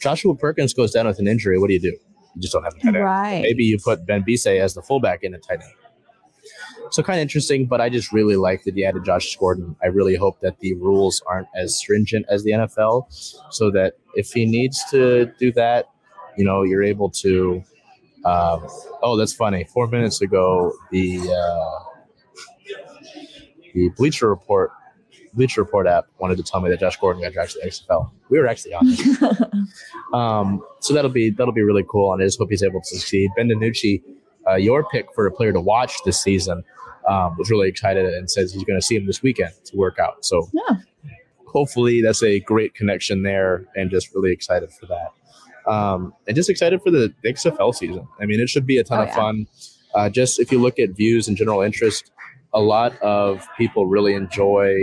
Joshua 0.01 0.35
Perkins 0.35 0.75
goes 0.75 0.93
down 0.93 1.07
with 1.07 1.19
an 1.19 1.27
injury, 1.27 1.59
what 1.59 1.69
do 1.69 1.75
you 1.75 1.81
do? 1.81 1.97
You 2.35 2.43
just 2.43 2.53
don't 2.53 2.65
have 2.65 2.75
a 2.75 2.79
tight 2.79 2.95
end. 2.95 3.05
Right. 3.05 3.43
Maybe 3.43 3.65
you 3.65 3.79
put 3.83 4.07
Ben 4.07 4.25
Bise 4.27 4.47
as 4.47 4.75
the 4.75 4.83
fullback 4.83 5.23
in 5.23 5.35
a 5.35 5.39
tight 5.39 5.63
end. 5.63 5.73
So 6.91 7.03
kind 7.03 7.19
of 7.19 7.23
interesting, 7.23 7.67
but 7.67 7.81
I 7.81 7.89
just 7.89 8.13
really 8.13 8.37
like 8.37 8.65
that 8.65 8.75
he 8.75 8.85
added 8.85 9.05
Josh 9.05 9.37
Gordon. 9.37 9.75
I 9.83 9.87
really 9.87 10.15
hope 10.15 10.41
that 10.41 10.61
the 10.61 10.75
rules 10.75 11.23
aren't 11.27 11.49
as 11.57 11.77
stringent 11.77 12.27
as 12.29 12.45
the 12.45 12.53
NFL, 12.53 13.07
so 13.51 13.71
that 13.73 13.95
if 14.15 14.33
he 14.33 14.47
needs 14.47 14.85
to 14.91 15.33
do 15.39 15.51
that, 15.53 15.87
you 16.37 16.45
know, 16.45 16.63
you're 16.63 16.85
able 16.85 17.11
to. 17.11 17.63
Um, 18.25 18.67
oh, 19.03 19.17
that's 19.17 19.33
funny. 19.33 19.65
Four 19.65 19.89
minutes 19.89 20.21
ago, 20.21 20.73
the 20.91 21.19
uh, 21.21 21.87
the 23.75 23.89
Bleacher 23.97 24.29
Report 24.29 24.71
Bleacher 25.37 25.61
Report 25.63 25.87
app 25.87 26.07
wanted 26.19 26.37
to 26.39 26.43
tell 26.43 26.61
me 26.61 26.71
that 26.71 26.81
Josh 26.81 26.97
Gordon 26.97 27.23
got 27.23 27.33
drafted 27.33 27.61
to 27.63 27.69
the 27.69 27.71
XFL. 27.71 28.11
We 28.31 28.39
were 28.39 28.47
actually 28.49 28.75
on 28.75 28.83
it. 28.85 29.39
Um, 30.13 30.63
so 30.81 30.95
that'll 30.95 31.11
be 31.11 31.31
that'll 31.31 31.53
be 31.53 31.63
really 31.63 31.85
cool, 31.89 32.13
and 32.13 32.23
I 32.23 32.27
just 32.27 32.39
hope 32.39 32.51
he's 32.51 32.63
able 32.63 32.81
to 32.81 32.87
succeed. 32.87 33.31
Ben 33.37 33.49
DiNucci, 33.49 34.03
uh, 34.49 34.55
your 34.55 34.85
pick 34.89 35.13
for 35.15 35.27
a 35.27 35.33
player 35.33 35.53
to 35.53 35.61
watch 35.61 35.93
this 36.05 36.23
season, 36.23 36.63
um, 37.09 37.37
was 37.37 37.51
really 37.51 37.69
excited 37.69 38.07
and 38.15 38.31
says 38.31 38.53
he's 38.53 38.63
going 38.65 38.79
to 38.79 38.87
see 38.87 38.95
him 38.97 39.07
this 39.07 39.23
weekend 39.23 39.53
to 39.65 39.77
work 39.77 39.99
out. 39.99 40.25
So 40.25 40.49
Yeah. 40.53 40.77
hopefully 41.47 42.03
that's 42.03 42.23
a 42.23 42.41
great 42.41 42.75
connection 42.75 43.23
there, 43.25 43.65
and 43.75 43.91
just 43.91 44.15
really 44.15 44.33
excited 44.33 44.71
for 44.73 44.87
that. 44.87 45.71
Um, 45.71 46.15
and 46.29 46.37
just 46.37 46.49
excited 46.49 46.81
for 46.83 46.91
the 46.93 47.13
XFL 47.25 47.75
season. 47.75 48.07
I 48.21 48.27
mean, 48.27 48.39
it 48.41 48.49
should 48.49 48.67
be 48.67 48.79
a 48.79 48.85
ton 48.85 49.01
Oh, 49.01 49.03
of 49.03 49.09
yeah. 49.09 49.15
fun. 49.17 49.47
Uh, 49.95 50.09
just 50.09 50.39
if 50.39 50.53
you 50.53 50.61
look 50.61 50.79
at 50.79 50.91
views 50.91 51.27
and 51.27 51.37
general 51.37 51.63
interest, 51.63 52.13
a 52.55 52.61
lot 52.61 52.97
of 53.03 53.45
people 53.59 53.87
really 53.87 54.15
enjoy 54.15 54.77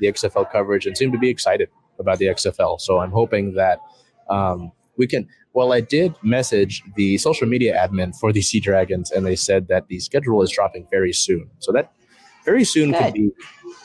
the 0.00 0.08
XFL 0.08 0.50
coverage 0.50 0.86
and 0.86 0.96
seem 0.96 1.12
to 1.12 1.18
be 1.18 1.28
excited 1.28 1.68
about 1.98 2.18
the 2.18 2.26
XFL. 2.26 2.80
So 2.80 2.98
I'm 2.98 3.10
hoping 3.10 3.54
that 3.54 3.78
um, 4.28 4.72
we 4.96 5.06
can. 5.06 5.28
Well, 5.52 5.72
I 5.72 5.80
did 5.80 6.14
message 6.22 6.82
the 6.94 7.18
social 7.18 7.46
media 7.46 7.74
admin 7.76 8.14
for 8.16 8.32
the 8.32 8.40
Sea 8.40 8.60
Dragons, 8.60 9.10
and 9.10 9.26
they 9.26 9.34
said 9.36 9.66
that 9.68 9.88
the 9.88 9.98
schedule 9.98 10.42
is 10.42 10.50
dropping 10.50 10.86
very 10.90 11.12
soon. 11.12 11.50
So 11.58 11.72
that 11.72 11.92
very 12.44 12.64
soon 12.64 12.92
Good. 12.92 13.02
could 13.02 13.14
be 13.14 13.30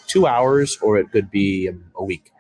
two 0.07 0.27
hours, 0.27 0.77
or 0.81 0.97
it 0.97 1.11
could 1.11 1.31
be 1.31 1.69
a 1.95 2.03
week. 2.03 2.31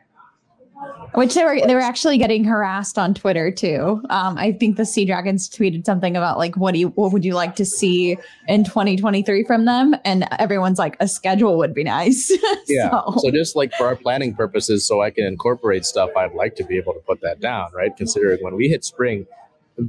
Which 1.13 1.33
they 1.33 1.43
were 1.45 1.57
they 1.65 1.73
were 1.73 1.79
actually 1.81 2.17
getting 2.17 2.43
harassed 2.43 2.97
on 2.97 3.13
Twitter 3.13 3.49
too. 3.49 4.01
Um, 4.09 4.37
I 4.37 4.51
think 4.51 4.75
the 4.75 4.85
Sea 4.85 5.05
Dragons 5.05 5.49
tweeted 5.49 5.85
something 5.85 6.17
about 6.17 6.37
like 6.37 6.57
what 6.57 6.73
do 6.73 6.79
you 6.79 6.89
what 6.89 7.13
would 7.13 7.23
you 7.23 7.33
like 7.33 7.55
to 7.55 7.63
see 7.65 8.17
in 8.49 8.65
2023 8.65 9.45
from 9.45 9.63
them? 9.63 9.95
And 10.03 10.27
everyone's 10.39 10.77
like 10.77 10.97
a 10.99 11.07
schedule 11.07 11.57
would 11.57 11.73
be 11.73 11.83
nice. 11.85 12.31
Yeah. 12.67 12.89
So- 12.89 13.13
So 13.19 13.31
just 13.31 13.55
like 13.55 13.71
for 13.75 13.85
our 13.87 13.95
planning 13.95 14.33
purposes, 14.35 14.85
so 14.85 15.01
I 15.01 15.09
can 15.09 15.23
incorporate 15.25 15.85
stuff, 15.85 16.09
I'd 16.17 16.33
like 16.33 16.55
to 16.57 16.63
be 16.65 16.75
able 16.77 16.93
to 16.93 16.99
put 16.99 17.21
that 17.21 17.39
down, 17.39 17.71
right? 17.73 17.95
Considering 17.95 18.39
when 18.41 18.55
we 18.55 18.67
hit 18.67 18.83
spring, 18.83 19.25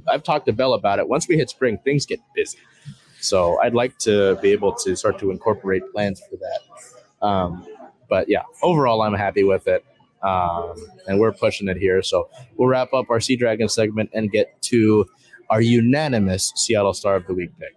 I've 0.08 0.22
talked 0.22 0.46
to 0.46 0.52
Belle 0.52 0.74
about 0.74 0.98
it. 1.00 1.08
Once 1.08 1.26
we 1.26 1.36
hit 1.36 1.50
spring, 1.50 1.78
things 1.84 2.06
get 2.06 2.20
busy. 2.36 2.58
So 3.20 3.58
I'd 3.62 3.74
like 3.74 3.98
to 4.00 4.36
be 4.42 4.52
able 4.52 4.74
to 4.74 4.94
start 4.94 5.18
to 5.20 5.30
incorporate 5.32 5.82
plans 5.92 6.20
for 6.30 6.36
that. 6.36 7.26
Um, 7.26 7.66
but 8.08 8.28
yeah, 8.28 8.42
overall, 8.62 9.02
I'm 9.02 9.14
happy 9.14 9.42
with 9.42 9.66
it. 9.66 9.84
Um, 10.26 10.74
and 11.06 11.20
we're 11.20 11.32
pushing 11.32 11.68
it 11.68 11.76
here. 11.76 12.02
So 12.02 12.28
we'll 12.56 12.68
wrap 12.68 12.92
up 12.92 13.10
our 13.10 13.20
Sea 13.20 13.36
Dragon 13.36 13.68
segment 13.68 14.10
and 14.12 14.30
get 14.30 14.60
to 14.62 15.06
our 15.50 15.60
unanimous 15.60 16.52
Seattle 16.56 16.94
Star 16.94 17.16
of 17.16 17.26
the 17.26 17.34
Week 17.34 17.50
pick. 17.58 17.72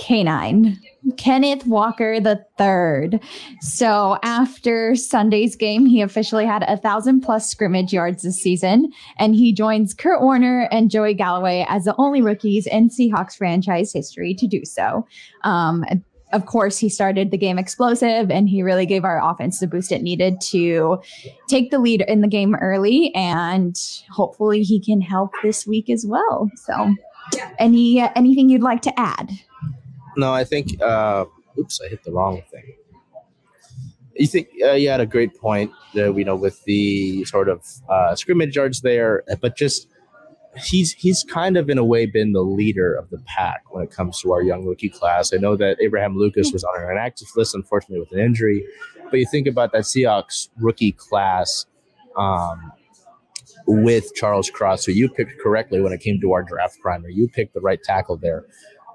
K9, 0.00 0.78
Kenneth 1.18 1.66
Walker 1.66 2.20
third. 2.56 3.20
So 3.60 4.18
after 4.22 4.96
Sunday's 4.96 5.54
game, 5.54 5.84
he 5.84 6.00
officially 6.00 6.46
had 6.46 6.62
a 6.64 6.76
thousand 6.76 7.20
plus 7.20 7.48
scrimmage 7.48 7.92
yards 7.92 8.22
this 8.22 8.40
season, 8.40 8.90
and 9.18 9.34
he 9.34 9.52
joins 9.52 9.92
Curt 9.92 10.22
Warner 10.22 10.68
and 10.72 10.90
Joey 10.90 11.14
Galloway 11.14 11.66
as 11.68 11.84
the 11.84 11.94
only 11.98 12.22
rookies 12.22 12.66
in 12.66 12.88
Seahawks 12.88 13.36
franchise 13.36 13.92
history 13.92 14.34
to 14.34 14.46
do 14.46 14.64
so. 14.64 15.06
Um, 15.44 15.84
of 16.32 16.46
course, 16.46 16.78
he 16.78 16.88
started 16.88 17.30
the 17.30 17.38
game 17.38 17.58
explosive, 17.58 18.30
and 18.30 18.48
he 18.48 18.62
really 18.62 18.86
gave 18.86 19.04
our 19.04 19.20
offense 19.22 19.58
the 19.58 19.66
boost 19.66 19.92
it 19.92 20.02
needed 20.02 20.40
to 20.42 21.00
take 21.48 21.70
the 21.70 21.78
lead 21.78 22.02
in 22.06 22.20
the 22.20 22.28
game 22.28 22.54
early, 22.56 23.14
and 23.14 23.76
hopefully, 24.10 24.62
he 24.62 24.80
can 24.80 25.00
help 25.00 25.32
this 25.42 25.66
week 25.66 25.90
as 25.90 26.06
well. 26.06 26.50
So, 26.56 26.94
any 27.58 28.00
anything 28.14 28.48
you'd 28.48 28.62
like 28.62 28.82
to 28.82 29.00
add? 29.00 29.30
No, 30.16 30.32
I 30.32 30.44
think. 30.44 30.80
Uh, 30.80 31.24
oops, 31.58 31.80
I 31.84 31.88
hit 31.88 32.04
the 32.04 32.12
wrong 32.12 32.42
thing. 32.50 32.74
You 34.14 34.26
think 34.26 34.48
uh, 34.62 34.72
you 34.72 34.88
had 34.88 35.00
a 35.00 35.06
great 35.06 35.36
point 35.36 35.72
there. 35.94 36.16
You 36.16 36.24
know, 36.24 36.36
with 36.36 36.62
the 36.64 37.24
sort 37.24 37.48
of 37.48 37.66
uh, 37.88 38.14
scrimmage 38.14 38.56
yards 38.56 38.82
there, 38.82 39.24
but 39.40 39.56
just 39.56 39.88
he's 40.56 40.92
he's 40.92 41.24
kind 41.24 41.56
of 41.56 41.70
in 41.70 41.78
a 41.78 41.84
way 41.84 42.06
been 42.06 42.32
the 42.32 42.42
leader 42.42 42.94
of 42.94 43.10
the 43.10 43.18
pack 43.26 43.62
when 43.70 43.84
it 43.84 43.90
comes 43.90 44.20
to 44.20 44.32
our 44.32 44.42
young 44.42 44.64
rookie 44.64 44.88
class. 44.88 45.32
I 45.32 45.36
know 45.36 45.56
that 45.56 45.78
Abraham 45.80 46.16
Lucas 46.16 46.52
was 46.52 46.64
on 46.64 46.82
an 46.82 46.98
active 46.98 47.28
list, 47.36 47.54
unfortunately, 47.54 48.00
with 48.00 48.12
an 48.12 48.18
injury. 48.18 48.66
But 49.10 49.18
you 49.18 49.26
think 49.30 49.46
about 49.46 49.72
that 49.72 49.82
Seahawks 49.82 50.48
rookie 50.56 50.92
class 50.92 51.66
um, 52.16 52.72
with 53.66 54.14
Charles 54.14 54.50
Cross, 54.50 54.84
who 54.84 54.92
you 54.92 55.08
picked 55.08 55.40
correctly 55.40 55.80
when 55.80 55.92
it 55.92 56.00
came 56.00 56.20
to 56.20 56.32
our 56.32 56.42
draft 56.42 56.78
primer. 56.80 57.08
You 57.08 57.28
picked 57.28 57.54
the 57.54 57.60
right 57.60 57.82
tackle 57.82 58.16
there 58.16 58.44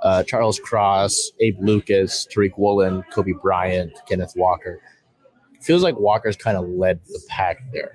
uh, 0.06 0.24
Charles 0.24 0.60
Cross, 0.60 1.32
Abe 1.40 1.58
Lucas, 1.60 2.28
Tariq 2.32 2.58
Woolen, 2.58 3.04
Coby 3.12 3.40
Bryant, 3.42 3.92
Kenneth 4.08 4.34
Walker. 4.36 4.80
Feels 5.62 5.82
like 5.82 5.98
Walker's 5.98 6.36
kind 6.36 6.58
of 6.58 6.68
led 6.70 7.00
the 7.08 7.20
pack 7.28 7.58
there. 7.74 7.92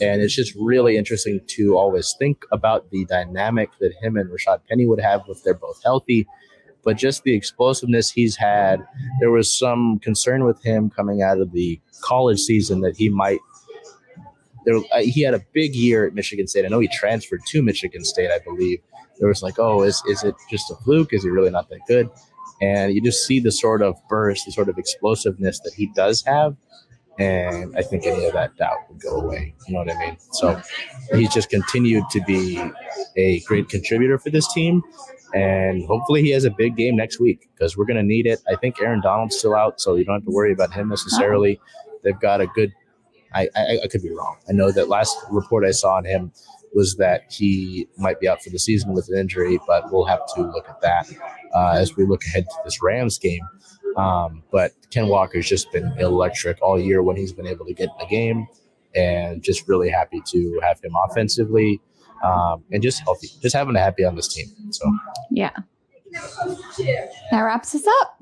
And 0.00 0.22
it's 0.22 0.34
just 0.34 0.54
really 0.56 0.96
interesting 0.96 1.40
to 1.46 1.76
always 1.76 2.14
think 2.18 2.44
about 2.52 2.90
the 2.90 3.04
dynamic 3.06 3.70
that 3.80 3.92
him 4.00 4.16
and 4.16 4.30
Rashaad 4.30 4.60
Penny 4.68 4.86
would 4.86 5.00
have 5.00 5.22
if 5.28 5.42
they're 5.42 5.54
both 5.54 5.82
healthy. 5.82 6.26
But 6.82 6.96
just 6.96 7.24
the 7.24 7.34
explosiveness 7.34 8.10
he's 8.10 8.36
had, 8.36 8.86
there 9.20 9.30
was 9.30 9.56
some 9.56 9.98
concern 9.98 10.44
with 10.44 10.62
him 10.62 10.90
coming 10.90 11.22
out 11.22 11.40
of 11.40 11.52
the 11.52 11.80
college 12.02 12.38
season 12.40 12.80
that 12.80 12.96
he 12.96 13.08
might. 13.08 13.40
There, 14.64 14.76
uh, 14.76 15.00
he 15.00 15.22
had 15.22 15.34
a 15.34 15.44
big 15.52 15.74
year 15.74 16.06
at 16.06 16.14
Michigan 16.14 16.46
State. 16.46 16.64
I 16.64 16.68
know 16.68 16.78
he 16.80 16.88
transferred 16.88 17.40
to 17.48 17.62
Michigan 17.62 18.04
State, 18.04 18.30
I 18.30 18.38
believe, 18.38 18.80
there 19.20 19.28
was 19.28 19.42
like, 19.42 19.58
oh, 19.58 19.82
is 19.82 20.02
is 20.08 20.24
it 20.24 20.34
just 20.50 20.70
a 20.70 20.74
fluke? 20.76 21.12
Is 21.12 21.22
he 21.22 21.28
really 21.28 21.50
not 21.50 21.68
that 21.68 21.80
good? 21.86 22.08
And 22.62 22.92
you 22.92 23.00
just 23.00 23.26
see 23.26 23.38
the 23.38 23.52
sort 23.52 23.82
of 23.82 23.96
burst, 24.08 24.46
the 24.46 24.52
sort 24.52 24.68
of 24.68 24.78
explosiveness 24.78 25.60
that 25.60 25.72
he 25.74 25.86
does 25.94 26.22
have. 26.26 26.56
And 27.18 27.76
I 27.76 27.82
think 27.82 28.06
any 28.06 28.24
of 28.24 28.32
that 28.32 28.56
doubt 28.56 28.78
would 28.88 29.00
go 29.00 29.20
away. 29.20 29.54
You 29.66 29.74
know 29.74 29.80
what 29.80 29.94
I 29.94 29.98
mean? 29.98 30.16
So 30.32 30.60
he's 31.14 31.32
just 31.32 31.50
continued 31.50 32.04
to 32.10 32.20
be 32.22 32.62
a 33.16 33.40
great 33.40 33.68
contributor 33.68 34.18
for 34.18 34.30
this 34.30 34.50
team. 34.52 34.82
And 35.34 35.84
hopefully 35.86 36.22
he 36.22 36.30
has 36.30 36.44
a 36.44 36.50
big 36.50 36.76
game 36.76 36.96
next 36.96 37.20
week 37.20 37.48
because 37.54 37.76
we're 37.76 37.84
going 37.84 37.98
to 37.98 38.02
need 38.02 38.26
it. 38.26 38.40
I 38.48 38.56
think 38.56 38.80
Aaron 38.80 39.00
Donald's 39.00 39.36
still 39.36 39.54
out, 39.54 39.80
so 39.80 39.94
you 39.94 40.04
don't 40.04 40.16
have 40.16 40.24
to 40.24 40.30
worry 40.30 40.52
about 40.52 40.72
him 40.72 40.88
necessarily. 40.88 41.60
They've 42.02 42.18
got 42.18 42.40
a 42.40 42.46
good. 42.46 42.72
I, 43.32 43.48
I, 43.54 43.80
I 43.84 43.86
could 43.86 44.02
be 44.02 44.10
wrong. 44.10 44.38
I 44.48 44.52
know 44.52 44.72
that 44.72 44.88
last 44.88 45.16
report 45.30 45.64
I 45.64 45.70
saw 45.70 45.96
on 45.96 46.04
him 46.04 46.32
was 46.74 46.96
that 46.96 47.32
he 47.32 47.86
might 47.96 48.18
be 48.18 48.28
out 48.28 48.42
for 48.42 48.50
the 48.50 48.58
season 48.58 48.92
with 48.92 49.08
an 49.08 49.18
injury, 49.18 49.58
but 49.66 49.92
we'll 49.92 50.04
have 50.04 50.20
to 50.34 50.42
look 50.42 50.68
at 50.68 50.80
that 50.80 51.08
uh, 51.54 51.74
as 51.76 51.96
we 51.96 52.04
look 52.04 52.24
ahead 52.24 52.44
to 52.44 52.56
this 52.64 52.82
Rams 52.82 53.18
game. 53.18 53.42
Um, 53.96 54.42
but 54.50 54.72
Ken 54.90 55.08
Walker's 55.08 55.48
just 55.48 55.70
been 55.72 55.92
electric 55.98 56.60
all 56.62 56.78
year 56.78 57.02
when 57.02 57.16
he's 57.16 57.32
been 57.32 57.46
able 57.46 57.66
to 57.66 57.74
get 57.74 57.88
in 57.88 57.94
the 57.98 58.06
game, 58.06 58.46
and 58.94 59.42
just 59.42 59.68
really 59.68 59.90
happy 59.90 60.20
to 60.26 60.60
have 60.62 60.80
him 60.82 60.92
offensively 61.08 61.80
um, 62.24 62.64
and 62.70 62.82
just 62.82 63.00
healthy, 63.02 63.28
just 63.40 63.54
having 63.54 63.76
a 63.76 63.78
happy 63.80 64.04
on 64.04 64.16
this 64.16 64.28
team. 64.28 64.46
So, 64.70 64.90
Yeah. 65.30 65.50
That 67.30 67.40
wraps 67.42 67.74
us 67.74 67.86
up. 67.86 68.19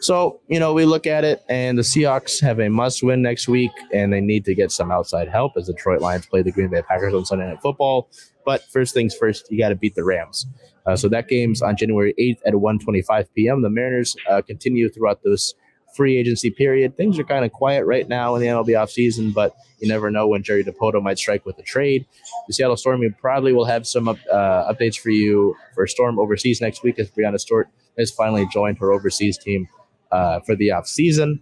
So 0.00 0.40
you 0.48 0.60
know, 0.60 0.72
we 0.72 0.84
look 0.84 1.06
at 1.06 1.24
it, 1.24 1.42
and 1.48 1.78
the 1.78 1.82
Seahawks 1.82 2.40
have 2.40 2.60
a 2.60 2.68
must-win 2.68 3.22
next 3.22 3.48
week, 3.48 3.72
and 3.92 4.12
they 4.12 4.20
need 4.20 4.44
to 4.46 4.54
get 4.54 4.72
some 4.72 4.90
outside 4.90 5.28
help 5.28 5.56
as 5.56 5.66
the 5.66 5.72
Detroit 5.72 6.00
Lions 6.00 6.26
play 6.26 6.42
the 6.42 6.52
Green 6.52 6.68
Bay 6.68 6.82
Packers 6.82 7.14
on 7.14 7.24
Sunday 7.24 7.46
Night 7.46 7.60
Football. 7.62 8.08
But 8.44 8.62
first 8.70 8.94
things 8.94 9.14
first, 9.14 9.50
you 9.50 9.58
got 9.58 9.70
to 9.70 9.74
beat 9.74 9.94
the 9.94 10.04
Rams. 10.04 10.46
Uh, 10.86 10.94
so 10.94 11.08
that 11.08 11.28
game's 11.28 11.62
on 11.62 11.76
January 11.76 12.14
8th 12.18 12.38
at 12.46 12.54
1:25 12.54 13.26
p.m. 13.34 13.62
The 13.62 13.70
Mariners 13.70 14.16
uh, 14.28 14.42
continue 14.42 14.88
throughout 14.88 15.22
this 15.22 15.54
free 15.96 16.16
agency 16.16 16.50
period. 16.50 16.96
Things 16.96 17.18
are 17.18 17.24
kind 17.24 17.44
of 17.44 17.52
quiet 17.52 17.84
right 17.86 18.06
now 18.06 18.34
in 18.34 18.42
the 18.42 18.48
MLB 18.48 18.68
offseason, 18.68 19.32
but 19.32 19.56
you 19.80 19.88
never 19.88 20.10
know 20.10 20.28
when 20.28 20.42
Jerry 20.42 20.62
Dipoto 20.62 21.02
might 21.02 21.18
strike 21.18 21.44
with 21.46 21.58
a 21.58 21.62
trade. 21.62 22.06
The 22.46 22.54
Seattle 22.54 22.76
Storm 22.76 23.00
we 23.00 23.08
probably 23.08 23.52
will 23.52 23.64
have 23.64 23.86
some 23.86 24.08
up, 24.08 24.18
uh, 24.30 24.72
updates 24.72 24.98
for 24.98 25.10
you 25.10 25.56
for 25.74 25.86
Storm 25.86 26.18
overseas 26.18 26.60
next 26.60 26.82
week 26.82 26.98
as 26.98 27.10
Breanna 27.10 27.40
Stewart 27.40 27.68
has 27.98 28.10
finally 28.10 28.46
joined 28.52 28.78
her 28.78 28.92
overseas 28.92 29.38
team 29.38 29.68
uh, 30.12 30.40
for 30.40 30.54
the 30.56 30.68
offseason. 30.68 31.40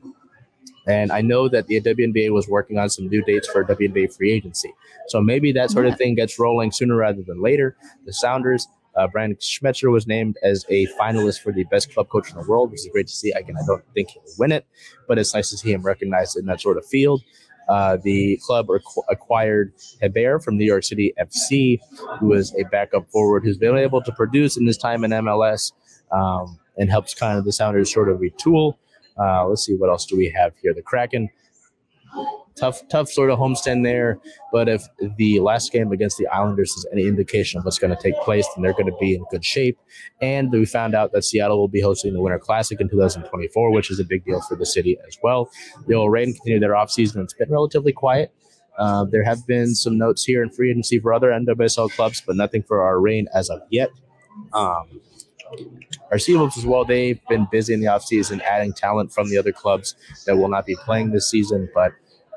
And 0.86 1.10
I 1.12 1.22
know 1.22 1.48
that 1.48 1.66
the 1.66 1.80
WNBA 1.80 2.30
was 2.30 2.46
working 2.46 2.78
on 2.78 2.90
some 2.90 3.08
new 3.08 3.22
dates 3.24 3.48
for 3.48 3.64
WNBA 3.64 4.14
free 4.16 4.32
agency. 4.32 4.72
So 5.08 5.20
maybe 5.20 5.50
that 5.52 5.70
sort 5.70 5.86
of 5.86 5.96
thing 5.96 6.14
gets 6.14 6.38
rolling 6.38 6.72
sooner 6.72 6.96
rather 6.96 7.22
than 7.22 7.40
later. 7.42 7.76
The 8.06 8.12
Sounders 8.12 8.68
Uh, 8.96 9.08
Brian 9.08 9.34
Schmetzer 9.36 9.90
was 9.90 10.06
named 10.06 10.36
as 10.44 10.64
a 10.68 10.86
finalist 11.00 11.42
for 11.42 11.50
the 11.52 11.64
best 11.64 11.92
club 11.92 12.08
coach 12.10 12.30
in 12.30 12.36
the 12.38 12.46
world, 12.48 12.70
which 12.70 12.78
is 12.80 12.88
great 12.92 13.08
to 13.08 13.12
see. 13.12 13.32
Again, 13.32 13.56
I 13.60 13.66
don't 13.66 13.82
think 13.92 14.10
he'll 14.10 14.22
win 14.38 14.52
it, 14.52 14.64
but 15.08 15.18
it's 15.18 15.34
nice 15.34 15.50
to 15.50 15.56
see 15.56 15.72
him 15.72 15.82
recognized 15.82 16.36
in 16.36 16.46
that 16.46 16.60
sort 16.60 16.76
of 16.78 16.86
field. 16.86 17.20
Uh, 17.68 17.96
the 18.04 18.38
club 18.46 18.68
requ- 18.68 19.02
acquired 19.10 19.72
Heber 20.00 20.38
from 20.38 20.56
New 20.56 20.64
York 20.64 20.84
City 20.84 21.12
FC, 21.18 21.80
who 22.20 22.34
is 22.34 22.54
a 22.54 22.62
backup 22.70 23.10
forward 23.10 23.42
who's 23.42 23.58
been 23.58 23.76
able 23.76 24.00
to 24.00 24.12
produce 24.12 24.56
in 24.56 24.64
his 24.64 24.78
time 24.78 25.02
in 25.02 25.10
MLS 25.10 25.72
um, 26.14 26.58
and 26.76 26.90
helps 26.90 27.14
kind 27.14 27.38
of 27.38 27.44
the 27.44 27.52
Sounders 27.52 27.92
sort 27.92 28.08
of 28.08 28.18
retool. 28.18 28.76
Uh, 29.18 29.46
let's 29.46 29.64
see 29.64 29.74
what 29.74 29.90
else 29.90 30.06
do 30.06 30.16
we 30.16 30.28
have 30.30 30.52
here. 30.60 30.74
The 30.74 30.82
Kraken 30.82 31.30
tough, 32.56 32.86
tough 32.88 33.08
sort 33.08 33.30
of 33.30 33.38
homestand 33.38 33.84
there. 33.84 34.18
But 34.52 34.68
if 34.68 34.86
the 35.16 35.40
last 35.40 35.72
game 35.72 35.92
against 35.92 36.18
the 36.18 36.26
Islanders 36.28 36.70
is 36.72 36.86
any 36.92 37.06
indication 37.06 37.58
of 37.58 37.64
what's 37.64 37.78
going 37.78 37.94
to 37.94 38.02
take 38.02 38.16
place, 38.20 38.46
then 38.54 38.62
they're 38.62 38.72
going 38.72 38.86
to 38.86 38.96
be 39.00 39.14
in 39.14 39.24
good 39.30 39.44
shape. 39.44 39.78
And 40.20 40.50
we 40.50 40.64
found 40.66 40.94
out 40.94 41.12
that 41.12 41.24
Seattle 41.24 41.58
will 41.58 41.68
be 41.68 41.80
hosting 41.80 42.12
the 42.12 42.20
Winter 42.20 42.38
Classic 42.38 42.80
in 42.80 42.88
2024, 42.88 43.72
which 43.72 43.90
is 43.90 43.98
a 43.98 44.04
big 44.04 44.24
deal 44.24 44.40
for 44.42 44.56
the 44.56 44.66
city 44.66 44.96
as 45.06 45.18
well. 45.22 45.50
The 45.86 45.94
OL 45.94 46.10
Reign 46.10 46.34
continue 46.34 46.60
their 46.60 46.72
offseason. 46.72 47.22
It's 47.22 47.34
been 47.34 47.50
relatively 47.50 47.92
quiet. 47.92 48.32
Uh, 48.78 49.04
there 49.04 49.22
have 49.22 49.46
been 49.46 49.74
some 49.74 49.96
notes 49.96 50.24
here 50.24 50.42
in 50.42 50.50
free 50.50 50.70
agency 50.70 50.98
for 50.98 51.12
other 51.12 51.28
NWSL 51.28 51.92
clubs, 51.92 52.22
but 52.26 52.34
nothing 52.34 52.62
for 52.62 52.82
our 52.82 53.00
Reign 53.00 53.28
as 53.32 53.48
of 53.48 53.60
yet. 53.70 53.90
Um, 54.52 55.00
our 56.10 56.18
Seawolves 56.18 56.56
as 56.58 56.66
well, 56.66 56.84
they've 56.84 57.20
been 57.28 57.46
busy 57.50 57.74
in 57.74 57.80
the 57.80 57.86
offseason 57.86 58.40
adding 58.42 58.72
talent 58.72 59.12
from 59.12 59.28
the 59.28 59.38
other 59.38 59.52
clubs 59.52 59.94
that 60.26 60.36
will 60.36 60.48
not 60.48 60.66
be 60.66 60.76
playing 60.76 61.10
this 61.10 61.30
season, 61.30 61.68
but 61.74 61.92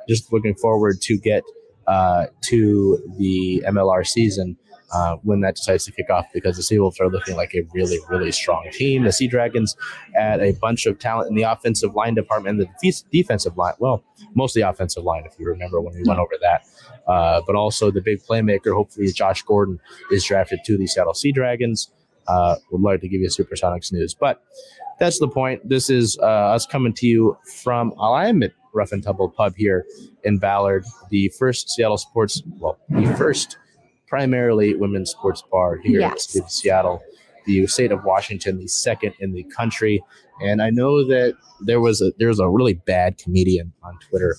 just 0.08 0.32
looking 0.32 0.56
forward 0.56 1.02
to 1.02 1.18
get 1.18 1.44
uh, 1.86 2.28
to 2.42 3.02
the 3.18 3.64
MLR 3.68 4.06
season 4.06 4.58
uh, 4.94 5.18
when 5.24 5.42
that 5.42 5.56
decides 5.56 5.86
to 5.86 5.92
kick 5.92 6.10
off 6.10 6.26
because 6.34 6.56
the 6.56 6.64
Seawolves 6.64 7.00
are 7.00 7.10
looking 7.10 7.36
like 7.36 7.54
a 7.54 7.62
really, 7.74 8.00
really 8.10 8.32
strong 8.32 8.68
team. 8.72 9.04
The 9.04 9.12
Sea 9.12 9.28
Dragons 9.28 9.76
add 10.16 10.42
a 10.42 10.54
bunch 10.54 10.86
of 10.86 11.00
talent 11.00 11.30
in 11.30 11.36
the 11.36 11.44
offensive 11.44 11.94
line 11.94 12.16
department 12.16 12.60
and 12.60 12.70
the 12.70 13.04
defensive 13.12 13.58
line. 13.58 13.74
Well, 13.80 14.04
mostly 14.34 14.62
offensive 14.62 15.04
line, 15.04 15.24
if 15.26 15.38
you 15.40 15.46
remember 15.48 15.82
when 15.82 15.94
we 15.94 16.04
went 16.06 16.20
over 16.20 16.36
that. 16.42 16.66
Uh, 17.08 17.42
but 17.46 17.56
also 17.56 17.92
the 17.92 18.02
big 18.02 18.22
playmaker, 18.24 18.74
hopefully 18.74 19.12
Josh 19.12 19.42
Gordon, 19.44 19.80
is 20.12 20.24
drafted 20.26 20.60
to 20.66 20.78
the 20.78 20.88
Seattle 20.88 21.14
Sea 21.14 21.32
Dragons. 21.32 21.92
Uh, 22.28 22.56
would 22.72 22.82
love 22.82 23.02
to 23.02 23.08
give 23.08 23.22
you 23.22 23.28
Supersonics 23.28 23.92
news. 23.92 24.14
But 24.14 24.44
that's 25.00 25.20
the 25.20 25.28
point. 25.28 25.68
This 25.68 25.90
is 25.90 26.18
uh, 26.22 26.26
us 26.26 26.66
coming 26.66 26.94
to 26.94 27.08
you 27.08 27.38
from 27.64 27.92
Alignment 27.92 28.54
Rough 28.74 28.92
and 28.92 29.04
Tumble 29.04 29.30
Pub 29.30 29.56
here 29.56 29.86
in 30.24 30.38
Ballard, 30.38 30.86
the 31.10 31.30
first 31.30 31.70
Seattle 31.70 31.98
sports, 31.98 32.42
well, 32.60 32.78
the 32.90 33.14
first 33.18 33.58
primarily 34.08 34.76
women's 34.76 35.12
sports 35.12 35.44
bar 35.52 35.78
here 35.78 36.00
yes. 36.00 36.36
in 36.36 36.48
Seattle, 36.48 37.04
the 37.46 37.68
state 37.68 37.92
of 37.92 38.04
Washington, 38.04 38.58
the 38.58 38.68
second 38.68 39.14
in 39.20 39.34
the 39.34 39.44
country. 39.44 40.04
And 40.42 40.62
I 40.62 40.70
know 40.70 41.06
that 41.06 41.36
there 41.62 41.82
was 41.82 42.02
a 42.02 42.12
there's 42.20 42.40
a 42.40 42.48
really 42.48 42.76
bad 42.76 43.18
comedian 43.18 43.74
on 43.84 43.98
Twitter 44.10 44.36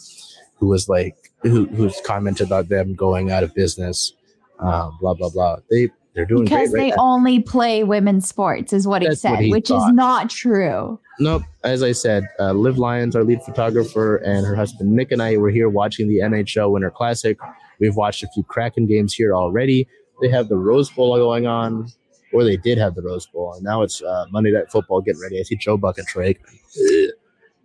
who 0.56 0.68
was 0.68 0.88
like 0.88 1.16
who 1.42 1.66
who's 1.66 2.00
commented 2.04 2.46
about 2.46 2.68
them 2.68 2.94
going 2.94 3.30
out 3.30 3.42
of 3.42 3.54
business, 3.54 4.12
um, 4.60 4.96
blah 5.00 5.14
blah 5.14 5.30
blah. 5.30 5.56
They 5.70 5.88
they're 6.18 6.26
doing 6.26 6.42
because 6.44 6.72
right 6.72 6.80
they 6.80 6.90
now. 6.90 6.96
only 6.98 7.38
play 7.40 7.84
women's 7.84 8.28
sports, 8.28 8.72
is 8.72 8.88
what 8.88 9.02
That's 9.02 9.14
he 9.14 9.16
said, 9.20 9.30
what 9.30 9.44
he 9.44 9.50
which 9.52 9.68
thought. 9.68 9.88
is 9.88 9.94
not 9.94 10.28
true. 10.28 10.98
Nope. 11.20 11.42
As 11.62 11.84
I 11.84 11.92
said, 11.92 12.24
uh, 12.40 12.52
Liv 12.52 12.76
Lyons, 12.76 13.14
our 13.14 13.22
lead 13.22 13.40
photographer, 13.42 14.16
and 14.16 14.44
her 14.44 14.56
husband 14.56 14.90
Nick 14.90 15.12
and 15.12 15.22
I 15.22 15.36
were 15.36 15.50
here 15.50 15.68
watching 15.68 16.08
the 16.08 16.18
NHL 16.18 16.72
Winter 16.72 16.90
Classic. 16.90 17.38
We've 17.78 17.94
watched 17.94 18.24
a 18.24 18.28
few 18.34 18.42
Kraken 18.42 18.86
games 18.86 19.14
here 19.14 19.32
already. 19.32 19.86
They 20.20 20.28
have 20.28 20.48
the 20.48 20.56
Rose 20.56 20.90
Bowl 20.90 21.16
going 21.16 21.46
on, 21.46 21.86
or 22.32 22.42
they 22.42 22.56
did 22.56 22.78
have 22.78 22.96
the 22.96 23.02
Rose 23.02 23.26
Bowl, 23.28 23.54
and 23.54 23.62
now 23.62 23.82
it's 23.82 24.02
uh, 24.02 24.26
Monday 24.32 24.50
Night 24.50 24.72
Football 24.72 25.00
getting 25.02 25.20
ready. 25.22 25.38
I 25.38 25.44
see 25.44 25.54
Joe 25.54 25.76
Buck 25.76 25.98
and 25.98 26.06
Troy. 26.08 26.34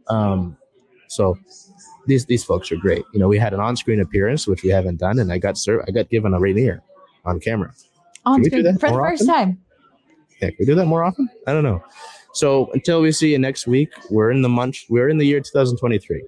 Um, 0.09 0.57
so 1.07 1.37
these 2.05 2.25
these 2.27 2.43
folks 2.43 2.71
are 2.71 2.75
great. 2.77 3.03
You 3.13 3.19
know, 3.19 3.27
we 3.27 3.39
had 3.39 3.53
an 3.53 3.59
on-screen 3.59 3.99
appearance, 3.99 4.47
which 4.47 4.61
we 4.61 4.69
haven't 4.69 4.97
done, 4.99 5.17
and 5.17 5.31
I 5.33 5.39
got 5.39 5.57
ser- 5.57 5.83
I 5.87 5.91
got 5.91 6.09
given 6.09 6.33
a 6.35 6.39
Rainier 6.39 6.81
on 7.25 7.39
camera 7.39 7.73
on 8.25 8.43
screen 8.43 8.63
for 8.63 8.71
the 8.71 8.79
first 8.79 9.23
often? 9.23 9.27
time. 9.27 9.61
Yeah, 10.41 10.49
can 10.49 10.57
we 10.59 10.65
do 10.65 10.75
that 10.75 10.85
more 10.85 11.03
often? 11.03 11.29
I 11.47 11.53
don't 11.53 11.63
know. 11.63 11.83
So 12.33 12.69
until 12.73 13.01
we 13.01 13.11
see 13.11 13.31
you 13.31 13.39
next 13.39 13.67
week, 13.67 13.89
we're 14.09 14.31
in 14.31 14.41
the 14.41 14.49
month. 14.49 14.79
We're 14.89 15.07
in 15.07 15.19
the 15.19 15.25
year 15.25 15.39
2023, 15.39 16.23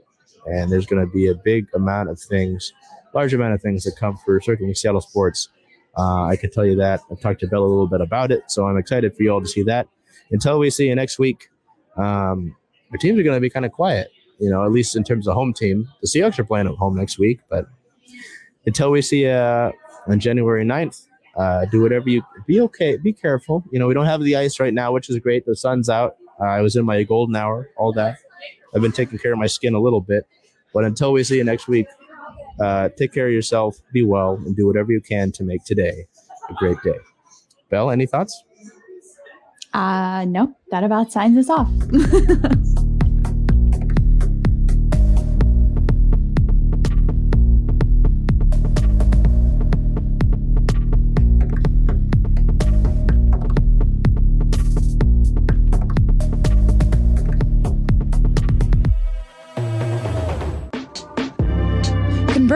and 0.45 0.71
there's 0.71 0.85
going 0.85 1.05
to 1.05 1.11
be 1.11 1.27
a 1.27 1.33
big 1.35 1.67
amount 1.73 2.09
of 2.09 2.19
things, 2.19 2.71
large 3.13 3.33
amount 3.33 3.55
of 3.55 3.61
things 3.61 3.83
that 3.85 3.95
come 3.97 4.17
for 4.23 4.39
certainly 4.39 4.73
Seattle 4.75 5.01
sports. 5.01 5.49
Uh, 5.97 6.25
I 6.25 6.35
can 6.35 6.51
tell 6.51 6.65
you 6.65 6.75
that. 6.75 7.01
I've 7.11 7.19
talked 7.19 7.39
to 7.39 7.47
Bella 7.47 7.65
a 7.65 7.69
little 7.69 7.87
bit 7.87 8.01
about 8.01 8.31
it, 8.31 8.43
so 8.51 8.67
I'm 8.67 8.77
excited 8.77 9.15
for 9.15 9.23
you 9.23 9.31
all 9.31 9.41
to 9.41 9.47
see 9.47 9.63
that. 9.63 9.87
Until 10.31 10.59
we 10.59 10.69
see 10.69 10.87
you 10.87 10.95
next 10.95 11.17
week, 11.17 11.49
um, 11.97 12.55
our 12.91 12.97
teams 12.97 13.17
are 13.19 13.23
going 13.23 13.35
to 13.37 13.41
be 13.41 13.49
kind 13.49 13.65
of 13.65 13.71
quiet. 13.71 14.09
You 14.39 14.49
know, 14.49 14.65
at 14.65 14.71
least 14.71 14.95
in 14.95 15.03
terms 15.03 15.27
of 15.27 15.33
home 15.33 15.53
team. 15.53 15.87
The 16.01 16.07
Seahawks 16.07 16.37
are 16.37 16.43
playing 16.43 16.67
at 16.67 16.75
home 16.75 16.95
next 16.95 17.17
week, 17.17 17.39
but 17.49 17.67
until 18.65 18.91
we 18.91 19.01
see 19.01 19.23
you 19.23 19.29
uh, 19.29 19.71
on 20.07 20.19
January 20.19 20.65
9th, 20.65 21.07
uh, 21.35 21.65
do 21.65 21.81
whatever 21.81 22.09
you 22.09 22.23
be 22.47 22.61
okay. 22.61 22.97
Be 22.97 23.13
careful. 23.13 23.63
You 23.71 23.79
know, 23.79 23.87
we 23.87 23.93
don't 23.93 24.05
have 24.05 24.21
the 24.21 24.35
ice 24.35 24.59
right 24.59 24.73
now, 24.73 24.91
which 24.91 25.09
is 25.09 25.17
great. 25.19 25.45
The 25.45 25.55
sun's 25.55 25.89
out. 25.89 26.15
Uh, 26.39 26.45
I 26.45 26.61
was 26.61 26.75
in 26.75 26.85
my 26.85 27.03
golden 27.03 27.35
hour 27.35 27.69
all 27.77 27.93
that. 27.93 28.17
I've 28.73 28.81
been 28.81 28.91
taking 28.91 29.17
care 29.19 29.31
of 29.31 29.39
my 29.39 29.47
skin 29.47 29.73
a 29.73 29.79
little 29.79 30.01
bit. 30.01 30.27
But 30.73 30.83
until 30.83 31.13
we 31.13 31.23
see 31.23 31.37
you 31.37 31.43
next 31.43 31.67
week, 31.67 31.87
uh, 32.59 32.89
take 32.97 33.13
care 33.13 33.27
of 33.27 33.33
yourself, 33.33 33.77
be 33.93 34.03
well, 34.03 34.35
and 34.45 34.55
do 34.55 34.67
whatever 34.67 34.91
you 34.91 35.01
can 35.01 35.31
to 35.33 35.43
make 35.43 35.63
today 35.63 36.07
a 36.49 36.53
great 36.53 36.81
day. 36.83 36.99
Belle, 37.69 37.91
any 37.91 38.05
thoughts? 38.05 38.43
Uh, 39.73 40.25
no, 40.25 40.55
that 40.71 40.83
about 40.83 41.11
signs 41.11 41.37
us 41.37 41.49
off. 41.49 41.69